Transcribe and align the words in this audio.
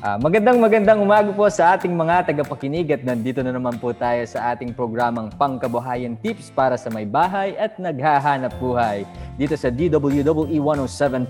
Ah, 0.00 0.16
magandang 0.16 0.56
magandang 0.56 1.04
umaga 1.04 1.28
po 1.28 1.44
sa 1.52 1.76
ating 1.76 1.92
mga 1.92 2.32
tagapakinig 2.32 2.88
at 2.88 3.04
nandito 3.04 3.44
na 3.44 3.52
naman 3.52 3.76
po 3.76 3.92
tayo 3.92 4.24
sa 4.24 4.56
ating 4.56 4.72
programang 4.72 5.28
Pangkabuhayan 5.36 6.16
Tips 6.16 6.48
para 6.56 6.80
sa 6.80 6.88
may 6.88 7.04
bahay 7.04 7.52
at 7.60 7.76
naghahanap 7.76 8.48
buhay 8.56 9.04
dito 9.36 9.52
sa 9.60 9.68
DWWE 9.68 10.56
107.1 10.56 11.28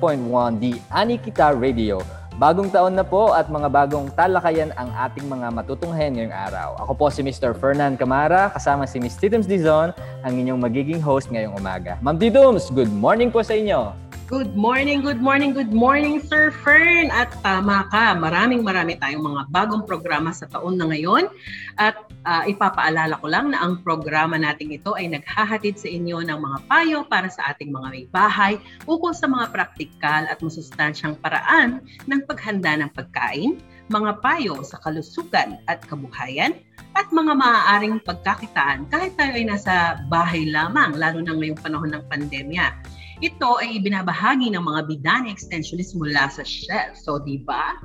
di 0.63 0.79
Anikita 0.87 1.51
Radio. 1.51 1.99
Bagong 2.39 2.71
taon 2.71 2.95
na 2.95 3.03
po 3.03 3.35
at 3.35 3.51
mga 3.51 3.67
bagong 3.75 4.07
talakayan 4.15 4.71
ang 4.79 4.95
ating 4.95 5.27
mga 5.27 5.51
matutunghayan 5.51 6.15
ngayong 6.15 6.37
araw. 6.39 6.79
Ako 6.87 6.95
po 6.95 7.11
si 7.11 7.27
Mr. 7.27 7.59
Fernan 7.59 7.99
Camara, 7.99 8.55
kasama 8.55 8.87
si 8.87 9.03
Ms. 9.03 9.19
Titums 9.19 9.51
Dizon, 9.51 9.91
ang 10.23 10.33
inyong 10.39 10.63
magiging 10.63 11.03
host 11.03 11.27
ngayong 11.35 11.59
umaga. 11.59 11.99
Ma'am 11.99 12.23
Titums, 12.23 12.71
good 12.71 12.95
morning 12.95 13.35
po 13.35 13.43
sa 13.43 13.59
inyo. 13.59 14.10
Good 14.31 14.55
morning, 14.55 15.03
good 15.03 15.19
morning, 15.19 15.51
good 15.51 15.75
morning, 15.75 16.23
Sir 16.23 16.55
Fern. 16.55 17.11
At 17.11 17.35
tama 17.43 17.91
ka, 17.91 18.15
maraming 18.15 18.63
marami 18.63 18.95
tayong 18.95 19.27
mga 19.27 19.51
bagong 19.51 19.83
programa 19.83 20.31
sa 20.31 20.47
taon 20.47 20.79
na 20.79 20.87
ngayon. 20.87 21.27
At 21.75 21.99
uh, 22.23 22.47
ipapaalala 22.47 23.19
ko 23.19 23.27
lang 23.27 23.51
na 23.51 23.59
ang 23.59 23.83
programa 23.83 24.39
nating 24.39 24.71
ito 24.71 24.95
ay 24.95 25.11
naghahatid 25.11 25.83
sa 25.83 25.91
inyo 25.91 26.23
ng 26.23 26.39
mga 26.47 26.59
payo 26.71 27.03
para 27.11 27.27
sa 27.27 27.51
ating 27.51 27.75
mga 27.75 27.91
may 27.91 28.07
bahay 28.15 28.55
ukol 28.87 29.11
sa 29.11 29.27
mga 29.27 29.51
praktikal 29.51 30.23
at 30.31 30.39
masustansyang 30.39 31.19
paraan 31.19 31.83
ng 32.07 32.23
paghanda 32.31 32.79
ng 32.79 32.91
pagkain, 32.95 33.59
mga 33.91 34.23
payo 34.23 34.63
sa 34.63 34.79
kalusugan 34.87 35.59
at 35.67 35.83
kabuhayan, 35.91 36.55
at 36.95 37.11
mga 37.11 37.35
maaaring 37.35 37.99
pagkakitaan 38.07 38.87
kahit 38.95 39.11
tayo 39.19 39.35
ay 39.35 39.43
nasa 39.43 39.99
bahay 40.07 40.47
lamang, 40.47 40.95
lalo 40.95 41.19
na 41.19 41.35
ngayong 41.35 41.59
panahon 41.59 41.91
ng 41.99 42.05
pandemya. 42.07 42.71
Ito 43.21 43.61
ay 43.61 43.77
ibinabahagi 43.77 44.49
ng 44.49 44.65
mga 44.65 44.81
bidani 44.89 45.29
extensionist 45.29 45.93
mula 45.93 46.33
sa 46.33 46.41
chef. 46.41 46.97
So, 46.97 47.21
di 47.21 47.45
ba? 47.45 47.77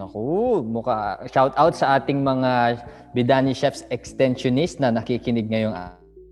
Naku, 0.00 0.64
muka 0.64 1.20
shout 1.28 1.52
out 1.60 1.76
sa 1.76 2.00
ating 2.00 2.24
mga 2.24 2.80
Bidani 3.12 3.52
Chefs 3.54 3.86
extensionist 3.92 4.80
na 4.80 4.90
nakikinig 4.90 5.46
ngayong 5.52 5.76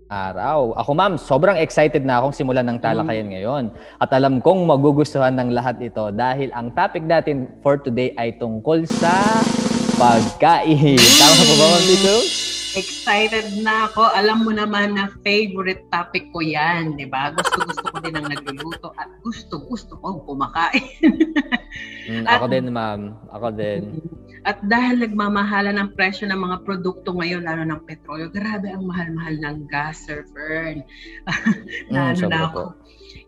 araw. 0.09 0.73
Ako 0.81 0.91
ma'am, 0.97 1.13
sobrang 1.15 1.61
excited 1.61 2.03
na 2.03 2.19
akong 2.19 2.33
simulan 2.33 2.65
ng 2.67 2.81
talakayan 2.81 3.29
mm. 3.29 3.33
ngayon. 3.37 3.63
At 4.01 4.09
alam 4.11 4.41
kong 4.41 4.65
magugustuhan 4.65 5.37
ng 5.37 5.53
lahat 5.53 5.77
ito 5.79 6.09
dahil 6.11 6.49
ang 6.57 6.73
topic 6.73 7.05
natin 7.05 7.47
for 7.61 7.77
today 7.79 8.17
ay 8.17 8.33
tungkol 8.41 8.83
sa 8.89 9.13
pagkain. 9.95 10.99
Tama 10.99 11.33
po 11.37 11.53
ba, 11.55 11.65
Ma'am 11.69 11.83
Tito? 11.85 12.42
Excited 12.73 13.61
na 13.61 13.85
ako. 13.85 14.01
Alam 14.17 14.49
mo 14.49 14.51
naman 14.51 14.97
na 14.97 15.13
favorite 15.21 15.85
topic 15.93 16.33
ko 16.33 16.41
yan, 16.41 16.97
di 16.97 17.05
ba? 17.05 17.29
Gusto-gusto 17.29 17.85
ko 17.85 17.97
din 18.01 18.17
ang 18.17 18.25
nagluluto 18.25 18.89
at 18.97 19.13
gusto-gusto 19.21 19.93
ko 20.01 20.25
kumakain. 20.25 20.81
mm, 22.09 22.25
ako 22.25 22.45
din, 22.49 22.73
ma'am. 22.73 23.13
Ako 23.29 23.47
din. 23.53 23.81
At 24.43 24.59
dahil 24.59 24.99
nagmamahala 24.99 25.71
ng 25.71 25.95
presyo 25.95 26.27
ng 26.27 26.35
mga 26.35 26.67
produkto 26.67 27.15
ngayon, 27.15 27.47
lalo 27.47 27.63
ng 27.63 27.87
petrolyo, 27.87 28.27
grabe 28.27 28.67
ang 28.75 28.83
mahal-mahal 28.83 29.39
ng 29.39 29.71
gas, 29.71 30.03
Sir 30.03 30.27
Fern. 30.35 30.83
mm, 31.87 32.27
na 32.27 32.51
ako. 32.51 32.75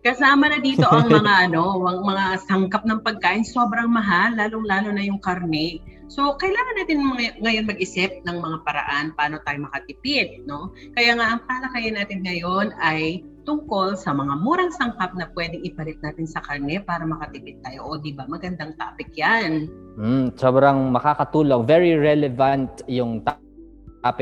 Kasama 0.04 0.52
na 0.52 0.60
dito 0.60 0.84
ang 0.84 1.08
mga 1.08 1.34
ano, 1.48 1.88
ang 1.88 2.04
mga 2.04 2.26
sangkap 2.44 2.84
ng 2.84 3.00
pagkain, 3.00 3.48
sobrang 3.48 3.88
mahal, 3.88 4.36
lalong-lalo 4.36 4.92
na 4.92 5.08
yung 5.08 5.22
karne. 5.24 5.80
So, 6.06 6.38
kailangan 6.38 6.76
natin 6.78 7.00
ngayon 7.42 7.66
mag-isip 7.66 8.22
ng 8.26 8.38
mga 8.38 8.58
paraan 8.62 9.18
paano 9.18 9.42
tayo 9.42 9.66
makatipid, 9.66 10.46
no? 10.46 10.70
Kaya 10.94 11.18
nga 11.18 11.34
ang 11.34 11.42
palakayan 11.50 11.98
natin 11.98 12.22
ngayon 12.22 12.78
ay 12.78 13.26
tungkol 13.46 13.94
sa 13.94 14.14
mga 14.14 14.42
murang 14.42 14.74
sangkap 14.74 15.14
na 15.14 15.30
pwedeng 15.38 15.62
ipalit 15.62 16.02
natin 16.02 16.26
sa 16.26 16.42
karne 16.42 16.82
para 16.82 17.06
makatipid 17.06 17.62
tayo. 17.62 17.86
O, 17.86 17.98
di 18.02 18.14
ba? 18.14 18.26
Magandang 18.26 18.74
topic 18.78 19.14
yan. 19.14 19.70
Mm, 19.96 20.34
sobrang 20.36 20.90
makakatulong. 20.90 21.64
Very 21.70 21.94
relevant 21.94 22.82
yung 22.90 23.22
topic 23.22 23.45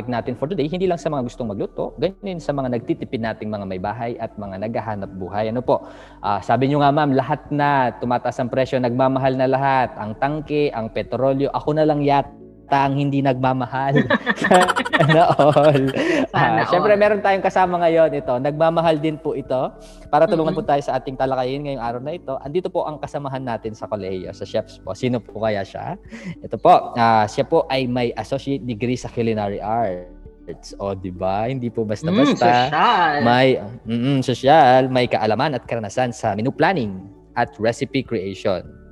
natin 0.07 0.39
for 0.39 0.47
today, 0.47 0.67
hindi 0.71 0.87
lang 0.87 0.95
sa 0.95 1.11
mga 1.11 1.27
gustong 1.27 1.51
magluto, 1.51 1.91
ganyan 1.99 2.39
sa 2.39 2.55
mga 2.55 2.71
nagtitipid 2.79 3.19
nating 3.19 3.51
mga 3.51 3.65
may 3.67 3.79
bahay 3.83 4.15
at 4.15 4.31
mga 4.39 4.63
naghahanap 4.63 5.11
buhay. 5.19 5.51
Ano 5.51 5.59
po? 5.59 5.83
Uh, 6.23 6.39
sabi 6.39 6.71
nyo 6.71 6.79
nga 6.79 6.95
ma'am, 6.95 7.11
lahat 7.11 7.51
na 7.51 7.91
tumataas 7.99 8.39
ang 8.39 8.47
presyo, 8.47 8.79
nagmamahal 8.79 9.35
na 9.35 9.47
lahat. 9.51 9.91
Ang 9.99 10.15
tangke, 10.19 10.71
ang 10.71 10.87
petrolyo, 10.95 11.51
ako 11.51 11.75
na 11.75 11.83
lang 11.83 11.99
yata 11.99 12.42
ang 12.75 12.97
hindi 12.97 13.21
nagmamahal. 13.21 13.93
Sana 14.93 15.21
all. 15.37 15.83
Sana 16.29 16.61
uh, 16.63 16.67
Siyempre, 16.69 16.93
meron 16.97 17.21
tayong 17.21 17.45
kasama 17.45 17.77
ngayon 17.85 18.09
ito. 18.17 18.33
Nagmamahal 18.41 18.97
din 18.97 19.17
po 19.21 19.37
ito. 19.37 19.69
Para 20.09 20.25
tulungan 20.25 20.53
mm-hmm. 20.53 20.65
po 20.65 20.71
tayo 20.71 20.81
sa 20.81 20.97
ating 20.97 21.17
talakayin 21.17 21.65
ngayong 21.65 21.83
araw 21.83 22.01
na 22.01 22.13
ito. 22.17 22.33
Andito 22.41 22.69
po 22.73 22.85
ang 22.85 22.97
kasamahan 22.97 23.43
natin 23.43 23.77
sa 23.77 23.85
kolehiyo, 23.85 24.33
sa 24.33 24.45
chefs 24.45 24.81
po. 24.81 24.97
Sino 24.97 25.21
po 25.21 25.41
kaya 25.41 25.61
siya? 25.61 25.97
Ito 26.41 26.57
po, 26.57 26.93
uh, 26.97 27.25
siya 27.29 27.45
po 27.45 27.69
ay 27.69 27.85
may 27.85 28.09
associate 28.17 28.65
degree 28.65 28.97
sa 28.97 29.09
culinary 29.09 29.61
arts. 29.61 30.73
O, 30.77 30.93
di 30.93 31.13
ba? 31.13 31.47
Hindi 31.49 31.69
po 31.69 31.85
basta-basta. 31.85 32.33
Mm, 32.33 32.67
social. 32.69 33.13
May, 33.23 33.47
mm, 33.87 34.19
social, 34.25 34.81
may 34.91 35.05
kaalaman 35.07 35.55
at 35.57 35.63
karanasan 35.65 36.11
sa 36.11 36.33
menu 36.35 36.51
planning 36.51 36.97
at 37.33 37.53
recipe 37.57 38.05
creation. 38.05 38.82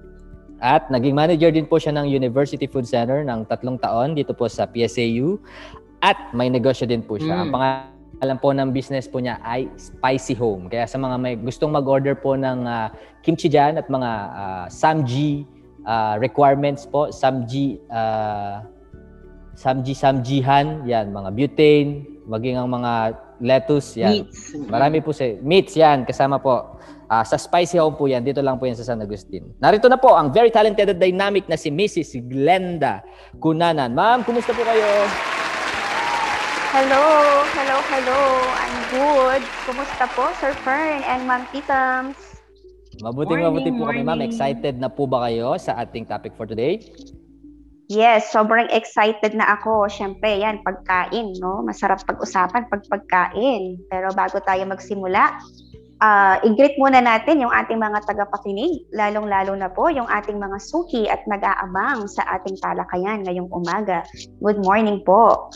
At 0.61 0.93
naging 0.93 1.17
manager 1.17 1.49
din 1.49 1.65
po 1.65 1.81
siya 1.81 1.97
ng 1.97 2.05
University 2.05 2.69
Food 2.69 2.85
Center 2.85 3.25
ng 3.25 3.49
tatlong 3.49 3.81
taon 3.81 4.13
dito 4.13 4.37
po 4.37 4.45
sa 4.45 4.69
PSAU. 4.69 5.41
At 6.05 6.33
may 6.37 6.53
negosyo 6.53 6.85
din 6.85 7.01
po 7.01 7.17
siya. 7.17 7.41
Mm. 7.41 7.41
Ang 7.41 7.49
pangalan 7.49 8.37
po 8.37 8.53
ng 8.53 8.69
business 8.69 9.09
po 9.09 9.17
niya 9.17 9.41
ay 9.41 9.65
Spicy 9.73 10.37
Home. 10.37 10.69
Kaya 10.69 10.85
sa 10.85 11.01
mga 11.01 11.17
may 11.17 11.33
gustong 11.33 11.73
mag-order 11.73 12.13
po 12.13 12.37
ng 12.37 12.69
uh, 12.69 12.93
kimchi 13.25 13.49
dyan 13.49 13.81
at 13.81 13.89
mga 13.89 14.11
uh, 14.37 14.65
samji 14.69 15.49
uh, 15.89 16.21
requirements 16.21 16.85
po, 16.85 17.09
samji 17.09 17.81
uh, 17.89 18.61
samji 19.57 19.97
samjihan, 19.97 20.85
yan, 20.85 21.09
mga 21.09 21.29
butane, 21.33 21.91
maging 22.29 22.55
ang 22.61 22.69
mga 22.69 23.17
lettuce, 23.41 23.97
yan. 23.97 24.25
Meats. 24.25 24.53
Marami 24.69 25.01
po 25.01 25.11
sa 25.11 25.25
meats 25.41 25.73
yan 25.73 26.05
kasama 26.05 26.37
po. 26.37 26.77
Uh, 27.11 27.27
sa 27.27 27.35
Spicy 27.35 27.75
Home 27.75 27.99
po 27.99 28.07
yan. 28.07 28.23
Dito 28.23 28.39
lang 28.39 28.55
po 28.55 28.63
yan 28.63 28.79
sa 28.79 28.87
San 28.87 29.03
Agustin. 29.03 29.51
Narito 29.59 29.91
na 29.91 29.99
po 29.99 30.15
ang 30.15 30.31
very 30.31 30.47
talented 30.47 30.95
at 30.95 30.95
dynamic 30.95 31.43
na 31.51 31.59
si 31.59 31.67
Mrs. 31.67 32.23
Glenda 32.31 33.03
Kunanan. 33.43 33.91
Ma'am, 33.91 34.23
kumusta 34.23 34.55
po 34.55 34.63
kayo? 34.63 34.87
Hello, 36.71 37.03
hello, 37.51 37.77
hello. 37.91 38.19
I'm 38.55 38.77
good. 38.95 39.43
Kumusta 39.67 40.07
po, 40.15 40.31
Sir 40.39 40.55
Fern 40.63 41.03
and 41.03 41.27
Ma'am 41.27 41.43
Titams? 41.51 42.15
Mabuting 43.03 43.43
mabuti 43.43 43.75
po 43.75 43.91
kami, 43.91 44.07
ma'am. 44.07 44.23
Excited 44.23 44.79
na 44.79 44.87
po 44.87 45.03
ba 45.03 45.27
kayo 45.27 45.59
sa 45.59 45.83
ating 45.83 46.07
topic 46.07 46.31
for 46.39 46.47
today? 46.47 46.79
Yes, 47.91 48.31
sobrang 48.31 48.71
excited 48.71 49.35
na 49.35 49.59
ako. 49.59 49.91
Siyempre, 49.91 50.39
yan, 50.39 50.63
pagkain, 50.63 51.35
no? 51.43 51.59
Masarap 51.59 52.07
pag-usapan 52.07 52.71
pag 52.71 52.87
pagkain. 52.87 53.83
Pero 53.91 54.15
bago 54.15 54.39
tayo 54.47 54.63
magsimula, 54.63 55.43
uh, 56.01 56.35
i-greet 56.41 56.75
muna 56.81 56.99
natin 56.99 57.39
yung 57.45 57.53
ating 57.53 57.77
mga 57.77 58.03
tagapakinig, 58.09 58.89
lalong-lalo 58.91 59.53
na 59.53 59.69
po 59.69 59.87
yung 59.87 60.09
ating 60.09 60.41
mga 60.41 60.57
suki 60.57 61.05
at 61.07 61.21
nag-aabang 61.29 62.09
sa 62.09 62.25
ating 62.35 62.57
talakayan 62.59 63.21
ngayong 63.23 63.47
umaga. 63.53 64.01
Good 64.41 64.59
morning 64.65 65.05
po. 65.05 65.53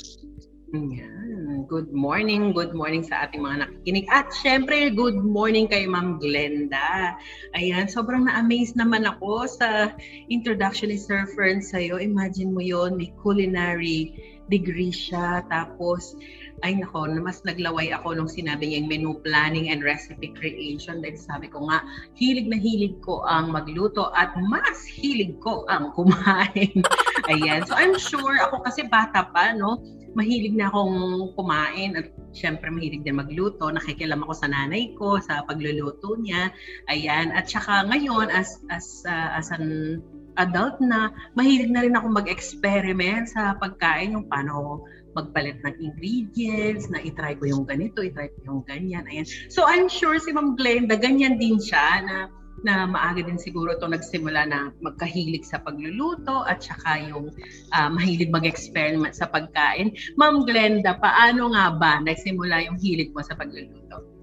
Good 1.66 1.90
morning, 1.90 2.54
good 2.54 2.78
morning 2.78 3.02
sa 3.02 3.26
ating 3.26 3.42
mga 3.42 3.66
nakikinig. 3.66 4.06
At 4.14 4.30
syempre, 4.30 4.94
good 4.94 5.18
morning 5.18 5.66
kay 5.66 5.90
Ma'am 5.90 6.22
Glenda. 6.22 7.18
Ayan, 7.58 7.90
sobrang 7.90 8.30
na-amaze 8.30 8.78
naman 8.78 9.08
ako 9.10 9.50
sa 9.50 9.90
introduction 10.30 10.94
ni 10.94 11.00
Sir 11.02 11.26
Fern 11.34 11.66
sa'yo. 11.66 11.98
Imagine 11.98 12.54
mo 12.54 12.62
yon 12.62 13.00
may 13.00 13.10
culinary 13.18 14.14
degree 14.48 14.94
siya. 14.94 15.46
Tapos, 15.50 16.16
ay 16.64 16.80
nako, 16.80 17.12
mas 17.20 17.44
naglaway 17.44 17.92
ako 17.92 18.16
nung 18.16 18.32
sinabi 18.32 18.72
niya 18.72 18.80
yung 18.80 18.90
menu 18.90 19.12
planning 19.26 19.70
and 19.74 19.84
recipe 19.84 20.32
creation 20.32 21.04
dahil 21.04 21.20
sabi 21.20 21.52
ko 21.52 21.68
nga, 21.68 21.84
hilig 22.16 22.48
na 22.48 22.56
hilig 22.56 22.96
ko 23.04 23.28
ang 23.28 23.52
magluto 23.52 24.14
at 24.16 24.32
mas 24.48 24.88
hilig 24.88 25.36
ko 25.44 25.68
ang 25.68 25.92
kumain. 25.92 26.80
Ayan. 27.32 27.68
So 27.68 27.76
I'm 27.76 27.98
sure 28.00 28.40
ako 28.40 28.64
kasi 28.64 28.88
bata 28.88 29.28
pa, 29.36 29.52
no? 29.52 29.82
Mahilig 30.16 30.56
na 30.56 30.72
akong 30.72 31.36
kumain 31.36 32.00
at 32.00 32.08
syempre 32.32 32.72
mahilig 32.72 33.04
din 33.04 33.20
magluto. 33.20 33.68
Nakikilam 33.68 34.24
ako 34.24 34.32
sa 34.32 34.48
nanay 34.48 34.96
ko 34.96 35.20
sa 35.20 35.44
pagluluto 35.44 36.16
niya. 36.16 36.56
Ayan. 36.88 37.36
At 37.36 37.52
saka 37.52 37.84
ngayon 37.84 38.32
as 38.32 38.64
as 38.72 39.04
uh, 39.04 39.36
as 39.36 39.52
an 39.52 40.00
adult 40.36 40.78
na 40.84 41.12
mahilig 41.34 41.72
na 41.72 41.84
rin 41.84 41.96
ako 41.96 42.08
mag-experiment 42.12 43.32
sa 43.32 43.56
pagkain 43.58 44.16
yung 44.16 44.28
paano 44.28 44.84
magpalit 45.16 45.64
ng 45.64 45.76
ingredients, 45.80 46.92
na 46.92 47.00
itry 47.00 47.40
ko 47.40 47.48
yung 47.48 47.64
ganito, 47.64 48.04
itry 48.04 48.28
ko 48.36 48.40
yung 48.44 48.62
ganyan. 48.68 49.08
Ayan. 49.08 49.24
So 49.48 49.64
I'm 49.64 49.88
sure 49.88 50.20
si 50.20 50.36
Ma'am 50.36 50.60
Glenda, 50.60 51.00
ganyan 51.00 51.40
din 51.40 51.58
siya 51.58 52.04
na 52.04 52.18
na 52.66 52.88
maaga 52.90 53.22
din 53.22 53.38
siguro 53.38 53.78
to 53.78 53.86
nagsimula 53.86 54.48
na 54.48 54.74
magkahilig 54.82 55.46
sa 55.46 55.62
pagluluto 55.62 56.48
at 56.50 56.64
saka 56.64 56.98
yung 57.12 57.30
uh, 57.76 57.90
mahilig 57.94 58.34
mag-experiment 58.34 59.14
sa 59.14 59.30
pagkain. 59.30 59.94
Ma'am 60.18 60.48
Glenda, 60.48 60.98
paano 60.98 61.52
nga 61.54 61.70
ba 61.76 62.02
nagsimula 62.02 62.66
yung 62.66 62.80
hilig 62.82 63.14
mo 63.14 63.22
sa 63.22 63.38
pagluluto? 63.38 64.15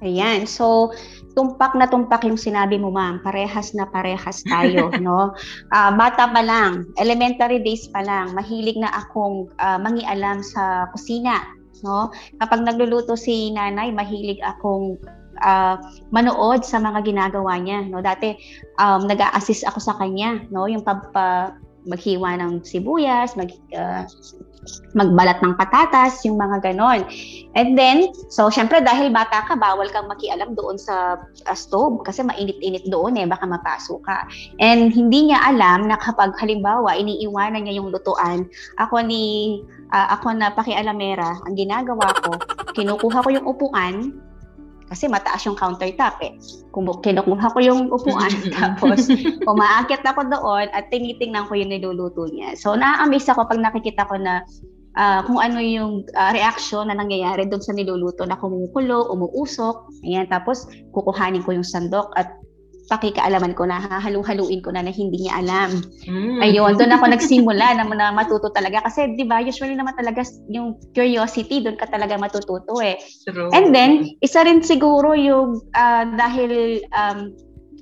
Ayan. 0.00 0.48
So, 0.48 0.96
tumpak 1.36 1.76
na 1.76 1.86
tumpak 1.86 2.24
yung 2.24 2.40
sinabi 2.40 2.80
mo, 2.80 2.88
ma'am. 2.88 3.20
Parehas 3.20 3.76
na 3.76 3.84
parehas 3.84 4.40
tayo, 4.48 4.88
no? 5.04 5.36
Ah, 5.70 5.92
bata 5.92 6.32
pa 6.32 6.40
lang, 6.40 6.88
elementary 6.96 7.60
days 7.60 7.86
pa 7.92 8.00
lang, 8.00 8.32
mahilig 8.32 8.80
na 8.80 8.90
akong 8.96 9.52
ah, 9.60 9.76
mangialam 9.76 10.40
sa 10.40 10.88
kusina, 10.90 11.44
no? 11.84 12.08
Kapag 12.40 12.64
nagluluto 12.64 13.14
si 13.14 13.52
nanay, 13.52 13.92
mahilig 13.92 14.40
akong 14.40 14.96
ah, 15.44 15.76
manood 16.08 16.64
sa 16.64 16.80
mga 16.80 17.04
ginagawa 17.04 17.60
niya, 17.60 17.84
no? 17.84 18.00
Dati 18.00 18.34
um, 18.80 19.04
nag-a-assist 19.04 19.68
ako 19.68 19.78
sa 19.84 19.96
kanya, 20.00 20.40
no? 20.48 20.64
Yung 20.64 20.82
pag 20.82 21.12
pa- 21.12 21.54
maghiwa 21.88 22.36
ng 22.36 22.60
sibuyas, 22.64 23.36
mag 23.36 23.52
ah, 23.76 24.04
magbalat 24.94 25.38
ng 25.42 25.54
patatas, 25.54 26.22
yung 26.26 26.38
mga 26.38 26.70
ganon. 26.70 27.06
And 27.54 27.74
then, 27.74 28.10
so 28.30 28.50
syempre 28.50 28.82
dahil 28.82 29.10
bata 29.10 29.46
ka, 29.46 29.54
bawal 29.58 29.90
kang 29.90 30.10
makialam 30.10 30.54
doon 30.54 30.78
sa 30.78 31.18
uh, 31.20 31.56
stove 31.56 32.02
kasi 32.06 32.22
mainit-init 32.26 32.86
doon 32.90 33.18
eh, 33.18 33.26
baka 33.26 33.46
mapasok 33.46 34.00
ka. 34.02 34.18
And 34.62 34.90
hindi 34.90 35.30
niya 35.30 35.42
alam 35.42 35.86
na 35.90 35.98
kapag 35.98 36.34
halimbawa 36.38 36.94
iniiwanan 36.98 37.66
niya 37.66 37.82
yung 37.82 37.90
lutuan, 37.90 38.46
ako 38.78 39.02
ni 39.02 39.58
ah, 39.90 40.14
ako 40.18 40.34
na 40.34 40.54
pakialamera, 40.54 41.42
ang 41.46 41.54
ginagawa 41.58 42.14
ko, 42.22 42.38
kinukuha 42.74 43.18
ko 43.22 43.28
yung 43.30 43.46
upuan 43.46 43.94
kasi 44.90 45.06
mataas 45.06 45.46
yung 45.46 45.54
countertop 45.54 46.18
eh. 46.20 46.34
Kumu- 46.74 46.98
Kinukuha 46.98 47.54
ko 47.54 47.58
yung 47.62 47.88
upuan 47.94 48.34
tapos 48.50 49.06
umaakyat 49.50 50.02
ako 50.02 50.26
doon 50.26 50.66
at 50.74 50.90
tinitingnan 50.90 51.46
ko 51.46 51.54
yung 51.54 51.70
niluluto 51.70 52.26
niya. 52.26 52.58
So 52.58 52.74
na-amaze 52.74 53.30
ako 53.30 53.46
pag 53.46 53.62
nakikita 53.62 54.02
ko 54.10 54.18
na 54.18 54.42
ah, 54.98 55.22
kung 55.22 55.38
ano 55.38 55.62
yung 55.62 56.02
ah, 56.18 56.34
reaction 56.34 56.90
na 56.90 56.98
nangyayari 56.98 57.46
doon 57.46 57.62
sa 57.62 57.70
niluluto 57.70 58.26
na 58.26 58.34
kumukulo, 58.34 59.14
umuusok. 59.14 60.02
Ayan, 60.02 60.26
tapos 60.26 60.66
kukuhanin 60.90 61.46
ko 61.46 61.54
yung 61.54 61.66
sandok 61.66 62.10
at 62.18 62.34
pakikaalaman 62.90 63.54
ko 63.54 63.70
na, 63.70 63.78
hahalu-haluin 63.78 64.58
ko 64.66 64.74
na 64.74 64.82
na 64.82 64.90
hindi 64.90 65.22
niya 65.22 65.38
alam. 65.38 65.78
Mm. 66.10 66.42
Ayun, 66.42 66.74
doon 66.74 66.94
ako 66.98 67.06
nagsimula 67.06 67.78
na, 67.78 67.86
na 67.86 68.10
matuto 68.10 68.50
talaga. 68.50 68.82
Kasi, 68.82 69.14
di 69.14 69.22
ba, 69.22 69.38
usually 69.38 69.78
naman 69.78 69.94
talaga 69.94 70.26
yung 70.50 70.74
curiosity, 70.90 71.62
doon 71.62 71.78
ka 71.78 71.86
talaga 71.86 72.18
matututo 72.18 72.82
eh. 72.82 72.98
True. 73.30 73.54
And 73.54 73.70
then, 73.70 74.10
isa 74.18 74.42
rin 74.42 74.66
siguro 74.66 75.14
yung 75.14 75.62
ah, 75.78 76.02
dahil 76.02 76.82
um, 76.90 77.30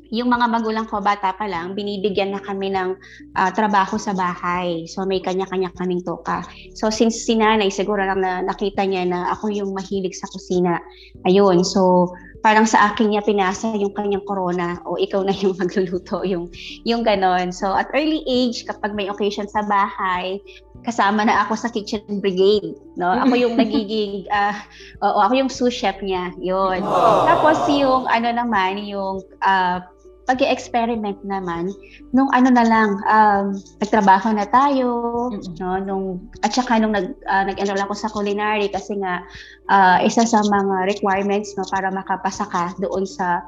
yung 0.08 0.32
mga 0.32 0.46
magulang 0.49 0.88
ko 0.88 1.05
bata 1.05 1.37
pa 1.37 1.44
lang, 1.44 1.76
binibigyan 1.76 2.32
na 2.32 2.40
kami 2.40 2.72
ng 2.72 2.96
ah, 3.37 3.52
trabaho 3.52 4.00
sa 4.00 4.16
bahay. 4.16 4.88
So 4.88 5.05
may 5.05 5.20
kanya-kanya 5.20 5.72
kaming 5.76 6.05
toka. 6.05 6.44
So 6.76 6.88
since 6.88 7.25
si 7.25 7.37
nanay, 7.37 7.69
siguro 7.69 8.00
lang 8.00 8.25
na 8.25 8.40
nakita 8.44 8.88
niya 8.88 9.05
na 9.08 9.32
ako 9.37 9.52
yung 9.52 9.70
mahilig 9.76 10.16
sa 10.16 10.28
kusina. 10.32 10.81
Ayun, 11.28 11.64
so 11.64 12.12
parang 12.40 12.64
sa 12.64 12.93
akin 12.93 13.11
niya 13.11 13.23
pinasa 13.26 13.75
yung 13.75 13.90
kanyang 13.94 14.23
corona 14.23 14.79
o 14.87 14.94
ikaw 14.94 15.26
na 15.26 15.35
yung 15.35 15.56
magluluto, 15.61 16.23
yung, 16.23 16.50
yung 16.87 17.02
ganon. 17.02 17.50
So 17.50 17.75
at 17.75 17.90
early 17.94 18.23
age, 18.26 18.64
kapag 18.67 18.94
may 18.94 19.11
occasion 19.11 19.50
sa 19.50 19.67
bahay, 19.67 20.38
kasama 20.87 21.26
na 21.26 21.43
ako 21.46 21.58
sa 21.58 21.69
kitchen 21.69 22.02
brigade. 22.23 22.79
No? 22.94 23.11
Ako 23.11 23.35
yung 23.35 23.55
nagiging 23.62 24.31
ah, 24.31 24.62
Oo, 25.02 25.19
ako 25.23 25.32
yung 25.35 25.50
sous 25.50 25.75
chef 25.75 25.99
niya. 26.02 26.31
Yun. 26.38 26.82
Tapos 27.26 27.58
yung 27.67 28.06
ano 28.06 28.29
naman, 28.31 28.82
yung 28.87 29.23
uh, 29.43 29.82
pag-experiment 30.28 31.16
naman, 31.25 31.72
nung 32.12 32.28
ano 32.36 32.52
na 32.52 32.64
lang, 32.69 32.90
um, 33.08 33.56
nagtrabaho 33.80 34.36
na 34.36 34.44
tayo, 34.52 34.86
Mm-mm. 35.32 35.56
no, 35.56 35.80
nung, 35.80 36.06
at 36.44 36.52
saka 36.52 36.76
nung 36.76 36.92
nag, 36.92 37.16
ah, 37.25 37.48
nag-enroll 37.48 37.80
ako 37.88 37.94
sa 37.96 38.12
culinary 38.12 38.69
kasi 38.69 39.00
nga, 39.00 39.25
ah, 39.72 39.98
isa 40.04 40.28
sa 40.28 40.44
mga 40.44 40.92
requirements 40.92 41.56
no, 41.56 41.64
para 41.72 41.88
makapasa 41.88 42.44
ka 42.52 42.76
doon 42.76 43.08
sa 43.08 43.40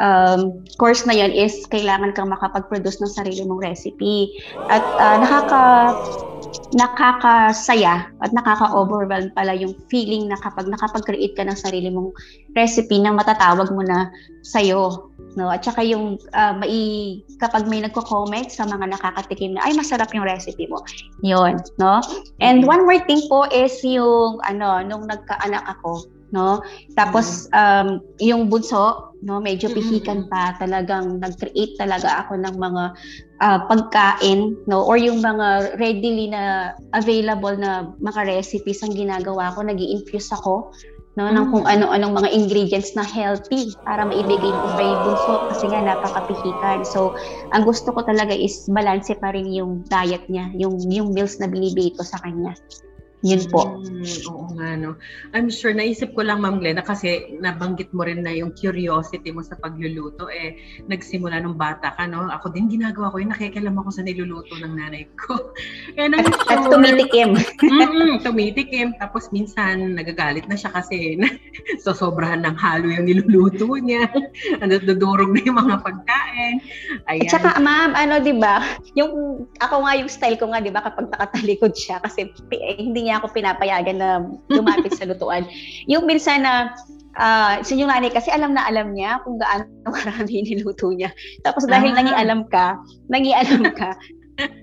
um, 0.00 0.64
course 0.80 1.04
na 1.04 1.12
yun 1.12 1.32
is 1.34 1.68
kailangan 1.68 2.16
kang 2.16 2.32
makapag-produce 2.32 3.04
ng 3.04 3.12
sarili 3.12 3.44
mong 3.44 3.60
recipe. 3.60 4.32
At 4.72 4.84
ah, 4.96 5.20
nakaka 5.20 5.62
nakakasaya 6.72 8.08
at 8.24 8.30
nakaka-overwhelm 8.32 9.32
pala 9.36 9.52
yung 9.52 9.76
feeling 9.92 10.28
na 10.28 10.40
kapag 10.40 10.68
nakapag-create 10.68 11.36
ka 11.36 11.44
ng 11.44 11.56
sarili 11.56 11.92
mong 11.92 12.12
recipe 12.56 12.96
na 12.96 13.12
matatawag 13.12 13.68
mo 13.72 13.84
na 13.84 14.08
sa'yo. 14.40 15.11
No? 15.34 15.48
At 15.48 15.64
saka 15.64 15.80
yung 15.80 16.20
ah, 16.36 16.52
mai, 16.56 17.22
kapag 17.40 17.64
may 17.68 17.80
nagko-comment 17.80 18.52
sa 18.52 18.68
mga 18.68 18.92
nakakatikim 18.96 19.56
na, 19.56 19.64
ay 19.64 19.72
masarap 19.76 20.12
yung 20.12 20.28
recipe 20.28 20.68
mo. 20.68 20.84
Yun, 21.24 21.60
no? 21.80 22.04
And 22.44 22.68
one 22.68 22.84
more 22.84 23.00
thing 23.04 23.24
po 23.28 23.48
is 23.48 23.80
yung, 23.80 24.40
ano, 24.44 24.84
nung 24.84 25.08
nagkaanak 25.08 25.64
ako, 25.78 26.04
no? 26.32 26.60
Tapos, 26.96 27.48
um, 27.52 28.00
yung 28.20 28.48
bunso, 28.48 29.12
no, 29.22 29.38
medyo 29.38 29.70
Mm-mm. 29.70 29.78
pihikan 29.78 30.20
pa, 30.26 30.58
talagang 30.58 31.22
nag-create 31.22 31.78
talaga 31.78 32.26
ako 32.26 32.36
ng 32.42 32.56
mga 32.58 32.84
ah, 33.42 33.58
pagkain, 33.66 34.54
no, 34.66 34.82
or 34.82 34.98
yung 34.98 35.22
mga 35.22 35.78
readily 35.78 36.30
na 36.30 36.74
available 36.94 37.54
na 37.54 37.90
mga 38.02 38.38
recipes 38.38 38.82
ang 38.82 38.94
ginagawa 38.94 39.54
ko, 39.54 39.62
nag 39.62 39.78
infuse 39.78 40.30
ako, 40.34 40.74
no, 41.18 41.28
ng 41.28 41.46
Mm. 41.48 41.52
kung 41.52 41.64
ano-anong 41.68 42.14
mga 42.24 42.30
ingredients 42.32 42.96
na 42.96 43.04
healthy 43.04 43.76
para 43.84 44.04
maibigay 44.08 44.56
ko 44.60 44.72
kay 44.72 44.96
bunso 45.00 45.44
kasi 45.48 45.68
nga 45.68 45.80
napakapihikan. 45.84 46.84
So, 46.88 47.12
ang 47.52 47.64
gusto 47.68 47.92
ko 47.92 48.00
talaga 48.04 48.32
is 48.32 48.64
balance 48.68 49.12
pa 49.20 49.32
rin 49.36 49.48
yung 49.52 49.84
diet 49.88 50.24
niya, 50.32 50.48
yung 50.56 50.80
yung 50.88 51.12
meals 51.12 51.36
na 51.40 51.48
binibigay 51.48 51.92
ko 51.96 52.02
sa 52.04 52.20
kanya. 52.24 52.56
Yun 53.22 53.42
po. 53.54 53.78
Mm, 53.78 54.02
oo 54.34 54.50
nga, 54.58 54.74
no. 54.74 54.98
I'm 55.30 55.46
sure, 55.46 55.70
naisip 55.70 56.10
ko 56.18 56.26
lang, 56.26 56.42
Ma'am 56.42 56.58
Glenda, 56.58 56.82
kasi 56.82 57.38
nabanggit 57.38 57.94
mo 57.94 58.02
rin 58.02 58.26
na 58.26 58.34
yung 58.34 58.50
curiosity 58.50 59.30
mo 59.30 59.46
sa 59.46 59.54
pagluluto, 59.62 60.26
eh, 60.26 60.58
nagsimula 60.90 61.38
nung 61.38 61.54
bata 61.54 61.94
ka, 61.94 62.02
no? 62.10 62.26
Ako 62.26 62.50
din 62.50 62.66
ginagawa 62.66 63.14
ko 63.14 63.22
yun, 63.22 63.30
nakikialam 63.30 63.78
ako 63.78 63.94
sa 63.94 64.02
niluluto 64.02 64.58
ng 64.58 64.74
nanay 64.74 65.06
ko. 65.14 65.54
And 65.94 66.18
I'm 66.18 66.26
sure, 66.26 66.50
At 66.50 66.66
tumitikim. 66.66 67.38
mm 67.62 68.26
tumitikim, 68.26 68.98
tapos 68.98 69.30
minsan 69.30 69.94
nagagalit 69.94 70.50
na 70.50 70.58
siya 70.58 70.74
kasi 70.74 71.14
na, 71.14 71.30
sosobrahan 71.86 72.42
ng 72.42 72.58
halo 72.58 72.90
yung 72.90 73.06
niluluto 73.06 73.78
niya. 73.78 74.10
Ano, 74.62 74.78
dudurog 74.78 75.32
na 75.32 75.40
yung 75.42 75.58
mga 75.58 75.76
pagkain. 75.82 76.54
Ayan. 77.10 77.26
At 77.26 77.34
saka, 77.34 77.50
ma'am, 77.58 77.94
ano, 77.98 78.22
di 78.22 78.34
ba, 78.36 78.62
yung, 78.94 79.42
ako 79.58 79.74
nga 79.86 79.92
yung 79.98 80.10
style 80.10 80.38
ko 80.38 80.50
nga, 80.50 80.62
di 80.62 80.70
ba, 80.70 80.82
kapag 80.86 81.10
nakatalikod 81.10 81.74
siya, 81.74 81.98
kasi 81.98 82.30
eh, 82.52 82.76
hindi 82.78 83.10
niya 83.10 83.11
ako 83.18 83.32
pinapayagan 83.32 83.98
na 84.00 84.24
lumapit 84.48 84.94
sa 84.94 85.04
lutuan. 85.10 85.44
Yung 85.90 86.06
minsan 86.08 86.46
na, 86.46 86.72
ah 87.20 87.60
so 87.60 87.76
yung 87.76 87.92
nanay 87.92 88.08
kasi 88.08 88.32
alam 88.32 88.56
na 88.56 88.64
alam 88.64 88.96
niya 88.96 89.20
kung 89.20 89.36
gaano 89.36 89.68
karami 90.00 90.46
niluto 90.46 90.88
niya. 90.92 91.12
Tapos 91.44 91.68
dahil 91.68 91.92
Ah. 91.92 92.00
nangialam 92.00 92.48
ka, 92.48 92.80
nangialam 93.12 93.68
ka, 93.76 93.92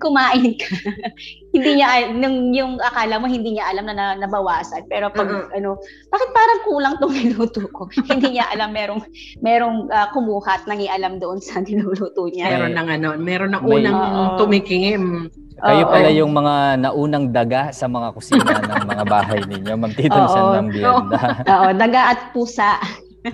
kumain 0.02 0.58
ka. 0.58 0.70
hindi 1.54 1.82
niya, 1.82 2.10
nung, 2.14 2.54
yung 2.54 2.74
akala 2.82 3.22
mo 3.22 3.26
hindi 3.30 3.58
niya 3.58 3.70
alam 3.70 3.86
na, 3.86 3.94
na 3.94 4.06
nabawasan. 4.18 4.86
Pero 4.90 5.10
pag, 5.14 5.30
Oo. 5.30 5.50
ano, 5.54 5.70
bakit 6.10 6.30
parang 6.34 6.60
kulang 6.66 6.96
tong 6.98 7.14
niluto 7.18 7.66
ko? 7.70 7.86
hindi 8.10 8.38
niya 8.38 8.50
alam 8.50 8.74
merong, 8.74 9.02
merong 9.42 9.90
ah, 9.90 10.10
kumuha 10.10 10.62
at 10.62 10.64
nangialam 10.66 11.18
doon 11.22 11.38
sa 11.42 11.62
niluluto 11.66 12.28
niya. 12.30 12.50
meron 12.50 12.74
ng 12.76 12.88
ano, 12.90 13.08
meron 13.18 13.52
ng 13.54 13.64
May- 13.66 13.74
unang 13.86 13.98
Oo. 13.98 14.24
tumikim. 14.42 15.30
Kayo 15.60 15.84
Oo. 15.86 15.92
pala 15.92 16.10
yung 16.16 16.32
mga 16.32 16.56
naunang 16.80 17.26
daga 17.36 17.76
sa 17.76 17.92
mga 17.92 18.16
kusina 18.16 18.64
ng 18.64 18.88
mga 18.88 19.04
bahay 19.04 19.44
ninyo. 19.44 19.74
Ma'am 19.76 19.92
Titon 19.92 20.24
Oo. 20.24 20.32
sa 20.32 20.40
Ma'am 20.56 20.68
Glenda. 20.72 21.20
Oo, 21.46 21.68
daga 21.76 22.00
at 22.16 22.20
pusa. 22.32 22.80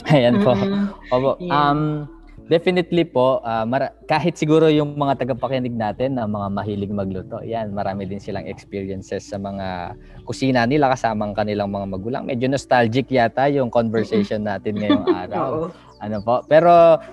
Ayan 0.10 0.42
po. 0.42 0.58
Mm. 0.58 0.90
Opo. 1.14 1.38
Yeah. 1.38 1.54
Um, 1.54 2.10
definitely 2.46 3.04
po, 3.06 3.42
ah, 3.42 3.66
mara- 3.66 3.94
kahit 4.06 4.38
siguro 4.38 4.70
yung 4.70 4.94
mga 4.94 5.26
tagapakinig 5.26 5.74
natin 5.74 6.18
na 6.18 6.30
mga 6.30 6.48
mahilig 6.54 6.94
magluto, 6.94 7.42
yan, 7.42 7.74
marami 7.74 8.06
din 8.06 8.22
silang 8.22 8.46
experiences 8.46 9.26
sa 9.26 9.42
mga 9.42 9.98
kusina 10.24 10.66
nila 10.70 10.94
kasama 10.94 11.26
ang 11.26 11.34
kanilang 11.34 11.70
mga 11.70 11.88
magulang. 11.90 12.24
Medyo 12.26 12.50
nostalgic 12.50 13.10
yata 13.10 13.50
yung 13.50 13.74
conversation 13.74 14.46
natin 14.46 14.78
ngayong 14.78 15.06
araw. 15.26 15.70
Ano 16.06 16.22
po? 16.22 16.46
Pero 16.46 16.70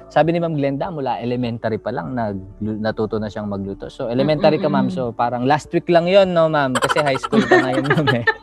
sabi 0.06 0.30
ni 0.30 0.38
Ma'am 0.38 0.52
Glenda, 0.52 0.92
mula 0.92 1.16
elementary 1.16 1.80
pa 1.80 1.88
lang 1.88 2.12
nag, 2.12 2.36
natuto 2.60 3.16
na 3.16 3.26
siyang 3.26 3.48
magluto. 3.48 3.88
So 3.88 4.06
elementary 4.06 4.60
ka 4.60 4.68
ma'am, 4.68 4.92
so 4.92 5.10
parang 5.10 5.48
last 5.48 5.72
week 5.72 5.88
lang 5.88 6.04
yon 6.04 6.30
no 6.30 6.46
ma'am? 6.46 6.76
Kasi 6.76 7.00
high 7.00 7.16
school 7.16 7.40
ka 7.40 7.56
ngayon 7.58 7.88
ma'am 7.88 8.08
eh. 8.14 8.24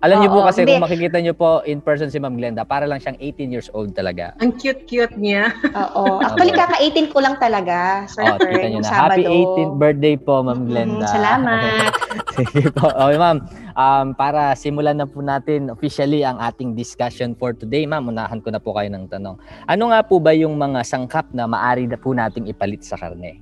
Alam 0.00 0.22
niyo 0.22 0.30
po 0.30 0.40
Oo, 0.40 0.48
kasi 0.48 0.64
hindi. 0.64 0.72
kung 0.72 0.86
makikita 0.86 1.18
niyo 1.18 1.34
po 1.34 1.60
in 1.62 1.82
person 1.82 2.08
si 2.08 2.16
Ma'am 2.16 2.32
Glenda, 2.32 2.64
para 2.64 2.88
lang 2.88 2.96
siyang 2.98 3.20
18 3.20 3.52
years 3.52 3.68
old 3.68 3.92
talaga. 3.92 4.32
Ang 4.38 4.56
cute-cute 4.56 5.20
niya. 5.20 5.52
Oo. 5.92 6.16
Actually, 6.24 6.56
kaka-18 6.56 7.12
ko 7.12 7.18
lang 7.20 7.36
talaga. 7.36 8.06
Sir 8.06 8.24
Oh, 8.24 8.40
Fern, 8.40 8.48
kita 8.48 8.64
niyo 8.64 8.80
yung 8.80 8.86
na. 8.86 8.96
Happy 8.96 9.22
Sabado. 9.22 9.36
18th 9.52 9.74
birthday 9.76 10.14
po, 10.16 10.34
Ma'am 10.40 10.58
Mm, 10.58 10.68
Glenda. 10.70 11.06
salamat. 11.06 11.92
Sige 12.38 12.70
po. 12.72 12.88
Okay, 12.88 13.18
ma'am. 13.18 13.36
Um, 13.78 14.10
para 14.10 14.58
simulan 14.58 14.98
na 14.98 15.06
po 15.06 15.22
natin 15.22 15.70
officially 15.70 16.26
ang 16.26 16.42
ating 16.42 16.74
discussion 16.74 17.38
for 17.38 17.54
today, 17.54 17.86
ma'am, 17.86 18.10
unahan 18.10 18.42
ko 18.42 18.50
na 18.50 18.58
po 18.58 18.74
kayo 18.74 18.90
ng 18.90 19.06
tanong. 19.06 19.38
Ano 19.70 19.94
nga 19.94 20.02
po 20.02 20.18
ba 20.18 20.34
yung 20.34 20.58
mga 20.58 20.82
sangkap 20.82 21.30
na 21.30 21.46
maari 21.46 21.86
na 21.86 21.94
po 21.94 22.10
nating 22.10 22.50
ipalit 22.50 22.82
sa 22.82 22.98
karne? 22.98 23.38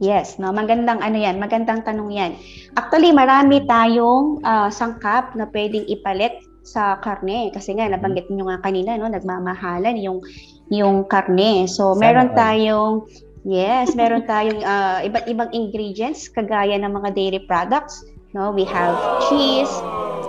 Yes, 0.00 0.40
no, 0.40 0.56
magandang 0.56 1.04
ano 1.04 1.20
yan, 1.20 1.36
magandang 1.36 1.84
tanong 1.84 2.16
yan. 2.16 2.32
Actually, 2.80 3.12
marami 3.12 3.68
tayong 3.68 4.40
ah, 4.40 4.72
sangkap 4.72 5.36
na 5.36 5.52
pwedeng 5.52 5.84
ipalit 5.84 6.40
sa 6.64 6.96
karne 7.04 7.52
kasi 7.52 7.76
nga 7.76 7.84
nabanggit 7.92 8.32
niyo 8.32 8.48
nga 8.48 8.64
kanina 8.64 8.96
no 8.96 9.12
nagmamahalan 9.12 10.00
yung 10.00 10.24
yung 10.72 11.04
karne. 11.04 11.68
So 11.68 11.92
Sana 11.92 12.00
meron 12.00 12.30
all. 12.32 12.36
tayong 12.40 12.94
yes, 13.44 13.92
meron 13.92 14.24
tayong 14.32 14.64
ah, 14.64 15.04
iba't 15.04 15.28
ibang 15.28 15.52
ingredients 15.52 16.32
kagaya 16.32 16.80
ng 16.80 16.88
mga 16.88 17.12
dairy 17.12 17.40
products, 17.44 18.02
no? 18.34 18.50
We 18.50 18.66
have 18.66 18.98
cheese, 19.24 19.70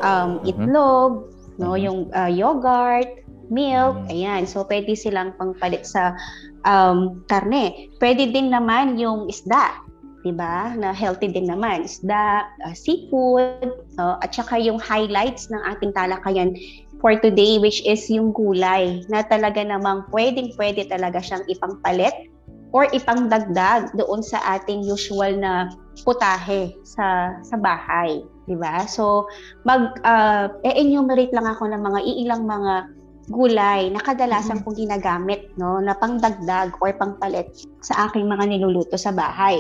um 0.06 0.40
Mhm. 0.42 0.50
itlog, 0.50 1.12
no, 1.58 1.74
Mhm. 1.76 1.82
yung 1.82 2.00
ah, 2.14 2.30
yogurt, 2.32 3.10
milk, 3.50 3.96
Mhm. 4.06 4.12
ayan. 4.14 4.42
So 4.46 4.64
pwede 4.66 4.94
silang 4.94 5.34
pangpalit 5.36 5.84
sa 5.84 6.14
um 6.66 7.22
karne. 7.28 7.92
Pwede 7.98 8.30
din 8.30 8.54
naman 8.54 8.98
yung 9.02 9.30
isda, 9.30 9.82
'di 10.26 10.34
ba? 10.34 10.74
Na 10.74 10.90
healthy 10.94 11.30
din 11.30 11.50
naman, 11.50 11.86
isda, 11.86 12.46
ah, 12.46 12.76
seafood, 12.78 13.70
no? 13.98 14.18
at 14.22 14.34
saka 14.34 14.58
yung 14.58 14.82
highlights 14.82 15.50
ng 15.54 15.62
ating 15.70 15.94
talakayan 15.94 16.54
for 17.04 17.14
today 17.22 17.62
which 17.62 17.86
is 17.86 18.08
yung 18.10 18.34
gulay 18.34 19.04
na 19.14 19.22
talaga 19.22 19.62
namang 19.62 20.08
pwedeng-pwede 20.10 20.90
talaga 20.90 21.22
siyang 21.22 21.46
ipangpalit 21.46 22.16
or 22.74 22.90
ipangdagdag 22.90 23.94
doon 23.94 24.26
sa 24.26 24.42
ating 24.58 24.82
usual 24.84 25.38
na 25.38 25.70
putahe 26.04 26.76
sa 26.84 27.38
sa 27.46 27.56
bahay, 27.56 28.26
'di 28.50 28.56
ba? 28.60 28.84
So 28.90 29.30
mag 29.64 29.96
uh, 30.04 30.52
enumerate 30.66 31.32
lang 31.32 31.48
ako 31.48 31.72
ng 31.72 31.82
mga 31.82 32.00
iilang 32.04 32.44
mga 32.44 32.74
gulay 33.32 33.90
na 33.90 34.02
kadalasan 34.04 34.62
kong 34.62 34.78
ginagamit 34.78 35.50
no 35.58 35.82
na 35.82 35.98
pangdagdag 35.98 36.78
or 36.78 36.94
pangpalit 36.94 37.50
sa 37.82 38.10
aking 38.10 38.30
mga 38.30 38.50
niluluto 38.52 39.00
sa 39.00 39.10
bahay. 39.16 39.58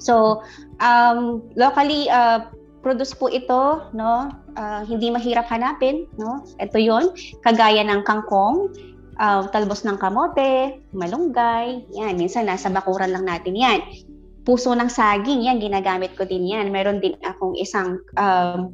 So, 0.00 0.40
um, 0.80 1.44
locally 1.60 2.08
uh, 2.08 2.48
produce 2.80 3.12
po 3.12 3.28
ito, 3.28 3.84
no? 3.92 4.32
Ah, 4.56 4.82
hindi 4.82 5.12
mahirap 5.12 5.46
hanapin, 5.52 6.08
no? 6.16 6.42
Ito 6.56 6.80
'yon, 6.80 7.12
kagaya 7.44 7.84
ng 7.84 8.02
kangkong, 8.02 8.72
ah, 9.20 9.44
talbos 9.52 9.84
ng 9.84 10.00
kamote, 10.00 10.80
malunggay, 10.96 11.84
yan, 11.92 12.16
minsan 12.16 12.48
nasa 12.48 12.72
bakuran 12.72 13.12
lang 13.12 13.28
natin 13.28 13.54
yan. 13.54 13.80
Puso 14.42 14.72
ng 14.72 14.88
saging, 14.88 15.44
yan, 15.44 15.60
ginagamit 15.60 16.16
ko 16.16 16.24
din 16.24 16.48
yan. 16.48 16.72
Meron 16.72 16.98
din 16.98 17.16
akong 17.20 17.54
isang 17.60 18.00
um, 18.16 18.72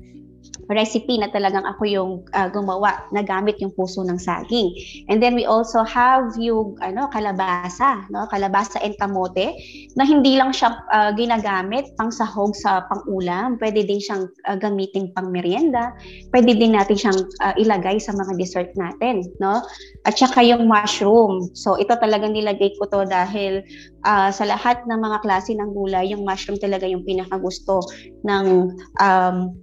recipe 0.71 1.19
na 1.19 1.31
talagang 1.31 1.63
ako 1.63 1.83
yung 1.87 2.11
ah, 2.35 2.51
gumawa 2.51 3.07
na 3.15 3.23
gamit 3.23 3.59
yung 3.63 3.71
puso 3.75 4.03
ng 4.03 4.19
saging. 4.19 4.75
And 5.07 5.23
then 5.23 5.39
we 5.39 5.47
also 5.47 5.87
have 5.87 6.35
yung 6.39 6.79
ano 6.83 7.07
kalabasa, 7.11 8.07
no? 8.11 8.27
Kalabasa 8.31 8.83
and 8.83 8.99
kamote 8.99 9.55
na 9.95 10.03
hindi 10.03 10.35
lang 10.35 10.51
siya 10.51 10.75
ah, 10.91 11.11
ginagamit 11.15 11.95
pang 11.95 12.11
sahog 12.11 12.55
sa 12.59 12.83
pang-ulam, 12.91 13.59
pwede 13.63 13.87
din 13.87 14.03
siyang 14.03 14.27
ah, 14.51 14.59
gamitin 14.59 15.15
pang 15.15 15.31
merienda, 15.31 15.95
pwede 16.35 16.59
din 16.59 16.75
natin 16.75 16.99
siyang 16.99 17.19
ah, 17.43 17.55
ilagay 17.55 18.03
sa 18.03 18.15
mga 18.15 18.33
dessert 18.35 18.71
natin, 18.75 19.23
no? 19.39 19.63
At 20.03 20.19
saka 20.19 20.43
yung 20.43 20.67
mushroom. 20.67 21.51
So 21.55 21.79
ito 21.79 21.95
talagang 21.95 22.35
nilagay 22.35 22.75
ko 22.79 22.91
to 22.91 23.07
dahil 23.07 23.63
ah, 24.03 24.35
sa 24.35 24.43
lahat 24.47 24.83
ng 24.87 24.99
mga 24.99 25.23
klase 25.23 25.55
ng 25.55 25.71
gulay, 25.71 26.11
yung 26.11 26.27
mushroom 26.27 26.59
talaga 26.59 26.91
yung 26.91 27.07
pinakagusto 27.07 27.83
ng 28.27 28.75
um, 28.99 29.55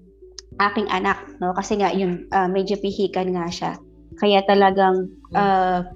aking 0.61 0.89
anak, 0.89 1.17
no? 1.41 1.53
Kasi 1.55 1.79
nga 1.81 1.89
yun 1.93 2.29
ah, 2.33 2.49
medyo 2.49 2.77
pihikan 2.77 3.33
nga 3.33 3.47
siya. 3.49 3.71
Kaya 4.17 4.45
talagang 4.45 5.09
ah, 5.33 5.87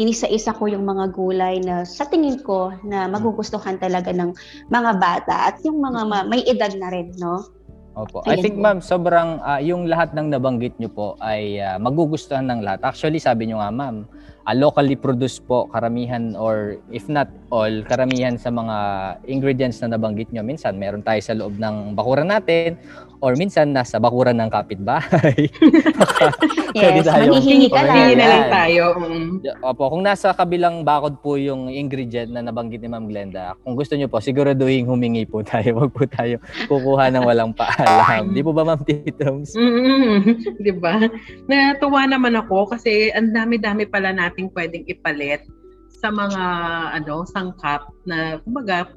inisa-isa 0.00 0.56
ko 0.56 0.70
yung 0.70 0.88
mga 0.88 1.12
gulay 1.12 1.60
na 1.60 1.84
sa 1.84 2.08
tingin 2.08 2.40
ko 2.40 2.72
na 2.86 3.04
magugustuhan 3.10 3.76
talaga 3.76 4.14
ng 4.14 4.32
mga 4.72 4.92
bata 4.96 5.52
at 5.52 5.60
yung 5.66 5.82
mga 5.82 6.00
ma- 6.08 6.26
may 6.26 6.40
edad 6.48 6.72
na 6.80 6.88
rin, 6.88 7.12
no? 7.20 7.44
Opo. 7.98 8.22
I 8.22 8.38
Ayan 8.38 8.42
think 8.46 8.56
po. 8.56 8.62
ma'am, 8.64 8.78
sobrang 8.78 9.42
ah, 9.42 9.58
yung 9.58 9.90
lahat 9.90 10.14
ng 10.14 10.30
nabanggit 10.30 10.78
nyo 10.78 10.88
po 10.88 11.08
ay 11.18 11.58
ah, 11.58 11.76
magugustuhan 11.76 12.46
ng 12.46 12.62
lahat. 12.62 12.80
Actually, 12.86 13.18
sabi 13.18 13.50
nyo 13.50 13.58
nga 13.58 13.74
ma'am, 13.74 14.06
ah, 14.46 14.54
locally 14.54 14.94
produced 14.94 15.42
po 15.44 15.66
karamihan 15.74 16.38
or 16.38 16.78
if 16.94 17.10
not 17.10 17.26
all, 17.50 17.70
karamihan 17.90 18.38
sa 18.38 18.54
mga 18.54 18.76
ingredients 19.26 19.82
na 19.82 19.98
nabanggit 19.98 20.30
nyo. 20.30 20.46
Minsan, 20.46 20.78
meron 20.78 21.02
tayo 21.02 21.18
sa 21.18 21.34
loob 21.34 21.58
ng 21.58 21.98
bakuran 21.98 22.30
natin 22.30 22.78
or 23.20 23.36
minsan 23.36 23.70
nasa 23.70 24.00
bakuran 24.00 24.36
ng 24.40 24.50
kapitbahay. 24.50 25.46
Yes, 26.70 27.02
manghihingi 27.02 27.66
ka 27.66 27.82
lang. 27.82 27.96
Hindi 27.98 28.14
na 28.14 28.26
lang 28.30 28.46
tayo. 28.46 28.84
mm. 28.94 29.42
Opo, 29.58 29.90
kung 29.90 30.06
nasa 30.06 30.30
kabilang 30.30 30.86
bakod 30.86 31.18
po 31.18 31.34
yung 31.34 31.66
ingredient 31.66 32.30
na 32.30 32.46
nabanggit 32.46 32.78
ni 32.78 32.86
Ma'am 32.86 33.10
Glenda, 33.10 33.58
kung 33.66 33.74
gusto 33.74 33.98
nyo 33.98 34.06
po, 34.06 34.22
siguraduhin 34.22 34.86
humingi 34.86 35.26
po 35.26 35.42
tayo. 35.42 35.66
Huwag 35.82 35.90
po 35.90 36.06
tayo 36.06 36.38
kukuha 36.70 37.10
ng 37.10 37.26
walang 37.26 37.50
paalam. 37.58 38.30
Di 38.38 38.46
po 38.46 38.54
ba 38.54 38.62
Ma'am 38.62 38.86
Titoms? 38.86 39.50
'Di 40.62 40.72
ba? 40.78 41.10
Natuwa 41.50 42.06
naman 42.06 42.38
ako 42.38 42.70
kasi 42.70 43.10
ang 43.18 43.34
dami-dami 43.34 43.90
pala 43.90 44.14
nating 44.14 44.54
pwedeng 44.54 44.86
ipalit 44.86 45.42
sa 45.90 46.08
mga 46.08 46.44
ano 47.02 47.26
sangkap 47.28 47.84
na 48.06 48.38
kumbaga 48.46 48.88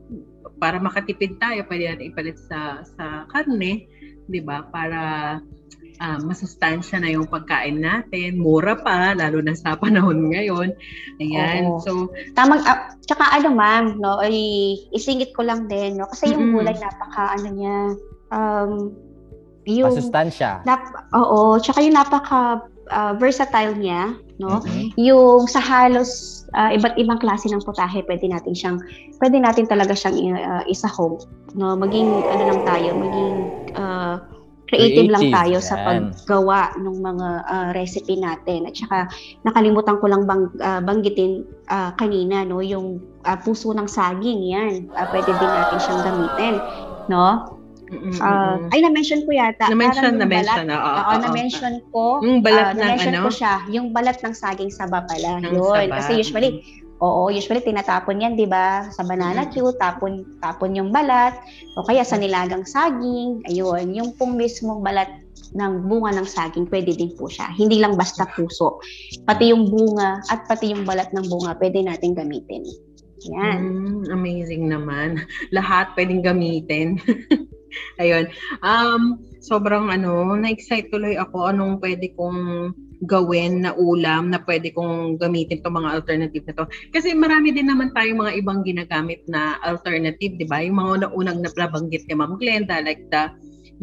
para 0.62 0.80
makatipid 0.80 1.36
tayo 1.44 1.66
pwede 1.68 1.92
natin 1.92 2.14
ipalit 2.14 2.38
sa 2.40 2.80
sa 2.96 3.28
karne, 3.28 3.84
'di 4.28 4.40
ba? 4.44 4.64
Para 4.68 5.02
ah, 6.04 6.20
masustansya 6.20 7.00
na 7.00 7.10
yung 7.14 7.30
pagkain 7.30 7.80
natin, 7.80 8.36
mura 8.42 8.76
pa 8.76 9.16
lalo 9.16 9.40
na 9.40 9.56
sa 9.56 9.78
panahon 9.80 10.34
ngayon. 10.34 10.76
Ayan. 11.24 11.64
Oo. 11.64 11.80
So, 11.80 11.92
Tamang, 12.36 12.66
ah, 12.66 12.92
tsaka 13.08 13.32
ano 13.32 13.56
ma'am, 13.56 14.02
no, 14.02 14.20
ay, 14.20 14.36
isingit 14.92 15.32
ko 15.32 15.46
lang 15.48 15.72
din, 15.72 16.02
no, 16.02 16.10
kasi 16.12 16.34
yung 16.34 16.52
gulay 16.52 16.76
napaka, 16.76 17.38
ano 17.40 17.48
niya, 17.56 17.78
um, 18.34 18.72
yung, 19.64 19.96
Masustansya. 19.96 20.66
nap, 20.68 20.84
oo, 21.16 21.56
tsaka 21.64 21.80
yung 21.80 21.96
napaka 21.96 22.68
ah, 22.92 23.14
versatile 23.16 23.78
niya, 23.80 24.18
no, 24.42 24.62
Mhm. 24.64 24.94
yung 24.98 25.46
sa 25.46 25.60
halos 25.62 26.42
ah, 26.54 26.70
iba't 26.70 26.94
ibang 27.02 27.18
klase 27.18 27.50
ng 27.50 27.62
putahe, 27.66 28.06
pwede 28.06 28.30
natin 28.30 28.54
siyang, 28.54 28.78
pwede 29.18 29.42
natin 29.42 29.66
talaga 29.66 29.98
siyang 29.98 30.38
uh, 30.38 30.64
isahog, 30.70 31.26
no, 31.58 31.74
maging, 31.74 32.26
ano 32.30 32.44
lang 32.46 32.62
tayo, 32.62 32.94
maging, 32.94 33.50
ah, 33.74 34.22
creative, 34.64 35.12
lang 35.12 35.30
Creative, 35.30 35.38
tayo 35.38 35.58
sa 35.62 35.76
yan. 35.78 35.86
paggawa 35.86 36.74
ng 36.82 36.98
mga 36.98 37.28
ah, 37.46 37.70
recipe 37.78 38.18
natin. 38.18 38.66
At 38.66 38.74
saka 38.74 38.98
nakalimutan 39.46 40.02
ko 40.02 40.06
lang 40.10 40.26
bang 40.26 40.50
ah, 40.66 40.82
banggitin 40.82 41.46
ah, 41.70 41.94
kanina 41.94 42.42
no 42.42 42.58
yung 42.58 42.98
ah, 43.22 43.38
puso 43.38 43.70
ng 43.70 43.86
saging 43.86 44.42
yan. 44.50 44.90
Ah, 44.98 45.06
pwede 45.14 45.38
din 45.38 45.54
natin 45.54 45.78
siyang 45.78 46.02
gamitin, 46.02 46.66
no? 47.06 47.62
Mm-mm, 47.94 48.18
mm-mm. 48.18 48.74
ay 48.74 48.80
na-mention 48.82 49.22
ko 49.24 49.32
yata. 49.32 49.70
na-mention, 49.70 50.18
na-mention. 50.18 50.68
Oo, 50.74 50.82
Oo, 50.82 51.02
oo, 51.06 51.14
na-mention 51.22 51.76
ko. 51.94 52.06
Yung 52.26 52.42
balat 52.42 52.74
ah, 52.74 52.78
ng 52.78 52.98
ano? 53.14 53.22
ko 53.26 53.30
siya, 53.30 53.54
yung 53.70 53.94
balat 53.94 54.18
ng 54.26 54.34
saging 54.34 54.74
saba 54.74 55.06
pala. 55.06 55.40
Ng 55.46 55.54
Yun. 55.54 55.70
saba. 55.70 55.96
Kasi 56.02 56.12
usually, 56.18 56.52
Oo, 57.04 57.28
usually 57.28 57.60
tinatapon 57.60 58.24
yan, 58.24 58.40
'di 58.40 58.48
ba? 58.48 58.88
Sa 58.96 59.04
banana 59.04 59.52
cue, 59.52 59.76
tapon 59.76 60.24
tapon 60.40 60.72
yung 60.72 60.88
balat 60.96 61.36
o 61.76 61.84
kaya 61.84 62.08
sa 62.08 62.16
nilagang 62.16 62.64
saging. 62.64 63.44
Ayun, 63.52 63.92
yung 63.92 64.16
pong 64.16 64.40
mismong 64.40 64.80
balat 64.80 65.12
ng 65.52 65.84
bunga 65.92 66.16
ng 66.16 66.24
saging, 66.24 66.64
pwede 66.72 66.96
din 66.96 67.12
po 67.20 67.28
siya. 67.28 67.52
Hindi 67.60 67.84
lang 67.84 68.00
basta 68.00 68.24
puso. 68.32 68.80
Pati 69.28 69.52
yung 69.52 69.68
bunga 69.68 70.24
at 70.32 70.48
pati 70.48 70.72
yung 70.72 70.88
balat 70.88 71.12
ng 71.12 71.28
bunga, 71.28 71.60
pwede 71.60 71.84
natin 71.84 72.16
gamitin. 72.16 72.64
Yan. 73.28 73.60
Mm, 73.60 74.04
amazing 74.12 74.64
naman. 74.72 75.20
Lahat 75.56 75.92
pwedeng 76.00 76.24
gamitin. 76.24 77.00
Ayun. 78.02 78.30
Um, 78.62 79.22
sobrang 79.44 79.92
ano, 79.92 80.36
na-excite 80.38 80.90
tuloy 80.90 81.20
ako 81.20 81.52
anong 81.52 81.84
pwede 81.84 82.14
kong 82.16 82.72
gawin 83.04 83.68
na 83.68 83.76
ulam 83.76 84.32
na 84.32 84.40
pwede 84.48 84.72
kong 84.72 85.20
gamitin 85.20 85.60
itong 85.60 85.76
mga 85.84 85.94
alternative 86.00 86.46
na 86.48 86.56
to. 86.56 86.66
Kasi 86.96 87.12
marami 87.12 87.52
din 87.52 87.68
naman 87.68 87.92
tayong 87.92 88.24
mga 88.24 88.36
ibang 88.40 88.64
ginagamit 88.64 89.20
na 89.28 89.60
alternative, 89.68 90.40
di 90.40 90.48
ba? 90.48 90.64
Yung 90.64 90.80
mga 90.80 91.12
unang 91.12 91.44
nabanggit 91.44 92.08
ni 92.08 92.16
Ma'am 92.16 92.40
Glenda, 92.40 92.80
like 92.80 93.04
the 93.12 93.28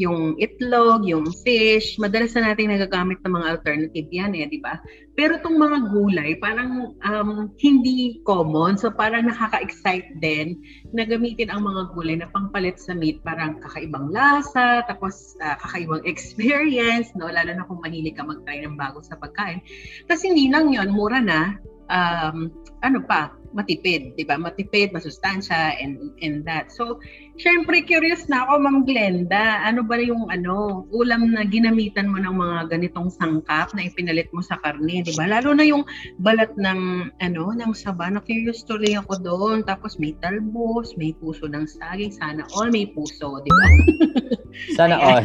yung 0.00 0.40
itlog, 0.40 1.04
yung 1.04 1.28
fish, 1.45 2.00
madalas 2.00 2.33
na 2.33 2.50
natin 2.50 2.73
nagagamit 2.73 3.21
ng 3.21 3.37
mga 3.37 3.49
alternative 3.52 4.09
yan 4.09 4.33
eh, 4.33 4.49
di 4.49 4.57
ba? 4.64 4.80
Pero 5.12 5.37
itong 5.37 5.61
mga 5.61 5.78
gulay, 5.92 6.40
parang 6.40 6.97
um, 7.04 7.52
hindi 7.61 8.25
common. 8.25 8.80
So 8.80 8.88
parang 8.88 9.28
nakaka-excite 9.28 10.16
din 10.25 10.57
na 10.97 11.04
gamitin 11.04 11.52
ang 11.52 11.69
mga 11.69 11.92
gulay 11.92 12.16
na 12.16 12.33
pangpalit 12.33 12.80
sa 12.80 12.97
meat. 12.97 13.21
Parang 13.21 13.61
kakaibang 13.61 14.09
lasa, 14.09 14.80
tapos 14.88 15.37
ah, 15.45 15.61
kakaibang 15.61 16.00
experience, 16.12 17.12
no? 17.21 17.28
lalo 17.28 17.52
na 17.52 17.69
kung 17.69 17.85
mahilig 17.85 18.16
ka 18.16 18.25
mag-try 18.25 18.64
ng 18.64 18.80
bago 18.80 19.04
sa 19.04 19.21
pagkain. 19.21 19.61
Tapos 20.09 20.25
hindi 20.25 20.49
lang 20.49 20.73
yon 20.73 20.88
mura 20.88 21.21
na. 21.21 21.61
um, 21.90 22.49
ano 22.80 23.02
pa, 23.04 23.35
matipid, 23.52 24.14
di 24.14 24.25
ba? 24.26 24.38
Matipid, 24.38 24.95
masustansya, 24.95 25.76
and, 25.78 26.14
and 26.23 26.47
that. 26.47 26.71
So, 26.71 27.02
syempre, 27.38 27.83
curious 27.83 28.26
na 28.30 28.47
ako, 28.47 28.52
Ma'am 28.62 28.78
Glenda, 28.87 29.62
ano 29.66 29.83
ba 29.83 29.99
yung 29.99 30.30
ano, 30.30 30.87
ulam 30.95 31.35
na 31.35 31.42
ginamitan 31.47 32.11
mo 32.11 32.19
ng 32.23 32.37
mga 32.37 32.59
ganitong 32.71 33.11
sangkap 33.11 33.75
na 33.75 33.87
ipinalit 33.87 34.30
mo 34.30 34.40
sa 34.42 34.59
karne, 34.62 35.02
di 35.02 35.12
ba? 35.14 35.26
Lalo 35.26 35.54
na 35.54 35.66
yung 35.66 35.83
balat 36.23 36.54
ng, 36.54 37.11
ano, 37.19 37.45
ng 37.54 37.73
saba, 37.75 38.11
na 38.11 38.23
curious 38.23 38.62
tuloy 38.62 38.95
ako 38.95 39.19
doon. 39.21 39.59
Tapos 39.66 39.99
may 39.99 40.14
talbos, 40.23 40.95
may 40.95 41.14
puso 41.19 41.50
ng 41.50 41.66
saging, 41.66 42.14
sana 42.14 42.47
all 42.54 42.71
may 42.71 42.87
puso, 42.90 43.42
di 43.42 43.50
ba? 43.50 43.66
Sana 44.76 44.99
all. 44.99 45.25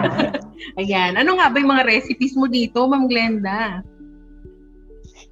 Ayan. 0.80 1.16
Ano 1.16 1.38
nga 1.38 1.48
ba 1.48 1.56
yung 1.58 1.72
mga 1.72 1.86
recipes 1.86 2.34
mo 2.36 2.50
dito, 2.50 2.84
Ma'am 2.84 3.08
Glenda? 3.08 3.80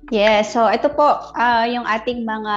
Yes, 0.08 0.56
so 0.56 0.64
ito 0.72 0.88
po 0.92 1.20
ah, 1.36 1.68
yung 1.68 1.84
ating 1.84 2.24
mga 2.24 2.56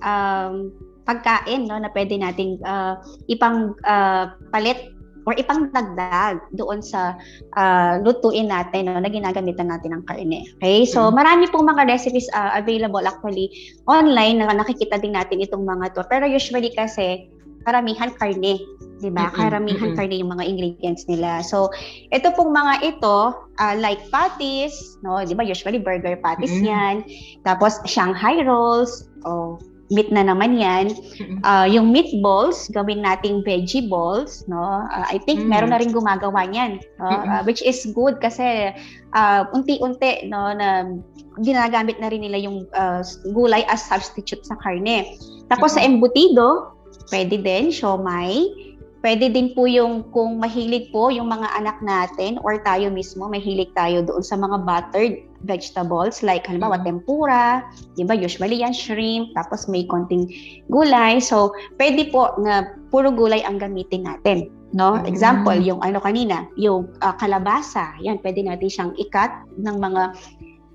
um, 0.00 0.72
pagkain 1.04 1.68
no 1.68 1.76
na 1.78 1.92
pwede 1.92 2.16
nating 2.16 2.58
ah, 2.64 2.98
ipang 3.28 3.76
ah, 3.84 4.32
palit 4.50 4.96
or 5.26 5.34
ipang 5.34 5.68
dagdag 5.74 6.38
doon 6.54 6.80
sa 6.80 7.18
ah, 7.58 7.98
lutuin 8.00 8.48
natin 8.48 8.88
no, 8.88 8.96
na 8.96 9.10
ginagamitan 9.10 9.68
natin 9.68 9.98
ng 9.98 10.04
karne. 10.08 10.46
Okay? 10.58 10.86
So 10.88 11.10
Mm. 11.10 11.14
marami 11.18 11.44
pong 11.52 11.68
mga 11.68 11.84
recipes 11.84 12.30
ah, 12.32 12.56
available 12.56 13.04
actually 13.04 13.52
online 13.84 14.40
na 14.40 14.54
nakikita 14.56 14.96
din 14.96 15.18
natin 15.18 15.44
itong 15.44 15.66
mga 15.66 15.92
to. 15.98 16.02
Pero 16.08 16.24
usually 16.24 16.72
kasi 16.72 17.28
karamihan 17.66 18.14
karne, 18.14 18.62
'di 19.02 19.10
ba? 19.10 19.26
Mm-mm, 19.28 19.36
Karamihan 19.36 19.90
mm-mm. 19.90 19.98
karne 19.98 20.16
yung 20.22 20.30
mga 20.30 20.46
ingredients 20.46 21.02
nila. 21.10 21.42
So 21.42 21.68
ito 22.14 22.30
pong 22.38 22.54
mga 22.54 22.96
ito 22.96 23.34
ah, 23.58 23.74
like 23.74 24.06
patties, 24.14 24.72
no, 25.02 25.18
'di 25.18 25.34
ba? 25.34 25.42
Usually 25.42 25.82
burger 25.82 26.14
patties 26.22 26.54
Mm. 26.62 26.64
'yan. 26.64 26.94
Tapos 27.42 27.82
Shanghai 27.84 28.46
rolls, 28.46 29.10
oh, 29.26 29.58
meat 29.90 30.14
na 30.14 30.22
naman 30.22 30.58
'yan. 30.58 30.94
Ah, 31.42 31.66
yung 31.66 31.90
meatballs, 31.90 32.70
gawin 32.70 33.02
nating 33.02 33.42
veggie 33.42 33.86
balls, 33.90 34.46
no? 34.46 34.62
Ah, 34.86 35.06
I 35.10 35.18
think 35.26 35.42
Mm. 35.42 35.50
meron 35.50 35.70
na 35.74 35.82
rin 35.82 35.90
gumagawa 35.90 36.46
niyan, 36.46 36.78
no? 37.02 37.06
Ah, 37.06 37.42
which 37.42 37.62
is 37.66 37.82
good 37.98 38.22
kasi 38.22 38.70
ah, 39.14 39.46
unti-unti 39.50 40.30
no 40.30 40.54
na 40.54 40.86
ginagamit 41.42 42.00
na 42.00 42.08
rin 42.08 42.22
nila 42.22 42.38
yung 42.38 42.66
ah, 42.78 43.02
gulay 43.34 43.66
as 43.66 43.82
substitute 43.82 44.42
sa 44.46 44.54
karne. 44.62 45.18
Tapos 45.46 45.78
sa 45.78 45.82
embutido, 45.86 46.75
pwede 47.10 47.40
din 47.40 47.70
siomai. 47.70 48.50
Pwede 49.04 49.30
din 49.30 49.54
po 49.54 49.70
yung 49.70 50.10
kung 50.10 50.42
mahilig 50.42 50.90
po 50.90 51.14
yung 51.14 51.30
mga 51.30 51.46
anak 51.54 51.78
natin 51.78 52.42
or 52.42 52.58
tayo 52.66 52.90
mismo 52.90 53.30
mahilig 53.30 53.70
tayo 53.78 54.02
doon 54.02 54.24
sa 54.24 54.34
mga 54.34 54.66
buttered 54.66 55.22
vegetables 55.46 56.26
like 56.26 56.42
halimbawa 56.42 56.82
Mm. 56.82 56.86
tempura, 56.90 57.62
'di 57.94 58.02
ba? 58.02 58.18
Usually 58.18 58.66
yan 58.66 58.74
shrimp, 58.74 59.30
tapos 59.38 59.70
may 59.70 59.86
konting 59.86 60.26
gulay. 60.74 61.22
So, 61.22 61.54
pwede 61.78 62.10
po 62.10 62.34
na 62.42 62.66
puro 62.90 63.14
gulay 63.14 63.46
ang 63.46 63.62
gamitin 63.62 64.10
natin, 64.10 64.50
no? 64.74 64.98
Mm. 64.98 65.06
Example, 65.06 65.58
yung 65.62 65.78
ano 65.86 66.02
kanina, 66.02 66.50
yung 66.58 66.90
ah, 66.98 67.14
kalabasa. 67.14 67.94
Yan, 68.02 68.18
pwede 68.26 68.42
natin 68.42 68.66
siyang 68.66 68.92
ikat 68.98 69.30
ng 69.54 69.76
mga 69.78 70.02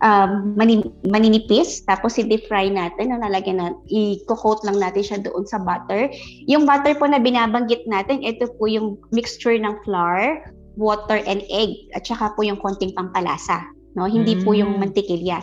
um, 0.01 0.53
manin- 0.58 0.93
maninipis, 1.08 1.86
tapos 1.86 2.17
i-deep 2.17 2.46
fry 2.50 2.67
natin, 2.67 3.13
na 3.13 3.22
lalagyan 3.22 3.62
na, 3.62 3.74
i-coat 3.88 4.62
lang 4.65 4.77
natin 4.81 5.03
siya 5.05 5.17
doon 5.22 5.46
sa 5.46 5.62
butter. 5.62 6.10
Yung 6.50 6.65
butter 6.65 6.98
po 6.98 7.05
na 7.08 7.22
binabanggit 7.22 7.86
natin, 7.88 8.22
ito 8.25 8.50
po 8.58 8.67
yung 8.67 8.98
mixture 9.13 9.55
ng 9.55 9.77
flour, 9.86 10.41
water, 10.75 11.22
and 11.25 11.46
egg, 11.53 11.74
at 11.93 12.03
saka 12.03 12.34
po 12.34 12.41
yung 12.43 12.60
konting 12.60 12.93
pampalasa. 12.98 13.62
No? 13.96 14.08
Hindi 14.08 14.39
po 14.41 14.55
yung 14.55 14.77
Mm. 14.77 14.88
mantikilya. 14.88 15.39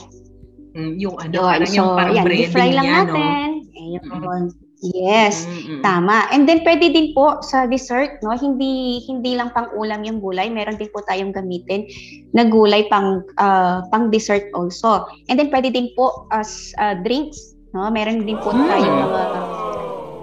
Mm, 0.76 0.94
yung 1.00 1.16
ano, 1.18 1.32
Yun. 1.32 1.48
parang 1.48 1.72
yung 1.72 1.90
So, 1.90 1.96
parang 1.96 2.14
yan, 2.14 2.24
breading 2.26 2.48
i-fry 2.50 2.70
lang 2.74 2.86
niya, 2.86 3.00
no? 3.02 3.14
natin. 3.16 3.48
Ayun. 3.78 4.67
Yes. 4.78 5.42
Mm, 5.42 5.50
mm, 5.50 5.62
mm. 5.66 5.82
Tama. 5.82 6.30
And 6.30 6.46
then 6.46 6.62
pwede 6.62 6.94
din 6.94 7.10
po 7.10 7.42
sa 7.42 7.66
dessert, 7.66 8.22
no? 8.22 8.30
Hindi 8.38 9.02
hindi 9.10 9.34
lang 9.34 9.50
pang 9.50 9.74
ulam 9.74 10.06
yung 10.06 10.22
gulay, 10.22 10.46
meron 10.54 10.78
din 10.78 10.86
po 10.94 11.02
tayong 11.02 11.34
gamitin 11.34 11.82
na 12.30 12.46
gulay 12.46 12.86
pang 12.86 13.26
ah, 13.42 13.82
pang 13.90 14.06
dessert 14.14 14.46
also. 14.54 15.02
And 15.26 15.34
then 15.34 15.50
pwede 15.50 15.74
din 15.74 15.90
po 15.98 16.30
as 16.30 16.70
ah, 16.78 16.94
drinks, 16.94 17.58
no? 17.74 17.90
Meron 17.90 18.22
din 18.22 18.38
po 18.38 18.54
Mm. 18.54 18.70
tayong 18.70 18.98
mga 19.02 19.22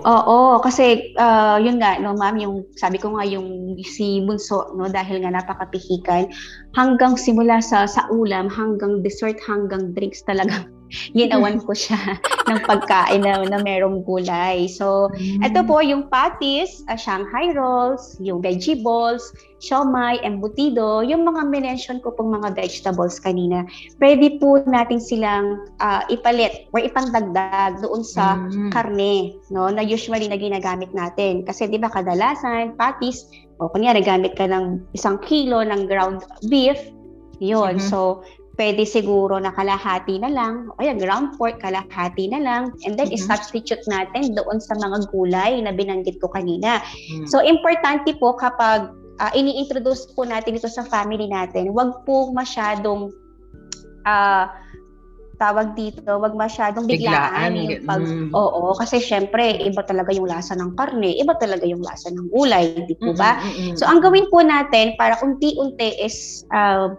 Oo, 0.06 0.62
kasi 0.62 1.18
ah, 1.18 1.58
yun 1.58 1.82
nga 1.82 1.98
no 1.98 2.14
ma'am, 2.14 2.38
yung 2.38 2.62
sabi 2.78 3.02
ko 3.02 3.18
nga 3.18 3.26
yung 3.26 3.74
si 3.82 4.22
Bunso 4.22 4.70
no 4.78 4.86
dahil 4.86 5.18
nga 5.26 5.34
napakapihikan 5.34 6.30
hanggang 6.78 7.18
simula 7.18 7.58
sa 7.58 7.90
sa 7.90 8.06
ulam 8.14 8.46
hanggang 8.46 9.02
dessert 9.02 9.42
hanggang 9.42 9.98
drinks 9.98 10.22
talaga 10.22 10.70
ginawan 11.14 11.58
ko 11.66 11.74
siya 11.74 11.98
ng 12.50 12.60
pagkain 12.66 13.26
na, 13.26 13.42
na 13.46 13.60
merong 13.62 14.06
gulay. 14.06 14.70
So, 14.70 15.10
ito 15.18 15.60
po 15.66 15.82
yung 15.82 16.08
patties, 16.14 16.86
uh, 16.88 16.98
Shanghai 16.98 17.54
rolls, 17.58 18.18
yung 18.22 18.42
veggie 18.42 18.80
balls, 18.86 19.26
siomai, 19.58 20.22
embutido, 20.22 21.02
yung 21.02 21.26
mga 21.26 21.42
minention 21.50 21.98
ko 22.06 22.14
pong 22.14 22.38
mga 22.38 22.54
vegetables 22.54 23.18
kanina. 23.18 23.66
Pwede 23.98 24.38
po 24.38 24.62
natin 24.70 25.02
silang 25.02 25.66
ah, 25.82 26.06
ipalit 26.14 26.70
or 26.70 26.86
ipangdagdag 26.86 27.82
doon 27.82 28.06
sa 28.06 28.38
Mm. 28.38 28.70
karne, 28.70 29.34
no, 29.50 29.66
na 29.72 29.82
usually 29.82 30.28
na 30.30 30.38
ginagamit 30.38 30.92
natin. 30.94 31.42
Kasi 31.48 31.66
'di 31.66 31.82
ba 31.82 31.90
kadalasan 31.90 32.78
patties, 32.78 33.26
o 33.58 33.72
kunyari 33.72 34.04
gamit 34.04 34.36
ka 34.36 34.46
ng 34.46 34.84
isang 34.94 35.18
kilo 35.24 35.64
ng 35.64 35.88
ground 35.88 36.22
beef, 36.52 36.78
'yon. 37.40 37.80
Mhm. 37.80 37.88
So 37.90 38.22
pwede 38.56 38.88
siguro 38.88 39.36
na 39.40 39.52
kalahati 39.52 40.20
na 40.20 40.32
lang, 40.32 40.72
o 40.72 40.80
kaya 40.80 40.96
ground 40.96 41.36
pork 41.36 41.60
kalahati 41.60 42.32
na 42.32 42.40
lang, 42.40 42.64
and 42.88 42.96
then 42.96 43.12
Mhm. 43.12 43.20
i-substitute 43.20 43.84
natin 43.88 44.32
doon 44.36 44.64
sa 44.64 44.76
mga 44.80 45.12
gulay 45.12 45.60
na 45.60 45.76
binanggit 45.76 46.20
ko 46.24 46.32
kanina. 46.32 46.80
Mm. 47.12 47.28
So 47.28 47.44
importante 47.44 48.16
po 48.16 48.36
kapag 48.36 48.92
ah, 49.16 49.32
ini-introduce 49.32 50.12
po 50.12 50.28
natin 50.28 50.60
ito 50.60 50.68
sa 50.68 50.84
family 50.84 51.28
natin, 51.32 51.72
wag 51.72 52.04
po 52.04 52.36
masyadong 52.36 53.12
ah 54.04 54.52
tawag 55.36 55.76
dito, 55.76 56.16
wag 56.16 56.32
masyadong 56.32 56.88
biglaan, 56.88 57.52
Biglaan, 57.52 57.52
yung 57.60 57.84
pag 57.84 58.04
mm. 58.08 58.32
Oo, 58.32 58.72
kasi 58.80 59.04
syempre 59.04 59.60
iba 59.60 59.84
talaga 59.84 60.16
yung 60.16 60.32
lasa 60.32 60.56
ng 60.56 60.80
karne, 60.80 61.12
iba 61.20 61.36
talaga 61.36 61.68
yung 61.68 61.84
lasa 61.84 62.08
ng 62.08 62.32
gulay, 62.32 62.72
di 62.88 62.96
po 62.96 63.12
ba? 63.12 63.40
Mm, 63.40 63.44
mm, 63.44 63.56
mm, 63.72 63.76
So 63.76 63.84
ang 63.84 64.00
gawin 64.00 64.32
po 64.32 64.40
natin 64.40 64.96
para 64.96 65.20
unti-unti 65.20 66.00
is 66.00 66.48
um, 66.56 66.96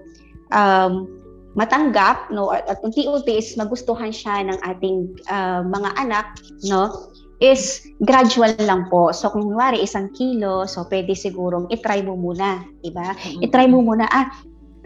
um, 0.53 1.09
matanggap 1.57 2.29
no 2.31 2.53
at, 2.53 2.69
at 2.69 2.79
unti-unti 2.85 3.41
is 3.41 3.57
magustuhan 3.57 4.13
siya 4.13 4.45
ng 4.45 4.59
ating 4.61 5.17
ah, 5.33 5.65
mga 5.65 5.91
anak 5.97 6.27
no 6.69 7.11
is 7.37 7.85
gradual 8.01 8.53
lang 8.65 8.89
po. 8.89 9.13
So 9.13 9.29
kung 9.29 9.45
kunwari 9.45 9.85
isang 9.85 10.09
kilo, 10.17 10.65
so 10.65 10.89
pwede 10.89 11.13
siguro 11.13 11.69
i-try 11.69 12.01
mo 12.01 12.17
muna, 12.17 12.65
'di 12.81 12.91
ba? 12.97 13.13
mm, 13.13 13.45
I-try 13.45 13.69
mo 13.69 13.85
muna 13.85 14.09
ah 14.09 14.29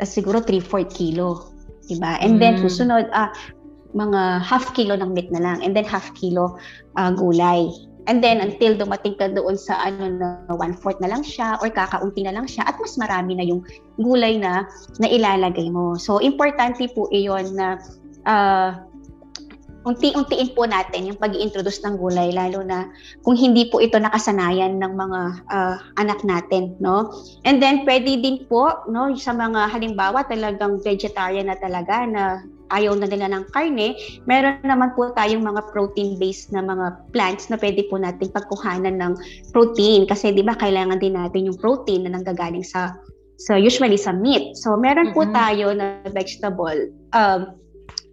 siguro 0.03 0.43
3/4 0.43 0.87
kilo, 0.91 1.55
'di 1.87 1.99
ba? 2.03 2.19
And 2.19 2.43
then 2.43 2.59
Mm. 2.59 2.67
susunod 2.67 3.07
ah 3.15 3.31
mga 3.91 4.43
half 4.47 4.71
kilo 4.75 4.95
ng 4.95 5.11
meat 5.15 5.31
na 5.35 5.43
lang 5.43 5.59
and 5.67 5.75
then 5.75 5.87
half 5.87 6.11
kilo 6.15 6.59
ah, 6.99 7.11
gulay. 7.15 7.67
And 8.09 8.25
then 8.25 8.41
until 8.41 8.79
dumating 8.79 9.21
ka 9.21 9.29
doon 9.29 9.61
sa 9.61 9.77
ano 9.77 10.09
na 10.09 10.29
one 10.57 10.73
fourth 10.73 11.01
na 11.05 11.13
lang 11.13 11.21
siya 11.21 11.61
or 11.61 11.69
kakaunti 11.69 12.25
na 12.25 12.33
lang 12.33 12.49
siya 12.49 12.65
at 12.65 12.77
mas 12.81 12.97
marami 12.97 13.37
na 13.37 13.45
yung 13.45 13.61
gulay 14.01 14.41
na 14.41 14.65
na 14.97 15.09
ilalagay 15.09 15.69
mo. 15.69 15.99
So 16.01 16.23
importante 16.23 16.89
po 16.97 17.11
iyon 17.13 17.59
na 17.59 17.77
ah, 18.25 18.81
unti-untiin 19.89 20.53
po 20.53 20.69
natin 20.69 21.09
yung 21.09 21.17
pag 21.17 21.33
introduce 21.33 21.81
ng 21.81 21.97
gulay 21.97 22.29
lalo 22.37 22.61
na 22.61 22.85
kung 23.25 23.33
hindi 23.33 23.69
po 23.73 23.81
ito 23.81 23.97
nakasanayan 23.97 24.77
ng 24.77 24.93
mga 24.93 25.21
ah, 25.49 25.77
anak 25.97 26.21
natin, 26.25 26.77
no? 26.81 27.13
And 27.49 27.61
then 27.61 27.89
pwede 27.89 28.21
din 28.21 28.45
po, 28.49 28.85
no, 28.89 29.13
sa 29.17 29.33
mga 29.33 29.73
halimbawa 29.73 30.25
talagang 30.29 30.85
vegetarian 30.85 31.49
na 31.49 31.57
talaga 31.57 32.05
na 32.05 32.45
ayaw 32.71 32.95
na 32.97 33.07
nila 33.07 33.27
ng 33.31 33.45
karne, 33.51 33.95
meron 34.25 34.63
naman 34.63 34.95
po 34.95 35.11
tayong 35.15 35.43
mga 35.43 35.63
protein-based 35.71 36.55
na 36.55 36.63
mga 36.63 37.11
plants 37.11 37.51
na 37.51 37.59
pwede 37.59 37.87
po 37.91 37.99
nating 37.99 38.31
pagkuhanan 38.31 38.97
ng 38.99 39.13
protein 39.51 40.07
kasi 40.07 40.31
'di 40.31 40.43
ba 40.43 40.55
kailangan 40.57 40.99
din 40.99 41.15
natin 41.19 41.51
yung 41.51 41.59
protein 41.59 42.07
na 42.07 42.15
nanggagaling 42.15 42.65
sa 42.65 42.95
sa 43.41 43.57
usually 43.57 43.97
sa 43.97 44.13
meat. 44.13 44.53
So 44.57 44.77
meron 44.77 45.17
po 45.17 45.25
Mhm. 45.25 45.33
tayo 45.33 45.67
na 45.73 46.01
vegetable 46.13 46.93
um 47.13 47.57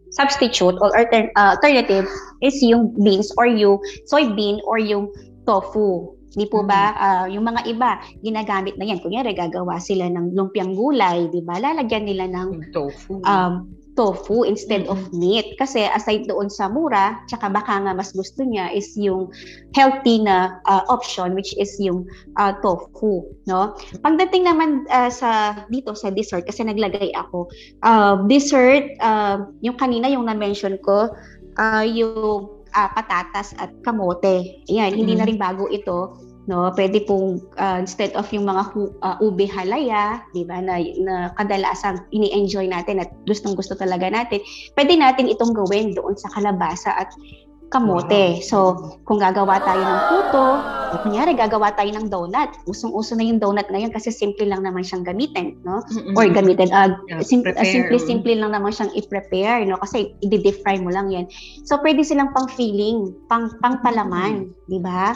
substitute 0.09 0.73
or 0.79 0.89
altern- 0.95 1.29
uh, 1.35 1.53
alternative 1.59 2.07
is 2.41 2.57
yung 2.63 2.95
beans 3.03 3.29
or 3.35 3.45
yung 3.45 3.77
soybean 4.07 4.57
or 4.63 4.79
yung 4.79 5.11
tofu. 5.43 6.15
Di 6.37 6.45
po 6.45 6.61
ba? 6.61 6.93
Ah, 6.93 7.25
yung 7.25 7.47
mga 7.47 7.65
iba, 7.65 7.97
ginagamit 8.21 8.77
na 8.77 8.85
yan. 8.85 9.01
Kunyari, 9.01 9.33
gagawa 9.33 9.81
sila 9.81 10.05
ng 10.05 10.37
lumpiang 10.37 10.77
gulay, 10.77 11.25
di 11.33 11.41
ba? 11.41 11.57
Lalagyan 11.57 12.05
nila 12.05 12.29
ng 12.29 12.71
tofu. 12.71 13.23
um, 13.25 13.65
tofu 13.97 14.45
instead 14.45 14.85
of 14.85 15.01
meat. 15.11 15.57
Kasi 15.57 15.89
aside 15.89 16.29
doon 16.29 16.47
sa 16.47 16.69
mura, 16.69 17.17
tsaka 17.25 17.49
baka 17.49 17.81
nga 17.81 17.91
mas 17.97 18.13
gusto 18.13 18.45
niya 18.45 18.69
is 18.69 18.93
yung 18.93 19.33
healthy 19.73 20.21
na 20.21 20.61
uh, 20.69 20.85
option 20.87 21.33
which 21.33 21.57
is 21.57 21.73
yung 21.81 22.05
uh, 22.37 22.53
tofu, 22.61 23.25
no? 23.49 23.73
Pagdating 24.05 24.45
naman 24.45 24.85
uh, 24.93 25.09
sa 25.09 25.65
dito 25.73 25.97
sa 25.97 26.13
dessert 26.13 26.45
kasi 26.45 26.61
naglagay 26.61 27.09
ako. 27.17 27.49
Uh, 27.81 28.21
dessert 28.29 28.85
uh, 29.01 29.49
yung 29.65 29.75
kanina 29.75 30.07
yung 30.07 30.29
na-mention 30.29 30.77
ko 30.85 31.09
uh, 31.57 31.83
yung 31.83 32.47
uh, 32.77 32.89
patatas 32.93 33.57
at 33.57 33.73
kamote. 33.81 34.61
Ayan, 34.69 34.93
hindi 34.93 35.17
na 35.17 35.25
rin 35.25 35.41
bago 35.41 35.65
ito 35.73 36.26
no 36.47 36.71
pwede 36.73 37.03
pong 37.03 37.43
uh, 37.59 37.77
instead 37.77 38.15
of 38.15 38.25
yung 38.31 38.47
mga 38.47 38.63
hu- 38.71 38.95
uh, 39.03 39.19
ube 39.19 39.43
halaya 39.51 40.23
di 40.31 40.47
ba 40.47 40.63
na, 40.63 40.79
na 40.79 41.15
kadalasan 41.35 42.01
ini-enjoy 42.15 42.71
natin 42.71 43.03
at 43.03 43.11
gustong 43.27 43.53
gusto 43.53 43.75
talaga 43.75 44.07
natin 44.07 44.39
pwede 44.79 44.95
natin 44.95 45.27
itong 45.27 45.51
gawin 45.51 45.91
doon 45.91 46.15
sa 46.15 46.31
kalabasa 46.31 46.95
at 46.95 47.11
kamote. 47.67 48.39
So, 48.43 48.79
kung 49.03 49.19
gagawa 49.19 49.59
tayo 49.59 49.83
ng 49.83 50.01
puto, 50.07 50.45
o 50.87 50.93
kunyari 51.03 51.35
gagawa 51.35 51.75
tayo 51.75 51.91
ng 51.91 52.07
donut. 52.07 52.55
Usong-uso 52.63 53.19
na 53.19 53.27
yung 53.27 53.43
donut 53.43 53.67
ngayon 53.67 53.91
kasi 53.91 54.07
simple 54.07 54.47
lang 54.47 54.63
naman 54.63 54.87
siyang 54.87 55.03
gamitin, 55.03 55.59
no? 55.67 55.83
Or 56.15 56.23
gamitin, 56.31 56.71
uh, 56.71 56.95
sim- 57.19 57.43
uh, 57.43 57.67
simple-simple 57.67 58.31
lang 58.39 58.55
naman 58.55 58.71
siyang 58.71 58.91
i-prepare, 58.95 59.67
no? 59.67 59.75
Kasi 59.83 60.15
i-deep 60.23 60.63
fry 60.63 60.79
mo 60.79 60.95
lang 60.95 61.11
yan. 61.11 61.27
So, 61.67 61.79
pwede 61.83 62.07
silang 62.07 62.31
pang 62.31 62.47
feeling, 62.47 63.11
pang, 63.27 63.51
pang 63.59 63.83
palaman, 63.83 64.55
di 64.71 64.79
ba? 64.79 65.11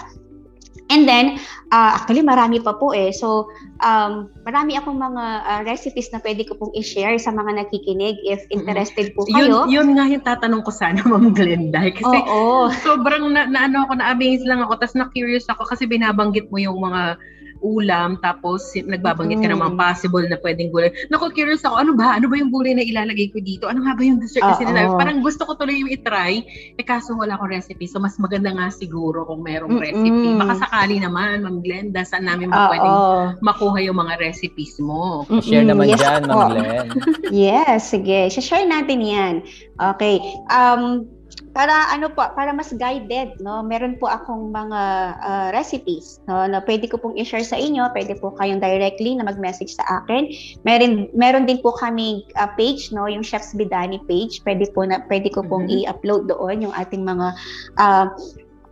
And 0.90 1.08
then, 1.08 1.40
uh, 1.72 1.96
actually 1.96 2.26
marami 2.26 2.60
pa 2.60 2.76
po 2.76 2.92
eh. 2.92 3.14
So, 3.16 3.48
um, 3.80 4.28
marami 4.44 4.76
akong 4.76 4.98
mga 5.00 5.24
uh, 5.46 5.62
recipes 5.64 6.12
na 6.12 6.20
pwede 6.20 6.44
ko 6.44 6.58
pong 6.60 6.74
i-share 6.76 7.16
sa 7.16 7.32
mga 7.32 7.64
nakikinig 7.64 8.20
if 8.26 8.44
interested 8.52 9.14
po 9.16 9.24
kayo. 9.30 9.68
Yun, 9.68 9.72
yun 9.72 9.88
nga 9.96 10.06
yung 10.10 10.24
tatanong 10.26 10.64
ko 10.66 10.72
sana, 10.74 11.00
Ma'am 11.12 11.32
Glenda. 11.32 11.86
eh, 11.86 11.96
Kasi 11.96 12.18
Oo. 12.28 12.68
sobrang 12.84 13.30
na, 13.32 13.48
na 13.48 13.72
ano 13.72 13.88
ako, 13.88 14.02
na-amaze 14.02 14.44
lang 14.44 14.60
ako. 14.66 14.80
Tapos 14.82 14.96
na-curious 14.98 15.48
ako 15.48 15.64
kasi 15.70 15.88
binabanggit 15.88 16.52
mo 16.52 16.60
yung 16.60 16.80
mga 16.80 17.16
ulam 17.62 18.18
tapos 18.20 18.74
nagbabanggit 18.74 19.40
ka 19.40 19.48
ng 19.48 19.62
mga 19.62 19.74
Mm. 19.74 19.80
possible 19.80 20.26
na 20.26 20.38
pwedeng 20.42 20.70
gulay. 20.70 20.90
Naku, 21.08 21.30
curious 21.32 21.62
ako, 21.62 21.78
ano 21.78 21.92
ba? 21.94 22.18
Ano 22.18 22.28
ba 22.28 22.36
yung 22.36 22.50
gulay 22.50 22.74
na 22.74 22.82
ilalagay 22.82 23.30
ko 23.30 23.38
dito? 23.40 23.70
Ano 23.70 23.86
nga 23.86 23.94
ba 23.94 24.02
yung 24.02 24.18
dessert 24.18 24.42
na 24.42 24.54
Oo. 24.54 24.60
sinasabi? 24.60 24.98
Parang 24.98 25.22
gusto 25.22 25.46
ko 25.46 25.54
tuloy 25.54 25.78
yung 25.78 25.88
itry. 25.88 26.42
Eh 26.76 26.84
kaso 26.84 27.14
wala 27.14 27.38
akong 27.38 27.54
recipe. 27.54 27.86
So 27.86 28.02
mas 28.02 28.18
maganda 28.18 28.50
nga 28.50 28.68
siguro 28.68 29.24
kung 29.24 29.46
merong 29.46 29.78
Mm-mm. 29.78 29.86
recipe. 29.86 30.28
Baka 30.36 30.54
sakali 30.60 30.98
naman, 30.98 31.46
Ma'am 31.46 31.62
Glenda, 31.62 32.02
saan 32.02 32.26
namin 32.26 32.50
ba 32.50 32.68
pwedeng 32.68 32.92
Oo. 32.92 33.22
makuha 33.40 33.78
yung 33.82 33.98
mga 33.98 34.18
recipes 34.18 34.82
mo? 34.82 35.24
Share 35.40 35.62
Mm-mm. 35.62 35.70
naman 35.72 35.86
Yes 35.88 36.02
dyan. 36.02 36.22
Ma'am 36.26 36.50
Glenn. 36.50 36.88
Yes, 37.32 37.94
sige. 37.94 38.28
Share 38.28 38.68
natin 38.68 39.00
'yan. 39.00 39.34
Okay. 39.80 40.20
Um 40.52 41.08
para 41.52 41.92
ano 41.92 42.08
po, 42.12 42.24
para 42.32 42.56
mas 42.56 42.72
guided, 42.72 43.36
no? 43.44 43.60
Meron 43.64 44.00
po 44.00 44.08
akong 44.08 44.52
mga 44.56 44.82
ah, 45.20 45.48
recipes, 45.52 46.24
no, 46.28 46.48
na 46.48 46.64
pwede 46.64 46.88
ko 46.88 46.96
pong 46.96 47.20
i-share 47.20 47.44
sa 47.44 47.60
inyo. 47.60 47.92
Pwede 47.92 48.16
po 48.20 48.32
kayong 48.40 48.64
directly 48.64 49.20
na 49.20 49.28
mag-message 49.28 49.76
sa 49.76 49.84
akin. 50.04 50.32
Meron 50.64 51.12
meron 51.12 51.44
din 51.44 51.60
po 51.60 51.76
kami 51.76 52.24
page, 52.56 52.96
no, 52.96 53.06
yung 53.06 53.24
Chef's 53.24 53.52
Bidani 53.52 54.00
page. 54.08 54.40
Pwede 54.48 54.72
po 54.72 54.88
na 54.88 55.04
pwede 55.12 55.28
ko 55.28 55.44
pong 55.44 55.68
Mhm. 55.68 55.86
i-upload 55.86 56.32
doon 56.32 56.72
yung 56.72 56.74
ating 56.76 57.04
mga 57.04 57.36
ah, 57.78 58.08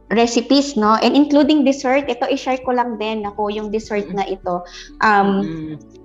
recipes, 0.10 0.74
no? 0.74 0.98
And 1.06 1.14
including 1.14 1.62
dessert, 1.68 2.10
ito 2.10 2.26
i-share 2.26 2.64
ko 2.66 2.74
lang 2.74 2.98
din 2.98 3.28
ako 3.30 3.54
yung 3.54 3.70
dessert 3.70 4.10
na 4.10 4.26
ito. 4.26 4.66
Um 5.06 5.46
Mm. 5.46 5.99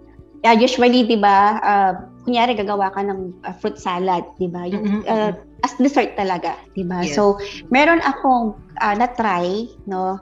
Yeah, 0.45 0.53
usually, 0.55 1.09
di 1.09 1.17
ba, 1.17 1.57
uh, 1.59 1.93
kunyari 2.23 2.53
gagawa 2.53 2.93
ka 2.93 3.01
ng 3.01 3.33
uh, 3.43 3.55
fruit 3.57 3.81
salad, 3.81 4.29
di 4.37 4.45
ba? 4.45 4.69
Yung 4.69 4.85
Mhm, 4.85 5.01
uh, 5.09 5.33
as 5.65 5.73
dessert 5.81 6.13
talaga, 6.15 6.61
di 6.77 6.85
ba? 6.85 7.01
Yes. 7.01 7.17
So, 7.17 7.41
meron 7.73 8.05
akong 8.05 8.53
uh, 8.77 8.95
na-try, 8.95 9.65
no, 9.89 10.21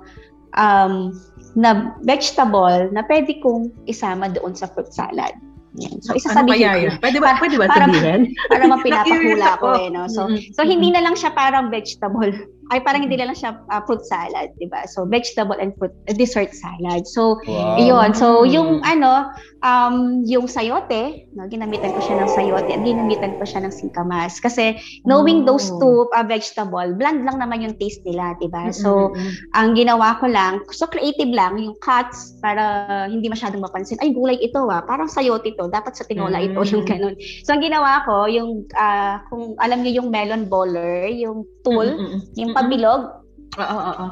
um, 0.54 1.10
na 1.58 1.98
vegetable 2.06 2.86
na 2.94 3.02
pwede 3.02 3.42
kong 3.42 3.74
isama 3.84 4.30
doon 4.30 4.54
sa 4.54 4.70
fruit 4.70 4.94
salad. 4.94 5.34
Yan. 5.74 5.98
So, 5.98 6.14
ano 6.14 6.18
isasabihin 6.22 6.54
kaya 6.54 6.70
ko 6.70 6.78
yun? 6.78 6.94
Pwede 7.02 7.18
ba, 7.18 7.26
Para- 7.26 7.40
pwede 7.42 7.56
ba 7.58 7.66
para- 7.66 7.86
sabihin? 7.90 8.20
para 8.46 8.64
mapinapahula 8.70 9.10
Na-curious 9.42 9.58
ko 9.58 9.68
eh, 9.74 9.88
no? 9.90 10.02
So, 10.06 10.20
Mm-mm. 10.30 10.54
so 10.54 10.62
hindi 10.62 10.88
na 10.94 11.02
lang 11.02 11.18
siya 11.18 11.34
parang 11.34 11.66
vegetable. 11.66 12.30
Ay, 12.72 12.80
parang 12.80 13.04
hindi 13.04 13.20
lang 13.20 13.36
siya 13.36 13.60
uh, 13.68 13.84
fruit 13.84 14.00
salad, 14.02 14.48
di 14.56 14.64
ba? 14.64 14.88
So, 14.88 15.04
vegetable 15.04 15.60
and 15.60 15.76
fruit, 15.76 15.92
uh, 16.08 16.16
dessert 16.16 16.56
salad. 16.56 17.04
So, 17.04 17.36
Wow. 17.44 17.76
Iyon. 17.76 18.16
So, 18.16 18.48
yung 18.48 18.80
ano, 18.80 19.28
um, 19.60 20.24
yung 20.24 20.48
sayote, 20.48 21.28
no, 21.36 21.44
ginamitan 21.46 21.92
ko 21.92 22.00
siya 22.00 22.24
ng 22.24 22.30
sayote 22.30 22.70
at 22.72 22.80
ginamitan 22.80 23.36
ko 23.36 23.44
siya 23.44 23.60
ng 23.60 23.72
singkamas. 23.72 24.40
Kasi 24.40 24.80
knowing 25.04 25.44
Oh. 25.44 25.52
those 25.52 25.68
two 25.76 26.08
uh, 26.10 26.24
vegetable, 26.24 26.96
bland 26.96 27.28
lang 27.28 27.36
naman 27.36 27.60
yung 27.60 27.76
taste 27.76 28.00
nila, 28.02 28.32
di 28.40 28.48
ba? 28.48 28.72
So, 28.72 29.12
Mm-mm. 29.12 29.52
ang 29.52 29.76
ginawa 29.76 30.16
ko 30.16 30.32
lang, 30.32 30.64
so 30.72 30.88
creative 30.88 31.28
lang, 31.28 31.60
yung 31.60 31.76
cuts 31.78 32.40
para 32.40 32.62
hindi 33.06 33.28
masyadong 33.28 33.60
mapansin. 33.60 34.00
Ay, 34.00 34.16
gulay 34.16 34.40
ito 34.40 34.64
ah, 34.66 34.80
parang 34.80 35.12
sayote 35.12 35.52
to. 35.54 35.68
Dapat 35.68 35.92
sa 35.92 36.08
tinola 36.08 36.40
ito, 36.40 36.56
Mm. 36.56 36.68
yung 36.72 36.84
ganun. 36.88 37.14
So, 37.44 37.52
ang 37.52 37.60
ginawa 37.60 38.00
ko, 38.08 38.24
yung, 38.26 38.64
ah, 38.78 39.20
kung 39.28 39.52
alam 39.60 39.84
niyo 39.84 40.00
yung 40.00 40.08
melon 40.08 40.48
baller, 40.48 41.12
yung 41.12 41.44
tool, 41.62 41.86
Mm-mm. 41.86 42.20
yung 42.34 42.52
pabilog, 42.52 43.22
Oo, 43.58 43.64
oo, 43.64 43.92
oo. 43.98 44.08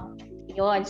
yun. 0.51 0.83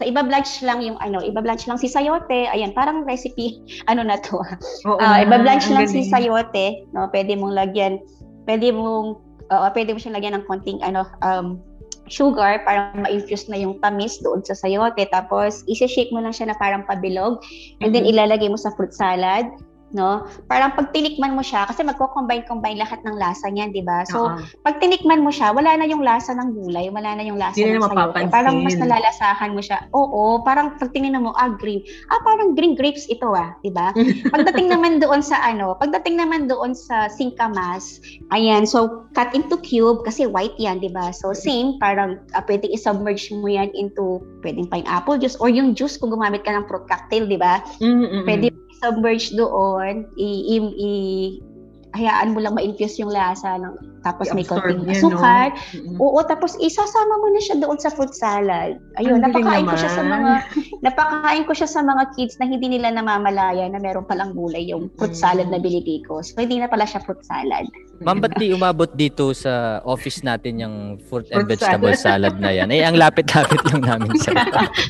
So, 0.00 0.08
iba-blanch 0.08 0.64
lang 0.64 0.80
yung 0.80 0.96
ano, 1.00 1.20
iba-blanch 1.20 1.68
lang 1.68 1.76
si 1.76 1.84
sayote. 1.84 2.48
Ayan, 2.48 2.72
parang 2.72 3.04
recipe, 3.04 3.60
ano 3.90 4.00
na 4.00 4.16
to. 4.16 4.40
Oo 4.88 4.96
Ah, 4.96 5.20
nga, 5.20 5.28
iba-blanch 5.28 5.68
ang 5.68 5.76
lang 5.76 5.88
si 5.88 6.08
sayote, 6.08 6.88
no? 6.96 7.08
Pwede 7.12 7.36
mong 7.36 7.52
lagyan, 7.52 8.00
pwede 8.48 8.72
mong 8.72 9.20
oo, 9.50 9.66
pwede 9.74 9.90
mo 9.92 9.98
siyang 10.00 10.16
lagyan 10.16 10.34
ng 10.40 10.46
konting 10.48 10.80
ano, 10.80 11.04
um, 11.20 11.60
sugar 12.10 12.64
para 12.66 12.90
ma-infuse 12.98 13.46
na 13.46 13.60
yung 13.60 13.78
tamis 13.78 14.18
doon 14.24 14.42
sa 14.42 14.56
sayote. 14.56 15.06
Tapos, 15.14 15.62
isi-shake 15.70 16.10
mo 16.10 16.18
lang 16.18 16.34
siya 16.34 16.50
na 16.50 16.56
parang 16.58 16.82
pabilog. 16.88 17.38
And 17.84 17.94
then, 17.94 18.02
Mhm. 18.02 18.16
ilalagay 18.16 18.48
mo 18.50 18.58
sa 18.58 18.74
fruit 18.74 18.90
salad. 18.90 19.46
No? 19.90 20.26
Parang 20.46 20.74
pag 20.78 20.94
tinikman 20.94 21.34
mo 21.34 21.42
siya, 21.42 21.66
kasi 21.66 21.82
magko-combine-combine 21.82 22.78
lahat 22.78 23.02
ng 23.02 23.18
lasa 23.18 23.50
niyan, 23.50 23.74
di 23.74 23.82
ba? 23.82 24.06
So, 24.06 24.30
Oo. 24.30 24.38
pag 24.62 24.78
tinikman 24.78 25.26
mo 25.26 25.34
siya, 25.34 25.50
wala 25.50 25.74
na 25.74 25.86
yung 25.86 26.06
lasa 26.06 26.30
ng 26.34 26.54
gulay, 26.54 26.86
wala 26.90 27.18
na 27.18 27.22
yung 27.26 27.38
lasa 27.38 27.58
Hindi 27.58 27.78
ng 27.78 27.82
na 27.82 27.90
sayote. 27.90 28.30
Parang 28.30 28.62
mas 28.62 28.78
nalalasahan 28.78 29.50
mo 29.50 29.60
siya. 29.62 29.90
Oo, 29.90 30.42
parang 30.46 30.78
pag 30.78 30.94
tingnan 30.94 31.18
mo, 31.18 31.34
ah, 31.34 31.50
green. 31.50 31.82
Ah, 32.10 32.22
parang 32.22 32.54
green 32.54 32.78
grapes 32.78 33.10
ito 33.10 33.34
ah, 33.34 33.54
di 33.66 33.74
ba? 33.74 33.90
Pagdating 34.34 34.70
naman 34.70 35.02
doon 35.02 35.20
sa 35.20 35.42
ano, 35.42 35.74
pagdating 35.78 36.18
naman 36.22 36.46
doon 36.46 36.72
sa 36.72 37.10
singkamas, 37.10 37.98
ayan, 38.30 38.62
so 38.62 39.06
cut 39.18 39.34
into 39.34 39.58
cube 39.60 40.06
kasi 40.06 40.26
white 40.30 40.54
yan, 40.56 40.78
di 40.78 40.90
ba? 40.90 41.10
So 41.10 41.34
same, 41.34 41.82
parang 41.82 42.22
uh, 42.32 42.42
pwedeng 42.46 42.70
i-submerge 42.70 43.34
mo 43.34 43.50
yan 43.50 43.74
into 43.74 44.22
pwedeng 44.46 44.70
pineapple 44.70 45.18
juice 45.18 45.36
or 45.42 45.50
yung 45.50 45.74
juice 45.74 45.98
kung 45.98 46.14
gumamit 46.14 46.46
ka 46.46 46.54
ng 46.54 46.66
fruit 46.70 46.86
cocktail, 46.86 47.26
di 47.26 47.38
ba? 47.38 47.62
Mm-mm. 47.82 48.24
Pwede 48.24 48.54
i-submerge 48.80 49.36
doon, 49.36 50.08
i, 50.16 50.56
i, 50.56 50.56
i- 50.56 51.49
hayaan 51.90 52.32
mo 52.32 52.38
lang 52.38 52.54
ma-infuse 52.54 53.02
yung 53.02 53.10
lasa 53.10 53.58
ng 53.58 53.74
tapos 54.00 54.32
may 54.32 54.46
konting 54.46 54.86
asukar. 54.88 55.52
Mm-mm. 55.76 56.00
Oo, 56.00 56.16
tapos 56.24 56.56
isasama 56.56 57.14
mo 57.20 57.28
na 57.34 57.40
siya 57.42 57.60
doon 57.60 57.76
sa 57.76 57.92
fruit 57.92 58.14
salad. 58.16 58.80
Ayun, 58.96 59.20
Ang 59.20 59.28
napakain 59.28 59.68
ko 59.68 59.76
siya 59.76 59.92
sa 59.92 60.02
mga 60.06 60.32
napakain 60.86 61.44
ko 61.44 61.52
siya 61.52 61.68
sa 61.68 61.80
mga 61.84 62.02
kids 62.16 62.40
na 62.40 62.48
hindi 62.48 62.66
nila 62.70 62.94
namamalaya 62.94 63.68
na 63.68 63.76
meron 63.76 64.08
palang 64.08 64.32
gulay 64.32 64.70
yung 64.70 64.88
fruit 64.96 65.12
Mm. 65.12 65.20
salad 65.20 65.48
na 65.50 65.60
binigay 65.60 66.00
ko. 66.06 66.24
So 66.24 66.38
hindi 66.40 66.62
na 66.62 66.70
pala 66.70 66.88
siya 66.88 67.02
fruit 67.04 67.20
salad. 67.26 67.68
Ma'am, 68.00 68.16
ba't 68.16 68.32
di 68.40 68.56
umabot 68.56 68.88
dito 68.96 69.36
sa 69.36 69.84
office 69.84 70.24
natin 70.24 70.64
yung 70.64 70.76
fruit 71.04 71.28
and 71.28 71.44
Fruit 71.44 71.60
vegetable 71.60 71.92
salad 71.92 72.40
na 72.40 72.48
yan? 72.48 72.72
Eh, 72.72 72.80
ang 72.80 72.96
lapit-lapit 72.96 73.60
lang 73.68 73.84
namin 73.84 74.16
sa... 74.16 74.32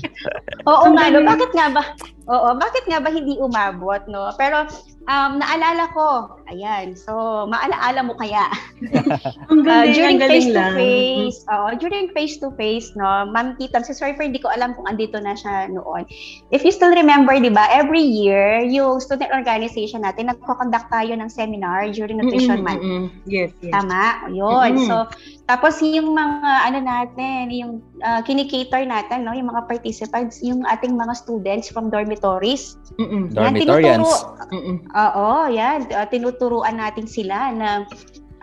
Oo 0.70 0.86
nga, 0.94 1.10
no? 1.10 1.26
bakit 1.26 1.50
nga 1.50 1.66
ba? 1.74 1.82
Oo, 2.30 2.54
bakit 2.54 2.86
nga 2.86 3.02
ba 3.02 3.10
hindi 3.10 3.34
umabot, 3.42 3.98
no? 4.06 4.30
Pero 4.38 4.62
um, 5.10 5.32
naalala 5.42 5.90
ko, 5.90 6.38
ayan, 6.46 6.89
so 6.94 7.12
maalaala 7.46 8.02
mo 8.02 8.14
kaya, 8.14 8.46
Ang 9.50 9.60
Uh, 9.60 9.86
galing, 9.86 9.92
during 9.92 10.16
ang 10.16 10.18
galing 10.18 10.42
face 10.42 10.48
to 10.50 10.56
lang. 10.56 10.72
face, 10.72 11.38
oo, 11.46 11.68
during 11.76 12.06
face 12.12 12.34
to 12.38 12.48
face, 12.54 12.90
no, 12.94 13.28
Ma'am 13.28 13.54
Kitam, 13.54 13.84
si 13.84 13.92
Surfer, 13.92 14.24
hindi 14.24 14.38
ko 14.38 14.48
alam 14.48 14.72
kung 14.72 14.86
andito 14.86 15.20
na 15.20 15.34
siya 15.34 15.68
noon. 15.68 16.06
If 16.48 16.64
you 16.64 16.72
still 16.72 16.90
remember, 16.90 17.36
di 17.36 17.50
ba, 17.50 17.68
every 17.70 18.00
year, 18.02 18.62
yung 18.62 18.98
student 18.98 19.30
organization 19.30 20.02
natin, 20.02 20.32
nagko-conduct 20.32 20.88
tayo 20.88 21.12
ng 21.14 21.28
seminar 21.28 21.90
during 21.92 22.18
Nutrition 22.18 22.60
Mm-mm, 22.60 22.66
Month. 22.66 22.82
mm-mm. 22.82 23.04
Yes, 23.24 23.52
yes. 23.60 23.72
Tama, 23.72 24.30
yun. 24.32 24.80
Mm-mm. 24.80 24.86
So, 24.86 25.06
tapos 25.50 25.82
yung 25.82 26.14
mga, 26.14 26.50
ano 26.70 26.78
natin, 26.78 27.50
yung 27.50 27.72
uh, 28.06 28.22
kinikater 28.22 28.86
natin, 28.86 29.26
no, 29.26 29.34
yung 29.34 29.50
mga 29.50 29.66
participants, 29.66 30.38
yung 30.46 30.62
ating 30.70 30.94
mga 30.94 31.10
students 31.18 31.66
from 31.66 31.90
dormitories. 31.90 32.78
Mm-mm. 33.02 33.34
Yan, 33.34 33.58
Dormitorians. 33.58 34.06
Oo, 34.94 35.50
yan. 35.50 35.90
Uh, 35.90 36.06
tinuturuan 36.06 36.78
natin 36.78 37.10
sila 37.10 37.50
na 37.50 37.82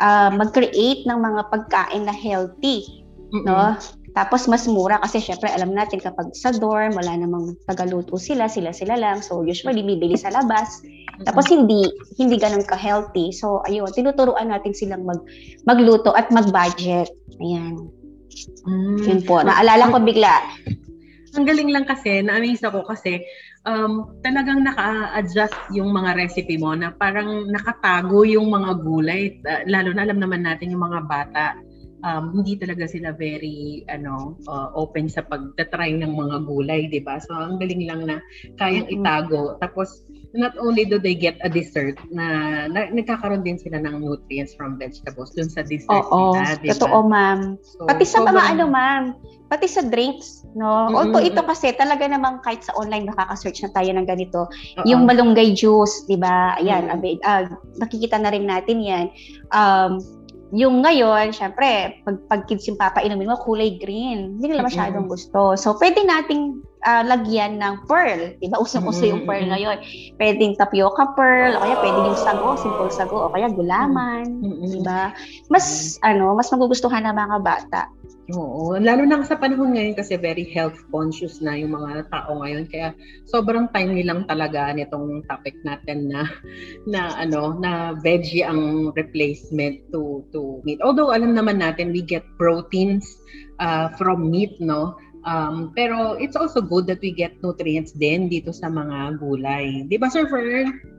uh, 0.03 0.29
mag-create 0.35 1.07
ng 1.07 1.15
mga 1.15 1.47
pagkain 1.47 2.03
na 2.03 2.11
healthy. 2.11 2.83
Mm-mm. 3.31 3.47
No? 3.47 3.79
Tapos 4.17 4.49
mas 4.49 4.65
mura 4.65 4.97
kasi 4.97 5.21
syempre 5.21 5.45
alam 5.53 5.77
natin 5.77 6.01
kapag 6.01 6.33
sa 6.33 6.49
dorm, 6.49 6.97
wala 6.97 7.13
namang 7.21 7.53
tagaluto 7.69 8.17
sila, 8.17 8.49
sila-sila 8.49 8.97
lang. 8.97 9.21
So 9.21 9.45
usually 9.45 9.85
bibili 9.85 10.17
sa 10.17 10.33
labas. 10.33 10.81
Tapos 11.21 11.45
hindi 11.53 11.85
hindi 12.17 12.41
ganun 12.41 12.65
ka-healthy. 12.65 13.29
So 13.29 13.61
ayun, 13.69 13.93
tinuturuan 13.93 14.49
natin 14.49 14.73
silang 14.73 15.05
mag 15.05 15.21
magluto 15.69 16.17
at 16.17 16.33
mag-budget. 16.33 17.13
Ayan. 17.37 17.93
Mm. 18.65 19.05
Yun 19.05 19.21
po. 19.21 19.45
Naalala 19.45 19.93
ko 19.93 20.01
bigla. 20.01 20.41
Ang 21.37 21.45
galing 21.45 21.69
lang 21.69 21.85
kasi, 21.85 22.25
na-amaze 22.25 22.65
ako 22.65 22.89
kasi 22.89 23.21
um, 23.69 24.17
talagang 24.25 24.65
naka-adjust 24.65 25.53
yung 25.77 25.93
mga 25.93 26.17
recipe 26.17 26.57
mo 26.57 26.73
na 26.73 26.89
parang 26.89 27.45
nakatago 27.53 28.25
yung 28.25 28.49
mga 28.49 28.81
gulay. 28.81 29.37
Uh, 29.45 29.61
lalo 29.69 29.93
na 29.93 30.09
alam 30.09 30.17
naman 30.17 30.41
natin 30.41 30.73
yung 30.73 30.81
mga 30.81 31.05
bata, 31.05 31.53
um, 32.03 32.33
hindi 32.33 32.53
talaga 32.55 32.85
sila 32.85 33.09
very 33.11 33.81
ano 33.87 34.37
uh, 34.45 34.69
open 34.73 35.07
sa 35.07 35.23
pagtatry 35.23 35.97
ng 35.97 36.13
mga 36.13 36.37
gulay, 36.45 36.85
di 36.85 37.01
ba? 37.01 37.17
So, 37.17 37.33
ang 37.33 37.57
galing 37.57 37.87
lang 37.87 38.05
na 38.05 38.17
kayang 38.57 38.85
itago. 38.87 39.57
Tapos, 39.57 40.05
not 40.35 40.53
only 40.59 40.83
do 40.83 40.99
they 40.99 41.15
get 41.15 41.39
a 41.41 41.49
dessert, 41.49 41.97
na, 42.11 42.67
na 42.67 42.91
nagkakaroon 42.91 43.41
din 43.41 43.57
sila 43.57 43.81
ng 43.81 44.03
nutrients 44.03 44.53
from 44.53 44.77
vegetables 44.77 45.33
dun 45.33 45.49
sa 45.49 45.63
dessert 45.63 46.05
Oo, 46.11 46.35
nila, 46.35 46.59
di 46.59 46.69
ba? 46.69 46.73
totoo 46.77 46.99
ma'am. 47.07 47.39
So, 47.63 47.87
Pati 47.87 48.05
sa 48.05 48.21
mga 48.21 48.29
sobrang- 48.35 48.51
ano 48.53 48.63
ma'am, 48.67 49.03
pati 49.47 49.65
sa 49.65 49.79
drinks, 49.79 50.43
no? 50.53 50.91
Mm-mm. 50.91 50.97
Although 50.99 51.23
ito 51.23 51.39
kasi 51.39 51.71
talaga 51.73 52.03
namang 52.03 52.43
kahit 52.43 52.67
sa 52.67 52.75
online 52.75 53.07
nakaka-search 53.07 53.63
na 53.63 53.71
tayo 53.71 53.89
ng 53.95 54.03
ganito, 54.03 54.43
Oo. 54.43 54.83
yung 54.83 55.07
malunggay 55.07 55.55
juice, 55.55 56.03
'di 56.05 56.19
ba? 56.19 56.59
Ayan, 56.59 56.91
Mm. 56.91 56.93
abe- 56.93 57.21
ah, 57.23 57.47
nakikita 57.79 58.19
na 58.19 58.27
rin 58.27 58.43
natin 58.43 58.83
'yan. 58.83 59.07
Um, 59.55 60.03
yung 60.55 60.79
ngayon, 60.79 61.35
syempre, 61.35 61.99
pag, 62.07 62.17
pag 62.31 62.41
kids 62.47 62.67
yung 62.71 62.79
papainumin 62.79 63.27
mo, 63.27 63.35
kulay 63.43 63.75
green. 63.75 64.39
Hindi 64.39 64.55
nila 64.55 64.63
masyadong 64.63 65.11
gusto. 65.11 65.59
So, 65.59 65.75
pwede 65.75 66.07
nating 66.07 66.63
ah, 66.87 67.03
lagyan 67.03 67.59
ng 67.59 67.83
pearl. 67.83 68.31
Diba? 68.39 68.55
Usong-uso 68.55 69.03
yung 69.03 69.27
pearl 69.27 69.43
ngayon. 69.43 69.83
Pwedeng 70.15 70.55
tapioca 70.55 71.11
pearl, 71.19 71.59
o 71.59 71.61
kaya 71.67 71.75
pwede 71.83 71.99
yung 71.99 72.19
sago, 72.19 72.55
simple 72.55 72.87
sago, 72.87 73.27
o 73.27 73.31
kaya 73.31 73.51
gulaman. 73.51 74.39
Diba? 74.63 75.11
Mas, 75.51 75.99
ano, 76.07 76.31
mas 76.31 76.47
magugustuhan 76.47 77.03
ng 77.03 77.17
mga 77.17 77.37
bata. 77.43 77.91
Oo, 78.27 78.75
lalo 78.75 79.07
na 79.07 79.23
sa 79.23 79.39
panahon 79.39 79.71
ngayon 79.71 79.95
kasi 79.95 80.19
very 80.19 80.43
health 80.51 80.75
conscious 80.91 81.39
na 81.39 81.55
yung 81.55 81.71
mga 81.71 82.11
tao 82.11 82.43
ngayon 82.43 82.67
kaya 82.67 82.91
sobrang 83.23 83.71
timely 83.71 84.03
lang 84.03 84.27
talaga 84.27 84.67
nitong 84.75 85.23
topic 85.31 85.55
natin 85.63 86.11
na 86.11 86.27
na 86.83 87.15
ano 87.15 87.55
na 87.55 87.95
veggie 87.95 88.43
ang 88.43 88.91
replacement 88.99 89.79
to 89.95 90.27
to 90.35 90.59
meat. 90.67 90.83
Although 90.83 91.15
alam 91.15 91.39
naman 91.39 91.63
natin 91.63 91.95
we 91.95 92.03
get 92.03 92.27
proteins 92.35 93.07
uh, 93.63 93.95
from 93.95 94.27
meat 94.27 94.59
no. 94.59 94.99
Um, 95.23 95.71
pero 95.71 96.19
it's 96.19 96.35
also 96.35 96.59
good 96.59 96.83
that 96.91 96.99
we 96.99 97.15
get 97.15 97.39
nutrients 97.39 97.95
din 97.95 98.27
dito 98.27 98.51
sa 98.51 98.67
mga 98.67 99.23
gulay. 99.23 99.87
'Di 99.87 99.95
ba 99.95 100.11
Sir 100.11 100.27
Fern? 100.27 100.96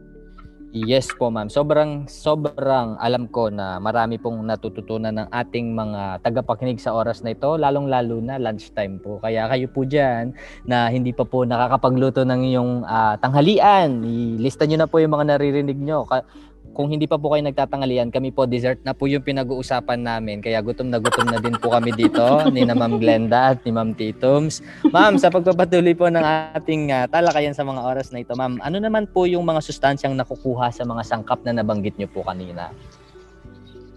Yes 0.68 1.16
po 1.16 1.33
ma'am. 1.33 1.48
Sobrang 1.48 2.04
sobrang 2.04 3.00
alam 3.00 3.24
ko 3.33 3.48
na 3.48 3.81
marami 3.81 4.20
pong 4.20 4.44
natututunan 4.44 5.16
ng 5.16 5.33
ating 5.33 5.72
mga 5.72 6.20
tagapakinig 6.20 6.76
sa 6.76 6.92
oras 6.92 7.24
na 7.24 7.33
ito, 7.33 7.57
lalong-lalo 7.57 8.20
na 8.20 8.37
lunchtime 8.37 9.00
po. 9.00 9.16
Kaya 9.16 9.48
kayo 9.48 9.64
po 9.72 9.88
diyan 9.88 10.37
na 10.68 10.92
hindi 10.92 11.16
pa 11.16 11.24
po 11.24 11.48
nakakapagluto 11.48 12.20
ng 12.20 12.52
iyong 12.52 12.72
ah, 12.85 13.16
tanghalian, 13.16 14.04
ilista 14.04 14.68
niyo 14.68 14.85
na 14.85 14.90
po 14.92 15.00
yung 15.00 15.16
mga 15.16 15.40
naririnig 15.40 15.81
nyo. 15.81 16.04
Ka- 16.04 16.28
kung 16.78 16.94
hindi 16.94 17.10
pa 17.10 17.18
po 17.18 17.34
kayo 17.34 17.42
nagtatanghalian, 17.42 18.14
kami 18.14 18.30
po 18.30 18.46
dessert 18.46 18.78
na 18.86 18.94
po 18.94 19.10
yung 19.10 19.26
pinag-uusapan 19.26 19.98
namin. 19.98 20.38
Kaya 20.38 20.62
gutom 20.62 20.86
na 20.86 21.02
gutom 21.02 21.26
na 21.26 21.42
din 21.42 21.58
po 21.58 21.74
kami 21.74 21.90
dito 21.90 22.22
ni 22.54 22.62
na 22.62 22.78
Ma'am 22.78 23.02
Glenda 23.02 23.50
at 23.50 23.66
ni 23.66 23.74
Ma'am 23.74 23.98
Titums. 23.98 24.62
Ma'am, 24.86 25.18
sa 25.18 25.26
pagpapatuloy 25.26 25.98
po 25.98 26.06
ng 26.06 26.22
ating 26.54 26.94
ah, 26.94 27.10
talakayan 27.10 27.50
sa 27.50 27.66
mga 27.66 27.82
oras 27.82 28.14
na 28.14 28.22
ito, 28.22 28.30
ma'am, 28.38 28.62
ano 28.62 28.78
naman 28.78 29.10
po 29.10 29.26
yung 29.26 29.42
mga 29.42 29.58
sustansyang 29.58 30.14
nakukuha 30.14 30.70
sa 30.70 30.86
mga 30.86 31.02
sangkap 31.02 31.42
na 31.42 31.58
nabanggit 31.58 31.98
niyo 31.98 32.06
po 32.14 32.22
kanina? 32.22 32.70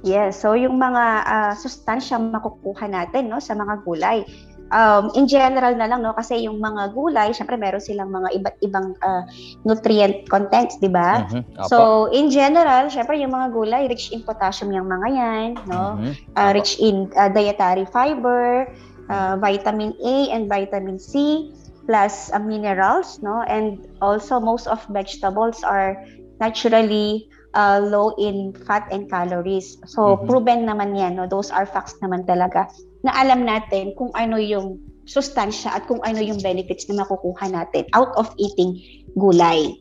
Yes, 0.01 0.41
so 0.41 0.57
yung 0.57 0.81
mga 0.81 1.05
ah, 1.29 1.53
sustansyang 1.53 2.33
makukuha 2.33 2.89
natin 2.89 3.29
no 3.29 3.37
sa 3.37 3.53
mga 3.53 3.85
gulay. 3.85 4.25
Um, 4.71 5.11
in 5.19 5.27
general 5.27 5.75
na 5.75 5.85
lang 5.91 5.99
no 6.01 6.15
kasi 6.15 6.47
yung 6.47 6.57
mga 6.63 6.95
gulay, 6.95 7.35
syempre 7.35 7.59
meron 7.59 7.83
silang 7.83 8.07
mga 8.07 8.29
iba't 8.39 8.55
ibang 8.63 8.87
ah, 9.03 9.23
nutrient 9.67 10.23
contents, 10.31 10.79
'di 10.79 10.87
ba? 10.89 11.27
Mhm, 11.29 11.45
opo. 11.65 11.83
So, 11.83 12.07
in 12.09 12.31
general, 12.31 12.89
syempre 12.89 13.19
yung 13.21 13.35
mga 13.35 13.51
gulay 13.53 13.83
rich 13.91 14.09
in 14.15 14.23
potassium 14.25 14.71
yung 14.73 14.87
mga 14.89 15.07
'yan, 15.11 15.49
no? 15.67 15.99
Mhm, 15.99 16.15
Ah, 16.39 16.49
opo. 16.49 16.55
rich 16.55 16.79
in 16.79 17.11
ah, 17.19 17.27
dietary 17.29 17.85
fiber, 17.91 18.65
ah, 19.11 19.35
vitamin 19.37 19.91
A 20.01 20.15
and 20.33 20.47
vitamin 20.49 20.97
C, 20.99 21.45
plus 21.85 22.31
ah, 22.33 22.39
minerals, 22.41 23.19
no? 23.21 23.43
And 23.45 23.83
also 24.01 24.39
most 24.39 24.67
of 24.67 24.81
vegetables 24.89 25.61
are 25.63 25.99
naturally 26.39 27.27
uh, 27.53 27.79
low 27.83 28.15
in 28.17 28.53
fat 28.65 28.87
and 28.91 29.09
calories. 29.09 29.77
So 29.85 30.23
Mhm. 30.23 30.27
proven 30.27 30.65
naman 30.65 30.95
'yan, 30.97 31.15
no? 31.19 31.27
Those 31.27 31.51
are 31.51 31.65
facts 31.67 31.95
naman 32.01 32.25
talaga 32.25 32.67
na 33.01 33.11
alam 33.17 33.45
natin 33.45 33.93
kung 33.97 34.13
ano 34.13 34.37
yung 34.37 34.77
sustansya 35.09 35.81
at 35.81 35.83
kung 35.89 35.99
ano 36.05 36.21
yung 36.21 36.39
benefits 36.39 36.85
na 36.87 37.01
makukuha 37.01 37.49
natin 37.49 37.83
out 37.97 38.13
of 38.15 38.29
eating 38.37 38.77
gulay. 39.17 39.75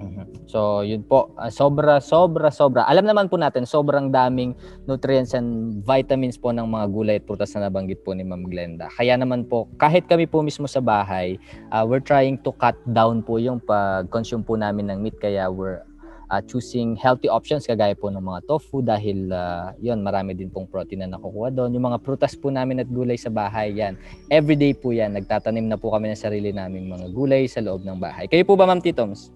Mhm. 0.00 0.48
So, 0.48 0.80
yun 0.80 1.04
po. 1.04 1.36
Ah, 1.36 1.52
sobra, 1.52 2.00
sobra, 2.00 2.48
sobra. 2.48 2.88
Alam 2.88 3.04
naman 3.04 3.28
po 3.28 3.36
natin, 3.36 3.68
sobrang 3.68 4.08
daming 4.08 4.56
nutrients 4.88 5.36
and 5.36 5.80
vitamins 5.84 6.40
po 6.40 6.56
ng 6.56 6.64
mga 6.64 6.86
gulay 6.88 7.16
at 7.20 7.28
prutas 7.28 7.52
na 7.52 7.68
nabanggit 7.68 8.00
po 8.00 8.16
ni 8.16 8.24
Ma'am 8.24 8.48
Glenda. 8.48 8.88
Kaya 8.96 9.20
naman 9.20 9.44
po, 9.44 9.68
kahit 9.76 10.08
kami 10.08 10.24
po 10.24 10.40
mismo 10.40 10.64
sa 10.64 10.80
bahay, 10.80 11.36
ah, 11.68 11.84
we're 11.84 12.00
trying 12.00 12.40
to 12.40 12.50
cut 12.56 12.76
down 12.96 13.20
po 13.20 13.36
yung 13.36 13.60
pag-consume 13.60 14.40
po 14.40 14.56
namin 14.56 14.88
ng 14.88 15.04
meat. 15.04 15.20
Kaya 15.20 15.52
we're 15.52 15.84
ah, 16.30 16.40
choosing 16.40 16.94
healthy 16.94 17.26
options 17.26 17.66
kagaya 17.66 17.92
po 17.98 18.08
ng 18.08 18.22
mga 18.22 18.46
tofu 18.46 18.80
dahil 18.80 19.28
ah, 19.34 19.74
yun, 19.82 20.00
marami 20.00 20.32
din 20.38 20.48
pong 20.48 20.70
protein 20.70 21.04
na 21.04 21.18
nakukuha 21.18 21.50
doon. 21.50 21.74
Yung 21.74 21.90
mga 21.90 21.98
prutas 22.00 22.38
po 22.38 22.48
namin 22.48 22.80
at 22.80 22.88
gulay 22.88 23.18
sa 23.18 23.28
bahay, 23.28 23.74
yan. 23.74 23.98
Everyday 24.30 24.72
po 24.72 24.94
yan. 24.94 25.18
Nagtatanim 25.18 25.66
na 25.66 25.76
po 25.76 25.90
kami 25.90 26.14
ng 26.14 26.20
sarili 26.22 26.54
naming 26.54 26.86
mga 26.86 27.10
gulay 27.10 27.50
sa 27.50 27.60
loob 27.60 27.82
ng 27.82 27.98
bahay. 27.98 28.30
Kayo 28.30 28.46
po 28.46 28.54
ba, 28.54 28.64
Ma'am 28.64 28.80
Titoms? 28.80 29.34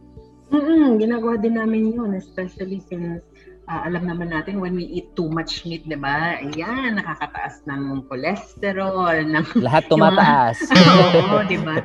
Mm 0.54 1.00
ginagawa 1.00 1.40
din 1.40 1.58
namin 1.58 1.90
yun, 1.90 2.14
especially 2.14 2.78
since 2.86 3.24
ah, 3.66 3.88
alam 3.88 4.04
naman 4.04 4.30
natin 4.30 4.60
when 4.60 4.76
we 4.76 4.84
eat 4.86 5.08
too 5.16 5.28
much 5.32 5.64
meat, 5.64 5.82
di 5.88 5.96
ba? 5.96 6.38
Ayan, 6.38 7.00
nakakataas 7.00 7.64
ng 7.64 8.04
cholesterol, 8.06 9.24
ng 9.24 9.44
Lahat 9.64 9.84
tumataas. 9.90 10.58
Oo, 11.32 11.42
di 11.48 11.58
ba? 11.60 11.80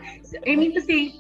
I 0.45 0.53
mean 0.59 0.75
to 0.75 0.83
say, 0.83 1.15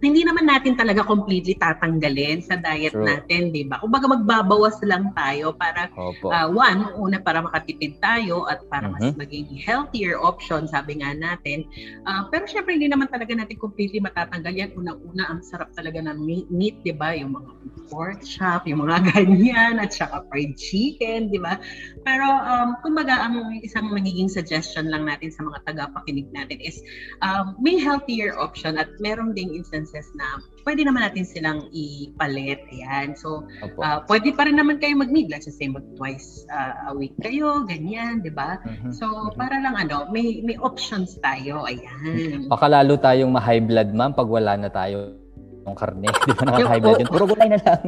hindi 0.00 0.26
naman 0.26 0.48
natin 0.48 0.74
talaga 0.74 1.06
completely 1.06 1.54
tatanggalin 1.58 2.42
sa 2.42 2.58
diet 2.58 2.94
True. 2.94 3.06
natin, 3.06 3.54
di 3.54 3.66
ba? 3.66 3.78
Kumbaga 3.78 4.10
magbabawas 4.10 4.78
lang 4.82 5.12
tayo 5.14 5.54
para 5.54 5.90
Opo. 5.94 6.32
Uh, 6.32 6.48
one, 6.50 6.90
una 6.98 7.18
para 7.22 7.44
makatipid 7.44 8.00
tayo 8.02 8.48
at 8.50 8.64
para 8.72 8.90
mas 8.90 9.14
Mhm. 9.14 9.20
maging 9.20 9.46
healthier 9.60 10.18
option, 10.18 10.66
sabi 10.66 10.98
nga 11.00 11.14
natin. 11.14 11.64
Uh, 12.04 12.26
pero 12.32 12.44
syempre, 12.48 12.74
hindi 12.74 12.90
naman 12.90 13.06
talaga 13.12 13.36
natin 13.36 13.56
completely 13.60 14.00
matatanggal 14.00 14.54
yan. 14.54 14.70
Unang-una, 14.74 15.30
ang 15.30 15.40
sarap 15.44 15.70
talaga 15.76 16.00
ng 16.00 16.18
meat, 16.20 16.46
meat 16.50 16.76
di 16.82 16.92
ba? 16.92 17.12
Yung 17.14 17.36
mga 17.36 17.50
pork 17.92 18.20
chop, 18.24 18.64
yung 18.64 18.84
mga 18.84 18.98
ganyan, 19.12 19.78
at 19.78 19.92
saka 19.92 20.24
fried 20.32 20.56
chicken, 20.56 21.28
di 21.28 21.38
ba? 21.38 21.60
Pero, 22.04 22.24
um, 22.24 22.76
kumbaga, 22.80 23.24
ang 23.28 23.60
isang 23.60 23.92
magiging 23.92 24.28
suggestion 24.28 24.88
lang 24.88 25.04
natin 25.04 25.32
sa 25.32 25.44
mga 25.44 25.58
tagapakinig 25.68 26.28
natin 26.32 26.58
is 26.60 26.80
um, 27.24 27.56
may 27.60 27.76
healthier 27.80 28.36
option 28.36 28.76
at 28.80 28.88
merong 29.00 29.32
ding 29.36 29.52
instances 29.94 30.10
na 30.18 30.42
pwede 30.66 30.82
naman 30.82 31.06
natin 31.06 31.22
silang 31.22 31.70
ipalit. 31.70 32.58
Ayan. 32.72 33.14
So, 33.14 33.46
Opo. 33.62 33.80
Ah, 33.84 34.02
pwede 34.10 34.34
pa 34.34 34.48
rin 34.48 34.58
naman 34.58 34.82
kayo 34.82 34.98
mag-meet. 34.98 35.30
Let's 35.30 35.46
just 35.46 35.60
say 35.60 35.70
mag 35.70 35.84
twice 35.94 36.42
ah, 36.50 36.90
a 36.90 36.92
week 36.96 37.14
kayo, 37.22 37.62
ganyan, 37.68 38.24
di 38.24 38.32
ba? 38.32 38.58
Mhm. 38.64 38.90
So, 38.90 39.06
Mhm. 39.06 39.38
para 39.38 39.56
lang 39.62 39.76
ano, 39.78 40.10
may 40.10 40.42
may 40.42 40.58
options 40.58 41.14
tayo. 41.22 41.62
Ayan. 41.68 42.50
Baka 42.50 42.66
lalo 42.66 42.98
tayong 42.98 43.30
ma-high 43.30 43.62
blood, 43.62 43.94
ma'am, 43.94 44.12
pag 44.16 44.26
wala 44.26 44.58
na 44.58 44.70
tayo 44.72 45.23
ng 45.64 45.76
karne. 45.76 46.08
Di 46.28 46.32
ba 46.36 46.42
nakaka-high 46.46 46.82
blood 46.82 47.00
yun? 47.00 47.08
Puro 47.08 47.24
gulay 47.28 47.48
na 47.48 47.58
lang. 47.64 47.80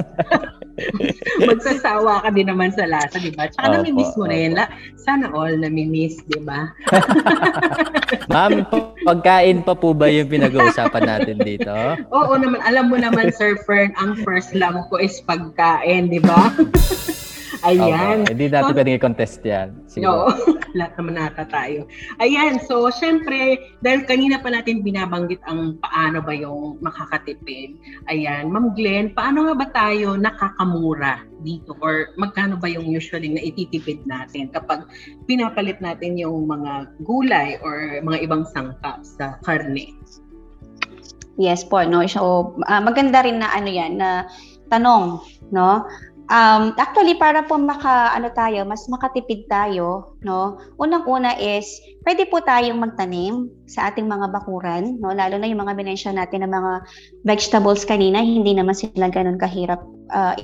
Magsasawa 1.49 2.25
ka 2.25 2.29
din 2.33 2.49
naman 2.49 2.73
sa 2.73 2.85
lasa, 2.85 3.17
di 3.17 3.33
ba? 3.33 3.49
Tsaka 3.49 3.65
Opo, 3.69 3.75
nami-miss 3.81 4.12
mo 4.17 4.25
na 4.29 4.37
yan. 4.37 4.53
La, 4.57 4.65
sana 4.97 5.33
all 5.33 5.57
nami-miss, 5.57 6.21
di 6.29 6.41
ba? 6.45 6.69
ma'am, 8.33 8.65
pagkain 9.05 9.65
pa 9.65 9.73
po 9.73 9.97
ba 9.97 10.09
yung 10.09 10.29
pinag-uusapan 10.29 11.05
natin 11.05 11.37
dito? 11.41 11.73
Oo 12.12 12.33
naman. 12.37 12.61
Alam 12.65 12.93
mo 12.93 12.97
naman, 13.01 13.33
Sir 13.33 13.57
Fern, 13.65 13.93
ang 13.97 14.21
first 14.21 14.53
love 14.53 14.77
ko 14.93 15.01
is 15.01 15.21
pagkain, 15.25 16.12
di 16.12 16.21
ba? 16.21 16.53
Ayan. 17.66 18.22
Opo, 18.22 18.31
hindi 18.31 18.46
natin 18.46 18.70
So- 18.70 18.76
pwedeng 18.79 18.96
i-contest 18.96 19.40
yan. 19.42 19.68
Sige 19.90 20.07
Oo, 20.07 20.31
po. 20.31 20.55
lahat 20.79 20.92
naman 21.00 21.14
nata 21.18 21.44
tayo. 21.50 21.88
Ayan, 22.22 22.62
so 22.62 22.87
syempre, 22.92 23.59
dahil 23.83 24.07
kanina 24.07 24.38
pa 24.38 24.55
natin 24.55 24.87
binabanggit 24.87 25.42
ang 25.50 25.81
paano 25.83 26.22
ba 26.22 26.31
yung 26.31 26.79
makakatipid. 26.85 27.74
Ayan, 28.07 28.52
Ma'am 28.52 28.76
Glenn, 28.76 29.11
paano 29.16 29.50
nga 29.50 29.55
ba 29.57 29.66
tayo 29.74 30.14
nakakamura 30.14 31.26
dito? 31.42 31.74
Or 31.83 32.14
magkano 32.14 32.61
ba 32.61 32.70
yung 32.70 32.87
usually 32.87 33.33
na 33.33 33.42
ititipid 33.42 34.07
natin 34.07 34.52
kapag 34.55 34.87
pinapalit 35.26 35.83
natin 35.83 36.14
yung 36.20 36.46
mga 36.46 36.92
gulay 37.02 37.59
or 37.64 37.98
mga 38.05 38.22
ibang 38.22 38.44
sangkap 38.46 39.02
sa 39.02 39.40
karne? 39.42 39.90
Yes 41.37 41.64
po, 41.68 41.85
no. 41.85 42.00
So, 42.09 42.57
ah, 42.64 42.81
maganda 42.81 43.20
rin 43.20 43.44
na 43.44 43.52
ano 43.52 43.68
'yan 43.68 44.00
na 44.00 44.24
tanong, 44.72 45.20
no? 45.52 45.85
Um, 46.27 46.75
actually 46.75 47.15
para 47.15 47.47
po 47.47 47.55
maka 47.55 48.11
ano 48.11 48.35
tayo, 48.35 48.67
mas 48.67 48.83
makatipid 48.91 49.47
tayo, 49.47 50.19
no? 50.27 50.59
Unang-una 50.75 51.39
is 51.39 51.71
pwede 52.03 52.27
po 52.27 52.43
tayong 52.43 52.83
magtanim 52.83 53.47
sa 53.71 53.91
ating 53.91 54.11
mga 54.11 54.35
bakuran, 54.35 54.99
no? 54.99 55.15
Lalo 55.15 55.39
na 55.39 55.47
yung 55.47 55.62
mga 55.62 55.79
binensyon 55.79 56.19
natin 56.19 56.43
ng 56.43 56.51
mga 56.51 56.73
vegetables 57.31 57.87
kanina, 57.87 58.19
hindi 58.27 58.59
naman 58.59 58.75
sila 58.75 59.07
ganun 59.07 59.39
kahirap 59.39 59.79
ah, 60.11 60.35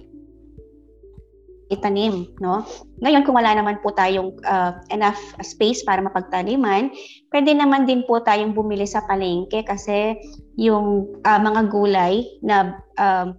itanim, 1.73 2.31
no? 2.39 2.63
Ngayon 3.03 3.27
kung 3.27 3.35
wala 3.35 3.51
naman 3.51 3.83
po 3.83 3.91
tayong 3.91 4.39
ah, 4.47 4.79
enough 4.95 5.19
space 5.43 5.83
para 5.83 5.99
mapagtaniman, 5.99 6.95
pwede 7.35 7.59
naman 7.59 7.91
din 7.91 8.07
po 8.07 8.23
tayong 8.23 8.55
bumili 8.55 8.87
sa 8.87 9.03
palengke 9.11 9.67
kasi 9.67 10.15
yung 10.55 11.11
ah, 11.27 11.43
mga 11.43 11.75
gulay 11.75 12.23
na 12.39 12.79
um, 13.03 13.35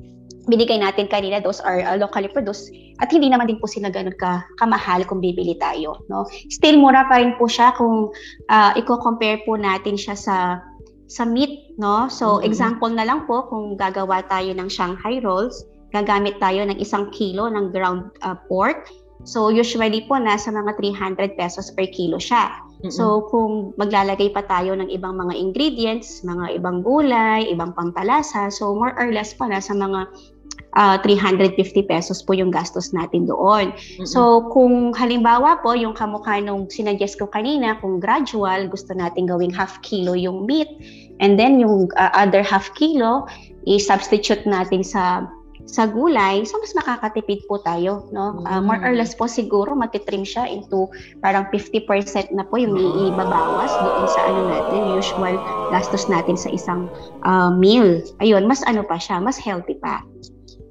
binigay 0.47 0.79
natin 0.79 1.07
kanina, 1.07 1.39
those 1.39 1.63
are 1.63 1.79
uh, 1.83 1.95
locally 1.95 2.27
produced 2.27 2.71
at 2.99 3.09
hindi 3.09 3.31
naman 3.31 3.47
din 3.49 3.59
po 3.59 3.65
sila 3.65 3.89
ganun 3.89 4.15
ka, 4.15 4.43
kamahal 4.59 5.03
kung 5.07 5.23
bibili 5.23 5.55
tayo. 5.57 6.03
No? 6.11 6.27
Still, 6.51 6.77
mura 6.77 7.07
pa 7.07 7.19
rin 7.19 7.35
po 7.39 7.47
siya 7.47 7.73
kung 7.73 8.11
uh, 8.51 8.71
i-compare 8.75 9.41
po 9.47 9.55
natin 9.57 9.95
siya 9.95 10.15
sa 10.15 10.37
sa 11.07 11.23
meat. 11.23 11.73
No? 11.77 12.09
So, 12.09 12.39
Mhm. 12.39 12.47
example 12.47 12.91
na 12.91 13.05
lang 13.07 13.25
po, 13.25 13.47
kung 13.47 13.75
gagawa 13.77 14.25
tayo 14.27 14.53
ng 14.53 14.69
Shanghai 14.69 15.23
rolls, 15.23 15.63
gagamit 15.93 16.41
tayo 16.41 16.65
ng 16.65 16.77
isang 16.81 17.13
kilo 17.13 17.49
ng 17.49 17.69
ground 17.69 18.09
uh, 18.25 18.37
pork. 18.49 18.89
So, 19.23 19.47
usually 19.53 20.03
po, 20.09 20.19
nasa 20.19 20.51
mga 20.51 20.75
300 20.75 21.39
pesos 21.39 21.71
per 21.71 21.87
kilo 21.87 22.19
siya. 22.19 22.51
So 22.91 23.31
kung 23.31 23.71
maglalagay 23.79 24.35
pa 24.35 24.43
tayo 24.43 24.75
ng 24.75 24.91
ibang 24.91 25.15
mga 25.15 25.39
ingredients, 25.39 26.19
mga 26.27 26.59
ibang 26.59 26.83
gulay, 26.83 27.47
ibang 27.47 27.71
pampalasa, 27.71 28.51
so 28.51 28.75
more 28.75 28.91
or 28.99 29.07
less 29.07 29.31
pa 29.31 29.47
nasa 29.47 29.71
mga 29.71 30.11
ah, 30.73 30.97
350 31.01 31.85
pesos 31.85 32.21
po 32.25 32.33
yung 32.33 32.49
gastos 32.49 32.93
natin 32.93 33.29
doon. 33.29 33.73
Mm-mm. 33.73 34.07
So 34.09 34.49
kung 34.49 34.93
halimbawa 34.93 35.61
po 35.61 35.77
yung 35.77 35.93
kamukha 35.93 36.41
nung 36.41 36.69
sinuggest 36.69 37.17
ko 37.21 37.29
kanina, 37.29 37.77
kung 37.81 38.01
gradual, 38.01 38.69
gusto 38.69 38.93
natin 38.97 39.29
gawing 39.29 39.53
half 39.53 39.77
kilo 39.85 40.17
yung 40.17 40.49
meat, 40.49 40.69
and 41.21 41.37
then 41.37 41.61
yung 41.61 41.89
ah, 41.97 42.11
other 42.17 42.41
half 42.41 42.73
kilo, 42.73 43.29
i-substitute 43.69 44.43
natin 44.49 44.83
sa 44.83 45.29
sa 45.63 45.87
gulay, 45.87 46.43
so 46.43 46.59
mas 46.59 46.75
makakatipid 46.75 47.47
po 47.47 47.55
tayo, 47.63 48.11
no? 48.11 48.43
Ah, 48.43 48.59
more 48.59 48.83
or 48.83 48.91
Mm. 48.91 48.99
less 48.99 49.15
po 49.15 49.31
siguro 49.31 49.71
matitrim 49.71 50.27
siya 50.27 50.43
into 50.43 50.91
parang 51.23 51.47
50% 51.55 52.35
na 52.35 52.43
po 52.43 52.59
yung 52.59 52.75
iibabawas 52.75 53.71
doon 53.71 54.05
sa 54.11 54.27
ano 54.27 54.51
natin, 54.51 54.79
usual 54.99 55.39
gastos 55.71 56.11
natin 56.11 56.35
sa 56.35 56.51
isang 56.51 56.91
ah, 57.23 57.47
meal. 57.47 58.03
Ayun, 58.19 58.43
mas 58.43 58.59
ano 58.67 58.83
pa 58.83 58.99
siya, 58.99 59.23
mas 59.23 59.39
healthy 59.39 59.79
pa. 59.79 60.03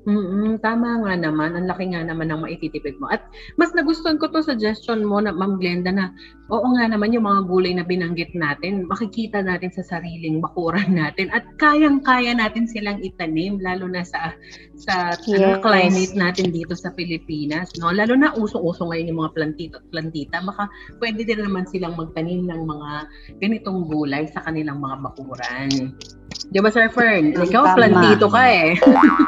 Mm, 0.02 0.58
tama 0.58 0.98
nga 1.06 1.14
naman. 1.14 1.54
Ang 1.54 1.70
laki 1.70 1.94
nga 1.94 2.02
naman 2.02 2.26
ng 2.26 2.42
maititipid 2.42 2.98
mo. 2.98 3.06
At 3.06 3.22
mas 3.54 3.70
nagustuhan 3.70 4.18
ko 4.18 4.26
to 4.34 4.42
suggestion 4.42 5.06
mo 5.06 5.22
na 5.22 5.30
Ma'am 5.30 5.62
Glenda 5.62 5.94
na 5.94 6.10
oo 6.50 6.66
nga 6.74 6.90
naman 6.90 7.14
yung 7.14 7.24
mga 7.24 7.46
gulay 7.46 7.72
na 7.72 7.86
binanggit 7.86 8.34
natin, 8.34 8.84
makikita 8.90 9.40
natin 9.40 9.70
sa 9.70 9.86
sariling 9.86 10.42
bakuran 10.42 10.90
natin 11.00 11.30
at 11.30 11.46
kayang-kaya 11.56 12.34
natin 12.34 12.66
silang 12.66 12.98
itanim 13.00 13.62
lalo 13.62 13.86
na 13.86 14.02
sa 14.02 14.34
sa 14.74 15.14
ano, 15.14 15.54
Yes. 15.54 15.62
climate 15.62 16.14
natin 16.18 16.46
dito 16.50 16.74
sa 16.74 16.90
Pilipinas, 16.92 17.70
no? 17.78 17.94
Lalo 17.94 18.18
na 18.18 18.34
uso-uso 18.34 18.90
ngayon 18.90 19.10
yung 19.14 19.20
mga 19.22 19.34
plantito 19.38 19.74
at 19.78 19.86
plantita, 19.94 20.42
baka 20.42 20.66
pwede 20.98 21.22
din 21.22 21.40
naman 21.40 21.64
silang 21.70 21.94
magtanim 21.94 22.44
ng 22.50 22.62
mga 22.66 22.90
ganitong 23.38 23.86
gulay 23.86 24.26
sa 24.26 24.42
kanilang 24.42 24.82
mga 24.82 24.96
bakuran. 25.06 25.94
Di 26.32 26.58
ba, 26.58 26.68
Sir 26.68 26.88
Fern? 26.88 27.32
Ikaw, 27.34 27.64
Tama. 27.64 27.76
plantito 27.76 28.26
ka 28.26 28.42
eh. 28.44 28.76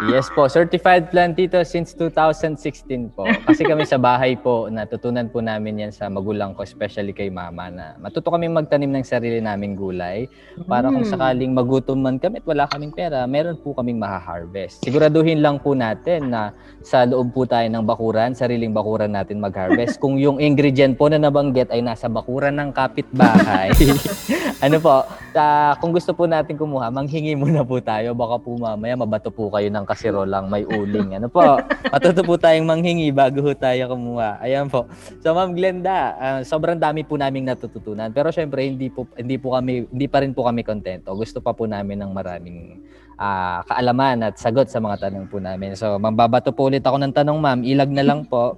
Yes 0.07 0.29
po, 0.29 0.45
certified 0.47 1.09
plantito 1.09 1.57
since 1.62 1.97
2016 1.97 2.85
po. 3.11 3.25
Kasi 3.25 3.64
kami 3.64 3.83
sa 3.83 3.97
bahay 3.97 4.37
po, 4.37 4.69
natutunan 4.69 5.27
po 5.27 5.40
namin 5.40 5.81
yan 5.81 5.90
sa 5.90 6.07
magulang 6.07 6.53
ko, 6.53 6.61
especially 6.61 7.11
kay 7.11 7.29
mama, 7.29 7.69
na 7.69 7.97
matuto 7.97 8.29
kami 8.29 8.47
magtanim 8.47 8.90
ng 8.90 9.01
sarili 9.03 9.40
naming 9.40 9.73
gulay 9.73 10.29
para 10.62 10.87
kung 10.87 11.01
Mm. 11.01 11.11
sakaling 11.11 11.53
magutom 11.53 11.99
man 11.99 12.17
kami 12.17 12.38
at 12.38 12.47
wala 12.47 12.64
kaming 12.67 12.93
pera, 12.93 13.25
meron 13.25 13.57
po 13.57 13.73
kaming 13.73 13.97
maha-harvest. 13.97 14.85
Siguraduhin 14.85 15.40
lang 15.40 15.57
po 15.57 15.73
natin 15.73 16.29
na 16.29 16.53
sa 16.81 17.03
loob 17.03 17.33
po 17.33 17.45
tayo 17.45 17.64
ng 17.64 17.83
bakuran, 17.83 18.33
sariling 18.33 18.71
bakuran 18.71 19.11
natin 19.11 19.40
mag-harvest. 19.40 19.97
Kung 19.97 20.17
yung 20.17 20.37
ingredient 20.37 20.95
po 20.95 21.09
na 21.09 21.17
nabanggit 21.17 21.69
ay 21.69 21.81
nasa 21.81 22.07
bakuran 22.07 22.55
ng 22.55 22.71
kapitbahay, 22.71 23.73
ano 24.64 24.77
po, 24.79 24.95
ah, 25.33 25.73
kung 25.79 25.90
gusto 25.90 26.12
po 26.12 26.25
natin 26.25 26.55
kumuha, 26.55 26.93
manghingi 27.05 27.37
muna 27.37 27.61
po 27.61 27.77
tayo. 27.85 28.17
Baka 28.17 28.40
po 28.40 28.57
mamaya 28.57 28.97
mabato 28.97 29.29
po 29.29 29.53
kayo 29.53 29.69
ng 29.69 29.85
kasirolang 29.85 30.49
may 30.49 30.64
uling. 30.64 31.21
Ano 31.21 31.29
po, 31.29 31.61
matuto 31.93 32.25
po 32.25 32.40
tayong 32.40 32.64
manghingi 32.64 33.12
bago 33.12 33.45
po 33.45 33.53
tayo 33.53 33.93
kumuha. 33.93 34.40
Ayan 34.40 34.73
po. 34.73 34.88
So 35.21 35.37
Ma'am 35.37 35.53
Glenda, 35.53 36.17
ah, 36.17 36.40
sobrang 36.40 36.81
dami 36.81 37.05
po 37.05 37.21
naming 37.21 37.45
natututunan. 37.45 38.09
Pero 38.17 38.33
syempre, 38.33 38.64
hindi 38.64 38.88
po, 38.88 39.05
hindi 39.21 39.37
po 39.37 39.53
kami, 39.53 39.85
hindi 39.93 40.07
pa 40.09 40.25
rin 40.25 40.33
po 40.33 40.49
kami 40.49 40.64
kontento. 40.64 41.12
Gusto 41.12 41.45
pa 41.45 41.53
po 41.53 41.69
namin 41.69 42.01
ng 42.01 42.11
maraming 42.17 42.81
ah, 43.21 43.61
kaalaman 43.69 44.25
at 44.25 44.40
sagot 44.40 44.73
sa 44.73 44.81
mga 44.81 45.07
tanong 45.07 45.29
po 45.29 45.37
namin. 45.37 45.77
So, 45.77 46.01
mambabato 46.01 46.57
po 46.57 46.73
ulit 46.73 46.83
ako 46.83 46.97
ng 47.05 47.12
tanong, 47.12 47.38
ma'am. 47.38 47.61
Ilag 47.62 47.93
na 47.93 48.05
lang 48.09 48.25
po. 48.25 48.57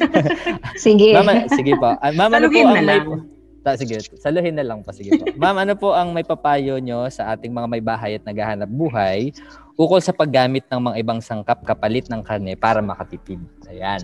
Sige. 0.84 1.12
Ma'am, 1.18 1.26
ah, 1.26 1.42
sige 1.50 1.74
po. 1.74 1.90
Ah, 1.98 2.14
ma'am, 2.14 2.30
ano 2.30 2.46
po 2.46 2.58
ang 2.62 2.78
na 2.78 2.80
may... 2.80 2.86
lang. 2.86 3.39
Ta, 3.60 3.76
sige, 3.76 4.00
saluhin 4.16 4.56
na 4.56 4.64
lang 4.64 4.80
po. 4.80 4.88
Sige 4.90 5.20
po. 5.20 5.28
Ma'am, 5.36 5.60
ano 5.60 5.76
po 5.76 5.92
ang 5.92 6.16
may 6.16 6.24
papayo 6.24 6.80
nyo 6.80 7.04
sa 7.12 7.36
ating 7.36 7.52
mga 7.52 7.68
may 7.68 7.82
bahay 7.84 8.16
at 8.16 8.24
naghahanap 8.24 8.68
buhay 8.72 9.36
ukol 9.80 10.00
sa 10.00 10.12
paggamit 10.12 10.64
ng 10.68 10.80
mga 10.92 10.96
ibang 11.00 11.20
sangkap 11.24 11.64
kapalit 11.64 12.08
ng 12.08 12.20
karne 12.24 12.56
para 12.56 12.80
makatipid? 12.80 13.40
Ayan. 13.68 14.00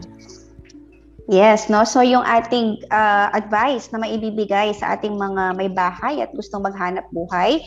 Yes, 1.27 1.67
no? 1.67 1.83
So 1.83 2.07
yung 2.07 2.23
ating 2.23 2.87
ah, 2.95 3.35
advice 3.35 3.91
na 3.91 4.01
maibibigay 4.01 4.73
sa 4.73 4.95
ating 4.95 5.19
mga 5.19 5.59
may 5.59 5.69
bahay 5.69 6.23
at 6.23 6.31
gustong 6.33 6.65
maghanap 6.65 7.05
buhay, 7.11 7.61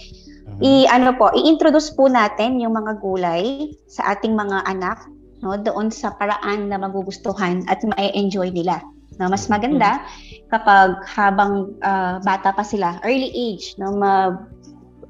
Mhm. 0.49 0.61
i 0.65 0.71
ano 0.89 1.13
po, 1.13 1.29
i-introduce 1.37 1.93
po 1.93 2.09
natin 2.09 2.57
yung 2.57 2.73
mga 2.73 2.97
gulay 2.97 3.69
sa 3.85 4.17
ating 4.17 4.33
mga 4.33 4.65
anak, 4.65 4.97
no, 5.45 5.53
doon 5.53 5.93
sa 5.93 6.17
paraan 6.17 6.71
na 6.71 6.81
magugustuhan 6.81 7.61
at 7.69 7.77
ma-enjoy 7.85 8.49
nila. 8.49 8.81
No, 9.19 9.27
mas 9.27 9.51
maganda 9.51 9.99
kapag 10.47 11.03
habang 11.11 11.75
ah, 11.83 12.23
bata 12.23 12.55
pa 12.55 12.63
sila, 12.63 13.03
early 13.03 13.29
age, 13.35 13.75
no, 13.75 13.91
ma 13.99 14.39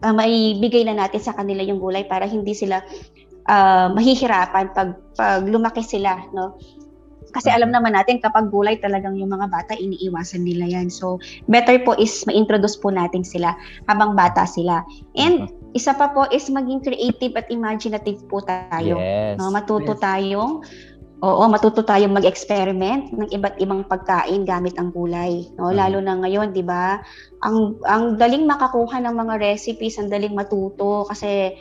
ah, 0.01 0.13
maibigay 0.13 0.81
na 0.83 0.97
natin 0.97 1.21
sa 1.21 1.37
kanila 1.37 1.61
yung 1.61 1.77
gulay 1.77 2.03
para 2.09 2.25
hindi 2.25 2.57
sila 2.57 2.81
ah, 3.45 3.93
mahihirapan 3.93 4.73
pag 4.73 4.97
pag 5.13 5.45
lumaki 5.45 5.85
sila, 5.85 6.25
no. 6.33 6.57
Kasi 7.29 7.53
alam 7.53 7.69
naman 7.69 7.93
natin 7.93 8.17
kapag 8.17 8.49
gulay 8.49 8.81
talagang 8.81 9.13
yung 9.13 9.29
mga 9.29 9.53
bata 9.53 9.77
iniiwasan 9.77 10.41
nila 10.41 10.65
yan. 10.65 10.89
So 10.89 11.21
better 11.45 11.77
po 11.85 11.93
is 12.01 12.25
ma-introduce 12.25 12.81
po 12.81 12.89
natin 12.89 13.21
sila 13.21 13.53
habang 13.85 14.17
bata 14.17 14.49
sila. 14.49 14.81
And 15.13 15.45
isa 15.77 15.93
pa 15.93 16.09
po 16.09 16.25
is 16.33 16.49
maging 16.49 16.81
creative 16.81 17.37
at 17.37 17.45
imaginative 17.53 18.25
po 18.25 18.41
tayo. 18.41 18.97
Yes. 18.97 19.37
No, 19.37 19.53
matuto 19.53 19.93
Yes. 19.93 20.01
tayong 20.01 20.65
Oo, 21.19 21.43
matuto 21.51 21.83
tayong 21.83 22.15
mag-experiment 22.15 23.11
ng 23.11 23.27
iba't 23.35 23.59
ibang 23.59 23.83
pagkain 23.83 24.47
gamit 24.47 24.79
ang 24.79 24.95
gulay, 24.95 25.43
no? 25.59 25.67
Mhm. 25.67 25.75
Lalo 25.75 25.97
na 25.99 26.15
ngayon, 26.15 26.55
'di 26.55 26.63
ba? 26.63 27.03
Ang 27.43 27.75
ang 27.83 28.15
daling 28.15 28.47
makakuha 28.47 29.03
ng 29.03 29.15
mga 29.19 29.35
recipes, 29.43 29.99
ang 29.99 30.07
daling 30.07 30.31
matuto 30.31 31.03
kasi 31.11 31.51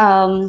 um 0.00 0.48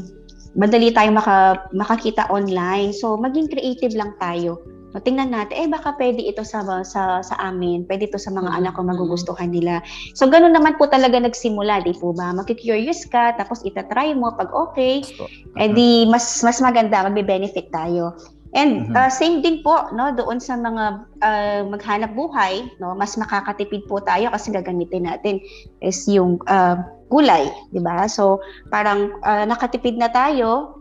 madali 0.56 0.94
tayong 0.96 1.18
maka, 1.18 1.60
makakita 1.74 2.30
online. 2.32 2.94
So, 2.96 3.18
maging 3.20 3.50
creative 3.52 3.98
lang 3.98 4.16
tayo. 4.22 4.62
No, 4.94 5.02
tingnan 5.02 5.34
natin, 5.34 5.58
eh 5.58 5.68
baka 5.68 5.98
pwede 5.98 6.22
ito 6.22 6.46
sa 6.46 6.62
sa 6.86 7.26
sa 7.26 7.36
amin, 7.42 7.84
pwede 7.90 8.06
ito 8.06 8.22
sa 8.22 8.30
mga 8.30 8.54
Mhm, 8.54 8.58
anak 8.62 8.78
ko 8.78 8.86
mhm. 8.86 8.94
magugustuhan 8.94 9.50
nila. 9.50 9.82
So, 10.14 10.30
ganun 10.30 10.54
naman 10.54 10.78
po 10.78 10.86
talaga 10.86 11.18
nagsimula, 11.18 11.82
di 11.82 11.98
po 11.98 12.14
ba? 12.14 12.30
Magki-curious 12.32 13.10
ka, 13.10 13.34
tapos 13.36 13.66
itatry 13.66 14.14
mo 14.14 14.38
pag 14.38 14.54
okay, 14.54 15.02
po. 15.18 15.26
eh 15.58 15.70
di 15.74 16.06
mas 16.06 16.46
mas 16.46 16.62
maganda 16.62 17.02
magbe-benefit 17.04 17.74
tayo. 17.74 18.14
And 18.54 18.90
Mhm. 18.90 18.94
uh, 18.94 19.10
same 19.10 19.42
din 19.42 19.66
po 19.66 19.90
no 19.98 20.14
doon 20.14 20.38
sa 20.38 20.54
mga 20.54 20.86
uh, 21.26 21.62
maghanap 21.74 22.14
buhay, 22.14 22.70
no, 22.78 22.94
mas 22.94 23.18
makakatipid 23.18 23.90
po 23.90 23.98
tayo 24.06 24.30
kasi 24.30 24.54
gagamitin 24.54 25.10
natin 25.10 25.42
is 25.82 26.06
yung 26.06 26.38
uh, 26.46 26.78
gulay, 27.10 27.50
'di 27.74 27.82
ba? 27.82 28.06
So 28.06 28.38
parang 28.70 29.18
uh, 29.26 29.50
nakatipid 29.50 29.98
na 29.98 30.14
tayo 30.14 30.78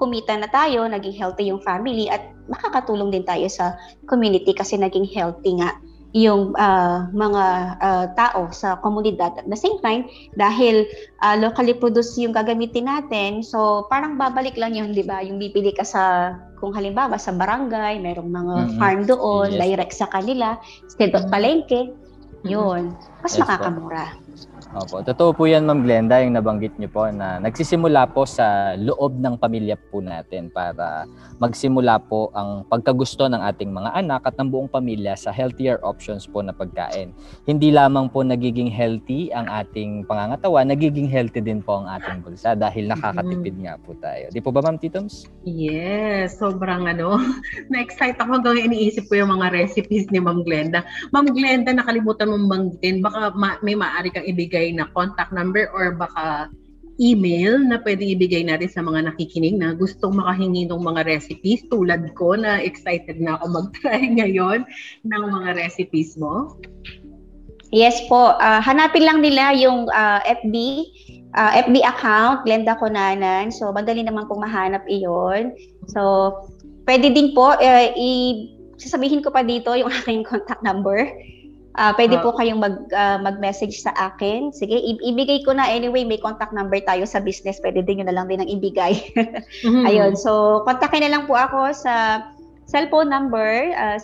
kumita 0.00 0.32
na 0.32 0.48
tayo, 0.48 0.88
naging 0.88 1.12
healthy 1.12 1.52
yung 1.52 1.60
family 1.60 2.08
at 2.08 2.24
makakatulong 2.48 3.12
din 3.12 3.20
tayo 3.20 3.44
sa 3.52 3.76
community 4.08 4.56
kasi 4.56 4.80
naging 4.80 5.04
healthy 5.12 5.60
nga 5.60 5.76
yung 6.10 6.58
ah, 6.58 7.06
mga 7.14 7.44
ah, 7.78 8.06
tao 8.18 8.50
sa 8.50 8.78
komunidad. 8.82 9.30
At 9.38 9.46
the 9.46 9.58
same 9.58 9.78
time, 9.78 10.10
dahil 10.34 10.86
ah, 11.22 11.38
locally 11.38 11.74
produced 11.78 12.18
yung 12.18 12.34
gagamitin 12.34 12.90
natin, 12.90 13.46
so 13.46 13.86
parang 13.86 14.18
babalik 14.18 14.58
lang 14.58 14.74
yun, 14.74 14.90
di 14.90 15.06
ba? 15.06 15.22
Yung 15.22 15.38
bibili 15.38 15.70
ka 15.70 15.86
sa, 15.86 16.34
kung 16.58 16.74
halimbawa 16.74 17.14
sa 17.16 17.30
barangay, 17.30 18.02
merong 18.02 18.30
mga 18.30 18.54
Mhm. 18.58 18.76
farm 18.76 19.00
doon, 19.06 19.48
Yes. 19.54 19.60
direct 19.62 19.94
sa 19.94 20.10
kanila, 20.10 20.58
instead 20.84 21.14
of 21.14 21.24
palengke, 21.30 21.94
yun, 22.42 22.96
mas 23.20 23.36
Yes 23.36 23.46
po. 23.46 23.68
Opo, 24.70 25.02
totoo 25.02 25.34
po 25.34 25.50
yan 25.50 25.66
Ma'am 25.66 25.82
Glenda, 25.82 26.22
yung 26.22 26.38
nabanggit 26.38 26.78
niyo 26.78 26.94
po 26.94 27.02
na 27.10 27.42
nagsisimula 27.42 28.06
po 28.14 28.22
sa 28.22 28.78
loob 28.78 29.18
ng 29.18 29.34
pamilya 29.34 29.74
po 29.74 29.98
natin 29.98 30.46
para 30.46 31.10
magsimula 31.42 31.98
po 31.98 32.30
ang 32.38 32.62
pagkagusto 32.70 33.26
ng 33.26 33.42
ating 33.50 33.66
mga 33.66 33.98
anak 33.98 34.22
at 34.30 34.38
ng 34.38 34.46
buong 34.46 34.70
pamilya 34.70 35.18
sa 35.18 35.34
healthier 35.34 35.82
options 35.82 36.22
po 36.22 36.38
na 36.38 36.54
pagkain. 36.54 37.10
Hindi 37.50 37.74
lamang 37.74 38.14
po 38.14 38.22
nagiging 38.22 38.70
healthy 38.70 39.34
ang 39.34 39.50
ating 39.50 40.06
pangangatawan, 40.06 40.70
nagiging 40.70 41.10
healthy 41.10 41.42
din 41.42 41.66
po 41.66 41.82
ang 41.82 41.90
ating 41.90 42.22
bulsa 42.22 42.54
dahil 42.54 42.86
nakakatipid 42.86 43.58
nga 43.66 43.74
po 43.74 43.98
tayo. 43.98 44.30
Di 44.30 44.38
po 44.38 44.54
ba 44.54 44.62
Ma'am 44.62 44.78
Titoms? 44.78 45.26
Yes, 45.42 46.38
sobrang 46.38 46.86
ano, 46.86 47.18
na-excite 47.74 48.22
ako 48.22 48.38
hanggang 48.38 48.70
iniisip 48.70 49.10
ko 49.10 49.18
yung 49.18 49.34
mga 49.34 49.50
recipes 49.50 50.06
ni 50.14 50.22
Ma'am 50.22 50.46
Glenda. 50.46 50.86
Ma'am 51.10 51.26
Glenda, 51.34 51.74
nakalimutan 51.74 52.30
mong 52.30 52.46
banggitin, 52.46 53.02
baka 53.02 53.34
ma- 53.34 53.58
may 53.66 53.74
maaari 53.74 54.14
kang 54.14 54.30
ibigay 54.30 54.59
na 54.68 54.84
contact 54.92 55.32
number 55.32 55.72
or 55.72 55.96
baka 55.96 56.52
email 57.00 57.56
na 57.56 57.80
pwede 57.80 58.04
ibigay 58.04 58.44
natin 58.44 58.68
sa 58.68 58.84
mga 58.84 59.08
nakikinig 59.08 59.56
na 59.56 59.72
gustong 59.72 60.20
makahingi 60.20 60.68
ng 60.68 60.84
mga 60.84 61.08
recipes 61.08 61.64
tulad 61.72 62.04
ko 62.12 62.36
na 62.36 62.60
excited 62.60 63.16
na 63.16 63.40
ako 63.40 63.56
mag-try 63.56 64.04
ngayon 64.20 64.68
ng 65.08 65.22
mga 65.32 65.56
recipes 65.56 66.20
mo. 66.20 66.60
Yes 67.72 68.04
po, 68.10 68.36
ah, 68.36 68.60
hanapin 68.60 69.08
lang 69.08 69.24
nila 69.24 69.56
yung 69.56 69.88
ah, 69.96 70.20
FB, 70.28 70.54
ah, 71.32 71.56
FB 71.64 71.80
account, 71.88 72.44
Glenda 72.44 72.76
Conanan. 72.76 73.48
So, 73.48 73.72
madali 73.72 74.04
naman 74.04 74.28
pong 74.28 74.44
mahanap 74.44 74.84
iyon. 74.90 75.56
So, 75.88 76.34
pwede 76.84 77.14
din 77.16 77.32
po, 77.32 77.56
eh, 77.62 77.94
i- 77.96 78.58
sasabihin 78.76 79.22
ko 79.22 79.30
pa 79.30 79.46
dito 79.46 79.72
yung 79.72 79.88
aking 80.04 80.26
contact 80.26 80.60
number. 80.66 81.08
Ah, 81.78 81.94
pwede 81.94 82.18
Ah. 82.18 82.22
po 82.26 82.34
kayong 82.34 82.58
mag, 82.58 82.90
ah, 82.90 83.22
mag-message 83.22 83.78
sa 83.78 83.94
akin. 83.94 84.50
Sige, 84.50 84.74
i- 84.74 84.98
ibigay 85.06 85.46
ko 85.46 85.54
na. 85.54 85.70
Anyway, 85.70 86.02
may 86.02 86.18
contact 86.18 86.50
number 86.50 86.82
tayo 86.82 87.06
sa 87.06 87.22
business. 87.22 87.62
Pwede 87.62 87.86
din 87.86 88.02
yun 88.02 88.10
na 88.10 88.16
lang 88.16 88.26
din 88.26 88.42
ang 88.42 88.50
ibigay. 88.50 88.98
Mhm. 89.62 89.84
Ayun, 89.88 90.18
so 90.18 90.62
kontakin 90.66 91.06
na 91.06 91.14
lang 91.14 91.30
po 91.30 91.38
ako 91.38 91.70
sa 91.70 92.26
cellphone 92.66 93.06
number 93.06 93.70
uh, 93.74 93.98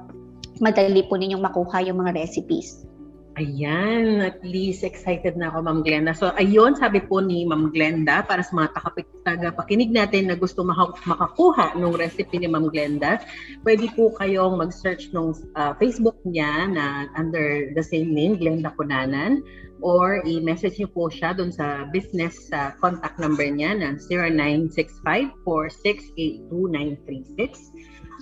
madali 0.63 1.03
po 1.07 1.19
ninyong 1.19 1.43
makuha 1.43 1.83
yung 1.83 1.99
mga 2.03 2.15
recipes. 2.15 2.87
Ayan, 3.35 4.23
at 4.23 4.39
least 4.47 4.87
excited 4.87 5.35
na 5.35 5.51
ako, 5.51 5.67
Ma'am 5.67 5.83
Glenda. 5.83 6.15
So, 6.15 6.31
ayun, 6.39 6.79
sabi 6.79 7.03
po 7.03 7.19
ni 7.19 7.43
Ma'am 7.43 7.67
Glenda, 7.67 8.23
para 8.23 8.39
sa 8.39 8.55
mga 8.55 8.71
tagapakinig 9.27 9.91
natin 9.91 10.31
na 10.31 10.39
gusto 10.39 10.63
maka- 10.63 10.95
makakuha 11.03 11.75
ng 11.75 11.99
recipe 11.99 12.39
ni 12.39 12.47
Ma'am 12.47 12.71
Glenda, 12.71 13.19
pwede 13.67 13.91
po 13.91 14.15
kayong 14.15 14.55
mag-search 14.55 15.11
ng 15.11 15.35
ah, 15.59 15.75
Facebook 15.75 16.15
niya 16.23 16.71
na 16.71 17.11
under 17.19 17.75
the 17.75 17.83
same 17.83 18.15
name, 18.15 18.39
Glenda 18.39 18.71
Kunanan, 18.79 19.43
or 19.83 20.23
i-message 20.23 20.79
niyo 20.79 20.87
po 20.95 21.11
siya 21.11 21.35
doon 21.35 21.51
sa 21.51 21.91
business 21.91 22.47
sa 22.47 22.71
contact 22.79 23.19
number 23.19 23.51
niya 23.51 23.75
na 23.75 23.99
0965-4682-936. 25.43 27.75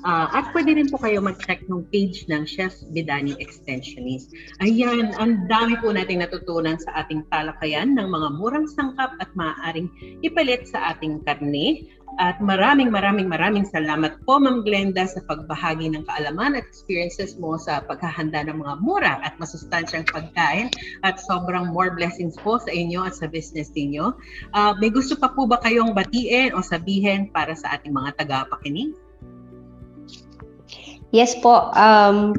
Ah, 0.03 0.27
at 0.35 0.51
pwede 0.51 0.75
rin 0.75 0.91
po 0.91 0.99
kayo 0.99 1.23
mag-check 1.23 1.63
ng 1.71 1.87
page 1.87 2.27
ng 2.27 2.43
Chef 2.43 2.75
Bidani 2.91 3.39
Extensionist. 3.39 4.35
Ayan, 4.59 5.15
ang 5.15 5.47
dami 5.47 5.79
po 5.79 5.95
nating 5.95 6.19
natutunan 6.19 6.75
sa 6.75 7.03
ating 7.03 7.23
talakayan 7.31 7.95
ng 7.95 8.11
mga 8.11 8.27
murang 8.35 8.67
sangkap 8.67 9.15
at 9.23 9.31
maaaring 9.31 9.87
ipalit 10.19 10.67
sa 10.67 10.91
ating 10.91 11.23
karne. 11.23 11.87
At 12.21 12.37
maraming 12.37 12.93
maraming 12.93 13.25
maraming 13.25 13.65
salamat 13.65 14.21
po 14.27 14.37
Ma'am 14.37 14.61
Glenda 14.61 15.07
sa 15.09 15.23
pagbahagi 15.25 15.95
ng 15.95 16.05
kaalaman 16.05 16.53
at 16.53 16.67
experiences 16.67 17.33
mo 17.41 17.57
sa 17.57 17.81
paghahanda 17.81 18.45
ng 18.45 18.61
mga 18.61 18.75
mura 18.85 19.17
at 19.25 19.33
masustansyang 19.41 20.05
pagkain 20.05 20.69
at 21.01 21.17
sobrang 21.25 21.73
more 21.73 21.95
blessings 21.97 22.37
po 22.45 22.61
sa 22.61 22.69
inyo 22.69 23.01
at 23.01 23.17
sa 23.17 23.25
business 23.25 23.73
ninyo. 23.73 24.13
Ah, 24.53 24.77
may 24.77 24.93
gusto 24.93 25.17
pa 25.17 25.31
po 25.33 25.49
ba 25.49 25.57
kayong 25.63 25.97
batiin 25.97 26.53
o 26.53 26.61
sabihin 26.61 27.33
para 27.33 27.57
sa 27.57 27.79
ating 27.79 27.95
mga 27.95 28.19
tagapakinig? 28.21 28.93
Yes 31.13 31.37
po. 31.37 31.69
Um, 31.77 32.33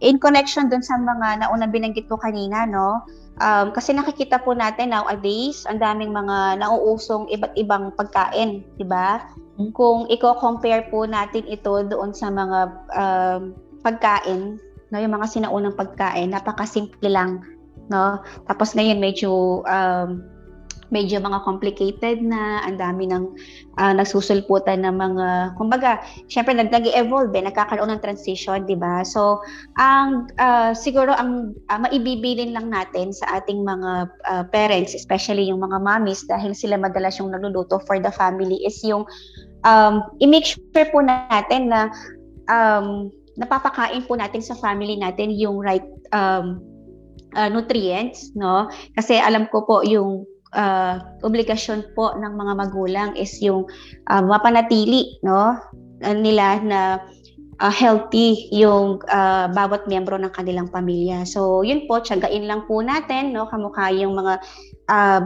in 0.00 0.16
connection 0.16 0.72
dun 0.72 0.80
sa 0.80 0.96
mga 0.96 1.44
naunang 1.44 1.70
binanggit 1.70 2.08
ko 2.08 2.16
kanina, 2.16 2.64
no? 2.64 3.04
Um, 3.38 3.70
kasi 3.70 3.94
nakikita 3.94 4.42
po 4.42 4.56
natin 4.56 4.90
nowadays, 4.90 5.62
ang 5.68 5.78
daming 5.78 6.10
mga 6.10 6.58
nauusong 6.58 7.30
iba't 7.30 7.54
ibang 7.54 7.94
pagkain, 7.94 8.66
di 8.80 8.86
ba? 8.88 9.22
Mm. 9.60 9.70
Kung 9.76 10.10
i-compare 10.10 10.90
po 10.90 11.06
natin 11.06 11.46
ito 11.46 11.84
doon 11.86 12.10
sa 12.10 12.32
mga 12.32 12.58
um, 12.96 13.42
pagkain, 13.84 14.58
no, 14.90 14.98
yung 14.98 15.14
mga 15.14 15.28
sinaunang 15.28 15.76
pagkain, 15.78 16.34
napakasimple 16.34 17.06
lang, 17.06 17.44
no? 17.92 18.18
Tapos 18.50 18.74
ngayon 18.74 18.98
medyo 18.98 19.62
um, 19.68 20.24
medyo 20.88 21.20
mga 21.20 21.44
complicated 21.44 22.24
na, 22.24 22.64
ang 22.64 22.80
dami 22.80 23.08
ng 23.08 23.24
ah, 23.76 23.92
nagsusulputan 23.92 24.84
ng 24.84 24.96
mga, 24.96 25.26
kumbaga, 25.60 26.00
syempre 26.28 26.56
nag 26.56 26.72
nag-evolve 26.72 27.32
eh, 27.36 27.44
nagkakaroon 27.44 27.92
ng 27.92 28.02
transition, 28.04 28.64
'di 28.64 28.76
ba? 28.76 29.04
So, 29.04 29.40
ang 29.76 30.32
ah, 30.40 30.72
siguro 30.72 31.12
ang 31.12 31.52
ah, 31.68 31.80
maibibilin 31.80 32.56
lang 32.56 32.72
natin 32.72 33.12
sa 33.12 33.40
ating 33.40 33.62
mga 33.62 33.90
ah, 34.28 34.44
parents, 34.48 34.96
especially 34.96 35.48
yung 35.48 35.60
mga 35.60 35.80
mommies 35.80 36.24
dahil 36.26 36.56
sila 36.56 36.80
madalas 36.80 37.20
yung 37.20 37.32
nagluluto 37.32 37.80
for 37.84 38.00
the 38.00 38.12
family 38.12 38.60
is 38.64 38.80
yung 38.82 39.04
um, 39.68 40.04
i-make 40.20 40.46
sure 40.46 40.88
po 40.92 41.04
natin 41.04 41.72
na 41.72 41.92
um, 42.48 43.12
napapakain 43.38 44.02
po 44.04 44.18
natin 44.18 44.42
sa 44.42 44.58
family 44.58 44.98
natin 44.98 45.30
yung 45.30 45.62
right 45.62 45.86
um, 46.10 46.58
ah, 47.36 47.48
nutrients, 47.48 48.32
no? 48.34 48.66
Kasi 48.98 49.20
alam 49.20 49.46
ko 49.52 49.62
po 49.62 49.86
yung 49.86 50.26
ah, 50.54 51.02
obligasyon 51.26 51.92
po 51.92 52.14
ng 52.16 52.32
mga 52.36 52.52
magulang 52.56 53.10
is 53.18 53.36
yung 53.44 53.68
uh, 54.08 54.22
mapanatili 54.24 55.20
no 55.20 55.56
uh, 56.04 56.16
nila 56.16 56.62
na 56.64 56.80
uh, 57.58 57.72
healthy 57.74 58.46
yung 58.54 59.02
uh, 59.10 59.46
bawat 59.50 59.84
miyembro 59.90 60.16
ng 60.18 60.32
kanilang 60.34 60.70
pamilya. 60.70 61.26
So, 61.26 61.62
yun 61.66 61.90
po, 61.90 62.00
tiyagain 62.02 62.46
lang 62.46 62.64
po 62.70 62.80
natin, 62.80 63.34
no, 63.34 63.50
kamukha 63.50 63.90
yung 63.94 64.14
mga 64.14 64.38
uh, 64.88 65.18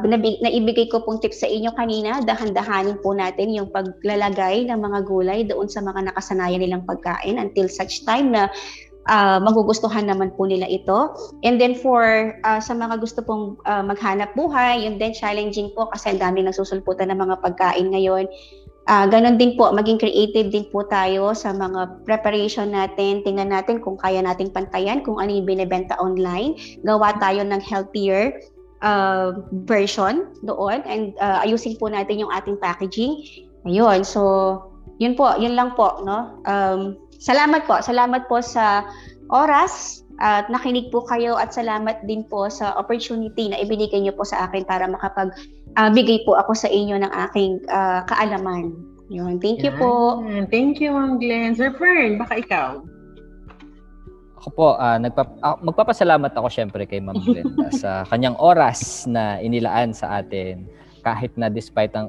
naibigay 0.42 0.88
ko 0.88 1.04
pong 1.04 1.20
tips 1.20 1.44
sa 1.44 1.48
inyo 1.48 1.70
kanina, 1.76 2.24
dahan-dahanin 2.24 2.98
po 3.04 3.12
natin 3.12 3.52
yung 3.52 3.68
paglalagay 3.70 4.68
ng 4.68 4.80
mga 4.80 4.98
gulay 5.06 5.40
doon 5.44 5.68
sa 5.68 5.84
mga 5.84 6.12
nakasanayan 6.12 6.60
nilang 6.60 6.84
pagkain 6.88 7.36
until 7.38 7.68
such 7.68 8.02
time 8.08 8.32
na 8.32 8.48
uh, 9.08 9.38
magugustuhan 9.42 10.06
naman 10.06 10.34
po 10.34 10.46
nila 10.46 10.68
ito. 10.68 11.14
And 11.42 11.58
then 11.58 11.74
for 11.74 12.36
uh, 12.46 12.60
sa 12.62 12.76
mga 12.76 13.00
gusto 13.02 13.22
pong 13.22 13.58
uh, 13.66 13.82
maghanap 13.82 14.34
buhay, 14.38 14.86
yun 14.86 14.98
din 14.98 15.16
challenging 15.16 15.74
po 15.74 15.90
kasi 15.90 16.14
ang 16.14 16.20
daming 16.22 16.46
nagsusulputan 16.50 17.10
ng 17.10 17.18
mga 17.18 17.34
pagkain 17.42 17.90
ngayon. 17.90 18.26
Uh, 18.90 19.06
ganon 19.06 19.38
din 19.38 19.54
po, 19.54 19.70
maging 19.70 20.02
creative 20.02 20.50
din 20.50 20.66
po 20.74 20.82
tayo 20.82 21.30
sa 21.38 21.54
mga 21.54 22.02
preparation 22.02 22.74
natin. 22.74 23.22
Tingnan 23.22 23.54
natin 23.54 23.78
kung 23.78 23.94
kaya 23.94 24.18
nating 24.18 24.50
pantayan, 24.50 25.06
kung 25.06 25.22
ano 25.22 25.30
yung 25.30 25.46
binibenta 25.46 25.94
online. 26.02 26.58
Gawa 26.82 27.14
tayo 27.22 27.46
ng 27.46 27.62
healthier 27.62 28.42
uh, 28.82 29.38
version 29.70 30.34
doon 30.42 30.82
and 30.90 31.14
uh, 31.22 31.46
ayusin 31.46 31.78
po 31.78 31.86
natin 31.86 32.26
yung 32.26 32.32
ating 32.34 32.58
packaging. 32.58 33.22
Ayun, 33.62 34.02
so 34.02 34.58
yun 34.98 35.14
po, 35.14 35.30
yun 35.38 35.54
lang 35.54 35.78
po, 35.78 36.02
no? 36.02 36.42
Um, 36.42 36.98
salamat 37.22 37.62
po, 37.70 37.78
salamat 37.78 38.26
po 38.26 38.42
sa 38.42 38.82
oras 39.30 40.02
at 40.18 40.50
nakinig 40.50 40.90
po 40.90 41.06
kayo 41.06 41.38
at 41.38 41.54
salamat 41.54 42.02
din 42.04 42.26
po 42.26 42.50
sa 42.50 42.74
opportunity 42.74 43.48
na 43.48 43.62
ibinigay 43.62 44.02
niyo 44.02 44.12
po 44.12 44.26
sa 44.26 44.50
akin 44.50 44.66
para 44.66 44.90
makapag 44.90 45.30
ah, 45.78 45.88
bigay 45.88 46.26
po 46.26 46.34
ako 46.34 46.52
sa 46.52 46.68
inyo 46.68 46.98
ng 46.98 47.12
aking 47.30 47.62
ah, 47.70 48.02
kaalaman. 48.10 48.74
Yun, 49.12 49.38
thank 49.38 49.60
you 49.60 49.72
po. 49.76 50.24
Yan. 50.24 50.48
Thank 50.48 50.80
you, 50.80 50.96
Ma'am 50.96 51.20
Glenn. 51.20 51.52
Sir 51.52 51.76
Fern, 51.76 52.16
baka 52.16 52.40
ikaw? 52.40 52.80
Ako 54.42 54.48
po, 54.56 54.68
ah, 54.80 54.98
nagpa- 54.98 55.38
ah, 55.44 55.60
magpapasalamat 55.62 56.32
ako 56.34 56.48
syempre 56.50 56.88
kay 56.88 56.98
Ma'am 56.98 57.22
Glenda 57.22 57.70
sa 57.82 58.02
kanyang 58.08 58.34
oras 58.40 59.06
na 59.06 59.38
inilaan 59.38 59.94
sa 59.94 60.18
atin 60.20 60.66
kahit 61.02 61.34
na 61.34 61.46
despite 61.46 61.90
ang 61.92 62.08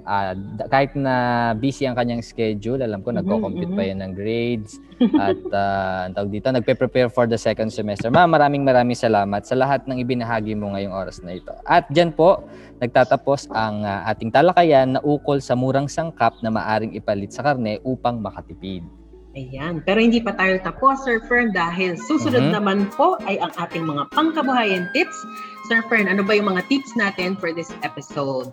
d- 0.54 0.70
kahit 0.70 0.94
na 0.94 1.16
busy 1.54 1.84
ang 1.84 1.94
kanyang 1.94 2.22
schedule, 2.22 2.80
alam 2.80 3.02
ko 3.02 3.10
Mhm, 3.10 3.18
nagko-compute 3.20 3.74
pa 3.74 3.82
mhm. 3.82 3.90
yan 3.90 4.00
ng 4.00 4.12
grades 4.14 4.72
at 5.18 5.36
uh, 5.52 6.04
tawag 6.12 6.30
dito, 6.30 6.48
nagpe-prepare 6.48 7.10
for 7.10 7.26
the 7.26 7.36
second 7.36 7.68
semester. 7.68 8.08
Ma'am, 8.08 8.30
maraming 8.30 8.62
maraming 8.62 8.96
salamat 8.96 9.42
sa 9.42 9.54
lahat 9.54 9.84
ng 9.84 9.98
ibinahagi 9.98 10.54
mo 10.54 10.72
ngayong 10.72 10.94
oras 10.94 11.20
na 11.20 11.34
ito. 11.34 11.52
At 11.64 11.90
diyan 11.90 12.14
po 12.14 12.46
nagtatapos 12.78 13.50
ang 13.50 13.82
ah, 13.82 14.06
ating 14.06 14.30
talakayan 14.30 14.96
na 14.96 15.02
ukol 15.02 15.40
sa 15.40 15.54
murang 15.54 15.88
sangkap 15.88 16.38
na 16.40 16.48
maaring 16.48 16.94
ipalit 16.94 17.30
sa 17.30 17.42
karne 17.42 17.82
upang 17.82 18.20
makatipid. 18.20 18.86
Ayan. 19.34 19.82
Pero 19.82 19.98
hindi 19.98 20.22
pa 20.22 20.30
tayo 20.32 20.62
tapos, 20.62 21.02
Sir 21.02 21.18
Fern, 21.26 21.50
dahil 21.50 21.98
susunod 21.98 22.44
Mhm. 22.44 22.54
naman 22.54 22.78
po 22.94 23.18
ay 23.24 23.42
ang 23.42 23.50
ating 23.58 23.82
mga 23.82 24.14
pangkabuhayan 24.14 24.94
tips. 24.94 25.18
Sir 25.64 25.80
Fern, 25.88 26.12
ano 26.12 26.22
ba 26.22 26.36
yung 26.36 26.50
mga 26.50 26.68
tips 26.68 26.92
natin 26.94 27.40
for 27.40 27.56
this 27.56 27.72
episode? 27.82 28.52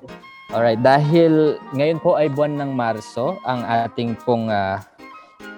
Alright, 0.50 0.78
dahil 0.80 1.58
ngayon 1.72 1.98
po 1.98 2.14
ay 2.14 2.26
buwan 2.28 2.54
ng 2.54 2.70
Marso, 2.70 3.38
ang 3.44 3.62
ating 3.62 4.14
pong 4.20 4.46
ah, 4.46 4.78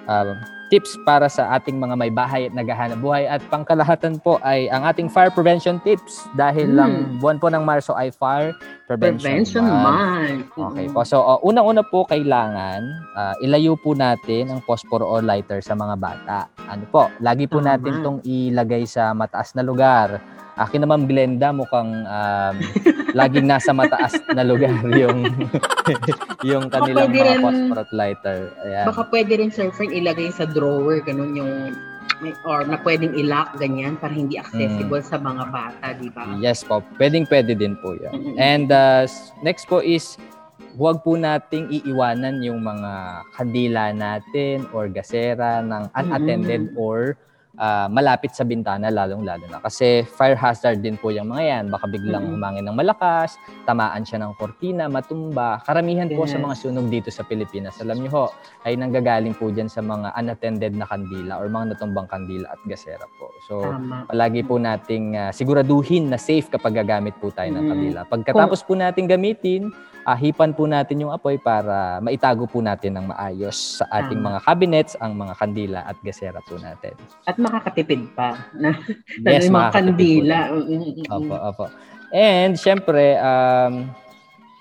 ah, 0.05 0.33
tips 0.69 0.97
para 1.05 1.29
sa 1.29 1.53
ating 1.53 1.77
mga 1.77 1.93
may 1.93 2.09
bahay 2.09 2.49
at 2.49 2.57
naghahanap 2.57 2.97
buhay 2.97 3.29
at 3.29 3.45
pangkalahatan 3.47 4.17
po 4.17 4.41
ay 4.41 4.73
ang 4.73 4.89
ating 4.89 5.05
fire 5.05 5.29
prevention 5.29 5.77
tips 5.79 6.25
dahil 6.33 6.65
Hmm. 6.67 6.77
lang 6.77 6.93
buwan 7.21 7.37
po 7.37 7.53
ng 7.53 7.61
Marso 7.61 7.93
ay 7.93 8.09
fire 8.11 8.57
prevention, 8.87 9.21
Prevention 9.21 9.65
month. 9.65 10.49
month. 10.49 10.73
Okay 10.73 10.87
po. 10.89 11.05
So, 11.05 11.21
uh, 11.21 11.41
unang-una 11.43 11.85
po 11.85 12.05
kailangan 12.05 12.81
ah, 13.13 13.37
ilayo 13.39 13.77
po 13.77 13.93
natin 13.93 14.49
ang 14.49 14.61
phosphor 14.63 15.01
o 15.01 15.21
lighter 15.21 15.61
sa 15.61 15.73
mga 15.73 15.97
bata. 15.97 16.39
Ano 16.65 16.89
po? 16.89 17.13
Lagi 17.19 17.45
po 17.45 17.61
Tama. 17.61 17.77
natin 17.77 18.01
tong 18.01 18.19
ilagay 18.23 18.85
sa 18.85 19.13
mataas 19.13 19.53
na 19.53 19.61
lugar. 19.61 20.17
Akin 20.53 20.85
naman 20.85 21.09
Glenda 21.09 21.49
mukhang 21.49 22.05
um, 22.05 22.55
laging 23.19 23.49
nasa 23.49 23.73
mataas 23.73 24.21
na 24.31 24.45
lugar 24.45 24.73
yung 24.93 25.25
yung 26.49 26.69
kanilang 26.69 27.09
mga 27.09 27.41
rin- 27.41 27.43
phosphor 27.43 27.79
at 27.79 27.91
lighter. 27.91 28.39
Ayan. 28.63 28.85
Baka 28.85 29.03
pwede 29.09 29.33
rin, 29.37 29.49
Sir 29.49 29.73
ilagay 29.73 30.29
sa 30.29 30.45
drawer, 30.45 31.01
ganun 31.01 31.33
yung 31.33 31.53
or 32.47 32.63
na 32.63 32.79
pwedeng 32.79 33.19
ilock 33.19 33.59
ganyan 33.59 33.99
para 33.99 34.15
hindi 34.15 34.39
accessible 34.39 35.03
Mm. 35.03 35.09
sa 35.09 35.19
mga 35.19 35.45
bata, 35.51 35.87
di 35.97 36.07
ba? 36.07 36.39
Yes 36.39 36.63
po. 36.63 36.79
Pwedeng 36.95 37.27
pwede 37.27 37.59
din 37.59 37.75
po 37.75 37.99
yan. 37.99 38.39
And 38.39 38.71
uh, 38.71 39.11
next 39.43 39.67
po 39.67 39.83
is 39.83 40.15
huwag 40.79 41.03
po 41.03 41.19
nating 41.19 41.67
iiwanan 41.73 42.39
yung 42.41 42.63
mga 42.63 42.93
kandila 43.35 43.91
natin 43.91 44.71
or 44.71 44.87
gasera 44.87 45.61
ng 45.61 45.91
unattended 45.93 46.71
or 46.79 47.19
ah, 47.59 47.89
malapit 47.89 48.33
sa 48.33 48.45
bintana 48.47 48.89
lalong-lalo 48.89 49.45
na. 49.49 49.59
Kasi 49.61 50.05
fire 50.07 50.39
hazard 50.39 50.81
din 50.81 50.97
po 50.97 51.13
yung 51.13 51.33
mga 51.33 51.43
yan. 51.43 51.65
Baka 51.69 51.89
biglang 51.89 52.29
humangin 52.29 52.65
ng 52.69 52.77
malakas, 52.77 53.37
tamaan 53.69 54.05
siya 54.05 54.23
ng 54.25 54.33
kortina, 54.37 54.89
matumba. 54.89 55.61
Karamihan 55.67 56.09
po 56.13 56.25
sa 56.25 56.41
mga 56.41 56.55
sunog 56.57 56.87
dito 56.89 57.09
sa 57.13 57.27
Pilipinas, 57.27 57.77
alam 57.83 58.01
niyo 58.01 58.11
ho, 58.13 58.27
ay 58.65 58.79
nanggagaling 58.79 59.37
po 59.37 59.53
dyan 59.53 59.69
sa 59.69 59.85
mga 59.85 60.15
unattended 60.17 60.73
na 60.77 60.87
kandila 60.89 61.41
or 61.41 61.49
mga 61.49 61.77
natumbang 61.77 62.09
kandila 62.09 62.53
at 62.53 62.61
gasera 62.65 63.05
po. 63.21 63.29
So, 63.49 63.61
Tama. 63.65 64.09
palagi 64.09 64.47
po 64.47 64.57
nating 64.57 65.19
ah, 65.19 65.31
siguraduhin 65.35 66.09
na 66.09 66.19
safe 66.21 66.49
kapag 66.49 66.79
gagamit 66.79 67.17
po 67.21 67.29
tayo 67.35 67.53
ng 67.53 67.67
kandila. 67.69 68.01
Pagkatapos 68.09 68.65
po 68.65 68.79
nating 68.79 69.11
gamitin, 69.11 69.73
ah, 70.07 70.19
hipan 70.19 70.55
po 70.55 70.67
natin 70.67 71.03
yung 71.03 71.13
apoy 71.15 71.39
para 71.39 72.03
maitago 72.03 72.47
po 72.51 72.59
natin 72.59 72.99
ng 72.99 73.07
maayos 73.15 73.83
sa 73.83 73.85
ating 74.03 74.19
Tama. 74.19 74.29
mga 74.35 74.39
cabinets 74.43 74.93
ang 74.99 75.13
mga 75.15 75.35
kandila 75.39 75.81
at 75.87 75.97
gasera 76.03 76.41
po 76.43 76.59
natin. 76.59 76.95
At 77.27 77.37
makakatipid 77.39 78.11
pa. 78.19 78.39
Na, 78.55 78.75
Yes, 79.23 79.47
mga 79.55 79.71
kandila. 79.71 80.39
Mm, 80.51 80.63
mm, 80.63 80.83
mm, 80.83 81.07
Opo, 81.11 81.35
opo. 81.39 81.65
And 82.13 82.59
syempre, 82.59 83.17
um, 83.17 83.89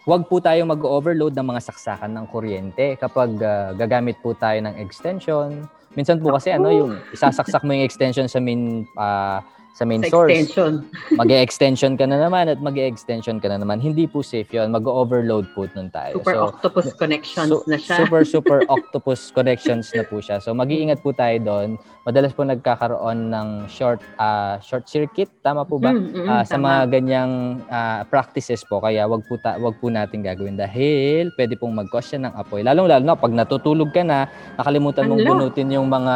huwag 0.08 0.26
po 0.30 0.40
tayong 0.40 0.72
mag-overload 0.72 1.36
ng 1.36 1.48
mga 1.52 1.62
saksakan 1.74 2.12
ng 2.16 2.26
kuryente 2.30 2.96
kapag 3.02 3.36
ah, 3.42 3.74
gagamit 3.74 4.22
po 4.22 4.38
tayo 4.38 4.62
ng 4.62 4.78
extension. 4.78 5.66
Minsan 5.92 6.24
po 6.24 6.32
kasi 6.32 6.56
ano 6.56 6.72
yung 6.72 6.96
isasaksak 7.12 7.68
mo 7.68 7.76
yung 7.76 7.84
extension 7.84 8.30
sa 8.30 8.40
main 8.40 8.88
ah, 8.96 9.44
sa 9.72 9.84
main 9.84 10.02
Sa 10.02 10.12
source. 10.12 10.30
extension. 10.30 10.84
mag-extension 11.22 11.96
ka 11.96 12.04
na 12.04 12.20
naman 12.20 12.46
at 12.46 12.60
mag-extension 12.60 13.40
ka 13.40 13.48
na 13.48 13.56
naman. 13.56 13.80
Hindi 13.80 14.04
po 14.04 14.20
safe 14.22 14.52
yun. 14.52 14.68
Mag-overload 14.70 15.48
po 15.50 15.64
nun 15.70 15.88
tayo. 15.90 16.20
Super 16.20 16.36
so, 16.36 16.44
octopus 16.50 16.88
connections 16.94 17.50
su- 17.50 17.64
na 17.66 17.78
siya. 17.78 17.96
super, 17.98 18.22
super 18.22 18.58
octopus 18.70 19.32
connections 19.32 19.88
na 19.90 20.04
po 20.04 20.20
siya. 20.20 20.38
So, 20.38 20.52
mag-iingat 20.52 21.00
po 21.00 21.12
tayo 21.12 21.40
doon. 21.40 21.70
Madalas 22.02 22.32
po 22.32 22.44
nagkakaroon 22.44 23.30
ng 23.30 23.48
short 23.68 24.04
ah, 24.18 24.60
short 24.60 24.86
circuit. 24.86 25.32
Tama 25.40 25.64
po 25.64 25.78
ba? 25.78 25.92
Mm, 25.92 26.04
mm, 26.16 26.28
Ah, 26.28 26.44
sa 26.44 26.56
tama. 26.56 26.68
mga 26.68 26.82
ganyang 26.92 27.32
ah, 27.66 28.02
practices 28.04 28.62
po. 28.62 28.80
Kaya 28.80 29.06
wag 29.06 29.24
po, 29.24 29.38
ta- 29.38 29.56
wag 29.56 29.78
po 29.78 29.88
natin 29.88 30.20
gagawin 30.20 30.56
dahil 30.56 31.32
pwede 31.34 31.56
pong 31.56 31.74
mag-cause 31.74 32.18
ng 32.18 32.34
apoy. 32.34 32.60
Lalong-lalo 32.62 33.02
na 33.02 33.16
pag 33.16 33.32
natutulog 33.32 33.90
ka 33.90 34.04
na, 34.04 34.28
nakalimutan 34.58 35.08
mong 35.08 35.24
bunutin 35.24 35.72
yung 35.72 35.88
mga 35.88 36.16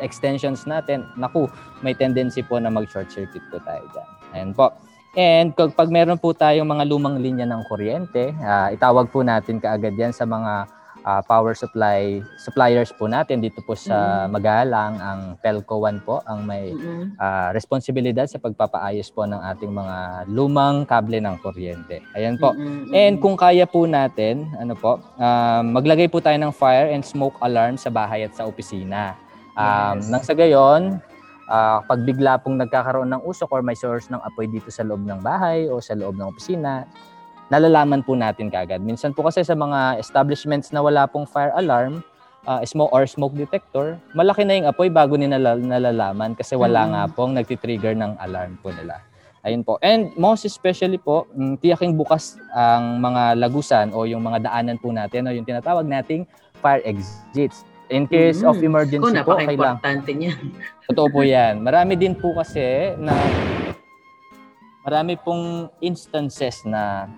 extensions 0.00 0.64
natin. 0.64 1.06
Naku, 1.14 1.46
may 1.80 1.92
tendency 1.92 2.40
po 2.40 2.56
na 2.56 2.68
mag-short 2.68 3.08
circuit 3.08 3.42
po 3.48 3.58
tayo 3.60 3.84
dyan. 3.90 4.08
Ayan 4.32 4.52
po. 4.52 4.72
And 5.12 5.48
kapag 5.50 5.88
meron 5.88 6.20
po 6.20 6.30
tayong 6.30 6.68
mga 6.68 6.84
lumang 6.84 7.16
linya 7.16 7.44
ng 7.44 7.64
kuryente, 7.64 8.36
ah, 8.38 8.68
itawag 8.68 9.08
po 9.08 9.24
natin 9.24 9.56
kaagad 9.56 9.96
yan 9.96 10.12
sa 10.12 10.24
mga 10.24 10.68
ah, 11.02 11.22
power 11.22 11.54
supply 11.54 12.18
suppliers 12.34 12.90
po 12.90 13.06
natin 13.06 13.38
dito 13.38 13.62
po 13.62 13.72
sa 13.72 14.26
Mm. 14.26 14.28
Magalang 14.28 14.92
ang 14.98 15.20
Pelco 15.38 15.78
1 15.78 16.02
po 16.02 16.18
ang 16.20 16.42
may 16.42 16.68
Mm, 16.68 17.14
ah, 17.16 17.48
responsibilidad 17.54 18.26
sa 18.26 18.36
pagpapaayos 18.36 19.08
po 19.08 19.22
ng 19.22 19.38
ating 19.46 19.70
mga 19.70 19.96
lumang 20.28 20.82
kable 20.82 21.16
ng 21.16 21.38
kuryente. 21.38 22.02
Ayan 22.12 22.36
po. 22.36 22.52
mm, 22.52 22.90
mm, 22.90 22.92
And 22.92 23.14
kung 23.16 23.38
kaya 23.38 23.64
po 23.64 23.86
natin, 23.86 24.50
ano 24.58 24.74
po, 24.74 24.98
um, 25.16 25.62
maglagay 25.72 26.10
po 26.10 26.18
tayo 26.18 26.36
ng 26.36 26.50
fire 26.50 26.90
and 26.90 27.00
smoke 27.00 27.38
alarm 27.38 27.78
sa 27.78 27.88
bahay 27.88 28.26
at 28.26 28.34
sa 28.34 28.44
opisina. 28.44 29.14
Um, 29.54 29.96
Yes. 29.96 30.10
Nang 30.10 30.24
sa 30.26 30.34
gayon, 30.34 30.98
ah, 31.46 31.80
pag 31.80 32.02
bigla 32.02 32.36
pong 32.36 32.56
nagkakaroon 32.56 33.08
ng 33.08 33.22
usok 33.22 33.50
or 33.50 33.60
may 33.60 33.74
source 33.74 34.06
ng 34.06 34.20
apoy 34.20 34.46
dito 34.46 34.68
sa 34.68 34.82
loob 34.82 35.00
ng 35.00 35.20
bahay 35.20 35.66
o 35.66 35.78
sa 35.78 35.92
loob 35.92 36.14
ng 36.14 36.26
opisina, 36.26 36.84
nalalaman 37.46 38.02
po 38.02 38.12
natin 38.12 38.50
kagad. 38.50 38.80
Minsan 38.80 39.10
po 39.10 39.22
kasi 39.22 39.40
sa 39.40 39.54
mga 39.54 39.96
establishments 39.96 40.70
na 40.70 40.82
wala 40.82 41.06
pong 41.06 41.24
fire 41.24 41.54
alarm, 41.54 42.02
ah, 42.42 42.62
smoke 42.62 42.90
or 42.90 43.06
smoke 43.06 43.32
detector, 43.32 43.94
malaki 44.12 44.42
na 44.42 44.54
yung 44.54 44.66
apoy 44.66 44.86
bago 44.86 45.14
nila 45.14 45.38
nalalaman 45.54 46.34
kasi 46.34 46.54
wala 46.54 46.82
Mm. 46.82 46.90
nga 46.90 47.02
pong 47.08 47.32
nagtitrigger 47.32 47.94
ng 47.94 48.18
alarm 48.18 48.58
po 48.60 48.70
nila. 48.70 48.98
Ayun 49.42 49.62
po. 49.62 49.78
And 49.78 50.10
most 50.18 50.42
especially 50.42 50.98
po, 50.98 51.30
mm, 51.30 51.62
tiyaking 51.62 51.94
bukas 51.94 52.34
ang 52.50 52.98
mga 52.98 53.38
lagusan 53.38 53.94
o 53.94 54.02
yung 54.02 54.18
mga 54.20 54.42
daanan 54.42 54.74
po 54.74 54.90
natin 54.90 55.22
o 55.22 55.30
yung 55.30 55.46
tinatawag 55.46 55.86
nating 55.86 56.26
fire 56.58 56.82
exits. 56.82 57.62
In 57.86 58.10
case 58.10 58.42
of 58.42 58.58
Mm. 58.58 58.66
emergency 58.66 58.98
Ko, 58.98 59.22
po, 59.22 59.38
kailangan. 59.38 59.78
napaka-importante 59.78 60.10
niyan. 60.10 60.38
Totoo 60.86 61.06
po 61.10 61.20
yan. 61.26 61.62
Marami 61.62 61.98
din 61.98 62.14
po 62.14 62.30
kasi 62.36 62.94
na 62.98 63.14
marami 64.86 65.18
pong 65.18 65.66
instances 65.82 66.62
na 66.62 67.10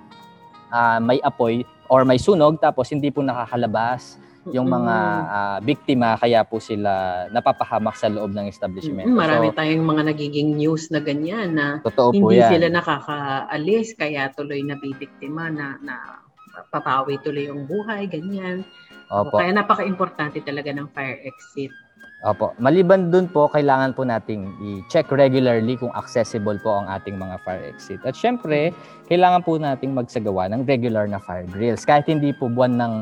ah, 0.73 0.97
may 0.99 1.21
apoy 1.21 1.61
or 1.93 2.05
may 2.09 2.17
sunog 2.17 2.57
tapos 2.57 2.89
hindi 2.89 3.13
po 3.13 3.21
nakakalabas 3.21 4.17
yung 4.49 4.73
mga 4.73 4.97
ah, 5.29 5.59
biktima 5.61 6.17
kaya 6.17 6.41
po 6.49 6.57
sila 6.57 7.25
napapahamak 7.29 7.93
sa 8.01 8.09
loob 8.09 8.33
ng 8.33 8.49
establishment. 8.49 9.13
Marami 9.13 9.53
So, 9.53 9.61
tayong 9.61 9.85
mga 9.85 10.03
nagiging 10.17 10.57
news 10.57 10.89
na 10.89 11.05
ganyan 11.05 11.53
na 11.53 11.85
totoo 11.85 12.17
po 12.17 12.33
hindi 12.33 12.41
yan. 12.41 12.51
sila 12.57 12.67
nakakaalis 12.73 13.93
kaya 14.01 14.33
tuloy 14.33 14.65
nabibiktima 14.65 15.53
na 15.53 15.77
na 15.85 16.25
papawi 16.73 17.21
tuloy 17.23 17.47
yung 17.47 17.69
buhay, 17.69 18.09
ganyan. 18.11 18.65
Opo. 19.09 19.41
Kaya 19.41 19.55
napaka-importante 19.57 20.43
talaga 20.45 20.75
ng 20.75 20.89
fire 20.93 21.23
exit. 21.25 21.73
Opo. 22.19 22.51
Maliban 22.59 23.15
dun 23.15 23.31
po, 23.31 23.47
kailangan 23.47 23.95
po 23.95 24.03
nating 24.03 24.51
i-check 24.59 25.07
regularly 25.15 25.79
kung 25.79 25.95
accessible 25.95 26.59
po 26.59 26.83
ang 26.83 26.91
ating 26.91 27.15
mga 27.15 27.39
fire 27.47 27.63
exit. 27.71 28.03
At 28.03 28.19
syempre, 28.19 28.75
kailangan 29.07 29.47
po 29.47 29.55
nating 29.55 29.95
magsagawa 29.95 30.51
ng 30.51 30.67
regular 30.67 31.07
na 31.07 31.23
fire 31.23 31.47
drills. 31.47 31.87
Kahit 31.87 32.11
hindi 32.11 32.35
po 32.35 32.51
buwan 32.51 32.75
ng 32.75 32.95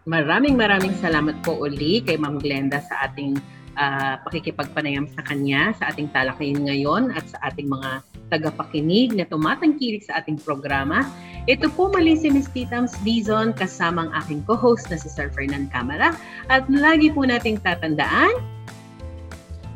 Maraming 0.10 0.58
maraming 0.58 0.98
salamat 0.98 1.38
po 1.46 1.54
uli 1.54 2.02
kay 2.02 2.18
Ma'am 2.18 2.42
Glenda 2.42 2.82
sa 2.82 3.06
ating 3.06 3.38
uh, 3.78 4.18
pakikipagpanayam 4.26 5.06
sa 5.14 5.22
kanya, 5.22 5.70
sa 5.78 5.94
ating 5.94 6.10
talakayin 6.10 6.66
ngayon 6.66 7.14
at 7.14 7.30
sa 7.30 7.38
ating 7.46 7.70
mga 7.70 8.02
tagapakinig 8.30 9.18
na 9.18 9.26
tumatangkilik 9.26 10.06
sa 10.06 10.24
ating 10.24 10.40
programa. 10.42 11.06
Ito 11.50 11.70
po 11.74 11.90
mali 11.90 12.14
si 12.14 12.30
Ms. 12.30 12.54
Titams 12.54 12.94
Dizon 13.02 13.58
kasamang 13.58 14.14
aking 14.24 14.46
co-host 14.46 14.88
na 14.94 14.98
si 15.02 15.10
Sir 15.10 15.34
Fernan 15.34 15.68
Camara 15.74 16.14
at 16.54 16.70
lagi 16.70 17.10
po 17.10 17.26
nating 17.26 17.58
tatandaan 17.66 18.60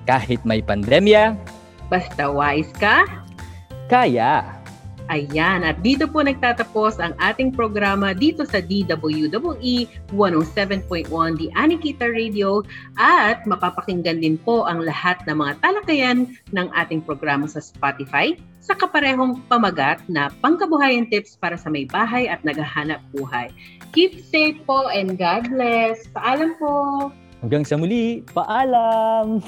kahit 0.03 0.43
may 0.43 0.59
pandemya, 0.59 1.35
basta 1.87 2.27
wise 2.27 2.71
ka, 2.75 3.07
kaya. 3.87 4.62
Ayan, 5.13 5.61
at 5.61 5.77
dito 5.85 6.09
po 6.09 6.25
nagtatapos 6.25 6.97
ang 6.97 7.13
ating 7.21 7.53
programa 7.53 8.17
dito 8.17 8.49
sa 8.49 8.57
DWWE 8.57 9.85
107.1 10.09 11.05
The 11.37 11.53
Anikita 11.53 12.09
Radio 12.09 12.65
at 12.97 13.45
mapapakinggan 13.45 14.25
din 14.25 14.41
po 14.41 14.65
ang 14.65 14.81
lahat 14.81 15.21
ng 15.29 15.37
mga 15.37 15.61
talakayan 15.61 16.33
ng 16.49 16.65
ating 16.73 17.05
programa 17.05 17.45
sa 17.45 17.61
Spotify 17.61 18.33
sa 18.57 18.73
kaparehong 18.73 19.45
pamagat 19.45 20.01
na 20.09 20.33
pangkabuhayan 20.41 21.05
tips 21.05 21.37
para 21.37 21.61
sa 21.61 21.69
may 21.69 21.85
bahay 21.85 22.25
at 22.25 22.41
naghahanap 22.41 22.97
buhay. 23.13 23.53
Keep 23.93 24.17
safe 24.25 24.57
po 24.65 24.89
and 24.89 25.21
God 25.21 25.45
bless. 25.53 26.09
Paalam 26.09 26.57
po! 26.57 26.73
Hanggang 27.45 27.61
sa 27.69 27.77
muli, 27.77 28.25
paalam! 28.33 29.45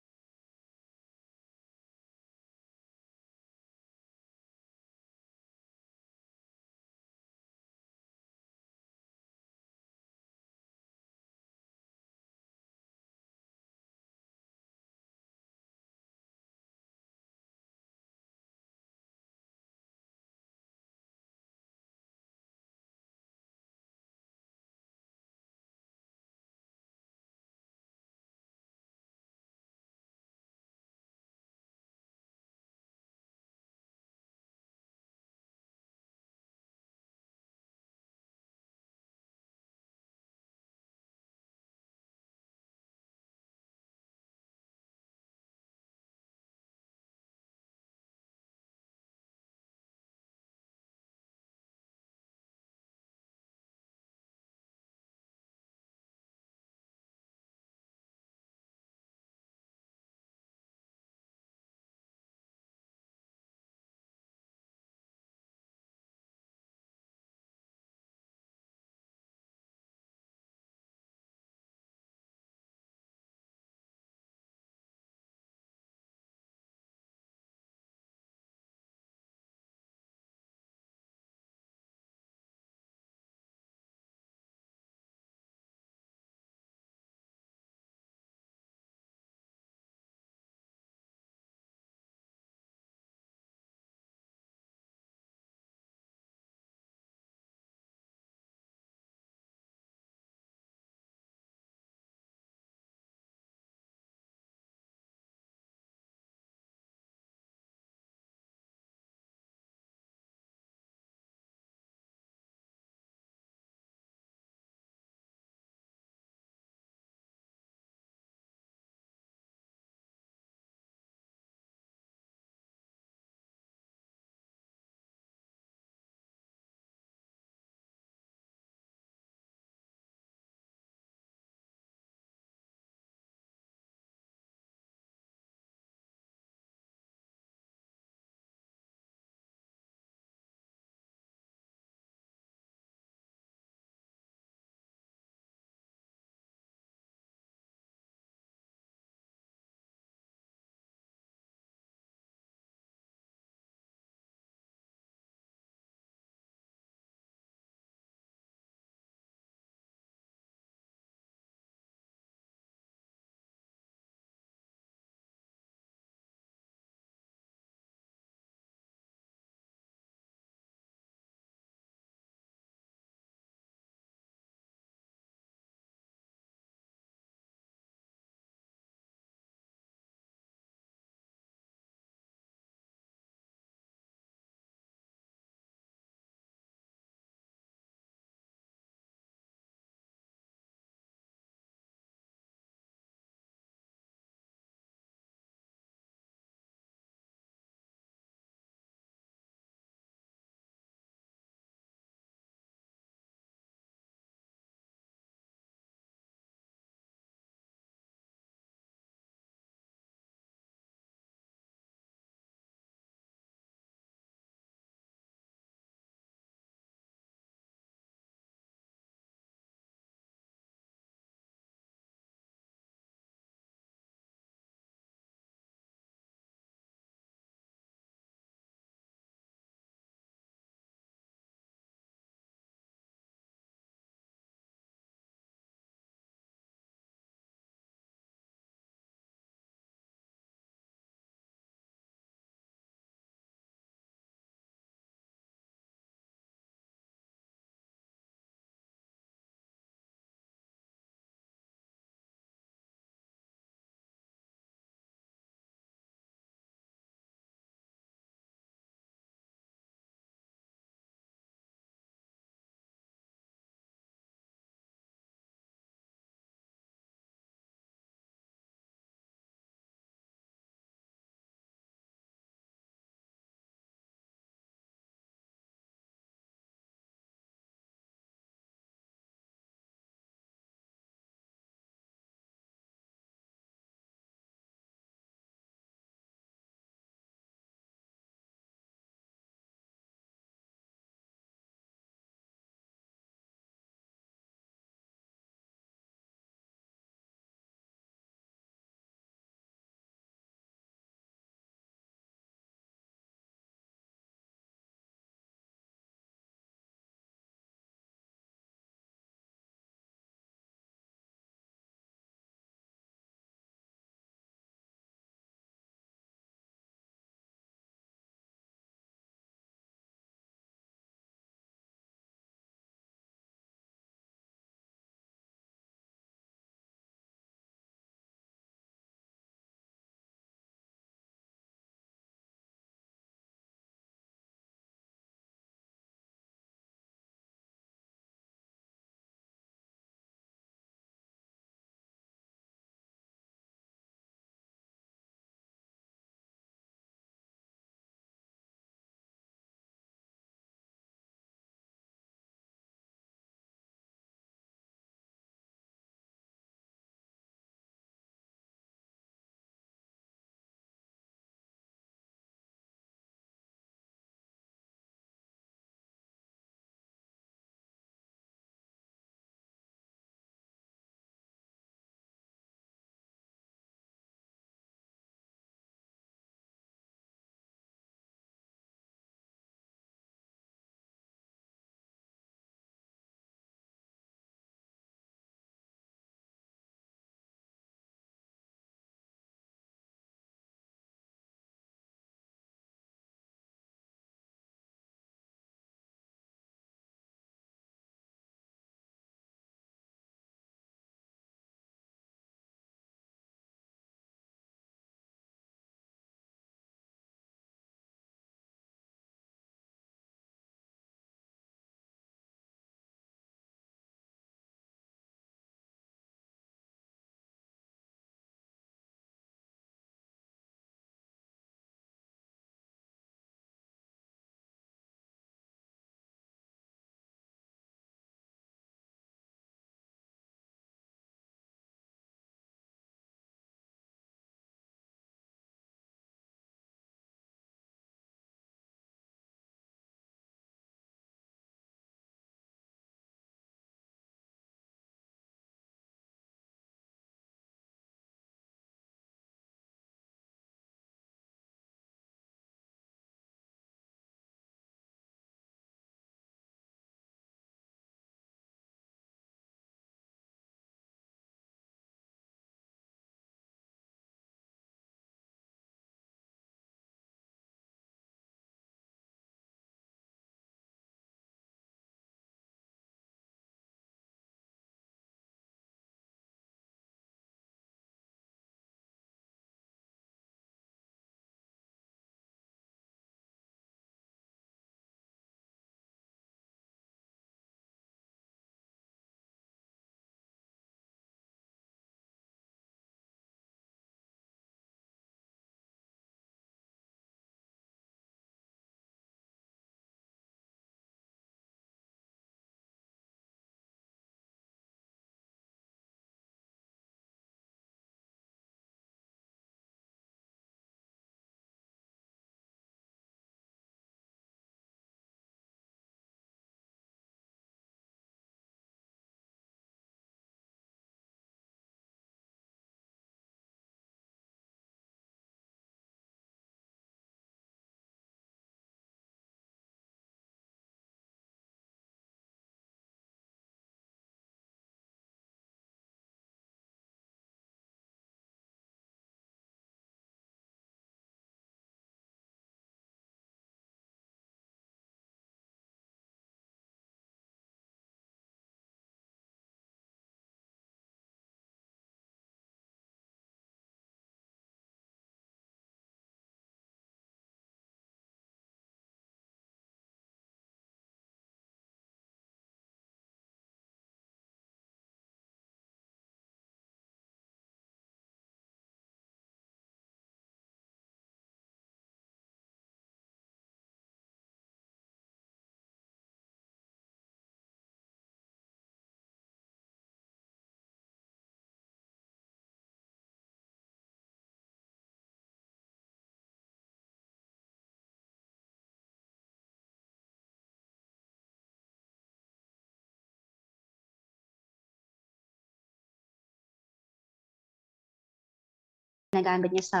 Ginagamit 599.32 599.70
niya 599.74 599.84
sa 599.84 600.00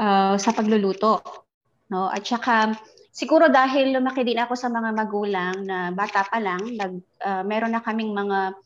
uh, 0.00 0.34
sa 0.40 0.50
pagluluto. 0.56 1.20
No? 1.92 2.08
At 2.08 2.24
saka 2.24 2.72
siguro 3.12 3.52
dahil 3.52 3.92
lumaki 3.92 4.24
din 4.24 4.40
ako 4.40 4.56
sa 4.56 4.72
mga 4.72 4.90
magulang 4.96 5.56
na 5.66 5.92
bata 5.92 6.24
pa 6.24 6.38
lang, 6.40 6.62
nag 6.74 6.92
uh, 7.20 7.42
meron 7.44 7.74
na 7.76 7.84
kaming 7.84 8.16
mga 8.16 8.56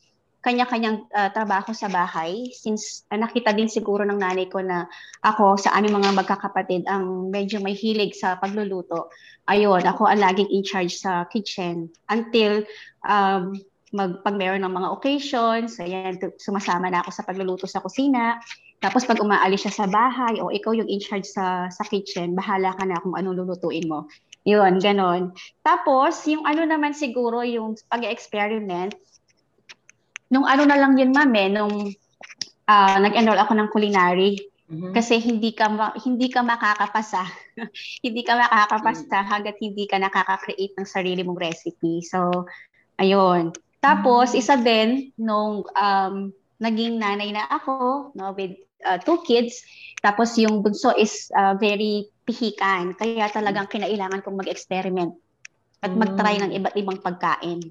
kanya-kanyang 0.45 1.09
uh, 1.09 1.33
trabaho 1.33 1.73
sa 1.73 1.89
bahay 1.89 2.53
since 2.53 3.01
uh, 3.09 3.17
nakita 3.17 3.49
din 3.49 3.65
siguro 3.65 4.05
ng 4.05 4.21
nanay 4.21 4.45
ko 4.45 4.61
na 4.61 4.85
ako 5.25 5.57
sa 5.57 5.73
aming 5.73 5.97
mga 5.97 6.13
magkakapatid 6.13 6.85
ang 6.85 7.33
medyo 7.33 7.57
may 7.57 7.73
hilig 7.73 8.13
sa 8.13 8.37
pagluluto. 8.37 9.09
Ayun, 9.49 9.81
ako 9.81 10.05
ang 10.05 10.21
laging 10.21 10.53
in 10.53 10.61
charge 10.61 11.01
sa 11.01 11.25
kitchen 11.33 11.89
until 12.13 12.61
um, 13.01 13.57
mag, 13.89 14.21
pag 14.21 14.37
meron 14.37 14.61
ng 14.61 14.69
mga 14.69 14.89
occasions, 14.93 15.81
ayan, 15.81 16.13
sumasama 16.37 16.93
na 16.93 17.01
ako 17.01 17.09
sa 17.09 17.25
pagluluto 17.25 17.65
sa 17.65 17.81
kusina. 17.81 18.37
Tapos 18.83 19.07
pag 19.07 19.17
umaalis 19.17 19.65
siya 19.65 19.73
sa 19.73 19.85
bahay 19.87 20.37
o 20.43 20.51
ikaw 20.51 20.75
yung 20.75 20.89
in 20.91 21.01
charge 21.01 21.25
sa, 21.25 21.71
sa 21.71 21.83
kitchen, 21.87 22.35
bahala 22.35 22.75
ka 22.75 22.83
na 22.85 22.99
kung 23.01 23.15
anong 23.15 23.41
lulutuin 23.41 23.87
mo. 23.87 24.05
Yun, 24.45 24.77
ganon. 24.77 25.33
Tapos, 25.65 26.21
yung 26.29 26.45
ano 26.45 26.69
naman 26.69 26.93
siguro, 26.93 27.41
yung 27.41 27.73
pag-experiment, 27.89 28.93
nung 30.29 30.45
ano 30.45 30.69
na 30.69 30.77
lang 30.77 30.93
yun, 31.01 31.09
ma'am, 31.09 31.33
eh, 31.33 31.49
nung 31.49 31.75
uh, 32.69 32.97
nag-enroll 33.01 33.41
ako 33.41 33.57
ng 33.57 33.69
culinary, 33.73 34.37
mm-hmm. 34.69 34.93
kasi 34.93 35.17
hindi 35.17 35.49
ka 35.57 35.97
hindi 35.97 36.29
ka 36.29 36.45
makakapasa. 36.45 37.25
hindi 38.05 38.21
ka 38.21 38.37
makakapasa 38.37 39.09
mm-hmm. 39.09 39.29
hangga't 39.33 39.57
hindi 39.57 39.89
ka 39.89 39.97
nakaka-create 39.97 40.77
ng 40.77 40.87
sarili 40.87 41.25
mong 41.25 41.41
recipe. 41.41 42.05
So, 42.05 42.45
ayun. 43.01 43.49
Tapos, 43.81 44.29
mm-hmm. 44.29 44.41
isa 44.45 44.55
din, 44.61 44.89
nung 45.17 45.65
um, 45.73 46.29
naging 46.65 46.97
nanay 46.97 47.29
na 47.29 47.45
ako, 47.45 48.09
no, 48.17 48.33
with 48.33 48.57
uh, 48.81 48.97
two 48.97 49.21
kids, 49.21 49.61
tapos 50.01 50.33
yung 50.41 50.65
bunso 50.65 50.89
is 50.97 51.29
uh, 51.37 51.53
very 51.53 52.09
pihikan. 52.25 52.97
Kaya 52.97 53.29
talagang 53.29 53.69
kinailangan 53.69 54.25
kong 54.25 54.41
mag-experiment 54.41 55.13
at 55.85 55.93
mag-try 55.93 56.41
ng 56.41 56.51
iba't 56.57 56.75
ibang 56.75 56.97
pagkain. 56.97 57.69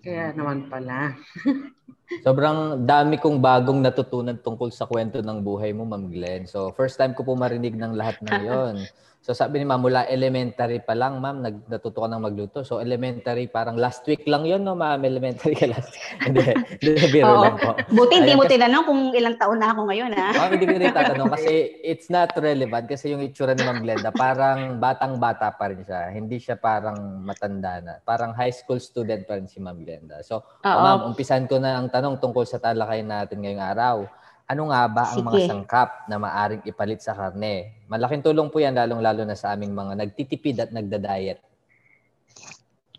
Kaya 0.00 0.32
naman 0.32 0.68
pala. 0.72 1.16
Sobrang 2.20 2.84
dami 2.84 3.16
kong 3.16 3.40
bagong 3.40 3.80
natutunan 3.80 4.36
tungkol 4.36 4.68
sa 4.68 4.84
kwento 4.84 5.24
ng 5.24 5.40
buhay 5.40 5.72
mo, 5.72 5.88
Ma'am 5.88 6.12
Glenn. 6.12 6.44
So, 6.44 6.76
first 6.76 7.00
time 7.00 7.16
ko 7.16 7.24
po 7.24 7.32
marinig 7.32 7.72
ng 7.72 7.96
lahat 7.96 8.20
ng 8.20 8.36
yon. 8.48 8.76
So 9.22 9.30
sabi 9.30 9.62
ni 9.62 9.64
ma'am, 9.70 9.78
mula 9.78 10.02
elementary 10.10 10.82
pa 10.82 10.98
lang, 10.98 11.22
ma'am, 11.22 11.46
nag, 11.46 11.70
natuto 11.70 12.02
ka 12.02 12.10
ng 12.10 12.26
magluto. 12.26 12.66
So 12.66 12.82
elementary, 12.82 13.46
parang 13.46 13.78
last 13.78 14.02
week 14.10 14.26
lang 14.26 14.42
yon 14.42 14.66
no, 14.66 14.74
ma'am? 14.74 14.98
Elementary 14.98 15.54
ka 15.54 15.70
last 15.70 15.94
week. 15.94 16.10
hindi, 16.26 16.42
hindi, 16.82 16.90
biro 17.14 17.30
Oo. 17.30 17.42
lang 17.46 17.54
po. 17.54 17.70
Buti 17.86 18.18
hindi 18.18 18.34
mo 18.34 18.42
tinanong 18.50 18.82
kung 18.82 19.00
ilang 19.14 19.38
taon 19.38 19.62
na 19.62 19.70
ako 19.70 19.86
ngayon, 19.94 20.10
ha? 20.18 20.28
Ma'am, 20.42 20.50
hindi 20.58 20.66
ko 20.66 20.74
rin 20.74 20.90
tatanong 20.90 21.30
kasi 21.38 21.70
it's 21.86 22.10
not 22.10 22.34
relevant 22.34 22.90
kasi 22.90 23.14
yung 23.14 23.22
itsura 23.22 23.54
ni 23.54 23.62
Ma'am 23.62 23.78
Glenda, 23.86 24.10
parang 24.10 24.82
batang-bata 24.82 25.54
pa 25.54 25.70
rin 25.70 25.86
siya. 25.86 26.10
Hindi 26.10 26.42
siya 26.42 26.58
parang 26.58 27.22
matanda 27.22 27.78
na. 27.78 27.94
Parang 28.02 28.34
high 28.34 28.50
school 28.50 28.82
student 28.82 29.22
pa 29.22 29.38
rin 29.38 29.46
si 29.46 29.62
Ma'am 29.62 29.78
Glenda. 29.86 30.18
So, 30.26 30.42
oh, 30.42 30.78
ma'am, 30.82 31.14
umpisan 31.14 31.46
ko 31.46 31.62
na 31.62 31.78
ang 31.78 31.94
tanong 32.02 32.18
tungkol 32.18 32.42
sa 32.42 32.58
talakayan 32.58 33.06
natin 33.06 33.38
ngayong 33.38 33.62
araw. 33.62 33.96
Ano 34.50 34.74
nga 34.74 34.90
ba 34.90 35.14
ang 35.14 35.22
Sige. 35.22 35.28
mga 35.30 35.40
sangkap 35.54 35.88
na 36.10 36.18
maaring 36.18 36.66
ipalit 36.66 36.98
sa 36.98 37.14
karne? 37.14 37.70
Malaking 37.86 38.26
tulong 38.26 38.50
po 38.50 38.58
yan 38.58 38.74
lalong-lalo 38.74 39.22
na 39.22 39.38
sa 39.38 39.54
aming 39.54 39.70
mga 39.70 40.02
nagtitipid 40.02 40.58
at 40.58 40.74
nagda-diet. 40.74 41.38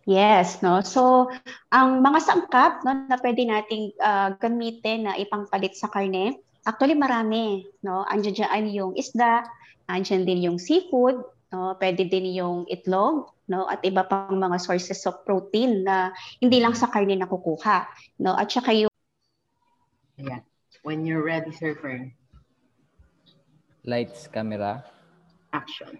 Yes, 0.07 0.63
no. 0.63 0.80
So, 0.80 1.27
ang 1.67 1.99
mga 1.99 2.19
sangkap 2.23 2.88
no, 2.88 2.95
na 3.11 3.19
pwede 3.19 3.43
nating 3.43 3.91
uh, 3.99 4.39
gamitin 4.39 5.11
na 5.11 5.19
ipangpalit 5.19 5.75
sa 5.75 5.91
karne, 5.91 6.39
actually 6.63 6.95
marami, 6.95 7.67
no. 7.84 8.07
Andiyan 8.07 8.39
diyan 8.39 8.65
yung 8.71 8.91
isda, 8.95 9.43
andiyan 9.91 10.23
din 10.23 10.47
yung 10.47 10.57
seafood, 10.63 11.19
no. 11.51 11.75
Pwede 11.75 12.07
din 12.07 12.31
yung 12.35 12.67
itlog, 12.71 13.31
no, 13.51 13.67
at 13.67 13.84
iba 13.84 14.07
pang 14.07 14.39
mga 14.39 14.59
sources 14.63 15.03
of 15.07 15.23
protein 15.27 15.84
na 15.84 16.15
hindi 16.39 16.63
lang 16.63 16.75
sa 16.75 16.88
karne 16.88 17.19
nakukuha, 17.19 17.88
no. 18.23 18.35
At 18.35 18.51
saka 18.51 18.71
yung 18.71 18.93
Ayan. 20.22 20.45
When 20.85 21.10
you're 21.10 21.26
ready, 21.26 21.49
Sir 21.49 21.73
Fern. 21.73 22.14
Lights, 23.81 24.30
camera. 24.30 24.85
Action. 25.49 25.98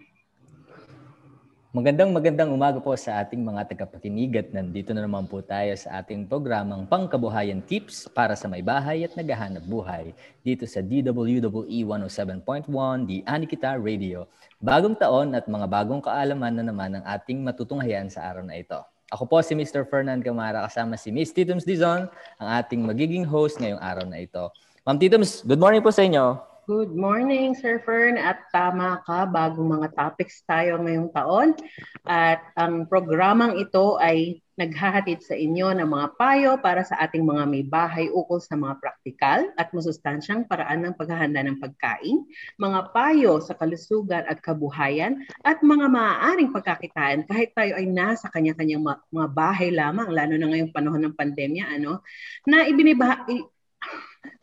Magandang 1.73 2.14
magandang 2.14 2.53
umaga 2.53 2.77
po 2.77 2.94
sa 2.94 3.18
ating 3.26 3.41
mga 3.41 3.73
tagapakinig 3.73 4.38
at 4.38 4.53
nandito 4.53 4.94
na 4.94 5.10
naman 5.10 5.26
po 5.26 5.41
tayo 5.41 5.73
sa 5.73 5.98
ating 5.98 6.30
programang 6.30 6.85
Pangkabuhayan 6.85 7.65
Tips 7.65 8.06
para 8.14 8.38
sa 8.38 8.45
may 8.45 8.61
bahay 8.61 9.02
at 9.02 9.18
naghahanap 9.18 9.65
buhay 9.65 10.14
dito 10.45 10.69
sa 10.69 10.85
DWWE 10.85 11.81
107.1 11.81 13.10
di 13.10 13.26
Anikita 13.26 13.73
Radio. 13.81 14.30
Bagong 14.61 14.94
taon 14.94 15.34
at 15.34 15.49
mga 15.49 15.65
bagong 15.65 16.06
kaalaman 16.06 16.61
na 16.61 16.69
naman 16.69 17.02
ang 17.02 17.06
ating 17.10 17.41
matutunghayan 17.41 18.06
sa 18.06 18.30
araw 18.30 18.45
na 18.45 18.61
ito. 18.61 18.77
Ako 19.14 19.30
po 19.30 19.38
si 19.45 19.53
Mr. 19.53 19.85
Fernan 19.85 20.26
Camara 20.26 20.65
kasama 20.65 20.98
si 20.98 21.14
Miss 21.14 21.30
Titums 21.30 21.69
Dizon, 21.69 22.10
ang 22.41 22.49
ating 22.57 22.81
magiging 22.81 23.22
host 23.22 23.61
ngayong 23.61 23.77
araw 23.77 24.10
na 24.10 24.26
ito. 24.26 24.49
Ma'am 24.90 24.98
Titums, 24.98 25.45
good 25.45 25.61
morning 25.61 25.85
po 25.85 25.94
sa 25.94 26.02
inyo. 26.02 26.52
Good 26.64 26.95
morning, 26.95 27.60
Sir 27.60 27.84
Fern. 27.84 28.15
At 28.15 28.48
tama 28.56 29.03
ka, 29.03 29.27
bagong 29.27 29.68
mga 29.68 29.99
topics 29.99 30.48
tayo 30.48 30.80
ngayong 30.80 31.11
taon. 31.11 31.60
At 32.07 32.40
ang 32.56 32.88
programang 32.88 33.60
ito 33.60 33.99
ay 33.99 34.40
naghahatid 34.56 35.19
sa 35.26 35.35
inyo 35.35 35.76
ng 35.76 35.90
mga 35.90 36.07
payo 36.15 36.52
para 36.61 36.88
sa 36.88 37.03
ating 37.03 37.26
mga 37.26 37.44
may 37.52 37.68
bahay 37.68 38.07
ukol 38.07 38.40
sa 38.40 38.56
mga 38.56 38.80
praktikal 38.80 39.44
at 39.60 39.76
masustansyang 39.76 40.45
paraan 40.48 40.88
ng 40.88 40.95
paghahanda 40.95 41.41
ng 41.41 41.57
pagkain, 41.57 42.23
mga 42.61 42.80
payo 42.94 43.41
sa 43.41 43.57
kalusugan 43.57 44.23
at 44.30 44.40
kabuhayan, 44.40 45.19
at 45.41 45.60
mga 45.65 45.90
maaaring 45.90 46.53
pagkakitaan 46.53 47.26
kahit 47.26 47.52
tayo 47.57 47.76
ay 47.76 47.90
nasa 47.90 48.30
kanya-kanyang 48.30 48.85
mga 49.11 49.27
bahay 49.34 49.73
lamang, 49.73 50.07
lalo 50.14 50.38
na 50.38 50.48
ngayong 50.48 50.72
panahon 50.72 51.11
ng 51.11 51.18
pandemya, 51.18 51.73
ano, 51.73 52.06
na 52.45 52.64
ibinibaha, 52.69 53.26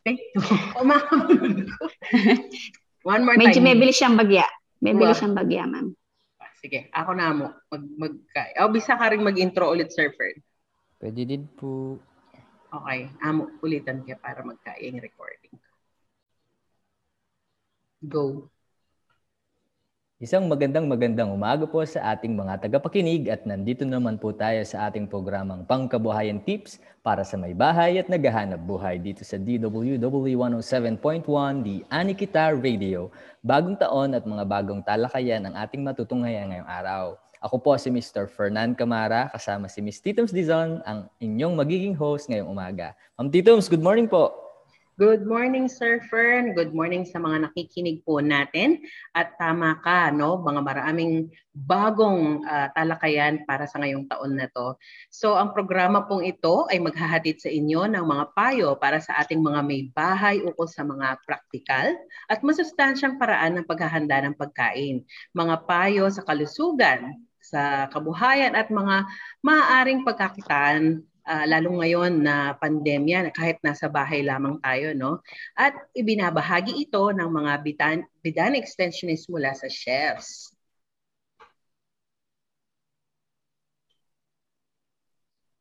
Thank 0.05 0.21
you. 0.21 0.41
One 3.05 3.25
more 3.25 3.37
Medyo 3.37 3.61
time. 3.61 3.65
may 3.65 3.75
bilis 3.77 3.97
siyang 3.97 4.17
bagya. 4.17 4.45
May 4.81 4.93
bilis 4.93 5.21
siyang 5.21 5.37
bagya, 5.37 5.65
ma'am. 5.65 5.97
Sige, 6.61 6.93
ako 6.93 7.11
na 7.17 7.33
mo. 7.33 7.49
Mag, 7.73 7.85
mag, 7.97 8.15
oh, 8.61 8.69
bisa 8.69 8.93
ka 8.93 9.09
rin 9.09 9.25
mag-intro 9.25 9.73
ulit, 9.73 9.89
Sir 9.89 10.13
Ferd. 10.13 10.37
Pwede 11.01 11.25
din 11.25 11.49
po. 11.57 11.97
Okay, 12.71 13.09
amo 13.25 13.49
ulitan 13.65 14.05
ka 14.05 14.21
para 14.21 14.45
magkaya 14.45 14.85
yung 14.85 15.01
recording. 15.01 15.57
Go. 18.05 18.53
Isang 20.21 20.53
magandang 20.53 20.85
magandang 20.85 21.33
umaga 21.33 21.65
po 21.65 21.81
sa 21.89 22.13
ating 22.13 22.37
mga 22.37 22.61
tagapakinig 22.69 23.33
at 23.33 23.49
nandito 23.49 23.89
naman 23.89 24.21
po 24.21 24.37
tayo 24.37 24.61
sa 24.69 24.93
ating 24.93 25.09
programang 25.09 25.65
Pangkabuhayan 25.65 26.45
Tips 26.45 26.77
para 27.01 27.25
sa 27.25 27.41
may 27.41 27.57
bahay 27.57 27.97
at 27.97 28.05
naghahanap 28.05 28.61
buhay 28.61 29.01
dito 29.01 29.25
sa 29.25 29.41
DWW 29.41 29.97
107.1 30.37 31.65
di 31.65 31.81
Anikita 31.89 32.53
Radio. 32.53 33.09
Bagong 33.41 33.81
taon 33.81 34.13
at 34.13 34.29
mga 34.29 34.45
bagong 34.45 34.85
talakayan 34.85 35.49
ang 35.49 35.57
ating 35.57 35.81
matutunghayan 35.81 36.53
ngayong 36.53 36.69
araw. 36.69 37.17
Ako 37.41 37.57
po 37.57 37.73
si 37.81 37.89
Mr. 37.89 38.29
Fernan 38.29 38.77
Camara 38.77 39.33
kasama 39.33 39.73
si 39.73 39.81
Miss 39.81 40.05
Titums 40.05 40.37
Dizon 40.37 40.85
ang 40.85 41.09
inyong 41.17 41.57
magiging 41.57 41.97
host 41.97 42.29
ngayong 42.29 42.53
umaga. 42.53 42.93
Ma'am 43.17 43.33
Titums, 43.33 43.73
good 43.73 43.81
morning 43.81 44.05
po. 44.05 44.50
Good 45.01 45.25
morning, 45.25 45.65
Sir 45.65 46.05
Fern. 46.13 46.53
Good 46.53 46.77
morning 46.77 47.09
sa 47.09 47.17
mga 47.17 47.49
nakikinig 47.49 48.05
po 48.05 48.21
natin. 48.21 48.85
At 49.17 49.33
tama 49.41 49.81
ka, 49.81 50.13
no? 50.13 50.45
Mga 50.45 50.61
maraming 50.61 51.33
bagong 51.57 52.45
uh, 52.45 52.69
talakayan 52.77 53.49
para 53.49 53.65
sa 53.65 53.81
ngayong 53.81 54.13
taon 54.13 54.37
na 54.37 54.45
to. 54.53 54.77
So, 55.09 55.41
ang 55.41 55.57
programa 55.57 56.05
pong 56.05 56.29
ito 56.29 56.69
ay 56.69 56.85
maghahatid 56.85 57.41
sa 57.41 57.49
inyo 57.49 57.89
ng 57.89 58.05
mga 58.05 58.25
payo 58.37 58.77
para 58.77 59.01
sa 59.01 59.17
ating 59.25 59.41
mga 59.41 59.65
may 59.65 59.89
bahay 59.89 60.45
ukol 60.45 60.69
sa 60.69 60.85
mga 60.85 61.17
praktikal 61.25 61.97
at 62.29 62.45
masustansyang 62.45 63.17
paraan 63.17 63.57
ng 63.57 63.65
paghahanda 63.65 64.21
ng 64.21 64.37
pagkain. 64.37 65.01
Mga 65.33 65.65
payo 65.65 66.13
sa 66.13 66.21
kalusugan, 66.29 67.17
sa 67.41 67.89
kabuhayan 67.89 68.53
at 68.53 68.69
mga 68.69 69.09
maaaring 69.41 70.05
pagkakitaan 70.05 71.09
uh, 71.31 71.47
lalo 71.47 71.79
ngayon 71.79 72.27
na 72.27 72.59
pandemya 72.59 73.31
kahit 73.31 73.63
nasa 73.63 73.87
bahay 73.87 74.27
lamang 74.27 74.59
tayo 74.59 74.91
no 74.99 75.23
at 75.55 75.73
ibinabahagi 75.95 76.75
ito 76.83 77.15
ng 77.15 77.31
mga 77.31 77.53
bidan 77.63 77.99
bidan 78.19 78.59
extensionists 78.59 79.31
mula 79.31 79.55
sa 79.55 79.71
chefs 79.71 80.51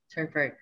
Sir 0.09 0.25
Ferd. 0.33 0.57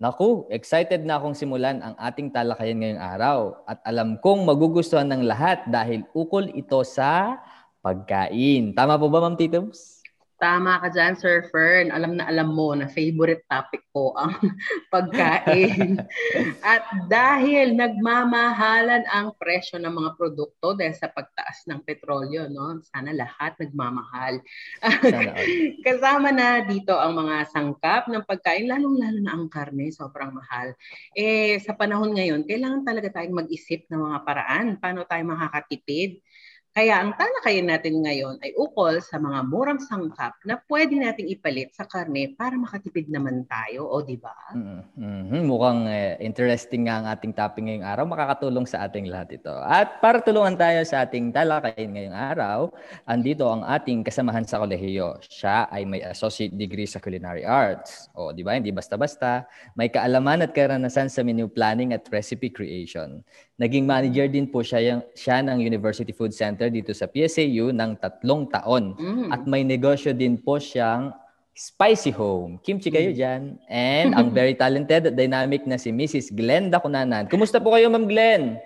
Naku, 0.00 0.48
excited 0.48 1.04
na 1.04 1.20
akong 1.20 1.36
simulan 1.36 1.76
ang 1.84 1.92
ating 2.00 2.32
talakayan 2.32 2.80
ngayong 2.80 3.04
araw 3.04 3.38
at 3.68 3.84
alam 3.84 4.16
kong 4.16 4.48
magugustuhan 4.48 5.04
ng 5.12 5.28
lahat 5.28 5.60
dahil 5.68 6.08
ukol 6.16 6.48
ito 6.56 6.80
sa 6.88 7.36
pagkain. 7.84 8.72
Tama 8.72 8.96
po 8.96 9.12
ba, 9.12 9.20
Ma'am 9.20 9.36
Titums? 9.36 9.99
Tama 10.40 10.80
ka 10.80 10.88
dyan, 10.88 11.20
Sir 11.20 11.44
Fern. 11.52 11.92
Alam 11.92 12.16
na 12.16 12.24
alam 12.24 12.56
mo 12.56 12.72
na 12.72 12.88
favorite 12.88 13.44
topic 13.44 13.84
ko 13.92 14.16
ang 14.16 14.32
pagkain. 14.92 16.00
At 16.64 16.80
dahil 17.12 17.76
nagmamahalan 17.76 19.04
ang 19.12 19.36
presyo 19.36 19.76
ng 19.76 19.92
mga 19.92 20.16
produkto 20.16 20.72
dahil 20.72 20.96
sa 20.96 21.12
pagtaas 21.12 21.68
ng 21.68 21.84
petrolyo, 21.84 22.48
no? 22.48 22.80
sana 22.88 23.12
lahat 23.12 23.52
nagmamahal. 23.60 24.40
Sana. 24.80 25.36
Kasama 25.86 26.32
na 26.32 26.64
dito 26.64 26.96
ang 26.96 27.20
mga 27.20 27.52
sangkap 27.52 28.08
ng 28.08 28.24
pagkain, 28.24 28.64
lalong-lalo 28.64 29.20
na 29.20 29.36
ang 29.36 29.52
karne, 29.52 29.92
sobrang 29.92 30.32
mahal. 30.32 30.72
Eh, 31.12 31.60
sa 31.60 31.76
panahon 31.76 32.16
ngayon, 32.16 32.48
kailangan 32.48 32.88
talaga 32.88 33.20
tayong 33.20 33.44
mag-isip 33.44 33.84
ng 33.92 34.00
mga 34.08 34.18
paraan 34.24 34.80
paano 34.80 35.04
tayo 35.04 35.20
makakatipid. 35.28 36.24
Kaya 36.70 37.02
ang 37.02 37.18
talakayan 37.18 37.66
natin 37.66 37.98
ngayon 37.98 38.38
ay 38.46 38.54
ukol 38.54 39.02
sa 39.02 39.18
mga 39.18 39.42
murang 39.50 39.82
sangkap 39.82 40.38
na 40.46 40.54
pwede 40.70 41.02
nating 41.02 41.26
ipalit 41.26 41.74
sa 41.74 41.82
karne 41.82 42.30
para 42.38 42.54
makatipid 42.54 43.10
naman 43.10 43.42
tayo, 43.50 43.90
o 43.90 43.98
di 44.06 44.14
ba? 44.14 44.30
Mm, 44.54 44.82
mhm. 44.94 45.40
Mukhang 45.50 45.90
eh, 45.90 46.14
interesting 46.22 46.86
nga 46.86 47.02
ang 47.02 47.06
ating 47.10 47.34
topic 47.34 47.66
ngayong 47.66 47.82
araw. 47.82 48.06
Makakatulong 48.06 48.70
sa 48.70 48.86
ating 48.86 49.10
lahat 49.10 49.34
ito. 49.34 49.50
At 49.50 49.98
para 49.98 50.22
tulungan 50.22 50.54
tayo 50.54 50.78
sa 50.86 51.02
ating 51.02 51.34
talakayin 51.34 51.90
ngayong 51.90 52.14
araw, 52.14 52.58
andito 53.02 53.50
ang 53.50 53.66
ating 53.66 54.06
kasamahan 54.06 54.46
sa 54.46 54.62
kolehiyo. 54.62 55.18
Siya 55.26 55.66
ay 55.74 55.82
may 55.82 56.06
associate 56.06 56.54
degree 56.54 56.86
sa 56.86 57.02
culinary 57.02 57.42
arts. 57.42 58.06
O, 58.14 58.30
di 58.30 58.46
ba? 58.46 58.54
Hindi 58.54 58.70
basta-basta. 58.70 59.42
May 59.74 59.90
kaalaman 59.90 60.46
at 60.46 60.54
karanasan 60.54 61.10
sa 61.10 61.26
menu 61.26 61.50
planning 61.50 61.90
at 61.90 62.06
recipe 62.14 62.46
creation. 62.46 63.26
Naging 63.60 63.84
manager 63.84 64.24
din 64.24 64.48
po 64.48 64.64
siya, 64.64 64.80
yung, 64.80 65.04
siya 65.12 65.44
ng 65.44 65.60
University 65.60 66.16
Food 66.16 66.32
Center 66.32 66.72
dito 66.72 66.96
sa 66.96 67.04
PSAU 67.04 67.76
ng 67.76 67.92
tatlong 68.00 68.48
taon. 68.48 68.96
Mm. 68.96 69.28
At 69.28 69.44
may 69.44 69.68
negosyo 69.68 70.16
din 70.16 70.40
po 70.40 70.56
siyang 70.56 71.12
Spicy 71.52 72.08
Home. 72.16 72.56
Kimchi 72.64 72.88
kayo 72.88 73.12
dyan. 73.12 73.60
And 73.68 74.16
ang 74.16 74.32
very 74.32 74.56
talented 74.56 75.12
at 75.12 75.14
dynamic 75.14 75.68
na 75.68 75.76
si 75.76 75.92
Mrs. 75.92 76.32
Glenda 76.32 76.80
Kunanan. 76.80 77.28
Kumusta 77.28 77.60
po 77.60 77.76
kayo, 77.76 77.92
Ma'am 77.92 78.08
Glenn? 78.08 78.56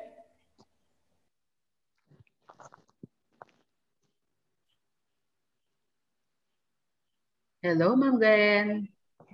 Hello, 7.66 7.98
Ma'am 7.98 8.14
Glenn. 8.22 8.86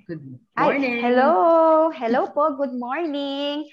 Good 0.08 0.24
morning. 0.56 1.04
hello! 1.04 1.32
Hello 1.92 2.32
po, 2.32 2.56
good 2.56 2.72
morning! 2.72 3.68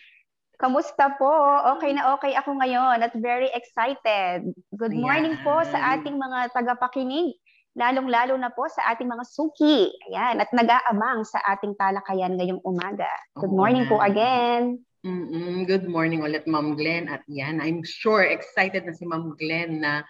Kamusta 0.58 1.14
po? 1.22 1.30
Okay 1.78 1.94
na 1.94 2.18
okay 2.18 2.34
ako 2.34 2.58
ngayon 2.58 3.06
at 3.06 3.14
very 3.22 3.46
excited. 3.54 4.50
Good 4.74 4.98
morning 4.98 5.38
po 5.46 5.62
sa 5.62 5.78
Ayan. 5.78 6.02
ating 6.02 6.18
mga 6.18 6.50
tagapakinig, 6.50 7.38
lalong-lalo 7.78 8.34
na 8.42 8.50
po 8.50 8.66
sa 8.66 8.90
ating 8.90 9.06
mga 9.06 9.22
suki. 9.30 9.94
Ayan, 10.10 10.42
at 10.42 10.50
nag-aamang 10.50 11.22
sa 11.30 11.38
ating 11.54 11.78
talakayan 11.78 12.34
ngayong 12.42 12.66
umaga. 12.66 13.06
Good 13.38 13.54
Oo 13.54 13.58
morning 13.62 13.86
po 13.86 14.02
nga. 14.02 14.10
again. 14.10 14.82
Mm-mm. 15.06 15.70
Good 15.70 15.86
morning 15.86 16.26
ulit, 16.26 16.50
Ma'am 16.50 16.74
Glenn. 16.74 17.06
At 17.06 17.22
yan, 17.30 17.62
I'm 17.62 17.86
sure 17.86 18.26
excited 18.26 18.82
na 18.82 18.98
si 18.98 19.06
Ma'am 19.06 19.38
Glenn 19.38 19.86
na 19.86 20.02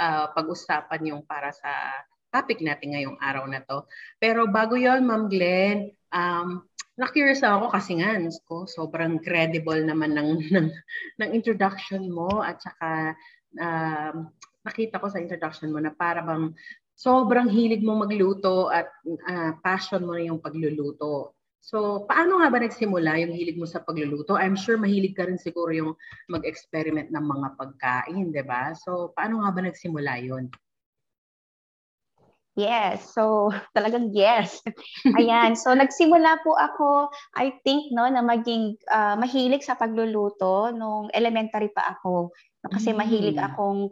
ah, 0.00 0.32
pag-usapan 0.32 1.12
yung 1.12 1.28
para 1.28 1.52
sa 1.52 1.68
topic 2.32 2.64
natin 2.64 2.96
ngayong 2.96 3.20
araw 3.20 3.44
na 3.44 3.60
to. 3.68 3.84
Pero 4.16 4.48
bago 4.48 4.80
yon 4.80 5.04
Ma'am 5.04 5.28
Glenn, 5.28 5.92
um, 6.08 6.64
na-curious 7.00 7.40
ako 7.40 7.72
kasi 7.72 7.96
nga, 7.96 8.12
ko, 8.44 8.68
sobrang 8.68 9.16
credible 9.24 9.80
naman 9.80 10.12
ng, 10.12 10.28
ng, 10.54 10.68
ng 11.16 11.30
introduction 11.32 12.12
mo 12.12 12.44
at 12.44 12.60
saka 12.60 13.16
um, 13.56 14.28
nakita 14.68 15.00
ko 15.00 15.08
sa 15.08 15.16
introduction 15.24 15.72
mo 15.72 15.80
na 15.80 15.96
para 15.96 16.20
bang 16.20 16.52
sobrang 16.92 17.48
hilig 17.48 17.80
mo 17.80 17.96
magluto 17.96 18.68
at 18.68 18.92
ah, 19.24 19.56
passion 19.64 20.04
mo 20.04 20.12
na 20.12 20.28
yung 20.28 20.36
pagluluto. 20.36 21.32
So, 21.60 22.04
paano 22.04 22.40
nga 22.40 22.52
ba 22.52 22.60
nagsimula 22.60 23.20
yung 23.24 23.32
hilig 23.32 23.56
mo 23.56 23.64
sa 23.64 23.80
pagluluto? 23.80 24.36
I'm 24.36 24.56
sure 24.56 24.76
mahilig 24.76 25.16
ka 25.16 25.24
rin 25.24 25.40
siguro 25.40 25.72
yung 25.72 25.92
mag-experiment 26.28 27.08
ng 27.08 27.24
mga 27.24 27.48
pagkain, 27.56 28.32
di 28.32 28.44
ba? 28.44 28.76
So, 28.76 29.16
paano 29.16 29.40
nga 29.44 29.52
ba 29.52 29.60
nagsimula 29.64 30.20
yun? 30.24 30.52
Yes, 32.60 33.16
so 33.16 33.48
talagang 33.76 34.12
yes. 34.12 34.60
Ayan, 35.16 35.56
so 35.56 35.72
nagsimula 35.72 36.44
po 36.44 36.52
ako, 36.60 37.08
I 37.40 37.56
think, 37.64 37.88
no, 37.96 38.04
na 38.04 38.20
maging 38.20 38.76
ah, 38.92 39.16
mahilig 39.16 39.64
sa 39.64 39.80
pagluluto 39.80 40.68
nung 40.76 41.08
elementary 41.16 41.72
pa 41.72 41.96
ako. 41.96 42.36
Kasi 42.68 42.92
Mm. 42.92 42.98
mahilig 43.00 43.38
akong 43.40 43.88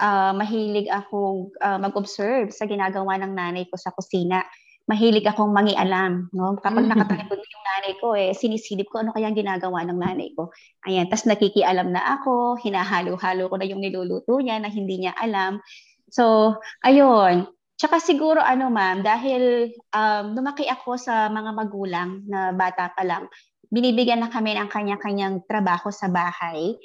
ah, 0.00 0.32
mahilig 0.36 0.88
akong 0.92 1.48
ah, 1.64 1.80
mag-observe 1.80 2.52
sa 2.52 2.68
ginagawa 2.68 3.16
ng 3.20 3.32
nanay 3.32 3.64
ko 3.72 3.80
sa 3.80 3.92
kusina. 3.96 4.44
Mahilig 4.90 5.22
akong 5.22 5.54
mangialam, 5.54 6.26
no? 6.34 6.58
Kapag 6.58 6.82
Mm. 6.84 6.90
nakatalikod 6.90 7.38
na 7.38 7.46
yung 7.54 7.64
nanay 7.70 7.92
ko, 8.02 8.08
eh, 8.18 8.34
sinisilip 8.34 8.90
ko 8.90 9.00
ano 9.06 9.14
kaya 9.14 9.30
ang 9.30 9.38
ginagawa 9.38 9.86
ng 9.86 9.98
nanay 10.02 10.34
ko. 10.34 10.50
Ayan, 10.84 11.06
tas 11.06 11.24
nakikialam 11.30 11.94
na 11.94 12.02
ako, 12.18 12.58
hinahalo-halo 12.58 13.46
ko 13.48 13.54
na 13.56 13.66
yung 13.70 13.80
niluluto 13.80 14.34
niya 14.42 14.58
na 14.58 14.66
hindi 14.68 15.06
niya 15.06 15.14
alam. 15.14 15.62
So, 16.10 16.56
ayun. 16.82 17.46
Tsaka 17.80 17.96
siguro 17.96 18.44
ano 18.44 18.68
ma'am, 18.68 19.00
dahil 19.00 19.72
um, 19.96 20.36
lumaki 20.36 20.68
ako 20.68 21.00
sa 21.00 21.32
mga 21.32 21.50
magulang 21.56 22.20
na 22.28 22.52
bata 22.52 22.92
pa 22.92 23.00
lang, 23.08 23.24
binibigyan 23.72 24.20
na 24.20 24.28
kami 24.28 24.52
ng 24.52 24.68
kanya-kanyang 24.68 25.40
trabaho 25.48 25.88
sa 25.88 26.12
bahay. 26.12 26.76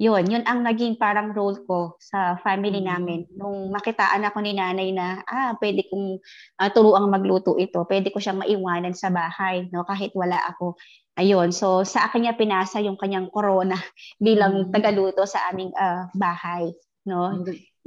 Yun, 0.00 0.24
yun 0.30 0.44
ang 0.48 0.64
naging 0.64 0.96
parang 0.96 1.34
role 1.36 1.58
ko 1.68 1.98
sa 2.00 2.40
family 2.40 2.80
Mm. 2.80 2.86
namin. 2.88 3.20
Nung 3.36 3.68
makitaan 3.74 4.24
ako 4.24 4.40
ni 4.40 4.56
nanay 4.56 4.88
na, 4.96 5.20
ah, 5.28 5.52
pwede 5.60 5.84
kong 5.90 6.16
ah, 6.62 6.70
turuang 6.72 7.12
magluto 7.12 7.58
ito, 7.60 7.84
pwede 7.84 8.08
ko 8.08 8.16
siyang 8.16 8.40
maiwanan 8.40 8.96
sa 8.96 9.12
bahay, 9.12 9.68
no, 9.68 9.84
kahit 9.84 10.16
wala 10.16 10.38
ako. 10.48 10.78
Ayun, 11.18 11.52
so 11.52 11.82
sa 11.84 12.08
akin 12.08 12.24
niya 12.24 12.38
pinasa 12.40 12.80
yung 12.80 12.96
kanyang 12.96 13.28
corona 13.28 13.76
bilang 14.22 14.70
Mm. 14.70 14.72
tagaluto 14.72 15.28
sa 15.28 15.50
aming 15.52 15.74
ah, 15.76 16.08
bahay, 16.16 16.72
no. 17.04 17.36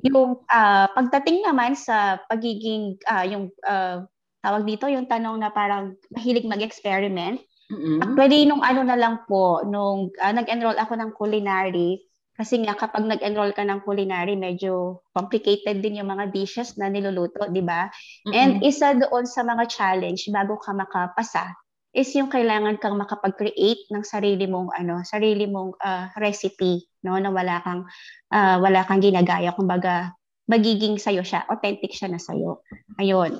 Yung 0.01 0.41
ah, 0.49 0.89
pagdating 0.95 1.45
naman 1.45 1.75
sa 1.77 2.21
pagiging 2.31 2.97
ah, 3.05 3.27
yung 3.27 3.51
ah, 3.67 4.07
tawag 4.41 4.65
dito 4.65 4.89
yung 4.89 5.05
tanong 5.05 5.37
na 5.37 5.53
parang 5.53 5.93
mahilig 6.09 6.49
mag-experiment. 6.49 7.37
Mm-mm. 7.71 8.01
Actually 8.01 8.49
nung 8.49 8.65
ano 8.65 8.81
na 8.81 8.97
lang 8.97 9.23
po 9.29 9.61
nung 9.67 10.09
ah, 10.17 10.33
nag-enroll 10.33 10.79
ako 10.79 10.97
ng 10.97 11.11
culinary 11.13 12.01
kasi 12.35 12.57
nga 12.65 12.73
kapag 12.73 13.05
nag-enroll 13.05 13.53
ka 13.53 13.61
ng 13.61 13.85
culinary 13.85 14.33
medyo 14.33 15.05
complicated 15.13 15.83
din 15.83 16.01
yung 16.01 16.09
mga 16.09 16.33
dishes 16.33 16.73
na 16.79 16.89
niluluto, 16.89 17.45
di 17.53 17.61
ba? 17.61 17.85
And 18.33 18.57
Mm-mm. 18.57 18.65
isa 18.65 18.97
doon 18.97 19.29
sa 19.29 19.45
mga 19.45 19.69
challenge 19.69 20.25
bago 20.33 20.57
ka 20.57 20.73
makapasa 20.73 21.53
is 21.91 22.07
yung 22.15 22.31
kailangan 22.31 22.79
kang 22.79 22.95
makapag-create 22.95 23.91
ng 23.91 24.03
sarili 24.07 24.47
mong 24.47 24.71
ano, 24.71 25.03
sarili 25.03 25.43
mong 25.47 25.75
ah, 25.83 26.07
recipe, 26.15 26.87
no, 27.03 27.19
na 27.19 27.27
wala 27.31 27.59
kang 27.63 27.83
ah, 28.31 28.57
wala 28.63 28.87
kang 28.87 29.03
ginagaya, 29.03 29.51
kumbaga 29.51 30.15
magiging 30.47 30.99
sayo 30.99 31.23
siya, 31.23 31.43
authentic 31.47 31.91
siya 31.91 32.11
na 32.11 32.19
sayo. 32.19 32.63
Ayun. 32.99 33.39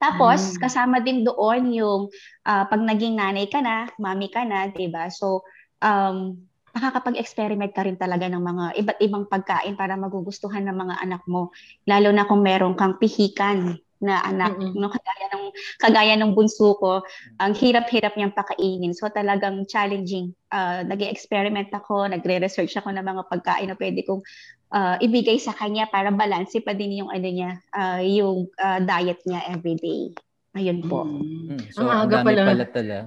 Tapos 0.00 0.56
Mm. 0.56 0.60
kasama 0.60 0.96
din 1.02 1.26
doon 1.26 1.74
yung 1.74 2.00
ah, 2.46 2.64
pag 2.70 2.80
naging 2.82 3.18
nanay 3.18 3.50
ka 3.50 3.58
na, 3.58 3.90
mami 3.98 4.30
ka 4.30 4.46
na, 4.46 4.70
'di 4.70 4.86
ba? 4.90 5.10
So 5.10 5.42
um 5.82 6.46
nakakapag-experiment 6.70 7.74
ka 7.74 7.82
rin 7.82 7.98
talaga 7.98 8.30
ng 8.30 8.38
mga 8.38 8.64
iba't 8.78 8.98
ibang 9.02 9.26
pagkain 9.26 9.74
para 9.74 9.98
magugustuhan 9.98 10.62
ng 10.70 10.76
mga 10.78 10.94
anak 11.02 11.22
mo 11.26 11.50
lalo 11.82 12.14
na 12.14 12.22
kung 12.30 12.46
meron 12.46 12.78
kang 12.78 12.94
pihikan 12.94 13.74
na 14.00 14.24
anak, 14.24 14.56
Mm-mm. 14.56 14.72
no? 14.80 14.88
Kagaya 14.88 15.26
ng 15.36 15.44
kagaya 15.76 16.14
ng 16.16 16.32
bunso 16.32 16.72
ko, 16.80 17.04
ang 17.36 17.52
hirap-hirap 17.52 18.16
niyang 18.16 18.32
pakainin. 18.32 18.96
So 18.96 19.12
talagang 19.12 19.68
challenging. 19.68 20.32
Uh, 20.48 20.82
nag-experiment 20.88 21.68
ako, 21.70 22.08
nagre-research 22.08 22.72
ako 22.80 22.96
ng 22.96 23.04
mga 23.04 23.22
pagkain 23.28 23.68
na 23.68 23.76
pwede 23.76 24.00
kong 24.08 24.24
ah, 24.70 24.96
ibigay 25.02 25.36
sa 25.36 25.54
kanya 25.54 25.90
para 25.90 26.14
balanse 26.14 26.62
pa 26.62 26.72
din 26.72 27.02
yung 27.04 27.10
ano 27.10 27.28
niya, 27.28 27.58
ah, 27.74 28.00
yung 28.00 28.48
ah, 28.58 28.78
diet 28.78 29.20
niya 29.26 29.50
everyday. 29.50 30.14
Ayun 30.54 30.82
po. 30.86 31.06
Mm. 31.06 31.54
Hmm, 31.54 31.62
So, 31.70 31.86
Ang 31.86 31.90
ang 31.90 32.02
aga 32.10 32.14
dami 32.22 32.26
pala. 32.34 32.42
pala 32.46 32.64
talaga. 32.66 32.98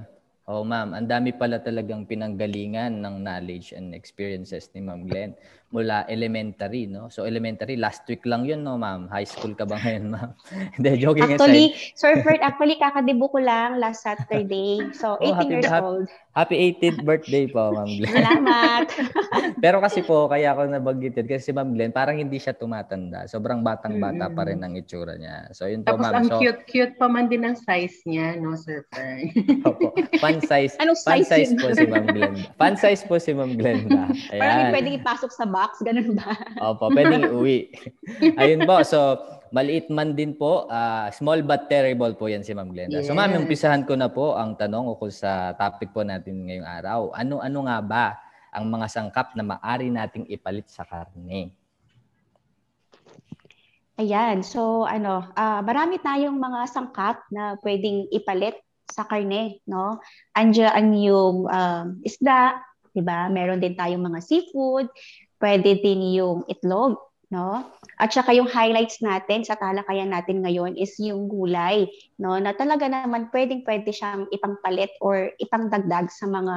Oh, 0.44 0.60
ma'am, 0.60 0.92
ang 0.92 1.08
dami 1.08 1.32
pala 1.32 1.56
talagang 1.56 2.04
pinanggalingan 2.04 3.00
ng 3.00 3.24
knowledge 3.24 3.72
and 3.72 3.96
experiences 3.96 4.68
ni 4.76 4.84
Ma'am 4.84 5.08
Glenn 5.08 5.32
mula 5.74 6.06
elementary, 6.06 6.86
no? 6.86 7.10
So, 7.10 7.26
elementary, 7.26 7.74
last 7.74 8.06
week 8.06 8.22
lang 8.22 8.46
yun, 8.46 8.62
no, 8.62 8.78
ma'am? 8.78 9.10
High 9.10 9.26
school 9.26 9.52
ka 9.52 9.66
ba 9.66 9.74
ngayon, 9.74 10.06
ma'am? 10.06 10.30
Hindi, 10.78 10.90
joking 10.96 11.34
Actually, 11.34 11.74
aside. 11.74 11.98
Sir 11.98 12.12
Bert, 12.22 12.38
actually 12.40 12.78
kakadibo 12.78 13.26
ko 13.26 13.42
lang 13.42 13.82
last 13.82 14.06
Saturday. 14.06 14.78
So, 14.94 15.18
Oh, 15.18 15.34
18 15.34 15.34
happy 15.34 15.50
years 15.52 15.66
ba- 15.66 15.82
old. 15.82 16.06
Happy 16.30 16.56
18th 16.58 17.02
birthday 17.02 17.46
po, 17.46 17.70
Ma'am 17.70 17.90
Glenn. 17.92 18.10
Salamat. 18.12 18.86
Pero 19.64 19.78
kasi 19.78 20.02
po, 20.02 20.26
kaya 20.26 20.50
ako 20.50 20.66
nabanggit 20.68 21.14
yun, 21.16 21.26
kasi 21.26 21.42
si 21.44 21.52
Ma'am 21.52 21.70
Glenn, 21.70 21.90
parang 21.90 22.14
hindi 22.14 22.38
siya 22.38 22.54
tumatanda. 22.54 23.26
Sobrang 23.26 23.58
batang-bata 23.60 24.30
pa 24.30 24.42
rin 24.44 24.58
ang 24.58 24.74
itsura 24.74 25.14
niya. 25.14 25.50
So, 25.50 25.66
yun 25.66 25.82
po, 25.82 25.94
Tapos 25.94 26.06
ma'am. 26.06 26.14
ang 26.16 26.26
So, 26.28 26.38
cute-cute 26.38 26.94
pa 26.94 27.06
man 27.06 27.26
din 27.26 27.42
ang 27.42 27.54
size 27.56 27.98
niya, 28.04 28.34
no, 28.36 28.54
Sir 28.54 28.86
Fern? 28.88 29.26
opo, 29.68 29.90
fan 30.18 30.38
size. 30.40 30.74
Anong 30.76 30.98
size 30.98 31.22
size 31.24 31.50
yun? 31.50 31.58
po 31.58 31.66
si 31.72 31.82
Ma'am 31.84 32.06
Glenda. 32.06 32.46
Fan 32.54 32.74
size 32.76 33.02
po 33.02 33.14
si 33.16 33.30
Ma'am 33.30 33.52
Glenda. 33.52 34.06
Parang 34.28 34.54
hindi 34.56 34.64
Ayan. 34.64 34.74
pwedeng 34.74 34.96
ipasok 35.00 35.30
sa 35.30 35.46
box, 35.64 35.80
ganun 35.86 36.12
ba? 36.20 36.36
Opo, 36.60 36.92
pwedeng 36.92 37.24
iuwi. 37.24 37.72
Ayun 38.40 38.68
po. 38.68 38.84
So, 38.84 39.16
maliit 39.48 39.88
man 39.88 40.12
din 40.12 40.36
po, 40.36 40.68
ah, 40.68 41.08
small 41.08 41.40
but 41.40 41.72
terrible 41.72 42.12
po 42.12 42.28
yan 42.28 42.44
si 42.44 42.52
Ma'am 42.52 42.68
Glenda. 42.68 43.00
So 43.00 43.16
ma'am, 43.16 43.32
Yes. 43.32 43.40
umpisahan 43.46 43.86
ko 43.88 43.94
na 43.94 44.10
po 44.10 44.34
ang 44.36 44.58
tanong 44.58 44.92
ukol 44.92 45.14
sa 45.14 45.54
topic 45.56 45.94
po 45.94 46.02
natin 46.02 46.44
ngayong 46.44 46.66
araw. 46.66 47.00
Ano-ano 47.14 47.58
nga 47.64 47.78
ba 47.80 48.06
ang 48.50 48.66
mga 48.66 48.86
sangkap 48.90 49.32
na 49.38 49.46
maari 49.46 49.94
nating 49.94 50.26
ipalit 50.26 50.66
sa 50.66 50.82
karne? 50.82 51.54
Ayan, 53.94 54.42
so 54.42 54.82
ano, 54.90 55.30
ah, 55.38 55.62
marami 55.62 56.02
tayong 56.02 56.34
mga 56.34 56.60
sangkap 56.66 57.22
na 57.30 57.54
pwedeng 57.62 58.10
ipalit 58.10 58.58
sa 58.90 59.06
karne, 59.06 59.62
no? 59.70 60.02
Andiyan 60.34 60.92
yung 60.98 61.46
um, 61.46 61.86
isda, 62.02 62.58
'di 62.94 63.02
ba? 63.02 63.26
Meron 63.30 63.58
din 63.62 63.74
tayong 63.74 64.02
mga 64.02 64.20
seafood, 64.22 64.86
pwede 65.44 65.84
din 65.84 66.16
yung 66.16 66.48
itlog, 66.48 66.96
no? 67.28 67.68
At 68.00 68.16
saka 68.16 68.32
yung 68.32 68.48
highlights 68.48 69.04
natin 69.04 69.44
sa 69.44 69.60
talakayan 69.60 70.08
natin 70.08 70.40
ngayon 70.40 70.80
is 70.80 70.96
yung 70.96 71.28
gulay, 71.28 71.84
no? 72.16 72.40
Na 72.40 72.56
talaga 72.56 72.88
naman 72.88 73.28
pwedeng 73.28 73.60
pwede 73.68 73.92
siyang 73.92 74.24
ipangpalit 74.32 74.96
or 75.04 75.36
ipangdagdag 75.36 76.08
sa 76.08 76.24
mga 76.24 76.54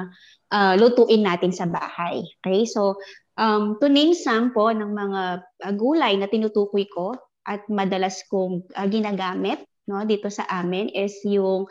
ah, 0.56 0.74
lutuin 0.80 1.28
natin 1.28 1.52
sa 1.52 1.68
bahay. 1.68 2.24
Okay? 2.40 2.64
So, 2.64 2.96
um, 3.36 3.76
to 3.84 3.92
name 3.92 4.16
some 4.16 4.56
po 4.56 4.72
ng 4.72 4.96
mga 4.96 5.22
ah, 5.68 5.74
gulay 5.76 6.16
na 6.16 6.32
tinutukoy 6.32 6.88
ko 6.88 7.20
at 7.44 7.68
madalas 7.68 8.24
kong 8.32 8.64
ah, 8.72 8.88
ginagamit 8.88 9.68
no 9.88 10.04
dito 10.04 10.28
sa 10.28 10.44
amin 10.52 10.92
is 10.92 11.16
yung 11.24 11.68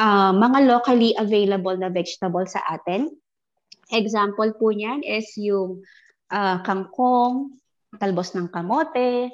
ah, 0.00 0.32
mga 0.32 0.68
locally 0.68 1.12
available 1.20 1.76
na 1.76 1.92
vegetable 1.92 2.44
sa 2.48 2.60
atin. 2.72 3.12
Example 3.92 4.56
po 4.56 4.72
niyan 4.72 5.04
is 5.04 5.28
yung 5.36 5.84
ah, 6.34 6.58
kangkong, 6.66 7.54
talbos 7.94 8.34
ng 8.34 8.50
kamote, 8.50 9.30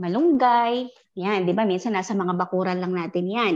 malunggay, 0.00 0.88
yan, 1.14 1.46
'di 1.46 1.54
ba? 1.54 1.62
Minsan 1.62 1.94
nasa 1.94 2.16
mga 2.16 2.34
bakuran 2.34 2.82
lang 2.82 2.90
natin 2.90 3.30
'yan. 3.30 3.54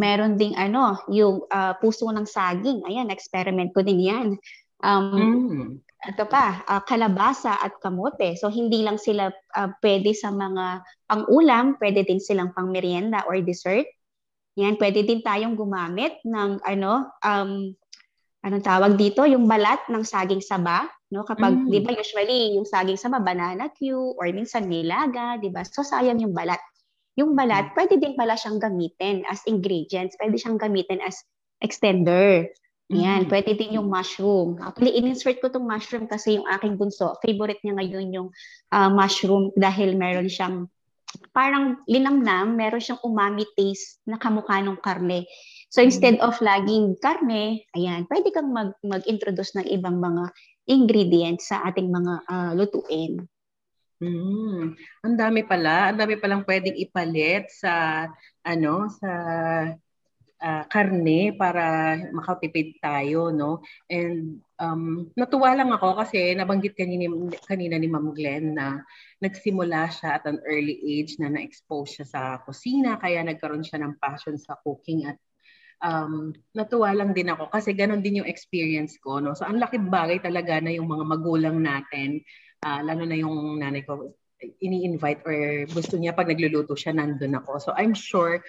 Meron 0.00 0.40
ding 0.40 0.56
ano, 0.56 1.02
yung 1.12 1.44
ah, 1.52 1.76
puso 1.76 2.08
ng 2.08 2.24
saging. 2.24 2.86
Ayan, 2.88 3.12
experiment 3.12 3.74
ko 3.76 3.84
din 3.84 4.00
'yan. 4.00 4.28
Um, 4.80 5.04
Mm. 5.12 5.68
ito 6.04 6.24
pa, 6.28 6.64
ah, 6.64 6.80
kalabasa 6.84 7.56
at 7.60 7.76
kamote. 7.80 8.36
So 8.40 8.48
hindi 8.48 8.80
lang 8.80 8.96
sila 8.96 9.28
ah, 9.52 9.74
pwede 9.84 10.16
sa 10.16 10.32
mga 10.32 10.80
pang-ulam, 11.04 11.76
pwede 11.76 12.06
din 12.08 12.20
silang 12.22 12.56
pang-merienda 12.56 13.28
or 13.28 13.36
dessert. 13.44 13.84
Yan, 14.56 14.78
pwede 14.78 15.02
din 15.04 15.20
tayong 15.20 15.58
gumamit 15.58 16.22
ng 16.22 16.62
ano, 16.62 17.10
um, 17.20 17.74
anong 18.46 18.64
tawag 18.64 18.94
dito, 18.94 19.26
yung 19.26 19.50
balat 19.50 19.82
ng 19.90 20.04
saging 20.06 20.40
saba, 20.40 20.86
no? 21.12 21.26
Kapag 21.26 21.64
Mm. 21.64 21.68
'di 21.68 21.78
ba 21.82 21.90
usually 21.92 22.56
yung 22.56 22.64
saging 22.64 22.96
saba 22.96 23.20
banana 23.20 23.68
Q 23.72 23.92
or 24.16 24.28
minsan 24.32 24.68
nilaga, 24.68 25.36
'di 25.36 25.50
ba? 25.50 25.66
So 25.66 25.84
sayang 25.84 26.22
yung 26.22 26.32
balat. 26.32 26.60
Yung 27.14 27.38
balat, 27.38 27.70
pwede 27.78 28.00
din 28.00 28.18
pala 28.18 28.34
siyang 28.34 28.58
gamitin 28.58 29.22
as 29.30 29.44
ingredients, 29.46 30.18
pwede 30.18 30.34
siyang 30.34 30.58
gamitin 30.58 30.98
as 30.98 31.20
extender. 31.62 32.50
Yan, 32.92 33.24
Mm. 33.24 33.30
pwede 33.32 33.56
din 33.56 33.80
yung 33.80 33.88
mushroom. 33.88 34.60
Actually, 34.60 34.98
in-insert 35.00 35.40
ko 35.40 35.48
tong 35.48 35.64
mushroom 35.64 36.04
kasi 36.04 36.36
yung 36.36 36.44
aking 36.52 36.76
bunso, 36.76 37.16
favorite 37.24 37.62
niya 37.64 37.80
ngayon 37.80 38.06
yung 38.12 38.28
ah, 38.74 38.92
mushroom 38.92 39.54
dahil 39.56 39.96
meron 39.96 40.28
siyang 40.28 40.68
parang 41.30 41.78
linamnam, 41.86 42.58
meron 42.58 42.82
siyang 42.82 43.00
umami 43.06 43.46
taste 43.54 44.02
na 44.04 44.18
kamukha 44.18 44.58
ng 44.60 44.82
karne. 44.82 45.24
So 45.70 45.82
instead 45.82 46.18
of 46.22 46.38
laging 46.42 46.98
karne, 46.98 47.66
ayan, 47.74 48.06
pwede 48.10 48.30
kang 48.30 48.50
mag, 48.50 48.74
mag-introduce 48.82 49.58
ng 49.58 49.66
ibang 49.70 49.98
mga 49.98 50.30
ingredients 50.64 51.52
sa 51.52 51.64
ating 51.68 51.88
mga 51.88 52.14
ah, 52.28 52.52
lutuin. 52.56 53.24
Mm. 54.02 54.74
Ang 55.06 55.14
dami 55.16 55.46
pala, 55.46 55.92
ang 55.92 55.98
dami 56.00 56.18
palang 56.20 56.44
pwedeng 56.44 56.76
ipalit 56.76 57.48
sa 57.48 58.04
ano, 58.44 58.90
sa 58.90 59.10
ah, 60.44 60.64
karne 60.68 61.32
para 61.36 61.96
makatipid 62.12 62.76
tayo, 62.82 63.32
no? 63.32 63.64
And 63.88 64.44
um, 64.60 65.08
natuwa 65.16 65.56
lang 65.56 65.70
ako 65.72 66.04
kasi 66.04 66.34
nabanggit 66.36 66.76
kanina, 66.76 67.08
kanina 67.48 67.76
ni 67.80 67.88
Ma'am 67.88 68.12
Glenn 68.12 68.56
na 68.58 68.82
nagsimula 69.24 69.88
siya 69.88 70.20
at 70.20 70.24
an 70.28 70.42
early 70.44 70.76
age 70.84 71.16
na 71.18 71.32
na-expose 71.32 72.00
siya 72.00 72.06
sa 72.06 72.22
kusina 72.44 73.00
kaya 73.00 73.24
nagkaroon 73.24 73.64
siya 73.64 73.80
ng 73.82 73.96
passion 73.98 74.36
sa 74.36 74.58
cooking 74.60 75.08
at 75.08 75.16
um, 75.82 76.30
natuwa 76.54 76.94
lang 76.94 77.16
din 77.16 77.32
ako 77.32 77.50
kasi 77.50 77.74
ganon 77.74 78.04
din 78.04 78.22
yung 78.22 78.30
experience 78.30 79.00
ko. 79.00 79.18
No? 79.18 79.34
So 79.34 79.48
ang 79.48 79.58
laking 79.58 79.90
bagay 79.90 80.22
talaga 80.22 80.60
na 80.60 80.74
yung 80.74 80.86
mga 80.86 81.04
magulang 81.08 81.58
natin, 81.58 82.22
ah, 82.62 82.84
lalo 82.84 83.02
na 83.08 83.16
yung 83.18 83.58
nanay 83.58 83.82
ko, 83.82 84.14
ini-invite 84.60 85.24
or 85.24 85.64
gusto 85.72 85.96
niya 85.96 86.12
pag 86.12 86.28
nagluluto 86.28 86.76
siya, 86.76 86.92
nandun 86.92 87.38
ako. 87.40 87.58
So 87.58 87.70
I'm 87.74 87.96
sure 87.96 88.44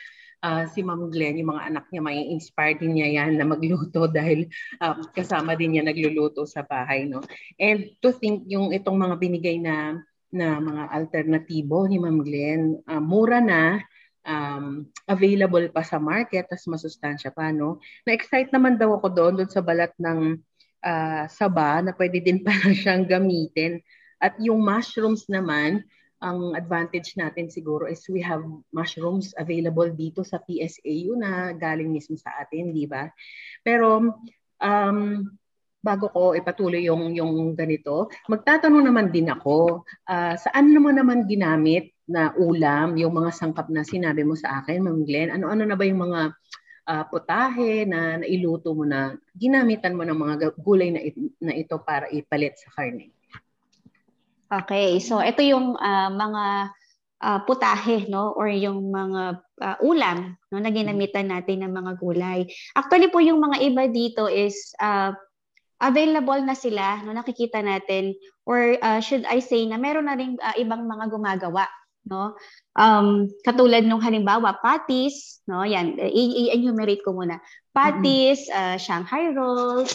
ah, 0.45 0.69
si 0.69 0.85
Ma'am 0.85 1.09
Glenn, 1.09 1.41
yung 1.41 1.57
mga 1.57 1.73
anak 1.73 1.85
niya, 1.89 2.01
may 2.05 2.21
inspire 2.29 2.77
din 2.77 2.99
niya 2.99 3.23
yan 3.23 3.41
na 3.41 3.45
magluto 3.49 4.05
dahil 4.17 4.45
um, 4.83 5.01
kasama 5.09 5.57
din 5.57 5.73
niya 5.77 5.83
nagluluto 5.87 6.45
sa 6.45 6.61
bahay. 6.61 7.09
No? 7.09 7.25
And 7.57 7.97
to 8.05 8.13
think 8.13 8.45
yung 8.45 8.69
itong 8.69 8.99
mga 8.99 9.15
binigay 9.17 9.57
na 9.57 9.97
na 10.35 10.59
mga 10.59 10.91
alternatibo 10.91 11.87
ni 11.87 11.95
Ma'am 11.95 12.19
Glenn, 12.19 12.63
ah, 12.91 12.99
mura 12.99 13.39
na, 13.39 13.79
um, 14.25 14.89
available 15.05 15.69
pa 15.69 15.85
sa 15.85 16.01
market, 16.01 16.49
tas 16.49 16.65
masustansya 16.65 17.31
pa, 17.31 17.53
no? 17.53 17.79
Na-excite 18.03 18.49
naman 18.51 18.75
daw 18.75 18.97
ako 18.97 19.07
doon, 19.13 19.33
doon 19.39 19.51
sa 19.53 19.61
balat 19.61 19.93
ng 20.01 20.41
ah, 20.85 21.25
saba 21.29 21.79
na 21.85 21.93
pwede 21.95 22.19
din 22.19 22.41
pala 22.45 22.73
siyang 22.73 23.05
gamitin. 23.05 23.79
At 24.19 24.35
yung 24.41 24.65
mushrooms 24.65 25.29
naman, 25.29 25.85
ang 26.23 26.57
advantage 26.57 27.13
natin 27.19 27.53
siguro 27.53 27.85
is 27.85 28.01
we 28.09 28.23
have 28.23 28.41
mushrooms 28.73 29.35
available 29.37 29.85
dito 29.93 30.25
sa 30.25 30.41
PSAU 30.41 31.13
na 31.19 31.53
galing 31.53 31.93
mismo 31.93 32.17
sa 32.17 32.33
atin, 32.41 32.73
di 32.73 32.89
ba? 32.89 33.05
Pero 33.61 34.17
um, 34.57 34.99
bago 35.85 36.09
ko 36.09 36.33
ipatuloy 36.33 36.81
yung 36.89 37.13
yung 37.13 37.53
ganito, 37.53 38.09
magtatanong 38.25 38.89
naman 38.89 39.07
din 39.13 39.29
ako, 39.29 39.85
ah, 40.09 40.33
saan 40.33 40.73
naman 40.73 40.97
naman 40.97 41.29
ginamit 41.29 41.94
na 42.05 42.33
ulam 42.37 42.93
yung 42.97 43.13
mga 43.17 43.33
sangkap 43.33 43.67
na 43.73 43.81
sinabi 43.81 44.21
mo 44.21 44.37
sa 44.37 44.61
akin, 44.61 44.81
Ma'am 44.85 45.01
Glenn? 45.05 45.33
Ano-ano 45.33 45.65
na 45.65 45.77
ba 45.77 45.85
yung 45.85 46.05
mga 46.05 46.21
ah, 46.85 47.03
putahe 47.09 47.83
na 47.89 48.21
nailuto 48.21 48.77
mo 48.77 48.85
na 48.85 49.17
ginamitan 49.33 49.97
mo 49.97 50.05
ng 50.05 50.17
mga 50.17 50.35
gulay 50.61 50.93
na, 50.93 51.01
na 51.41 51.53
ito 51.57 51.81
para 51.81 52.09
ipalit 52.13 52.61
sa 52.61 52.69
karne? 52.77 53.09
Okay, 54.45 55.01
so 55.01 55.17
ito 55.17 55.41
yung 55.41 55.73
ah, 55.81 56.13
mga 56.13 56.43
ah, 57.25 57.39
putahe 57.49 58.05
no 58.05 58.37
or 58.37 58.45
yung 58.53 58.93
mga 58.93 59.41
ah, 59.65 59.77
ulam 59.81 60.37
no 60.53 60.61
na 60.61 60.69
ginamitan 60.69 61.33
natin 61.33 61.65
ng 61.65 61.73
mga 61.73 61.91
gulay. 61.97 62.45
Actually 62.77 63.09
po 63.09 63.17
yung 63.17 63.41
mga 63.41 63.65
iba 63.65 63.89
dito 63.89 64.29
is 64.29 64.77
ah, 64.77 65.17
available 65.81 66.39
na 66.45 66.53
sila 66.53 67.01
no 67.01 67.17
nakikita 67.17 67.65
natin 67.65 68.13
or 68.45 68.77
ah, 68.85 69.01
should 69.01 69.25
I 69.25 69.41
say 69.41 69.65
na 69.65 69.81
meron 69.81 70.05
na 70.05 70.13
ring 70.13 70.37
ah, 70.37 70.53
ibang 70.61 70.85
mga 70.85 71.09
gumagawa 71.09 71.65
no. 72.05 72.33
Um 72.77 73.29
katulad 73.45 73.85
nung 73.85 74.01
halimbawa 74.01 74.57
patties 74.61 75.41
no 75.49 75.61
yan 75.65 75.97
i- 76.01 76.49
i-enumerate 76.49 77.01
ko 77.05 77.13
muna. 77.13 77.41
Patties, 77.75 78.47
ah, 78.55 78.79
Shanghai 78.79 79.35
rolls, 79.35 79.91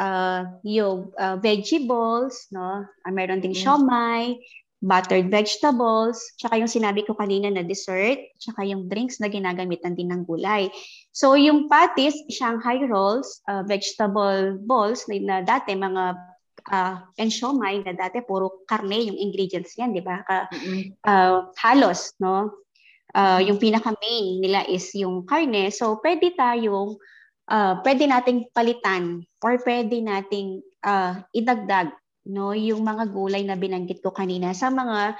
uh, 0.00 0.48
yung 0.64 1.12
uh, 1.20 1.36
vegetables, 1.36 2.48
no? 2.48 2.88
Ah, 3.04 3.12
meron 3.12 3.44
ding 3.44 3.52
Mm. 3.52 3.60
siomai, 3.60 4.40
buttered 4.78 5.26
vegetables, 5.28 6.22
tsaka 6.38 6.56
yung 6.56 6.70
sinabi 6.70 7.02
ko 7.02 7.12
kanina 7.18 7.50
na 7.50 7.66
dessert, 7.66 8.16
tsaka 8.38 8.62
yung 8.64 8.86
drinks 8.86 9.18
na 9.18 9.26
ginagamitan 9.28 9.98
din 9.98 10.08
ng 10.14 10.22
gulay. 10.24 10.70
So 11.10 11.34
yung 11.34 11.66
patties, 11.66 12.14
Shanghai 12.30 12.80
rolls, 12.86 13.42
uh, 13.50 13.66
vegetable 13.66 14.56
balls 14.62 15.02
na, 15.10 15.18
na 15.18 15.36
dati 15.42 15.74
mga 15.74 16.14
uh, 16.70 17.02
and 17.16 17.32
siomai 17.32 17.82
na 17.82 17.96
dati 17.96 18.22
puro 18.22 18.64
karne 18.68 19.08
yung 19.08 19.18
ingredients 19.18 19.74
yan, 19.76 19.96
di 19.96 20.04
ba? 20.04 20.22
Ka, 20.24 20.48
uh, 21.08 21.50
halos, 21.58 22.14
no? 22.20 22.64
Uh, 23.16 23.40
yung 23.40 23.56
pinaka 23.56 23.96
main 24.04 24.44
nila 24.44 24.68
is 24.68 24.92
yung 24.92 25.24
karne. 25.24 25.72
So 25.72 25.96
pwede 26.04 26.36
tayong 26.36 27.00
uh, 27.48 27.80
pwede 27.80 28.04
nating 28.04 28.52
palitan 28.52 29.24
or 29.40 29.56
pwede 29.64 29.96
nating 30.04 30.60
uh, 30.84 31.24
idagdag 31.32 31.88
no 32.28 32.52
yung 32.52 32.84
mga 32.84 33.08
gulay 33.08 33.40
na 33.40 33.56
binanggit 33.56 34.04
ko 34.04 34.12
kanina 34.12 34.52
sa 34.52 34.68
mga 34.68 35.16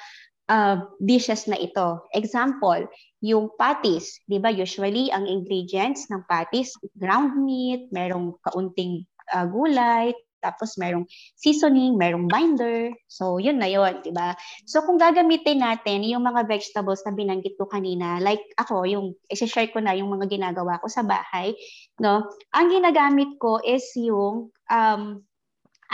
uh, 0.52 0.76
dishes 1.00 1.48
na 1.48 1.56
ito. 1.56 2.04
Example, 2.12 2.84
yung 3.24 3.48
patties, 3.56 4.20
'di 4.28 4.36
ba? 4.36 4.52
Usually 4.52 5.08
ang 5.08 5.24
ingredients 5.24 6.12
ng 6.12 6.28
patties, 6.28 6.76
ground 7.00 7.40
meat, 7.40 7.88
merong 7.88 8.36
kaunting 8.44 9.08
uh, 9.32 9.48
gulay, 9.48 10.12
tapos 10.38 10.78
merong 10.78 11.04
seasoning, 11.38 11.98
merong 11.98 12.26
binder. 12.30 12.94
So, 13.10 13.38
yun 13.38 13.58
na 13.58 13.68
yun, 13.70 14.00
di 14.02 14.14
ba? 14.14 14.34
So, 14.64 14.82
kung 14.86 14.98
gagamitin 14.98 15.62
natin 15.62 16.06
yung 16.06 16.24
mga 16.24 16.46
vegetables 16.46 17.02
na 17.06 17.12
binanggit 17.14 17.58
ko 17.58 17.66
kanina, 17.66 18.18
like 18.22 18.42
ako, 18.58 18.86
yung, 18.86 19.06
isi-share 19.30 19.70
ko 19.70 19.82
na 19.82 19.94
yung 19.94 20.10
mga 20.10 20.30
ginagawa 20.30 20.78
ko 20.78 20.86
sa 20.86 21.02
bahay, 21.02 21.54
no? 21.98 22.26
Ang 22.54 22.66
ginagamit 22.70 23.36
ko 23.42 23.58
is 23.62 23.84
yung, 23.98 24.50
um, 24.70 25.02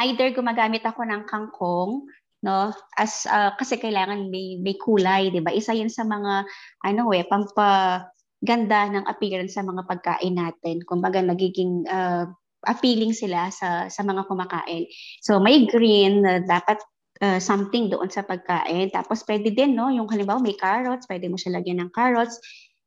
either 0.03 0.35
gumagamit 0.35 0.83
ako 0.83 1.07
ng 1.07 1.23
kangkong, 1.31 2.07
no? 2.45 2.71
As 3.01 3.25
uh, 3.25 3.57
kasi 3.57 3.81
kailangan 3.81 4.29
may 4.29 4.61
may 4.61 4.77
kulay, 4.77 5.33
'di 5.33 5.41
ba? 5.41 5.49
Isa 5.55 5.73
'yan 5.73 5.89
sa 5.89 6.05
mga 6.05 6.45
ano 6.85 7.03
eh 7.17 7.25
pampa 7.25 8.05
ganda 8.45 8.85
ng 8.93 9.09
appearance 9.09 9.57
sa 9.57 9.65
mga 9.65 9.89
pagkain 9.89 10.37
natin. 10.37 10.85
Kumbaga 10.85 11.25
nagiging 11.25 11.89
uh, 11.89 12.29
appealing 12.67 13.13
sila 13.13 13.49
sa 13.53 13.87
sa 13.93 14.03
mga 14.03 14.27
kumakain. 14.27 14.89
So 15.23 15.39
may 15.39 15.69
green 15.69 16.25
na 16.25 16.41
dapat 16.43 16.81
uh, 17.23 17.39
something 17.39 17.93
doon 17.93 18.11
sa 18.11 18.27
pagkain. 18.27 18.91
Tapos 18.91 19.23
pwede 19.29 19.55
din 19.55 19.79
no, 19.79 19.93
yung 19.93 20.11
halimbawa 20.11 20.43
may 20.43 20.57
carrots, 20.59 21.07
pwede 21.07 21.31
mo 21.31 21.39
siya 21.39 21.61
lagyan 21.61 21.85
ng 21.85 21.93
carrots. 21.95 22.41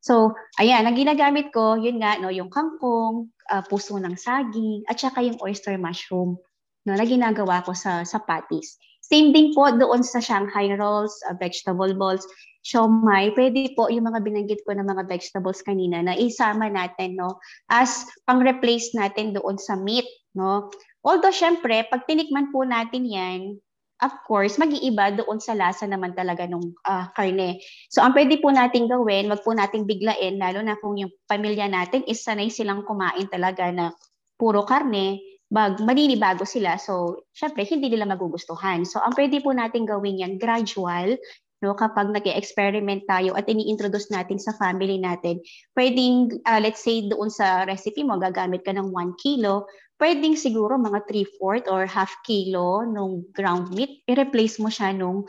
So, 0.08 0.32
ayan, 0.56 0.88
ang 0.88 0.96
ginagamit 0.96 1.52
ko, 1.52 1.76
yun 1.76 2.00
nga, 2.00 2.16
no, 2.22 2.32
yung 2.32 2.48
kangkong, 2.48 3.28
uh, 3.52 3.64
puso 3.68 4.00
ng 4.00 4.16
saging, 4.16 4.88
at 4.88 4.96
saka 4.96 5.20
yung 5.20 5.36
oyster 5.44 5.76
mushroom 5.76 6.40
no, 6.88 6.94
na 6.96 7.04
ginagawa 7.04 7.60
ko 7.68 7.76
sa, 7.76 8.08
sa 8.08 8.24
patties. 8.24 8.80
Same 9.04 9.36
din 9.36 9.52
po 9.52 9.68
doon 9.68 10.08
sa 10.08 10.24
Shanghai 10.24 10.72
rolls, 10.80 11.12
uh, 11.28 11.36
vegetable 11.36 11.92
balls, 11.98 12.24
siomai, 12.68 13.32
pwede 13.32 13.72
po 13.80 13.88
yung 13.88 14.12
mga 14.12 14.20
binanggit 14.28 14.68
ko 14.68 14.76
ng 14.76 14.84
mga 14.84 15.08
vegetables 15.08 15.64
kanina 15.64 16.04
na 16.04 16.20
isama 16.20 16.68
natin 16.68 17.16
no 17.16 17.40
as 17.72 18.04
pang-replace 18.28 18.92
natin 18.92 19.32
doon 19.32 19.56
sa 19.56 19.80
meat 19.80 20.04
no. 20.36 20.68
Although 21.08 21.32
syempre 21.32 21.88
pag 21.88 22.04
tinikman 22.04 22.52
po 22.52 22.68
natin 22.68 23.08
'yan, 23.08 23.56
of 24.04 24.14
course, 24.30 24.62
mag-iiba 24.62 25.16
doon 25.18 25.42
sa 25.42 25.58
lasa 25.58 25.90
naman 25.90 26.14
talaga 26.14 26.46
ng 26.46 26.62
uh, 26.86 26.92
ah, 26.92 27.06
karne. 27.18 27.58
So, 27.90 28.06
ang 28.06 28.14
pwede 28.14 28.38
po 28.38 28.54
natin 28.54 28.86
gawin, 28.86 29.32
wag 29.32 29.42
po 29.42 29.58
nating 29.58 29.90
biglain, 29.90 30.38
lalo 30.38 30.62
na 30.62 30.78
kung 30.78 31.00
yung 31.02 31.10
pamilya 31.26 31.66
natin 31.66 32.06
is 32.06 32.22
sanay 32.22 32.54
silang 32.54 32.86
kumain 32.86 33.26
talaga 33.32 33.74
na 33.74 33.90
puro 34.38 34.62
karne, 34.70 35.18
bag, 35.50 35.82
maninibago 35.82 36.46
sila. 36.46 36.78
So, 36.78 37.26
syempre, 37.34 37.66
hindi 37.66 37.90
nila 37.90 38.06
magugustuhan. 38.06 38.86
So, 38.86 39.02
ang 39.02 39.18
pwede 39.18 39.42
po 39.42 39.50
natin 39.50 39.90
gawin 39.90 40.22
yan, 40.22 40.38
gradual, 40.38 41.18
no 41.66 41.74
kapag 41.74 42.14
nag-experiment 42.14 43.10
tayo 43.10 43.34
at 43.34 43.50
ini-introduce 43.50 44.14
natin 44.14 44.38
sa 44.38 44.54
family 44.62 45.02
natin 45.02 45.42
pwedeng 45.74 46.38
uh, 46.46 46.62
let's 46.62 46.86
say 46.86 47.06
doon 47.10 47.34
sa 47.34 47.66
recipe 47.66 48.06
mo 48.06 48.22
gagamit 48.22 48.62
ka 48.62 48.70
ng 48.74 48.94
1 48.94 49.18
kilo 49.18 49.66
pwedeng 49.98 50.38
siguro 50.38 50.78
mga 50.78 51.10
3/4 51.10 51.66
or 51.74 51.90
half 51.90 52.14
kilo 52.22 52.86
nung 52.86 53.26
ground 53.34 53.74
meat 53.74 54.06
i-replace 54.06 54.62
mo 54.62 54.70
siya 54.70 54.94
nung 54.94 55.26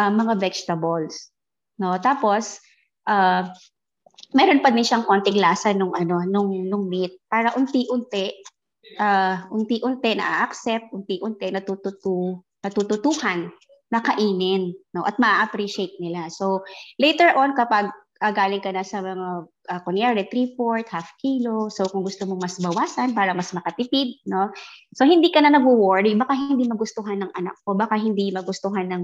uh, 0.00 0.12
mga 0.12 0.40
vegetables 0.40 1.28
no? 1.78 1.96
Tapos 2.02 2.58
uh, 3.06 3.46
meron 4.34 4.60
pa 4.60 4.68
din 4.68 4.84
siyang 4.84 5.06
konting 5.06 5.40
lasa 5.40 5.72
nung 5.72 5.94
ano 5.96 6.20
nung 6.28 6.68
nung 6.68 6.84
meat 6.90 7.16
para 7.30 7.54
unti-unti 7.56 8.44
uh, 9.00 9.48
unti-unti 9.48 10.10
na-accept 10.18 10.92
unti-unti 10.92 11.48
natututu 11.48 12.36
natututuhan 12.60 13.48
na 13.88 14.04
kainin 14.04 14.76
no? 14.92 15.04
At 15.04 15.16
ma-appreciate 15.16 15.96
nila. 16.00 16.28
So 16.28 16.64
later 17.00 17.32
on 17.36 17.56
kapag 17.56 17.88
uh, 18.20 18.32
galing 18.34 18.60
ka 18.60 18.74
na 18.74 18.82
sa 18.82 19.00
mga 19.00 19.28
uh, 19.46 19.80
kunyari 19.86 20.26
3/4 20.26 20.90
half 20.90 21.08
kilo 21.22 21.70
so 21.70 21.86
kung 21.86 22.02
gusto 22.02 22.26
mo 22.26 22.34
mas 22.36 22.58
bawasan 22.58 23.14
para 23.14 23.32
mas 23.32 23.54
makatipid 23.54 24.20
no? 24.28 24.50
So 24.94 25.08
hindi 25.08 25.32
ka 25.32 25.40
na 25.40 25.54
nagwo-worry. 25.54 26.14
Baka 26.18 26.34
hindi 26.36 26.66
magustuhan 26.68 27.24
ng 27.24 27.32
anak 27.32 27.56
ko. 27.62 27.78
Baka 27.78 27.96
hindi 27.96 28.28
magustuhan 28.34 28.90
ng 28.90 29.02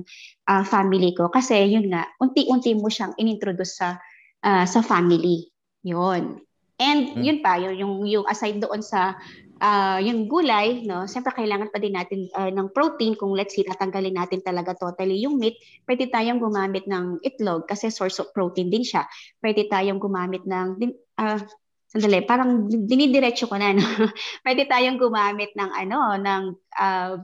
uh, 0.50 0.64
family 0.66 1.14
ko. 1.16 1.30
Kasi 1.32 1.70
yun 1.70 1.88
nga 1.88 2.04
unti-unti 2.20 2.76
mo 2.76 2.90
siyang 2.92 3.16
inintroduce 3.16 3.80
sa 3.80 3.96
uh, 4.44 4.64
sa 4.68 4.80
family. 4.84 5.48
Yun. 5.84 6.40
And 6.80 7.00
hmm. 7.14 7.22
yun 7.22 7.38
pa 7.38 7.56
yung 7.60 8.04
yung 8.04 8.26
aside 8.26 8.58
doon 8.58 8.82
sa 8.82 9.14
uh, 9.64 9.98
yung 10.04 10.28
gulay, 10.28 10.84
no, 10.84 11.08
siyempre 11.08 11.32
kailangan 11.32 11.72
pa 11.72 11.80
din 11.80 11.96
natin 11.96 12.28
uh, 12.36 12.52
ng 12.52 12.68
protein 12.76 13.16
kung 13.16 13.32
let's 13.32 13.56
say 13.56 13.64
tatanggalin 13.64 14.12
natin 14.12 14.44
talaga 14.44 14.76
totally 14.76 15.24
yung 15.24 15.40
meat, 15.40 15.56
pwede 15.88 16.12
tayong 16.12 16.36
gumamit 16.36 16.84
ng 16.84 17.24
itlog 17.24 17.64
kasi 17.64 17.88
source 17.88 18.20
of 18.20 18.28
protein 18.36 18.68
din 18.68 18.84
siya. 18.84 19.08
Pwede 19.40 19.64
tayong 19.64 19.96
gumamit 19.96 20.44
ng 20.44 20.84
uh, 21.16 21.40
sandali, 21.88 22.20
parang 22.28 22.68
dinidiretso 22.68 23.48
ko 23.48 23.56
na 23.56 23.72
no. 23.72 23.84
pwede 24.44 24.68
tayong 24.68 25.00
gumamit 25.00 25.56
ng 25.56 25.70
ano, 25.72 25.98
ng 26.20 26.42
uh, 26.76 27.16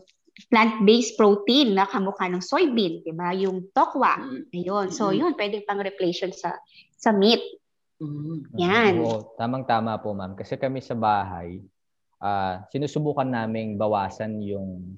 plant-based 0.49 1.21
protein 1.21 1.77
na 1.77 1.85
kamukha 1.85 2.25
ng 2.33 2.41
soybean, 2.41 3.05
'di 3.05 3.13
ba? 3.13 3.37
Yung 3.37 3.69
tokwa. 3.77 4.17
Mm. 4.17 4.43
Ayun. 4.57 4.87
So, 4.89 5.13
yun 5.13 5.37
pwedeng 5.37 5.69
pang 5.69 5.83
replacement 5.83 6.33
sa 6.33 6.57
sa 6.97 7.13
meat. 7.13 7.45
Mm. 8.01 8.49
Yan. 8.57 8.95
Oo, 9.05 9.37
tamang-tama 9.37 10.01
po, 10.01 10.17
ma'am. 10.17 10.33
Kasi 10.33 10.57
kami 10.57 10.81
sa 10.81 10.97
bahay, 10.97 11.61
uh, 12.21 12.65
sinusubukan 12.71 13.27
naming 13.27 13.81
bawasan 13.81 14.39
yung 14.45 14.95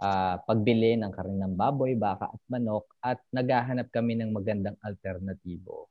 uh, 0.00 0.36
pagbili 0.42 0.96
ng 0.98 1.12
karne 1.12 1.38
ng 1.38 1.54
baboy, 1.54 1.94
baka 1.94 2.32
at 2.32 2.42
manok 2.50 2.88
at 3.04 3.20
naghahanap 3.30 3.88
kami 3.92 4.18
ng 4.18 4.32
magandang 4.32 4.76
alternatibo 4.82 5.88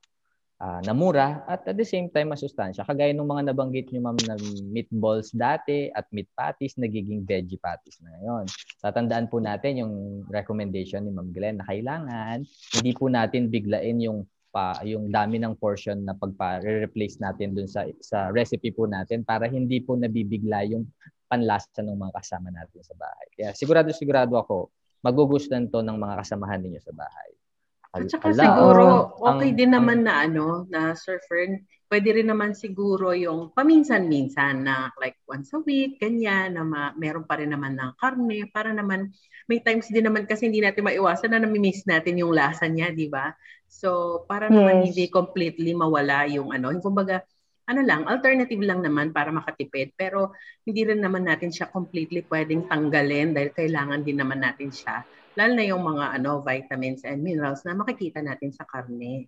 uh, 0.60 0.80
na 0.84 0.92
mura 0.92 1.42
at 1.48 1.66
at 1.66 1.76
the 1.76 1.86
same 1.86 2.10
time 2.10 2.30
masustansya. 2.30 2.86
Kagaya 2.86 3.12
ng 3.12 3.26
mga 3.26 3.54
nabanggit 3.54 3.90
niyo 3.90 4.04
ma'am 4.04 4.18
na 4.26 4.36
meatballs 4.70 5.32
dati 5.34 5.90
at 5.92 6.06
meat 6.14 6.28
patties 6.34 6.76
nagiging 6.78 7.24
veggie 7.24 7.60
patties 7.60 7.98
na 8.04 8.14
ngayon. 8.18 8.44
Tatandaan 8.80 9.26
po 9.28 9.40
natin 9.40 9.80
yung 9.80 9.94
recommendation 10.28 11.04
ni 11.04 11.10
Ma'am 11.12 11.32
Glenn 11.32 11.60
na 11.60 11.66
kailangan 11.66 12.44
hindi 12.78 12.92
po 12.94 13.08
natin 13.08 13.48
biglain 13.48 13.98
yung 14.02 14.28
pa 14.54 14.78
yung 14.86 15.10
dami 15.10 15.42
ng 15.42 15.58
portion 15.58 16.06
na 16.06 16.14
pagpa-replace 16.14 17.18
natin 17.18 17.58
dun 17.58 17.66
sa 17.66 17.82
sa 17.98 18.30
recipe 18.30 18.70
po 18.70 18.86
natin 18.86 19.26
para 19.26 19.50
hindi 19.50 19.82
po 19.82 19.98
nabibigla 19.98 20.62
yung 20.70 20.86
panlasa 21.26 21.82
ng 21.82 21.98
mga 21.98 22.14
kasama 22.14 22.54
natin 22.54 22.80
sa 22.86 22.94
bahay. 22.94 23.26
Kaya 23.34 23.50
sigurado 23.58 23.90
sigurado 23.90 24.38
ako 24.38 24.70
magugustuhan 25.02 25.66
to 25.68 25.82
ng 25.82 25.98
mga 25.98 26.14
kasamahan 26.22 26.62
ninyo 26.62 26.80
sa 26.80 26.94
bahay. 26.94 27.30
At 27.94 28.10
saka 28.10 28.30
Ala, 28.30 28.42
siguro 28.42 28.84
okay 29.22 29.50
ang, 29.50 29.58
din 29.58 29.70
naman 29.74 29.98
ang, 30.02 30.06
na 30.06 30.14
ano 30.22 30.46
na 30.70 30.94
Sir 30.94 31.18
Fern, 31.26 31.62
pwede 31.92 32.10
rin 32.10 32.26
naman 32.26 32.56
siguro 32.56 33.14
yung 33.14 33.54
paminsan-minsan 33.54 34.66
na 34.66 34.90
like 34.98 35.20
once 35.30 35.54
a 35.54 35.62
week, 35.62 36.02
ganyan, 36.02 36.58
na 36.58 36.66
ma- 36.66 36.96
meron 36.98 37.22
pa 37.22 37.38
rin 37.38 37.54
naman 37.54 37.78
ng 37.78 37.94
karne 38.00 38.50
para 38.50 38.74
naman 38.74 39.14
may 39.46 39.62
times 39.62 39.86
din 39.92 40.02
naman 40.02 40.26
kasi 40.26 40.50
hindi 40.50 40.58
natin 40.58 40.82
maiwasan 40.82 41.30
na 41.30 41.46
nami-miss 41.46 41.86
natin 41.86 42.18
yung 42.18 42.34
lasa 42.34 42.66
niya, 42.66 42.90
di 42.90 43.06
ba? 43.06 43.30
So, 43.74 44.22
para 44.30 44.46
yes. 44.46 44.54
naman 44.54 44.86
hindi 44.86 45.10
completely 45.10 45.74
mawala 45.74 46.30
yung 46.30 46.54
ano, 46.54 46.70
yung 46.70 46.84
kumbaga, 46.84 47.26
ano 47.66 47.80
lang, 47.82 48.06
alternative 48.06 48.62
lang 48.62 48.86
naman 48.86 49.10
para 49.10 49.34
makatipid. 49.34 49.98
Pero 49.98 50.30
hindi 50.62 50.86
rin 50.86 51.02
naman 51.02 51.26
natin 51.26 51.50
siya 51.50 51.66
completely 51.74 52.22
pwedeng 52.30 52.70
tanggalin 52.70 53.34
dahil 53.34 53.50
kailangan 53.50 54.06
din 54.06 54.22
naman 54.22 54.46
natin 54.46 54.70
siya. 54.70 55.02
Lalo 55.34 55.52
na 55.58 55.64
yung 55.66 55.82
mga 55.82 56.22
ano, 56.22 56.38
vitamins 56.46 57.02
and 57.02 57.18
minerals 57.18 57.66
na 57.66 57.74
makikita 57.74 58.22
natin 58.22 58.54
sa 58.54 58.62
karne. 58.62 59.26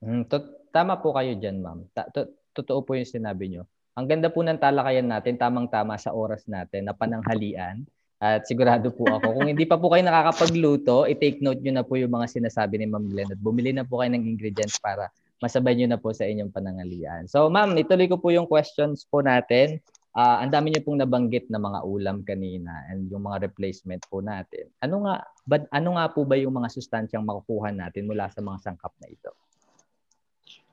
Mm, 0.00 0.24
to- 0.30 0.72
tama 0.72 0.96
po 0.96 1.12
kayo 1.12 1.36
dyan, 1.36 1.60
ma'am. 1.60 1.84
Ta- 1.92 2.08
to- 2.08 2.32
totoo 2.56 2.80
po 2.80 2.96
yung 2.96 3.08
sinabi 3.08 3.52
nyo. 3.52 3.68
Ang 3.96 4.08
ganda 4.08 4.28
po 4.32 4.40
ng 4.40 4.60
talakayan 4.60 5.08
natin, 5.08 5.36
tamang-tama 5.36 6.00
sa 6.00 6.16
oras 6.16 6.48
natin 6.48 6.88
na 6.88 6.96
pananghalian. 6.96 7.84
At 8.16 8.48
sigurado 8.48 8.88
po 8.88 9.04
ako, 9.04 9.36
kung 9.36 9.48
hindi 9.52 9.68
pa 9.68 9.76
po 9.76 9.92
kayo 9.92 10.00
nakakapagluto, 10.00 11.04
i-take 11.04 11.44
note 11.44 11.60
nyo 11.60 11.72
na 11.76 11.84
po 11.84 12.00
yung 12.00 12.16
mga 12.16 12.32
sinasabi 12.32 12.80
ni 12.80 12.88
Ma'am 12.88 13.12
Glenn 13.12 13.28
at 13.28 13.40
bumili 13.40 13.76
na 13.76 13.84
po 13.84 14.00
kayo 14.00 14.16
ng 14.16 14.24
ingredients 14.24 14.80
para 14.80 15.12
masabay 15.44 15.76
nyo 15.76 15.92
na 15.92 16.00
po 16.00 16.16
sa 16.16 16.24
inyong 16.24 16.48
panangalian. 16.48 17.28
So 17.28 17.52
ma'am, 17.52 17.76
ituloy 17.76 18.08
ko 18.08 18.16
po 18.16 18.32
yung 18.32 18.48
questions 18.48 19.04
po 19.04 19.20
natin. 19.20 19.84
Uh, 20.16 20.40
ang 20.40 20.48
dami 20.48 20.72
niyo 20.72 20.80
pong 20.80 21.04
nabanggit 21.04 21.52
na 21.52 21.60
mga 21.60 21.84
ulam 21.84 22.24
kanina 22.24 22.88
and 22.88 23.04
yung 23.12 23.28
mga 23.28 23.52
replacement 23.52 24.00
po 24.08 24.24
natin. 24.24 24.72
Ano 24.80 25.04
nga, 25.04 25.20
but 25.44 25.68
ano 25.68 26.00
nga 26.00 26.08
po 26.08 26.24
ba 26.24 26.40
yung 26.40 26.56
mga 26.56 26.72
sustansyang 26.72 27.20
makukuha 27.20 27.68
natin 27.68 28.08
mula 28.08 28.32
sa 28.32 28.40
mga 28.40 28.64
sangkap 28.64 28.96
na 28.96 29.12
ito? 29.12 29.36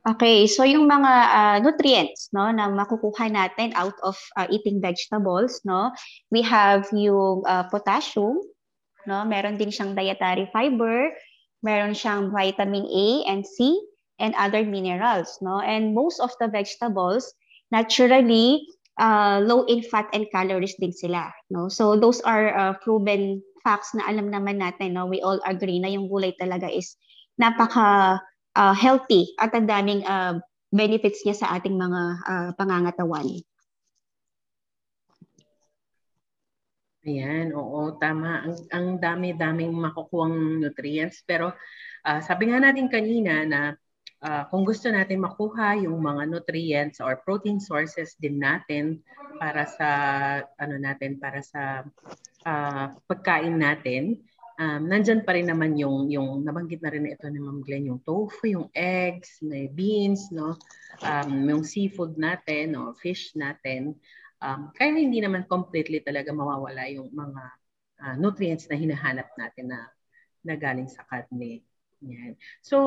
Okay, 0.03 0.51
so 0.51 0.67
yung 0.67 0.91
mga 0.91 1.11
uh, 1.31 1.57
nutrients 1.63 2.27
no 2.35 2.51
na 2.51 2.67
makukuha 2.67 3.31
natin 3.31 3.71
out 3.71 3.95
of 4.03 4.19
uh, 4.35 4.43
eating 4.51 4.83
vegetables 4.83 5.63
no, 5.63 5.95
we 6.27 6.43
have 6.43 6.83
yung 6.91 7.39
uh, 7.47 7.63
potassium 7.71 8.35
no, 9.07 9.23
meron 9.23 9.55
din 9.55 9.71
siyang 9.71 9.95
dietary 9.95 10.51
fiber, 10.51 11.07
meron 11.63 11.95
siyang 11.95 12.35
vitamin 12.35 12.83
A 12.83 13.31
and 13.31 13.47
C 13.47 13.79
and 14.19 14.35
other 14.35 14.67
minerals 14.67 15.39
no. 15.39 15.63
And 15.63 15.95
most 15.95 16.19
of 16.19 16.35
the 16.35 16.51
vegetables 16.51 17.31
naturally 17.71 18.59
uh, 18.99 19.39
low 19.39 19.63
in 19.71 19.87
fat 19.87 20.11
and 20.11 20.27
calories 20.35 20.75
din 20.83 20.91
sila 20.91 21.31
no. 21.47 21.71
So 21.71 21.95
those 21.95 22.19
are 22.27 22.51
uh, 22.51 22.75
proven 22.83 23.39
facts 23.63 23.95
na 23.95 24.11
alam 24.11 24.35
naman 24.35 24.59
natin 24.59 24.99
no. 24.99 25.07
We 25.07 25.23
all 25.23 25.39
agree 25.47 25.79
na 25.79 25.87
yung 25.95 26.11
gulay 26.11 26.35
talaga 26.35 26.67
is 26.67 26.99
napaka 27.39 28.19
uh, 28.55 28.75
healthy 28.75 29.33
at 29.41 29.53
ang 29.53 29.65
daming 29.65 30.01
uh, 30.05 30.37
benefits 30.73 31.21
niya 31.21 31.37
sa 31.37 31.47
ating 31.57 31.77
mga 31.77 32.01
uh, 32.25 32.49
pangangatawan. 32.57 33.27
Ayan, 37.03 37.51
oo, 37.51 37.99
tama. 37.99 38.47
Ang, 38.47 38.55
ang 38.71 38.87
dami-daming 38.95 39.75
makukuhang 39.75 40.63
nutrients. 40.63 41.19
Pero 41.27 41.51
uh, 42.07 42.19
sabi 42.23 42.47
nga 42.47 42.63
natin 42.63 42.87
kanina 42.87 43.43
na 43.43 43.61
uh, 44.23 44.47
kung 44.47 44.63
gusto 44.63 44.87
natin 44.87 45.19
makuha 45.19 45.75
yung 45.83 45.99
mga 45.99 46.31
nutrients 46.31 47.03
or 47.03 47.19
protein 47.27 47.59
sources 47.59 48.15
din 48.23 48.39
natin 48.39 49.03
para 49.35 49.67
sa 49.67 49.89
ano 50.55 50.79
natin 50.79 51.19
para 51.19 51.43
sa 51.43 51.83
uh, 52.47 52.85
pagkain 53.11 53.59
natin, 53.59 54.23
um, 54.59 54.81
nandyan 54.85 55.25
pa 55.25 55.33
rin 55.33 55.49
naman 55.49 55.77
yung, 55.77 56.09
yung 56.09 56.41
nabanggit 56.45 56.81
na 56.83 56.91
rin 56.93 57.09
ito 57.09 57.25
ni 57.29 57.39
Ma'am 57.41 57.61
Glenn, 57.65 57.89
yung 57.89 58.01
tofu, 58.05 58.49
yung 58.49 58.67
eggs, 58.75 59.41
may 59.41 59.69
beans, 59.69 60.29
no? 60.29 60.57
um, 61.01 61.31
yung 61.49 61.63
seafood 61.65 62.17
natin, 62.17 62.77
no? 62.77 62.93
fish 62.97 63.33
natin. 63.33 63.97
Um, 64.43 64.75
kaya 64.75 64.93
hindi 64.93 65.23
naman 65.23 65.47
completely 65.47 66.03
talaga 66.03 66.35
mawawala 66.35 66.85
yung 66.91 67.09
mga 67.13 67.43
uh, 68.03 68.15
nutrients 68.19 68.67
na 68.67 68.75
hinahanap 68.75 69.31
natin 69.39 69.71
na, 69.71 69.79
na 70.43 70.53
galing 70.59 70.91
sa 70.91 71.07
karne. 71.07 71.63
Yan. 72.03 72.35
So, 72.59 72.77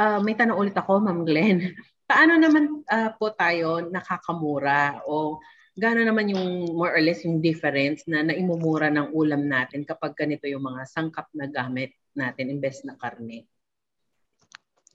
uh, 0.00 0.20
may 0.24 0.32
tanong 0.32 0.56
ulit 0.56 0.76
ako, 0.76 1.04
Ma'am 1.04 1.22
Glenn. 1.28 1.76
Paano 2.10 2.36
naman 2.36 2.84
uh, 2.88 3.10
po 3.16 3.32
tayo 3.32 3.84
nakakamura 3.88 5.04
o 5.08 5.40
gano'n 5.72 6.08
naman 6.08 6.28
yung 6.28 6.76
more 6.76 6.92
or 6.92 7.00
less 7.00 7.24
yung 7.24 7.40
difference 7.40 8.04
na 8.04 8.20
naimumura 8.20 8.92
ng 8.92 9.16
ulam 9.16 9.48
natin 9.48 9.88
kapag 9.88 10.12
ganito 10.12 10.44
yung 10.44 10.64
mga 10.64 10.84
sangkap 10.84 11.28
na 11.32 11.48
gamit 11.48 11.96
natin 12.12 12.52
imbes 12.52 12.84
na 12.84 12.92
karne? 13.00 13.48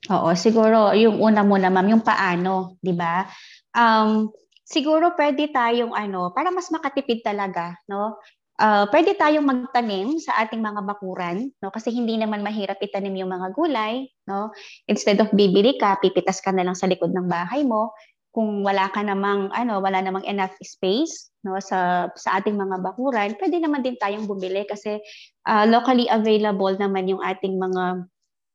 Oo, 0.06 0.30
siguro 0.38 0.94
yung 0.94 1.18
una 1.18 1.42
muna 1.42 1.68
ma'am, 1.68 1.98
yung 1.98 2.04
paano, 2.06 2.78
'di 2.78 2.94
ba? 2.94 3.26
Um, 3.74 4.30
siguro 4.62 5.12
pwede 5.18 5.50
tayong 5.50 5.90
ano, 5.92 6.30
para 6.30 6.54
mas 6.54 6.70
makatipid 6.70 7.26
talaga, 7.26 7.74
no? 7.90 8.16
Uh, 8.58 8.90
pwede 8.90 9.14
tayong 9.14 9.46
magtanim 9.46 10.18
sa 10.18 10.34
ating 10.42 10.58
mga 10.58 10.82
bakuran, 10.82 11.50
no? 11.62 11.70
Kasi 11.70 11.90
hindi 11.94 12.18
naman 12.18 12.42
mahirap 12.42 12.78
itanim 12.82 13.14
yung 13.18 13.30
mga 13.30 13.54
gulay, 13.54 14.06
no? 14.26 14.50
Instead 14.86 15.18
of 15.22 15.30
bibili 15.34 15.78
ka, 15.78 15.98
pipitas 15.98 16.38
ka 16.42 16.54
na 16.54 16.66
lang 16.66 16.74
sa 16.74 16.90
likod 16.90 17.10
ng 17.10 17.26
bahay 17.26 17.62
mo, 17.62 17.94
kung 18.32 18.62
wala 18.62 18.92
ka 18.92 19.00
namang 19.00 19.48
ano, 19.56 19.80
wala 19.80 19.98
namang 20.04 20.24
enough 20.28 20.52
space 20.60 21.32
no 21.46 21.56
sa 21.62 22.10
sa 22.14 22.38
ating 22.38 22.58
mga 22.58 22.82
bakuran, 22.84 23.34
pwede 23.40 23.56
naman 23.62 23.80
din 23.80 23.96
tayong 23.96 24.28
bumili 24.28 24.66
kasi 24.68 25.00
uh, 25.48 25.64
locally 25.64 26.06
available 26.10 26.74
naman 26.76 27.08
yung 27.08 27.22
ating 27.24 27.56
mga 27.56 28.04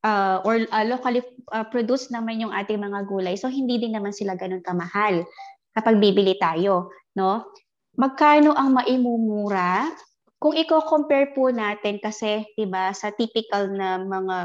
uh, 0.06 0.38
or 0.46 0.62
uh, 0.70 0.86
locally 0.86 1.24
uh, 1.56 1.66
produced 1.66 2.14
naman 2.14 2.44
yung 2.44 2.54
ating 2.54 2.78
mga 2.78 3.08
gulay. 3.10 3.34
So 3.40 3.50
hindi 3.50 3.82
din 3.82 3.98
naman 3.98 4.14
sila 4.14 4.38
ganoon 4.38 4.62
kamahal 4.62 5.26
kapag 5.74 5.98
bibili 5.98 6.38
tayo, 6.38 6.94
no? 7.18 7.50
Magkano 7.98 8.54
ang 8.54 8.78
maimumura? 8.78 9.90
Kung 10.38 10.54
i-compare 10.60 11.32
po 11.32 11.50
natin 11.50 12.04
kasi 12.04 12.44
'di 12.54 12.68
ba 12.68 12.92
sa 12.92 13.16
typical 13.16 13.72
na 13.74 14.02
mga 14.02 14.38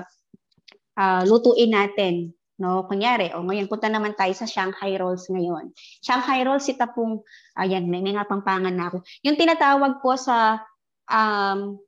uh, 0.94 1.22
lutuin 1.26 1.74
natin 1.74 2.37
No, 2.58 2.82
kunyari, 2.90 3.30
o 3.38 3.46
ngayon 3.46 3.70
punta 3.70 3.86
naman 3.86 4.18
tayo 4.18 4.34
sa 4.34 4.42
Shanghai 4.42 4.98
rolls 4.98 5.30
ngayon. 5.30 5.70
Shanghai 6.02 6.42
rolls 6.42 6.66
ita 6.66 6.90
pong 6.90 7.22
ayan, 7.54 7.86
may, 7.86 8.02
may 8.02 8.18
nga 8.18 8.26
pangpangan 8.26 8.74
na 8.74 8.90
ako. 8.90 9.06
Yung 9.22 9.38
tinatawag 9.38 10.02
po 10.02 10.18
sa 10.18 10.58
um, 11.06 11.78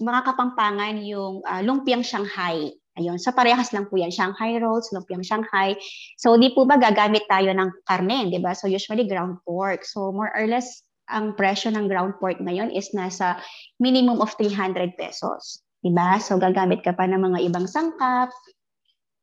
mga 0.00 0.20
kapampangan 0.32 1.04
yung 1.04 1.44
uh, 1.44 1.60
lumpiang 1.60 2.00
Shanghai. 2.00 2.72
Ayun, 2.96 3.20
sa 3.20 3.30
so 3.30 3.36
parehas 3.36 3.68
lang 3.76 3.86
po 3.86 4.00
yan, 4.00 4.10
Shanghai 4.10 4.56
rolls, 4.58 4.90
lumpiang 4.96 5.22
Shanghai. 5.22 5.76
So 6.16 6.34
di 6.40 6.56
po 6.56 6.64
ba 6.64 6.80
gagamit 6.80 7.28
tayo 7.28 7.52
ng 7.52 7.84
karne, 7.84 8.32
'di 8.32 8.40
ba? 8.40 8.56
So 8.56 8.66
usually 8.66 9.06
ground 9.06 9.44
pork. 9.44 9.84
So 9.84 10.10
more 10.10 10.32
or 10.32 10.48
less 10.48 10.82
ang 11.12 11.36
presyo 11.36 11.68
ng 11.68 11.84
ground 11.86 12.16
pork 12.16 12.40
ngayon 12.40 12.72
is 12.72 12.96
nasa 12.96 13.38
minimum 13.76 14.24
of 14.24 14.32
300 14.40 14.96
pesos. 14.96 15.60
Diba? 15.78 16.18
So 16.18 16.42
gagamit 16.42 16.82
ka 16.82 16.90
pa 16.96 17.06
ng 17.06 17.22
mga 17.22 17.38
ibang 17.46 17.70
sangkap, 17.70 18.34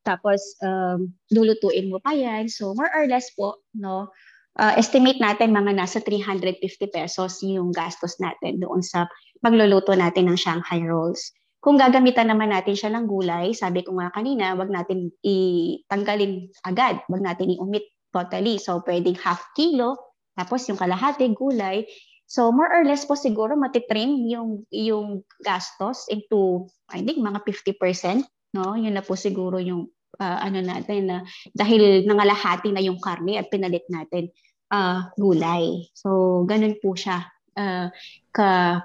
tapos, 0.06 0.38
um, 0.62 1.10
lulutuin 1.34 1.90
mo 1.90 1.98
pa 1.98 2.14
yan. 2.14 2.46
So, 2.46 2.70
more 2.78 2.90
or 2.94 3.10
less 3.10 3.34
po, 3.34 3.58
no, 3.74 4.14
uh, 4.56 4.74
estimate 4.78 5.18
natin 5.18 5.52
mga 5.52 5.74
nasa 5.76 5.98
350 6.00 6.62
pesos 6.94 7.42
yung 7.44 7.74
gastos 7.74 8.16
natin 8.22 8.62
doon 8.62 8.80
sa 8.80 9.10
pagluluto 9.42 9.92
natin 9.92 10.30
ng 10.30 10.38
Shanghai 10.38 10.80
rolls. 10.86 11.34
Kung 11.60 11.74
gagamitan 11.74 12.30
naman 12.30 12.54
natin 12.54 12.78
siya 12.78 12.94
ng 12.94 13.10
gulay, 13.10 13.50
sabi 13.50 13.82
ko 13.82 13.98
nga 13.98 14.14
kanina, 14.14 14.54
wag 14.54 14.70
natin 14.70 15.10
itanggalin 15.26 16.46
agad, 16.62 17.02
wag 17.10 17.22
natin 17.26 17.58
i-omit 17.58 17.82
totally. 18.14 18.62
So, 18.62 18.80
pwedeng 18.86 19.18
half 19.18 19.42
kilo, 19.58 19.98
tapos 20.38 20.64
yung 20.70 20.78
kalahati 20.78 21.34
gulay. 21.34 21.82
So, 22.30 22.54
more 22.54 22.70
or 22.70 22.82
less 22.86 23.02
po 23.02 23.18
siguro 23.18 23.58
matitrim 23.58 24.30
yung, 24.30 24.62
yung 24.70 25.26
gastos 25.42 26.06
into, 26.06 26.70
I 26.90 27.02
think, 27.02 27.18
mga 27.18 27.42
50%. 27.42 28.22
No? 28.54 28.78
Yun 28.78 28.94
na 28.94 29.02
po 29.02 29.18
siguro 29.18 29.58
yung 29.58 29.90
uh, 30.18 30.38
ano 30.40 30.58
natin 30.62 31.10
na 31.10 31.16
uh, 31.20 31.22
dahil 31.52 32.06
nangalahati 32.06 32.70
na 32.72 32.82
yung 32.82 32.98
karne 33.02 33.38
at 33.40 33.50
pinalit 33.50 33.86
natin 33.90 34.30
uh, 34.72 35.10
gulay. 35.18 35.86
So 35.94 36.42
ganun 36.48 36.78
po 36.82 36.94
siya 36.94 37.26
uh, 37.56 37.88
ka 38.30 38.82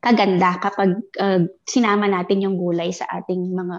kaganda 0.00 0.56
kapag 0.56 1.04
uh, 1.20 1.44
sinama 1.68 2.08
natin 2.08 2.40
yung 2.40 2.56
gulay 2.56 2.90
sa 2.90 3.04
ating 3.20 3.52
mga 3.52 3.78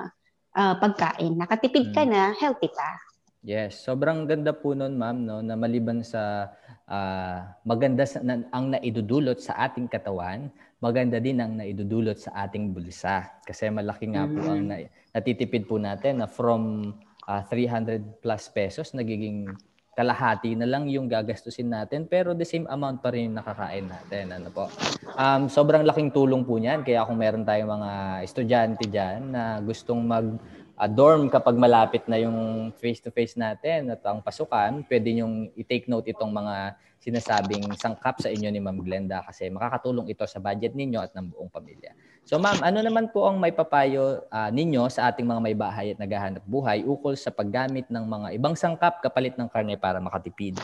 uh, 0.58 0.74
pagkain. 0.78 1.34
Nakatipid 1.34 1.90
ka 1.92 2.06
mm. 2.06 2.10
na, 2.10 2.22
healthy 2.38 2.70
pa. 2.70 3.11
Yes, 3.42 3.82
sobrang 3.82 4.30
ganda 4.30 4.54
po 4.54 4.78
noon, 4.78 5.02
ma'am, 5.02 5.18
no, 5.26 5.42
na 5.42 5.58
maliban 5.58 6.06
sa 6.06 6.54
uh, 6.86 7.42
maganda 7.66 8.06
sa, 8.06 8.22
na, 8.22 8.46
ang 8.54 8.70
naidudulot 8.70 9.42
sa 9.42 9.58
ating 9.66 9.90
katawan, 9.90 10.54
maganda 10.78 11.18
din 11.18 11.42
ang 11.42 11.58
naidudulot 11.58 12.22
sa 12.22 12.46
ating 12.46 12.70
bulsa. 12.70 13.42
Kasi 13.42 13.74
malaki 13.74 14.14
nga 14.14 14.30
po 14.30 14.46
ang 14.46 14.62
mm. 14.62 14.70
na, 14.70 14.76
natitipid 15.18 15.66
po 15.66 15.82
natin 15.82 16.22
na 16.22 16.30
from 16.30 16.94
uh, 17.26 17.42
ah, 17.42 17.44
300 17.50 18.22
plus 18.22 18.46
pesos, 18.54 18.94
nagiging 18.94 19.50
kalahati 19.92 20.56
na 20.56 20.70
lang 20.70 20.88
yung 20.88 21.12
gagastusin 21.12 21.68
natin 21.68 22.08
pero 22.08 22.32
the 22.32 22.48
same 22.48 22.64
amount 22.72 23.04
pa 23.04 23.12
rin 23.12 23.28
yung 23.28 23.38
nakakain 23.44 23.92
natin 23.92 24.32
ano 24.32 24.48
po 24.48 24.72
um, 25.20 25.52
sobrang 25.52 25.84
laking 25.84 26.16
tulong 26.16 26.48
po 26.48 26.56
niyan 26.56 26.80
kaya 26.88 27.04
kung 27.04 27.20
meron 27.20 27.44
tayong 27.44 27.68
mga 27.68 27.92
estudyante 28.24 28.88
diyan 28.88 29.36
na 29.36 29.60
gustong 29.60 30.00
mag 30.00 30.40
uh, 30.82 30.90
dorm 30.90 31.30
kapag 31.30 31.54
malapit 31.62 32.02
na 32.10 32.18
yung 32.18 32.74
face-to-face 32.82 33.38
natin 33.38 33.94
at 33.94 34.02
ang 34.02 34.26
pasukan, 34.26 34.82
pwede 34.90 35.14
nyong 35.14 35.54
i-take 35.54 35.86
note 35.86 36.10
itong 36.10 36.34
mga 36.34 36.74
sinasabing 37.02 37.66
sangkap 37.78 38.18
sa 38.22 38.30
inyo 38.30 38.50
ni 38.50 38.62
Ma'am 38.62 38.82
Glenda 38.82 39.22
kasi 39.26 39.50
makakatulong 39.50 40.10
ito 40.10 40.26
sa 40.26 40.42
budget 40.42 40.74
ninyo 40.74 41.02
at 41.02 41.14
ng 41.14 41.34
buong 41.34 41.50
pamilya. 41.50 41.94
So 42.26 42.38
ma'am, 42.38 42.62
ano 42.62 42.82
naman 42.82 43.10
po 43.10 43.26
ang 43.26 43.42
may 43.42 43.54
papayo 43.54 44.26
uh, 44.30 44.50
ninyo 44.54 44.86
sa 44.90 45.10
ating 45.10 45.26
mga 45.26 45.42
may 45.42 45.58
bahay 45.58 45.94
at 45.94 46.02
naghahanap 46.02 46.46
buhay 46.46 46.86
ukol 46.86 47.18
sa 47.18 47.34
paggamit 47.34 47.90
ng 47.90 48.06
mga 48.06 48.28
ibang 48.38 48.54
sangkap 48.54 49.02
kapalit 49.02 49.34
ng 49.38 49.50
karne 49.50 49.78
para 49.78 49.98
makatipid? 49.98 50.62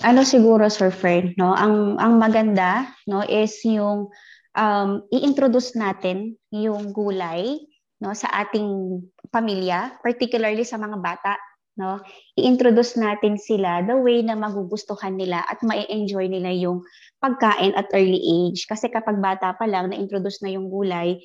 Ano 0.00 0.22
siguro 0.22 0.70
Sir 0.72 0.94
Fred, 0.94 1.34
no? 1.36 1.52
Ang 1.52 1.98
ang 1.98 2.22
maganda, 2.22 2.86
no, 3.04 3.26
is 3.26 3.52
yung 3.66 4.08
um, 4.54 5.04
i-introduce 5.12 5.76
natin 5.76 6.38
yung 6.54 6.94
gulay 6.94 7.58
no 7.98 8.14
sa 8.14 8.30
ating 8.46 9.02
pamilya, 9.28 9.98
particularly 10.00 10.62
sa 10.62 10.78
mga 10.78 10.96
bata, 11.02 11.34
no? 11.76 11.98
I-introduce 12.38 12.94
natin 12.94 13.36
sila 13.36 13.82
the 13.84 13.98
way 13.98 14.22
na 14.22 14.38
magugustuhan 14.38 15.18
nila 15.18 15.42
at 15.44 15.58
ma-enjoy 15.66 16.30
nila 16.30 16.54
yung 16.54 16.80
pagkain 17.18 17.74
at 17.74 17.90
early 17.92 18.22
age. 18.22 18.64
Kasi 18.70 18.88
kapag 18.88 19.18
bata 19.18 19.52
pa 19.58 19.66
lang 19.66 19.90
na-introduce 19.90 20.40
na 20.46 20.54
yung 20.54 20.70
gulay, 20.70 21.18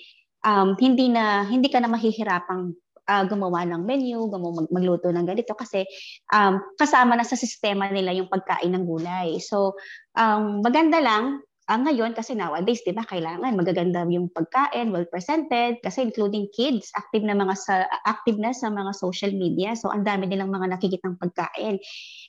um, 0.44 0.74
hindi 0.82 1.14
na 1.14 1.46
hindi 1.46 1.70
ka 1.70 1.78
na 1.80 1.90
mahihirapang 1.90 2.74
uh, 3.08 3.24
gumawa 3.28 3.64
ng 3.68 3.82
menu, 3.84 4.28
gumawa 4.28 4.64
mag, 4.64 4.70
magluto 4.72 5.12
ng 5.12 5.26
ganito 5.28 5.54
kasi 5.56 5.84
um, 6.32 6.60
kasama 6.76 7.16
na 7.16 7.26
sa 7.26 7.38
sistema 7.38 7.88
nila 7.90 8.16
yung 8.16 8.30
pagkain 8.32 8.72
ng 8.72 8.86
gulay. 8.86 9.40
So, 9.40 9.76
um, 10.16 10.64
maganda 10.64 11.00
lang 11.00 11.44
Uh, 11.64 11.80
ngayon, 11.80 12.12
kasi 12.12 12.36
nowadays, 12.36 12.84
di 12.84 12.92
ba, 12.92 13.08
kailangan 13.08 13.56
magaganda 13.56 14.04
yung 14.12 14.28
pagkain, 14.36 14.92
well-presented, 14.92 15.80
kasi 15.80 16.04
including 16.04 16.52
kids, 16.52 16.92
active 16.92 17.24
na 17.24 17.32
mga 17.32 17.56
sa 17.56 17.88
active 18.04 18.36
na 18.36 18.52
sa 18.52 18.68
mga 18.68 18.92
social 18.92 19.32
media. 19.32 19.72
So, 19.72 19.88
ang 19.88 20.04
dami 20.04 20.28
nilang 20.28 20.52
mga 20.52 20.76
nakikitang 20.76 21.16
pagkain. 21.16 21.80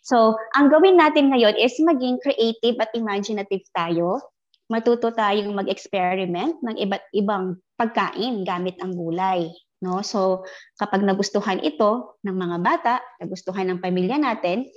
So, 0.07 0.39
ang 0.55 0.71
gawin 0.71 1.03
natin 1.03 1.35
ngayon 1.35 1.59
is 1.59 1.75
maging 1.83 2.23
creative 2.23 2.79
at 2.79 2.95
imaginative 2.95 3.67
tayo. 3.75 4.23
Matuto 4.71 5.11
tayong 5.11 5.51
mag-experiment 5.51 6.63
ng 6.63 6.79
iba't 6.79 7.05
ibang 7.19 7.59
pagkain 7.75 8.47
gamit 8.47 8.79
ang 8.79 8.95
gulay. 8.95 9.51
No? 9.83 9.99
So, 10.07 10.47
kapag 10.79 11.03
nagustuhan 11.03 11.59
ito 11.59 12.23
ng 12.23 12.39
mga 12.39 12.57
bata, 12.63 12.95
nagustuhan 13.19 13.67
ng 13.67 13.83
pamilya 13.83 14.15
natin, 14.15 14.71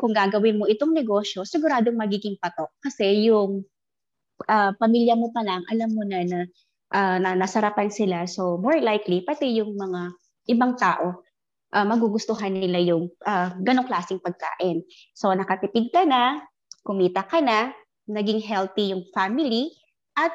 kung 0.00 0.16
gagawin 0.16 0.56
mo 0.56 0.64
itong 0.64 0.96
negosyo, 0.96 1.44
siguradong 1.44 2.00
magiging 2.00 2.40
patok. 2.40 2.72
Kasi 2.80 3.28
yung 3.28 3.68
uh, 4.48 4.72
pamilya 4.80 5.12
mo 5.12 5.28
pa 5.28 5.44
lang, 5.44 5.60
alam 5.68 5.92
mo 5.92 6.00
na 6.08 6.24
na, 6.24 6.40
uh, 6.96 7.20
na 7.20 7.36
nasarapan 7.36 7.92
sila. 7.92 8.24
So 8.24 8.56
more 8.56 8.80
likely, 8.80 9.20
pati 9.20 9.60
yung 9.60 9.76
mga 9.76 10.16
ibang 10.56 10.80
tao, 10.80 11.20
uh, 11.76 11.84
magugustuhan 11.84 12.56
nila 12.56 12.80
yung 12.80 13.12
uh, 13.28 13.52
ganong 13.60 13.84
klaseng 13.92 14.24
pagkain. 14.24 14.80
So 15.12 15.28
nakatipid 15.36 15.92
ka 15.92 16.08
na, 16.08 16.40
kumita 16.80 17.28
ka 17.28 17.44
na, 17.44 17.76
naging 18.08 18.40
healthy 18.40 18.96
yung 18.96 19.04
family, 19.12 19.68
at 20.16 20.32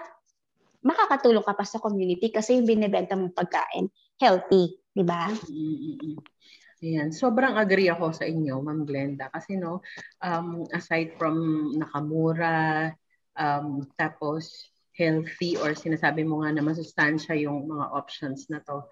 makakatulong 0.86 1.42
ka 1.42 1.58
pa 1.58 1.66
sa 1.66 1.82
community 1.82 2.30
kasi 2.30 2.62
yung 2.62 2.70
binibenta 2.70 3.18
mong 3.18 3.34
pagkain, 3.34 3.90
healthy, 4.22 4.78
di 4.94 5.02
ba? 5.02 5.34
Mm-hmm. 5.34 6.35
Ayan, 6.84 7.16
sobrang 7.16 7.56
agree 7.56 7.88
ako 7.88 8.12
sa 8.12 8.28
inyo, 8.28 8.60
Ma'am 8.60 8.84
Glenda. 8.84 9.32
Kasi 9.32 9.56
no, 9.56 9.80
um, 10.20 10.68
aside 10.76 11.16
from 11.16 11.72
nakamura, 11.80 12.92
um, 13.40 13.88
tapos 13.96 14.68
healthy 14.96 15.56
or 15.60 15.72
sinasabi 15.76 16.28
mo 16.28 16.44
nga 16.44 16.52
na 16.52 16.64
masustansya 16.64 17.36
yung 17.40 17.68
mga 17.68 17.86
options 17.96 18.52
na 18.52 18.60
to. 18.64 18.84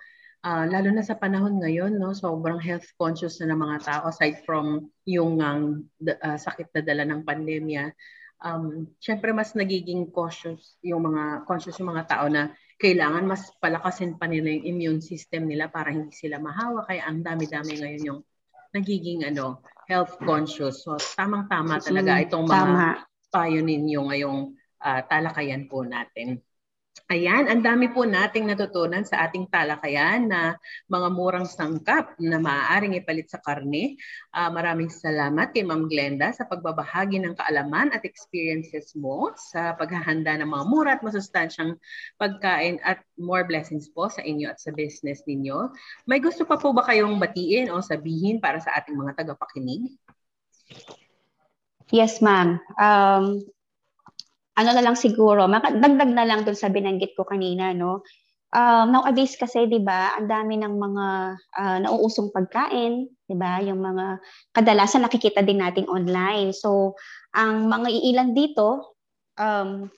Uh, 0.44 0.68
lalo 0.68 0.92
na 0.92 1.04
sa 1.04 1.16
panahon 1.16 1.60
ngayon, 1.60 1.96
no, 1.96 2.12
sobrang 2.12 2.60
health 2.60 2.88
conscious 3.00 3.40
na 3.40 3.52
ng 3.52 3.60
mga 3.60 3.78
tao 3.84 4.04
aside 4.12 4.44
from 4.44 4.92
yung 5.08 5.40
um, 5.40 5.88
uh, 6.04 6.40
sakit 6.40 6.72
na 6.76 6.84
dala 6.84 7.04
ng 7.08 7.24
pandemya. 7.24 7.92
Um, 8.44 8.92
Siyempre 9.00 9.32
mas 9.32 9.56
nagiging 9.56 10.12
cautious 10.12 10.76
yung 10.84 11.08
mga 11.08 11.48
conscious 11.48 11.80
yung 11.80 11.96
mga 11.96 12.08
tao 12.12 12.28
na 12.28 12.52
kailangan 12.84 13.24
mas 13.24 13.48
palakasin 13.64 14.20
pa 14.20 14.28
nila 14.28 14.52
yung 14.52 14.66
immune 14.76 15.02
system 15.02 15.48
nila 15.48 15.72
para 15.72 15.96
hindi 15.96 16.12
sila 16.12 16.36
mahawa. 16.44 16.84
Kaya 16.84 17.08
ang 17.08 17.24
dami-dami 17.24 17.80
ngayon 17.80 18.04
yung 18.04 18.20
nagiging 18.76 19.24
ano, 19.24 19.64
health 19.88 20.20
conscious. 20.20 20.84
So 20.84 21.00
tamang-tama 21.00 21.80
talaga 21.80 22.20
itong 22.20 22.44
mga 22.44 22.60
Tama. 22.68 23.32
payo 23.32 23.64
ninyo 23.64 24.00
ngayong 24.12 24.40
uh, 24.84 25.02
talakayan 25.08 25.72
po 25.72 25.88
natin. 25.88 26.44
Ayan, 27.10 27.50
ang 27.50 27.66
dami 27.66 27.90
po 27.90 28.06
nating 28.06 28.46
natutunan 28.46 29.02
sa 29.02 29.26
ating 29.26 29.50
talakayan 29.50 30.30
na 30.30 30.58
mga 30.86 31.10
murang 31.10 31.50
sangkap 31.50 32.14
na 32.22 32.38
maaaring 32.38 32.98
ipalit 32.98 33.30
sa 33.30 33.42
karne. 33.42 33.98
Uh, 34.30 34.50
maraming 34.54 34.94
salamat 34.94 35.54
kay 35.54 35.66
Ma'am 35.66 35.90
Glenda 35.90 36.30
sa 36.34 36.46
pagbabahagi 36.46 37.18
ng 37.22 37.34
kaalaman 37.34 37.90
at 37.94 38.06
experiences 38.06 38.94
mo 38.94 39.34
sa 39.38 39.74
paghahanda 39.74 40.38
ng 40.42 40.50
mga 40.50 40.66
mura 40.70 40.92
at 40.98 41.02
masustansyang 41.02 41.82
pagkain 42.22 42.78
at 42.86 43.02
more 43.18 43.46
blessings 43.46 43.90
po 43.90 44.10
sa 44.10 44.22
inyo 44.22 44.54
at 44.54 44.62
sa 44.62 44.70
business 44.70 45.26
ninyo. 45.26 45.74
May 46.06 46.22
gusto 46.22 46.46
pa 46.46 46.62
po 46.62 46.78
ba 46.78 46.86
kayong 46.86 47.18
batiin 47.18 47.74
o 47.74 47.82
sabihin 47.82 48.38
para 48.38 48.62
sa 48.62 48.74
ating 48.78 48.94
mga 48.98 49.18
tagapakinig? 49.22 49.98
Yes, 51.94 52.22
ma'am. 52.26 52.58
Um, 52.78 53.46
ano 54.54 54.70
na 54.74 54.84
lang 54.86 54.98
siguro, 54.98 55.50
dagdag 55.50 56.12
na 56.14 56.26
lang 56.26 56.46
dun 56.46 56.58
sa 56.58 56.70
binanggit 56.70 57.18
ko 57.18 57.26
kanina, 57.26 57.74
no? 57.74 58.06
Um, 58.54 58.94
nowadays 58.94 59.34
kasi, 59.34 59.66
di 59.66 59.82
ba, 59.82 60.14
ang 60.14 60.30
dami 60.30 60.62
ng 60.62 60.76
mga 60.78 61.06
uh, 61.58 61.78
nauusong 61.90 62.30
pagkain, 62.30 63.10
di 63.26 63.34
ba? 63.34 63.58
Yung 63.66 63.82
mga 63.82 64.22
kadalasan 64.54 65.02
nakikita 65.02 65.42
din 65.42 65.58
natin 65.58 65.90
online. 65.90 66.54
So, 66.54 66.94
ang 67.34 67.66
mga 67.66 67.90
iilan 67.90 68.38
dito, 68.38 68.94
um, 69.42 69.90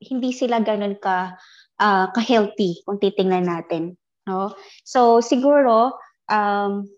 hindi 0.00 0.32
sila 0.32 0.64
ganun 0.64 0.96
ka 0.96 1.36
uh, 1.76 2.08
ka-healthy 2.16 2.80
kung 2.88 2.96
titingnan 2.96 3.44
natin, 3.44 4.00
no? 4.24 4.56
So, 4.88 5.20
siguro 5.20 6.00
um, 6.32 6.88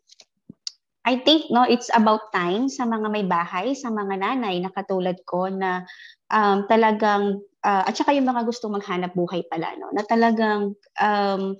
I 1.02 1.18
think 1.18 1.50
no 1.50 1.66
it's 1.66 1.90
about 1.90 2.30
time 2.30 2.70
sa 2.70 2.86
mga 2.86 3.10
may 3.10 3.26
bahay, 3.26 3.74
sa 3.74 3.90
mga 3.90 4.22
nanay 4.22 4.62
na 4.62 4.70
katulad 4.70 5.18
ko 5.26 5.50
na 5.50 5.82
um, 6.30 6.62
talagang 6.70 7.42
uh, 7.66 7.82
at 7.86 7.94
saka 7.98 8.14
yung 8.14 8.30
mga 8.30 8.46
gustong 8.46 8.78
maghanap 8.78 9.10
buhay 9.14 9.42
pala 9.50 9.74
no 9.78 9.90
na 9.90 10.06
talagang 10.06 10.78
um, 11.02 11.58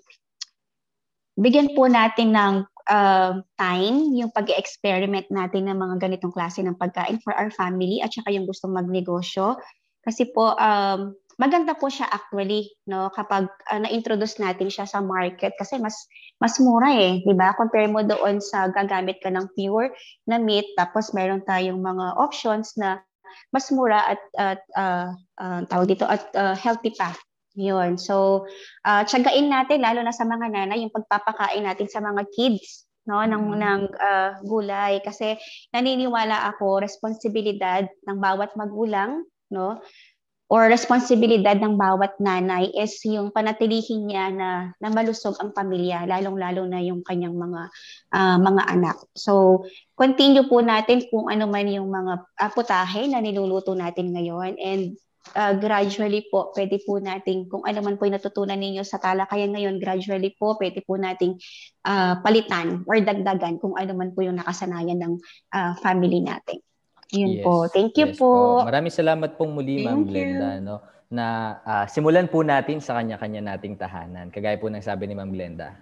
bigyan 1.35 1.75
po 1.75 1.91
natin 1.91 2.31
ng 2.31 2.55
uh, 2.91 3.43
time 3.59 3.97
yung 4.15 4.31
pag-experiment 4.35 5.27
natin 5.31 5.71
ng 5.71 5.79
mga 5.79 5.97
ganitong 6.03 6.35
klase 6.35 6.63
ng 6.63 6.79
pagkain 6.79 7.19
for 7.23 7.35
our 7.35 7.51
family 7.51 8.03
at 8.03 8.11
saka 8.11 8.31
yung 8.35 8.47
gustong 8.47 8.75
magnegosyo. 8.75 9.59
Kasi 10.03 10.35
po 10.35 10.59
um, 10.59 11.15
maganda 11.43 11.75
po 11.75 11.91
siya 11.91 12.07
actually 12.07 12.71
no 12.87 13.11
kapag 13.11 13.51
uh, 13.75 13.81
na-introduce 13.83 14.39
natin 14.39 14.71
siya 14.71 14.87
sa 14.87 15.03
market 15.03 15.59
kasi 15.59 15.83
mas 15.83 15.99
mas 16.39 16.55
mura 16.63 16.95
eh, 16.95 17.19
'di 17.27 17.35
ba? 17.35 17.59
Compare 17.59 17.91
mo 17.91 18.07
doon 18.07 18.39
sa 18.39 18.71
gagamit 18.71 19.19
ka 19.19 19.35
ng 19.35 19.51
pure 19.59 19.91
na 20.31 20.39
meat 20.39 20.71
tapos 20.79 21.11
meron 21.11 21.43
tayong 21.43 21.83
mga 21.83 22.15
options 22.15 22.79
na 22.79 23.03
mas 23.51 23.67
mura 23.75 24.07
at 24.07 24.23
at 24.39 24.63
uh, 24.79 25.11
uh, 25.43 25.61
tawag 25.67 25.91
dito 25.91 26.07
at 26.07 26.23
uh, 26.39 26.55
healthy 26.55 26.95
pa. 26.95 27.11
'Yun. 27.59 27.99
So, 27.99 28.47
uh, 28.87 29.03
tiyagain 29.03 29.51
natin 29.51 29.83
lalo 29.83 30.07
na 30.07 30.15
sa 30.15 30.23
mga 30.23 30.47
nanay 30.47 30.79
yung 30.79 30.95
pagpapakain 30.95 31.67
natin 31.67 31.91
sa 31.91 31.99
mga 31.99 32.23
kids 32.31 32.87
no 33.03 33.19
ng 33.19 33.35
mm. 33.35 33.59
ng 33.59 33.83
uh, 33.99 34.31
gulay 34.47 35.03
kasi 35.03 35.35
naniniwala 35.75 36.55
ako 36.55 36.79
responsibilidad 36.79 37.83
ng 38.07 38.19
bawat 38.23 38.55
magulang 38.55 39.27
no 39.51 39.83
or 40.53 40.69
responsibilidad 40.69 41.57
ng 41.57 41.81
bawat 41.81 42.13
nanay 42.21 42.69
is 42.77 43.01
yung 43.09 43.33
panatilihin 43.33 44.05
niya 44.05 44.29
na, 44.29 44.51
na 44.77 44.93
malusog 44.93 45.33
ang 45.41 45.57
pamilya, 45.57 46.05
lalong-lalo 46.05 46.69
na 46.69 46.85
yung 46.85 47.01
kanyang 47.01 47.33
mga 47.33 47.73
uh, 48.13 48.37
mga 48.37 48.63
anak. 48.69 49.01
So, 49.17 49.65
continue 49.97 50.45
po 50.45 50.61
natin 50.61 51.09
kung 51.09 51.33
ano 51.33 51.49
man 51.49 51.73
yung 51.73 51.89
mga 51.89 52.13
uh, 52.21 52.51
putahe 52.53 53.09
na 53.09 53.25
niluluto 53.25 53.73
natin 53.73 54.13
ngayon 54.13 54.61
and 54.61 55.01
uh, 55.33 55.57
gradually 55.57 56.29
po, 56.29 56.53
pwede 56.53 56.85
po 56.85 57.01
natin, 57.01 57.49
kung 57.49 57.65
ano 57.65 57.81
man 57.81 57.97
po 57.97 58.05
yung 58.05 58.21
natutunan 58.21 58.61
ninyo 58.61 58.85
sa 58.85 59.01
talakayan 59.01 59.57
ngayon, 59.57 59.81
gradually 59.81 60.37
po, 60.37 60.61
pwede 60.61 60.85
po 60.85 61.01
nating 61.01 61.41
uh, 61.89 62.21
palitan 62.21 62.85
or 62.85 63.01
dagdagan 63.01 63.57
kung 63.57 63.73
ano 63.81 63.97
man 63.97 64.13
po 64.13 64.21
yung 64.21 64.37
nakasanayan 64.37 65.01
ng 65.01 65.15
uh, 65.57 65.73
family 65.81 66.21
natin. 66.21 66.61
Yun 67.13 67.31
yes, 67.39 67.45
po. 67.45 67.55
Thank 67.69 67.93
you 68.01 68.09
yes 68.13 68.19
po. 68.19 68.61
po. 68.61 68.65
Maraming 68.65 68.93
salamat 68.93 69.37
pong 69.37 69.53
muli, 69.53 69.85
Ma'am 69.85 70.09
Glenda. 70.09 70.59
No? 70.65 70.81
Na 71.13 71.61
uh, 71.61 71.85
simulan 71.85 72.25
po 72.25 72.41
natin 72.41 72.81
sa 72.81 72.97
kanya-kanya 72.97 73.53
nating 73.53 73.77
tahanan. 73.77 74.33
Kagaya 74.33 74.57
po 74.57 74.73
ng 74.73 74.81
sabi 74.81 75.05
ni 75.05 75.15
Ma'am 75.15 75.29
Glenda, 75.29 75.77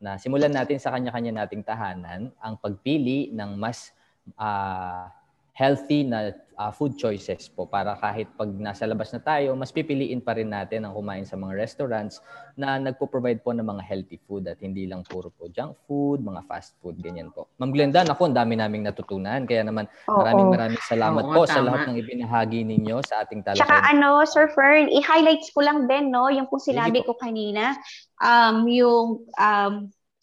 na 0.00 0.16
simulan 0.16 0.50
natin 0.50 0.80
sa 0.80 0.90
kanya-kanya 0.96 1.44
nating 1.44 1.62
tahanan 1.62 2.32
ang 2.40 2.54
pagpili 2.56 3.30
ng 3.36 3.54
mas 3.54 3.92
uh, 4.40 5.06
healthy 5.52 6.08
na 6.08 6.32
uh, 6.58 6.72
food 6.72 6.96
choices 6.96 7.48
po 7.48 7.64
para 7.68 7.96
kahit 7.98 8.28
pag 8.36 8.50
nasa 8.52 8.84
labas 8.84 9.12
na 9.12 9.20
tayo, 9.20 9.54
mas 9.56 9.72
pipiliin 9.72 10.20
pa 10.20 10.36
rin 10.36 10.52
natin 10.52 10.84
ang 10.84 10.92
kumain 10.96 11.24
sa 11.24 11.36
mga 11.36 11.56
restaurants 11.56 12.20
na 12.56 12.76
nagpo-provide 12.76 13.40
po 13.40 13.56
ng 13.56 13.64
mga 13.64 13.82
healthy 13.84 14.18
food 14.28 14.44
at 14.48 14.60
hindi 14.60 14.84
lang 14.84 15.04
puro 15.06 15.32
po 15.32 15.48
junk 15.48 15.76
food, 15.88 16.20
mga 16.20 16.44
fast 16.44 16.76
food, 16.80 17.00
ganyan 17.00 17.32
po. 17.32 17.48
Ma'am 17.56 17.72
Glenda, 17.72 18.04
naku, 18.04 18.28
ang 18.28 18.36
dami 18.36 18.54
naming 18.58 18.84
natutunan. 18.84 19.44
Kaya 19.48 19.64
naman 19.64 19.88
maraming 20.08 20.48
maraming 20.52 20.82
salamat 20.84 21.24
Oo, 21.28 21.34
po 21.34 21.42
tama. 21.48 21.54
sa 21.54 21.60
lahat 21.64 21.82
ng 21.88 21.96
ibinahagi 22.00 22.60
ninyo 22.66 22.96
sa 23.04 23.24
ating 23.24 23.40
talakay. 23.40 23.64
Tsaka 23.64 23.78
ano, 23.88 24.22
Sir 24.28 24.46
Fern, 24.52 24.92
i-highlights 24.92 25.52
ko 25.52 25.64
lang 25.64 25.88
din, 25.88 26.12
no, 26.12 26.28
yung 26.28 26.46
kung 26.50 26.60
sinabi 26.60 27.00
ko 27.02 27.16
kanina, 27.16 27.76
um, 28.20 28.68
yung 28.68 29.24
um, 29.40 29.74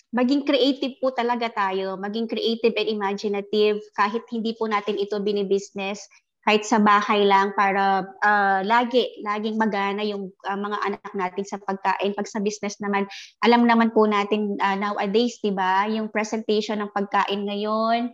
maging 0.09 0.45
creative 0.45 0.97
po 0.97 1.13
talaga 1.13 1.49
tayo, 1.53 1.97
maging 1.97 2.25
creative 2.25 2.73
and 2.73 2.89
imaginative. 2.89 3.77
Kahit 3.93 4.25
hindi 4.33 4.57
po 4.57 4.65
natin 4.65 4.97
ito 4.97 5.21
binibusiness, 5.21 6.01
kahit 6.47 6.65
sa 6.65 6.81
bahay 6.81 7.29
lang 7.29 7.53
para 7.53 8.09
uh, 8.25 8.61
lagi, 8.65 9.21
laging 9.21 9.59
magana 9.59 10.01
yung 10.01 10.33
uh, 10.49 10.57
mga 10.57 10.77
anak 10.81 11.11
natin 11.13 11.45
sa 11.45 11.61
pagkain. 11.61 12.17
Pag 12.17 12.25
sa 12.25 12.41
business 12.41 12.81
naman, 12.81 13.05
alam 13.45 13.69
naman 13.69 13.93
po 13.93 14.09
natin 14.09 14.57
uh, 14.57 14.73
nowadays, 14.73 15.37
di 15.45 15.53
ba, 15.53 15.85
yung 15.85 16.09
presentation 16.09 16.81
ng 16.81 16.89
pagkain 16.95 17.45
ngayon, 17.45 18.09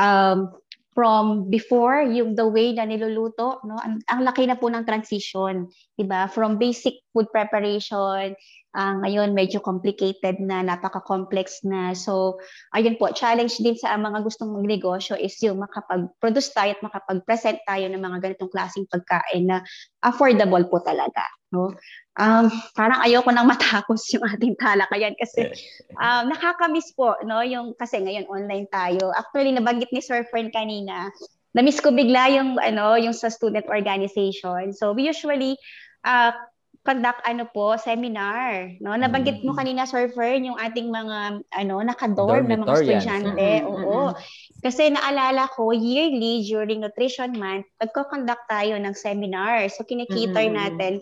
um, 0.00 0.48
from 0.94 1.50
before 1.50 2.06
yung 2.06 2.38
the 2.38 2.46
way 2.46 2.70
na 2.70 2.86
niluluto 2.86 3.58
no? 3.66 3.74
Ang, 3.82 3.98
ang 4.06 4.20
laki 4.22 4.46
na 4.46 4.54
po 4.54 4.70
ng 4.70 4.86
transition 4.86 5.66
'di 5.98 6.06
ba? 6.06 6.30
From 6.30 6.56
basic 6.56 7.02
food 7.10 7.26
preparation 7.34 8.38
uh, 8.74 8.94
ngayon 9.00 9.32
medyo 9.32 9.62
complicated 9.62 10.42
na 10.42 10.60
napaka-complex 10.60 11.62
na 11.64 11.94
so 11.94 12.36
ayun 12.74 12.98
po 12.98 13.08
challenge 13.14 13.56
din 13.62 13.78
sa 13.78 13.94
mga 13.96 14.20
gustong 14.26 14.52
magnegosyo 14.52 15.14
is 15.16 15.38
yung 15.40 15.62
makapag-produce 15.62 16.52
tayo 16.52 16.74
at 16.74 16.82
makapag-present 16.82 17.58
tayo 17.64 17.86
ng 17.88 18.02
mga 18.02 18.18
ganitong 18.20 18.52
klaseng 18.52 18.86
pagkain 18.90 19.48
na 19.48 19.62
affordable 20.02 20.66
po 20.68 20.82
talaga 20.82 21.22
no 21.54 21.72
um, 22.18 22.46
parang 22.74 23.02
ayoko 23.02 23.30
nang 23.30 23.50
matapos 23.52 24.06
yung 24.14 24.24
ating 24.26 24.54
talakayan 24.58 25.14
kasi 25.18 25.50
um, 25.98 26.30
nakakamiss 26.30 26.94
po, 26.94 27.18
no? 27.26 27.42
Yung, 27.42 27.74
kasi 27.78 28.00
ngayon 28.02 28.30
online 28.30 28.66
tayo. 28.70 29.10
Actually, 29.14 29.54
nabanggit 29.54 29.90
ni 29.90 30.02
Sir 30.02 30.26
Fern 30.30 30.50
kanina, 30.54 31.10
na-miss 31.54 31.82
ko 31.82 31.94
bigla 31.94 32.30
yung, 32.34 32.58
ano, 32.58 32.98
yung 32.98 33.14
sa 33.14 33.30
student 33.30 33.66
organization. 33.70 34.74
So, 34.74 34.94
we 34.94 35.06
usually 35.06 35.58
uh, 36.06 36.34
conduct 36.84 37.24
ano 37.24 37.48
po, 37.48 37.80
seminar. 37.80 38.76
No? 38.78 38.92
Nabanggit 38.92 39.40
mo 39.40 39.56
mm. 39.56 39.58
kanina, 39.58 39.82
Sir 39.88 40.12
Fern, 40.12 40.44
yung 40.44 40.60
ating 40.60 40.92
mga 40.92 41.40
ano, 41.56 41.74
nakadorm 41.80 42.44
na 42.44 42.60
mga 42.60 42.76
estudyante. 42.76 43.50
Mm-hmm. 43.64 43.84
Oo. 43.88 44.12
Kasi 44.60 44.92
naalala 44.92 45.48
ko, 45.48 45.72
yearly 45.72 46.44
during 46.44 46.84
Nutrition 46.84 47.32
Month, 47.40 47.64
nagko-conduct 47.80 48.44
tayo 48.52 48.76
ng 48.76 48.92
seminar. 48.92 49.64
So, 49.72 49.88
kinikater 49.88 50.52
mm-hmm. 50.52 50.60
natin 50.60 50.92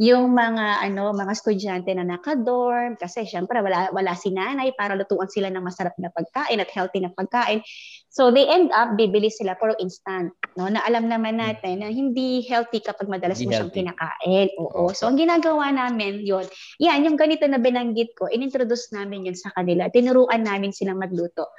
yung 0.00 0.32
mga 0.32 0.80
ano 0.80 1.12
mga 1.12 1.32
estudyante 1.36 1.92
na 1.92 2.08
naka-dorm 2.08 2.96
kasi 2.96 3.28
syempre 3.28 3.60
wala 3.60 3.92
wala 3.92 4.16
si 4.16 4.32
nanay 4.32 4.72
para 4.72 4.96
lutuan 4.96 5.28
sila 5.28 5.52
ng 5.52 5.60
masarap 5.60 5.92
na 6.00 6.08
pagkain 6.08 6.56
at 6.56 6.72
healthy 6.72 7.04
na 7.04 7.12
pagkain. 7.12 7.60
So 8.08 8.32
they 8.32 8.48
end 8.48 8.72
up 8.72 8.96
bibili 8.96 9.28
sila 9.28 9.60
puro 9.60 9.76
instant, 9.76 10.32
no? 10.56 10.72
Na 10.72 10.80
alam 10.88 11.04
naman 11.04 11.36
natin 11.36 11.84
na 11.84 11.92
hindi 11.92 12.40
healthy 12.48 12.80
kapag 12.80 13.12
madalas 13.12 13.44
hindi 13.44 13.52
mo 13.52 13.60
siyang 13.60 13.76
kinakain. 13.76 14.48
Oo. 14.56 14.88
Okay. 14.88 14.96
So 14.96 15.04
ang 15.04 15.20
ginagawa 15.20 15.68
namin 15.68 16.24
'yon. 16.24 16.48
Yan, 16.80 17.04
yung 17.04 17.20
ganito 17.20 17.44
na 17.44 17.60
binanggit 17.60 18.16
ko, 18.16 18.24
inintroduce 18.32 18.96
namin 18.96 19.28
'yun 19.28 19.36
sa 19.36 19.52
kanila. 19.52 19.92
Tinuruan 19.92 20.48
namin 20.48 20.72
silang 20.72 20.96
magluto 20.96 21.52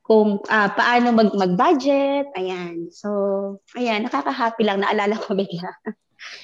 kung 0.00 0.40
uh, 0.40 0.68
paano 0.72 1.12
mag 1.12 1.28
mag-budget. 1.36 2.32
Ayan. 2.40 2.88
So, 2.90 3.08
ayan, 3.78 4.08
nakaka-happy 4.08 4.64
lang. 4.64 4.80
Naalala 4.80 5.14
ko 5.14 5.36
bigla. 5.36 5.70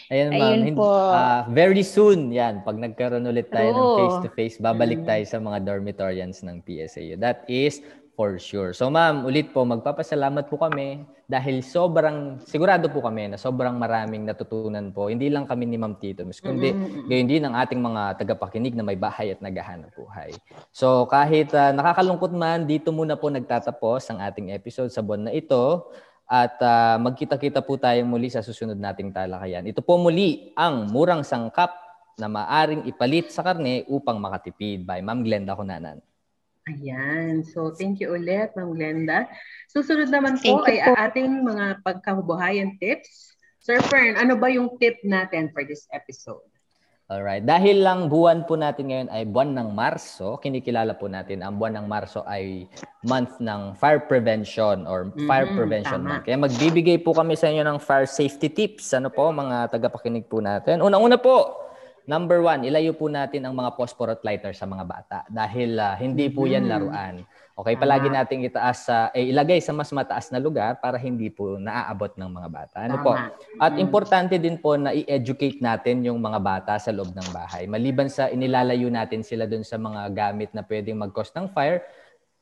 Ayan, 0.08 0.28
ma'am. 0.32 0.52
Ayun 0.64 0.76
po. 0.76 0.88
Uh, 0.88 1.42
very 1.52 1.84
soon, 1.84 2.32
yan, 2.32 2.64
pag 2.64 2.80
nagkaroon 2.80 3.28
ulit 3.28 3.52
tayo 3.52 3.72
True. 3.72 3.80
ng 3.80 3.96
face-to-face, 4.00 4.56
babalik 4.58 5.04
tayo 5.04 5.22
sa 5.28 5.38
mga 5.38 5.62
dormitorians 5.64 6.40
ng 6.42 6.64
PSAU. 6.64 7.20
That 7.20 7.44
is 7.46 7.84
For 8.18 8.34
sure. 8.34 8.74
So 8.74 8.90
ma'am, 8.90 9.22
ulit 9.22 9.54
po, 9.54 9.62
magpapasalamat 9.62 10.50
po 10.50 10.58
kami 10.58 11.06
dahil 11.30 11.62
sobrang, 11.62 12.42
sigurado 12.42 12.90
po 12.90 12.98
kami 12.98 13.30
na 13.30 13.38
sobrang 13.38 13.78
maraming 13.78 14.26
natutunan 14.26 14.90
po. 14.90 15.06
Hindi 15.06 15.30
lang 15.30 15.46
kami 15.46 15.70
ni 15.70 15.78
Ma'am 15.78 15.94
Tito, 16.02 16.26
Miss, 16.26 16.42
kundi 16.42 16.74
mm-hmm. 16.74 17.06
gayon 17.06 17.28
din 17.30 17.46
ang 17.46 17.54
ating 17.54 17.78
mga 17.78 18.18
tagapakinig 18.18 18.74
na 18.74 18.82
may 18.82 18.98
bahay 18.98 19.30
at 19.30 19.38
naghahanap 19.38 19.94
buhay. 19.94 20.34
So 20.74 21.06
kahit 21.06 21.54
uh, 21.54 21.70
nakakalungkot 21.70 22.34
man, 22.34 22.66
dito 22.66 22.90
muna 22.90 23.14
po 23.14 23.30
nagtatapos 23.30 24.10
ang 24.10 24.18
ating 24.18 24.50
episode 24.50 24.90
sa 24.90 24.98
buwan 24.98 25.30
na 25.30 25.32
ito. 25.38 25.86
At 26.28 26.60
uh, 26.60 27.00
magkita-kita 27.00 27.64
po 27.64 27.80
tayo 27.80 28.04
muli 28.04 28.28
sa 28.28 28.44
susunod 28.44 28.76
nating 28.76 29.16
talakayan. 29.16 29.64
Ito 29.64 29.80
po 29.80 29.96
muli 29.96 30.52
ang 30.52 30.92
murang 30.92 31.24
sangkap 31.24 31.72
na 32.20 32.28
maaring 32.28 32.84
ipalit 32.84 33.32
sa 33.32 33.40
karne 33.40 33.88
upang 33.88 34.20
makatipid 34.20 34.84
by 34.84 35.00
Ma'am 35.00 35.24
Glenda 35.24 35.56
Hunanan. 35.56 36.04
Ayan. 36.68 37.40
So, 37.48 37.72
thank 37.72 38.04
you 38.04 38.12
ulit, 38.12 38.52
Ma'am 38.52 38.76
Glenda. 38.76 39.24
Susunod 39.72 40.12
naman 40.12 40.36
po 40.36 40.60
ay 40.68 40.84
po. 40.84 40.92
ating 40.92 41.30
mga 41.40 41.80
pagkabuhayan 41.80 42.76
tips. 42.76 43.32
Sir 43.64 43.80
Fern, 43.88 44.20
ano 44.20 44.36
ba 44.36 44.52
yung 44.52 44.76
tip 44.76 45.00
natin 45.04 45.48
for 45.52 45.64
this 45.64 45.88
episode? 45.92 46.47
Alright. 47.08 47.40
Dahil 47.40 47.80
lang 47.80 48.12
buwan 48.12 48.44
po 48.44 48.60
natin 48.60 48.92
ngayon 48.92 49.08
ay 49.08 49.24
buwan 49.24 49.56
ng 49.56 49.72
Marso, 49.72 50.36
kinikilala 50.44 50.92
po 50.92 51.08
natin 51.08 51.40
ang 51.40 51.56
buwan 51.56 51.80
ng 51.80 51.86
Marso 51.88 52.20
ay 52.28 52.68
month 53.00 53.40
ng 53.40 53.72
fire 53.80 54.04
prevention 54.04 54.84
or 54.84 55.08
fire 55.24 55.48
mm-hmm, 55.48 55.56
prevention 55.56 56.04
tama. 56.04 56.20
month. 56.20 56.24
Kaya 56.28 56.36
magbibigay 56.36 57.00
po 57.00 57.16
kami 57.16 57.32
sa 57.32 57.48
inyo 57.48 57.64
ng 57.64 57.80
fire 57.80 58.04
safety 58.04 58.52
tips. 58.52 58.92
Ano 58.92 59.08
po 59.08 59.32
mga 59.32 59.72
tagapakinig 59.72 60.28
po 60.28 60.44
natin? 60.44 60.84
Unang-una 60.84 61.16
po, 61.16 61.64
Number 62.08 62.40
one, 62.40 62.64
ilayo 62.64 62.96
po 62.96 63.12
natin 63.12 63.44
ang 63.44 63.52
mga 63.52 63.76
phosphorus 63.76 64.24
lighter 64.24 64.56
sa 64.56 64.64
mga 64.64 64.84
bata 64.88 65.18
dahil 65.28 65.76
uh, 65.76 65.92
hindi 66.00 66.32
po 66.32 66.48
yan 66.48 66.64
mm-hmm. 66.64 66.72
laruan. 66.72 67.14
Okay, 67.58 67.74
palagi 67.74 68.06
nating 68.06 68.46
itaas 68.46 68.86
sa 68.86 69.10
eh, 69.10 69.34
ilagay 69.34 69.58
sa 69.58 69.74
mas 69.74 69.90
mataas 69.90 70.30
na 70.30 70.38
lugar 70.38 70.78
para 70.78 70.94
hindi 70.94 71.26
po 71.26 71.58
naaabot 71.58 72.14
ng 72.14 72.30
mga 72.30 72.48
bata. 72.54 72.76
Ano 72.86 73.02
Tama. 73.02 73.04
po? 73.04 73.12
At 73.58 73.74
mm. 73.74 73.82
importante 73.82 74.38
din 74.38 74.62
po 74.62 74.78
na 74.78 74.94
i-educate 74.94 75.58
natin 75.58 76.06
yung 76.06 76.22
mga 76.22 76.38
bata 76.38 76.78
sa 76.78 76.94
loob 76.94 77.10
ng 77.10 77.28
bahay. 77.34 77.66
Maliban 77.66 78.06
sa 78.06 78.30
inilalayo 78.30 78.86
natin 78.94 79.26
sila 79.26 79.50
doon 79.50 79.66
sa 79.66 79.74
mga 79.74 80.06
gamit 80.14 80.54
na 80.54 80.62
pwedeng 80.62 81.02
mag-cause 81.02 81.34
ng 81.34 81.50
fire, 81.50 81.82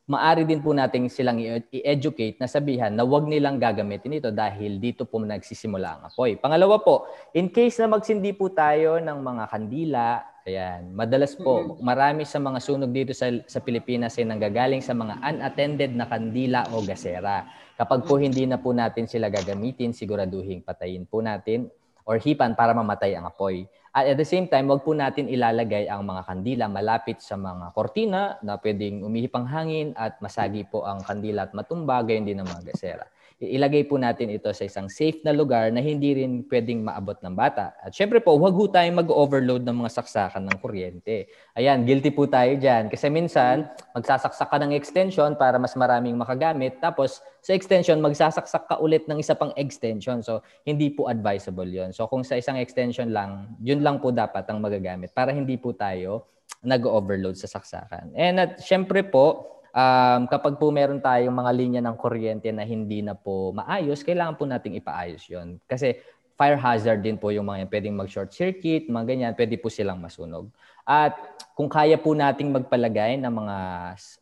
maari 0.05 0.45
din 0.45 0.61
po 0.61 0.77
nating 0.77 1.09
silang 1.09 1.41
i-educate 1.73 2.37
na 2.37 2.45
sabihan 2.45 2.93
na 2.93 3.01
wag 3.09 3.25
nilang 3.25 3.57
gagamitin 3.57 4.21
ito 4.21 4.29
dahil 4.29 4.77
dito 4.77 5.09
po 5.09 5.17
nagsisimula 5.17 5.97
ang 5.97 6.03
apoy. 6.13 6.37
Pangalawa 6.37 6.77
po, 6.85 7.09
in 7.33 7.49
case 7.49 7.81
na 7.81 7.89
magsindi 7.89 8.37
po 8.37 8.53
tayo 8.53 9.01
ng 9.01 9.19
mga 9.25 9.45
kandila, 9.49 10.36
ayan, 10.47 10.95
madalas 10.95 11.35
po, 11.35 11.75
marami 11.83 12.23
sa 12.23 12.39
mga 12.39 12.63
sunog 12.63 12.95
dito 12.95 13.11
sa, 13.11 13.27
sa 13.51 13.59
Pilipinas 13.59 14.15
ay 14.15 14.31
nanggagaling 14.31 14.79
sa 14.79 14.95
mga 14.95 15.19
unattended 15.19 15.91
na 15.91 16.07
kandila 16.07 16.71
o 16.71 16.87
gasera. 16.87 17.51
Kapag 17.75 18.07
po 18.07 18.15
hindi 18.17 18.47
na 18.47 18.63
po 18.63 18.71
natin 18.71 19.11
sila 19.11 19.27
gagamitin, 19.27 19.91
siguraduhin 19.91 20.63
patayin 20.63 21.03
po 21.03 21.19
natin 21.19 21.67
or 22.07 22.23
hipan 22.23 22.55
para 22.55 22.71
mamatay 22.71 23.19
ang 23.19 23.27
apoy. 23.27 23.67
At 23.91 24.07
at 24.07 24.17
the 24.17 24.29
same 24.29 24.47
time, 24.47 24.71
wag 24.71 24.87
po 24.87 24.95
natin 24.95 25.27
ilalagay 25.27 25.91
ang 25.91 26.07
mga 26.07 26.23
kandila 26.23 26.65
malapit 26.71 27.19
sa 27.19 27.35
mga 27.35 27.75
kortina 27.75 28.39
na 28.47 28.55
pwedeng 28.63 29.03
umihip 29.03 29.35
ang 29.35 29.51
hangin 29.51 29.99
at 29.99 30.23
masagi 30.23 30.63
po 30.71 30.87
ang 30.87 31.03
kandila 31.03 31.51
at 31.51 31.53
matumba, 31.59 32.07
gayon 32.07 32.23
din 32.23 32.39
ang 32.39 32.47
mga 32.47 32.71
gasera 32.71 33.03
ilagay 33.37 33.85
po 33.85 34.01
natin 34.01 34.33
ito 34.33 34.49
sa 34.49 34.65
isang 34.65 34.89
safe 34.89 35.21
na 35.21 35.29
lugar 35.29 35.69
na 35.69 35.85
hindi 35.85 36.17
rin 36.17 36.41
pwedeng 36.49 36.81
maabot 36.81 37.21
ng 37.21 37.37
bata. 37.37 37.77
At 37.85 37.93
syempre 37.93 38.17
po, 38.25 38.33
huwag 38.41 38.57
ho 38.57 38.65
tayong 38.65 39.05
mag-overload 39.05 39.61
ng 39.61 39.77
mga 39.85 39.91
saksakan 39.93 40.49
ng 40.49 40.57
kuryente. 40.57 41.29
Ayan, 41.53 41.85
guilty 41.85 42.09
po 42.17 42.25
tayo 42.25 42.57
dyan. 42.57 42.89
Kasi 42.89 43.13
minsan, 43.13 43.69
magsasaksak 43.93 44.49
ka 44.49 44.57
ng 44.57 44.73
extension 44.73 45.37
para 45.37 45.61
mas 45.61 45.77
maraming 45.77 46.17
makagamit. 46.17 46.81
Tapos, 46.81 47.21
sa 47.45 47.53
extension, 47.53 48.01
magsasaksak 48.01 48.73
ka 48.73 48.81
ulit 48.81 49.05
ng 49.05 49.21
isa 49.21 49.37
pang 49.37 49.53
extension. 49.61 50.25
So, 50.25 50.41
hindi 50.65 50.89
po 50.89 51.13
advisable 51.13 51.69
yon 51.69 51.93
So, 51.93 52.09
kung 52.09 52.25
sa 52.25 52.41
isang 52.41 52.57
extension 52.57 53.13
lang, 53.13 53.53
yun 53.61 53.85
lang 53.85 54.01
po 54.01 54.17
dapat 54.17 54.49
ang 54.49 54.65
magagamit 54.65 55.13
para 55.13 55.29
hindi 55.37 55.61
po 55.61 55.77
tayo 55.77 56.25
nag-overload 56.65 57.37
sa 57.37 57.47
saksakan. 57.47 58.17
And 58.17 58.41
at 58.41 58.51
syempre 58.65 59.05
po, 59.05 59.56
um, 59.77 60.21
kapag 60.25 60.57
po 60.57 60.73
meron 60.73 61.05
tayong 61.05 61.37
mga 61.37 61.53
linya 61.53 61.81
ng 61.85 61.97
kuryente 62.01 62.49
na 62.49 62.65
hindi 62.65 63.05
na 63.05 63.13
po 63.13 63.53
maayos, 63.53 64.01
kailangan 64.01 64.41
po 64.41 64.49
nating 64.49 64.81
ipaayos 64.81 65.29
yon 65.29 65.61
Kasi 65.69 66.01
fire 66.37 66.61
hazard 66.61 67.01
din 67.01 67.17
po 67.17 67.33
yung 67.33 67.49
mga 67.49 67.65
yan. 67.65 67.71
Pwedeng 67.73 67.97
mag-short 67.97 68.31
circuit, 68.33 68.89
mga 68.89 69.05
ganyan, 69.09 69.33
pwede 69.33 69.57
po 69.57 69.73
silang 69.73 70.01
masunog. 70.01 70.53
At 70.85 71.17
kung 71.57 71.67
kaya 71.67 71.97
po 71.97 72.13
nating 72.13 72.53
magpalagay 72.53 73.17
ng 73.19 73.33
mga 73.33 73.57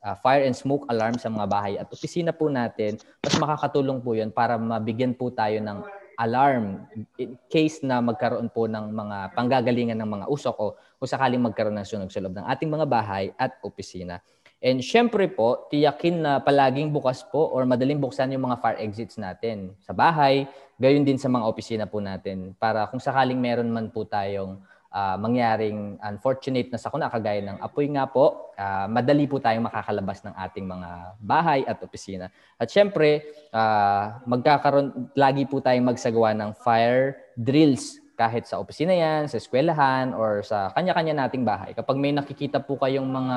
uh, 0.00 0.16
fire 0.22 0.46
and 0.46 0.54
smoke 0.54 0.86
alarm 0.86 1.18
sa 1.18 1.28
mga 1.28 1.46
bahay 1.50 1.74
at 1.74 1.90
opisina 1.90 2.30
po 2.30 2.46
natin, 2.46 2.96
mas 3.20 3.34
makakatulong 3.36 3.98
po 4.00 4.14
yun 4.14 4.30
para 4.30 4.54
mabigyan 4.56 5.12
po 5.12 5.34
tayo 5.34 5.58
ng 5.58 5.82
alarm 6.14 6.86
in 7.18 7.34
case 7.50 7.82
na 7.82 7.98
magkaroon 7.98 8.46
po 8.46 8.70
ng 8.70 8.94
mga 8.94 9.34
panggagalingan 9.34 9.98
ng 9.98 10.10
mga 10.14 10.26
usok 10.30 10.56
o 10.62 10.66
kung 11.02 11.10
sakaling 11.10 11.42
magkaroon 11.42 11.74
ng 11.74 11.82
sunog 11.82 12.14
sa 12.14 12.22
loob 12.22 12.38
ng 12.38 12.46
ating 12.46 12.70
mga 12.70 12.86
bahay 12.86 13.34
at 13.34 13.58
opisina. 13.66 14.22
And 14.64 14.80
syempre 14.80 15.28
po, 15.28 15.68
tiyakin 15.68 16.24
na 16.24 16.32
palaging 16.40 16.88
bukas 16.88 17.20
po 17.28 17.52
or 17.52 17.68
madaling 17.68 18.00
buksan 18.00 18.32
yung 18.32 18.48
mga 18.48 18.64
fire 18.64 18.80
exits 18.80 19.20
natin 19.20 19.76
sa 19.84 19.92
bahay, 19.92 20.48
gayon 20.80 21.04
din 21.04 21.20
sa 21.20 21.28
mga 21.28 21.44
opisina 21.44 21.84
po 21.84 22.00
natin 22.00 22.56
para 22.56 22.88
kung 22.88 22.96
sakaling 22.96 23.36
meron 23.36 23.68
man 23.68 23.92
po 23.92 24.08
tayong 24.08 24.56
uh, 24.88 25.20
mangyaring 25.20 26.00
unfortunate 26.00 26.72
na 26.72 26.80
sakuna 26.80 27.12
kagaya 27.12 27.44
ng 27.44 27.60
apoy 27.60 27.92
nga 27.92 28.08
po, 28.08 28.56
uh, 28.56 28.88
madali 28.88 29.28
po 29.28 29.36
tayong 29.36 29.68
makakalabas 29.68 30.24
ng 30.24 30.32
ating 30.32 30.64
mga 30.64 30.90
bahay 31.20 31.60
at 31.68 31.76
opisina. 31.84 32.32
At 32.56 32.72
syempre, 32.72 33.20
uh, 33.52 34.16
magkakaroon, 34.24 35.12
lagi 35.12 35.44
po 35.44 35.60
tayong 35.60 35.92
magsagawa 35.92 36.32
ng 36.32 36.56
fire 36.56 37.20
drills 37.36 38.00
kahit 38.14 38.46
sa 38.46 38.62
opisina 38.62 38.94
yan, 38.94 39.26
sa 39.26 39.38
eskwelahan, 39.38 40.14
or 40.14 40.42
sa 40.46 40.70
kanya-kanya 40.74 41.26
nating 41.26 41.42
bahay. 41.42 41.74
Kapag 41.74 41.98
may 41.98 42.14
nakikita 42.14 42.62
po 42.62 42.78
kayong 42.78 43.06
mga 43.06 43.36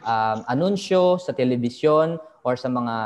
um, 0.00 0.38
anunsyo 0.48 1.20
sa 1.20 1.36
telebisyon 1.36 2.16
or 2.40 2.56
sa 2.56 2.72
mga 2.72 2.96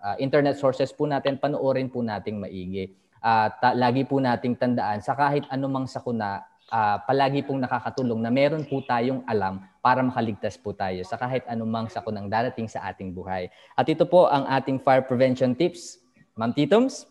uh, 0.00 0.16
internet 0.20 0.60
sources 0.60 0.92
po 0.92 1.08
natin, 1.08 1.40
panoorin 1.40 1.88
po 1.88 2.04
nating 2.04 2.36
maigi. 2.40 2.92
Uh, 3.24 3.48
ta- 3.58 3.74
lagi 3.74 4.04
po 4.04 4.20
nating 4.20 4.54
tandaan 4.60 5.00
sa 5.00 5.16
kahit 5.16 5.48
anumang 5.48 5.88
sakuna, 5.88 6.44
uh, 6.68 7.00
palagi 7.08 7.40
pong 7.42 7.64
nakakatulong 7.64 8.20
na 8.20 8.30
meron 8.30 8.62
po 8.68 8.84
tayong 8.84 9.24
alam 9.26 9.64
para 9.80 10.04
makaligtas 10.04 10.60
po 10.60 10.76
tayo 10.76 11.00
sa 11.08 11.16
kahit 11.16 11.42
anumang 11.48 11.88
sakunang 11.88 12.28
darating 12.28 12.68
sa 12.68 12.84
ating 12.92 13.16
buhay. 13.16 13.48
At 13.74 13.88
ito 13.88 14.04
po 14.04 14.28
ang 14.28 14.44
ating 14.46 14.84
fire 14.84 15.02
prevention 15.02 15.56
tips. 15.56 16.04
Ma'am 16.36 16.52
Titoms? 16.52 17.08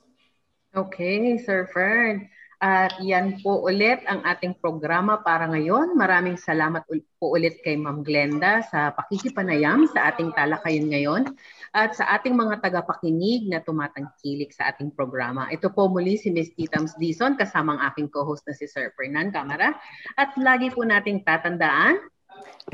Okay, 0.75 1.39
Sir 1.39 1.65
Ferd. 1.71 2.27
At 2.65 2.97
yan 2.97 3.45
po 3.45 3.61
ulit 3.61 4.01
ang 4.09 4.25
ating 4.25 4.57
programa 4.57 5.21
para 5.21 5.45
ngayon. 5.45 5.93
Maraming 5.93 6.33
salamat 6.33 6.81
po 7.21 7.37
ulit 7.37 7.61
kay 7.61 7.77
Ma'am 7.77 8.01
Glenda 8.01 8.65
sa 8.65 8.89
pakikipanayam 8.89 9.85
sa 9.93 10.09
ating 10.09 10.33
talakayan 10.33 10.89
ngayon 10.89 11.29
at 11.77 11.93
sa 11.93 12.09
ating 12.17 12.33
mga 12.33 12.65
tagapakinig 12.65 13.45
na 13.53 13.61
tumatangkilik 13.61 14.49
sa 14.49 14.73
ating 14.73 14.89
programa. 14.97 15.45
Ito 15.53 15.69
po 15.69 15.93
muli 15.93 16.17
si 16.17 16.33
Ms. 16.33 16.57
Titams 16.57 16.97
Dison 16.97 17.37
kasama 17.37 17.77
ang 17.77 17.93
aking 17.93 18.09
co-host 18.09 18.41
na 18.49 18.57
si 18.57 18.65
Sir 18.65 18.89
Fernan 18.97 19.29
Camara. 19.29 19.77
At 20.17 20.33
lagi 20.33 20.73
po 20.73 20.81
nating 20.81 21.21
tatandaan, 21.21 22.01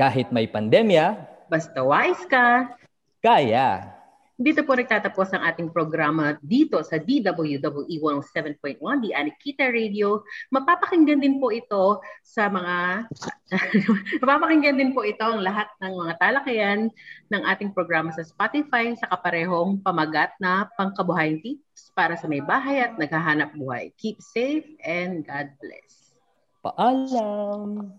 kahit 0.00 0.32
may 0.32 0.48
pandemya, 0.48 1.20
basta 1.52 1.84
wise 1.84 2.24
ka, 2.32 2.72
kaya. 3.20 3.92
Dito 4.40 4.64
po 4.64 4.72
nagtatapos 4.72 5.36
ang 5.36 5.44
ating 5.44 5.68
programa 5.68 6.40
dito 6.40 6.80
sa 6.80 6.96
DWWE 6.96 7.96
107.1, 8.00 8.80
di 9.04 9.12
Anikita 9.12 9.68
Radio. 9.68 10.24
Mapapakinggan 10.48 11.20
din 11.20 11.36
po 11.36 11.52
ito 11.52 12.00
sa 12.24 12.48
mga 12.48 13.06
mapapakinggan 14.24 14.80
din 14.80 14.96
po 14.96 15.04
ito 15.04 15.20
ang 15.20 15.44
lahat 15.44 15.68
ng 15.84 15.92
mga 15.92 16.12
talakayan 16.16 16.80
ng 17.28 17.42
ating 17.44 17.76
programa 17.76 18.08
sa 18.08 18.24
Spotify 18.24 18.96
sa 18.96 19.12
kaparehong 19.12 19.84
pamagat 19.84 20.32
na 20.40 20.64
pangkabuhayan 20.80 21.36
tips 21.44 21.92
para 21.92 22.16
sa 22.16 22.24
may 22.24 22.40
bahay 22.40 22.80
at 22.80 22.96
naghahanap 22.96 23.52
buhay. 23.52 23.92
Keep 24.00 24.24
safe 24.24 24.68
and 24.80 25.28
God 25.28 25.52
bless. 25.60 26.16
Paalam! 26.64 27.92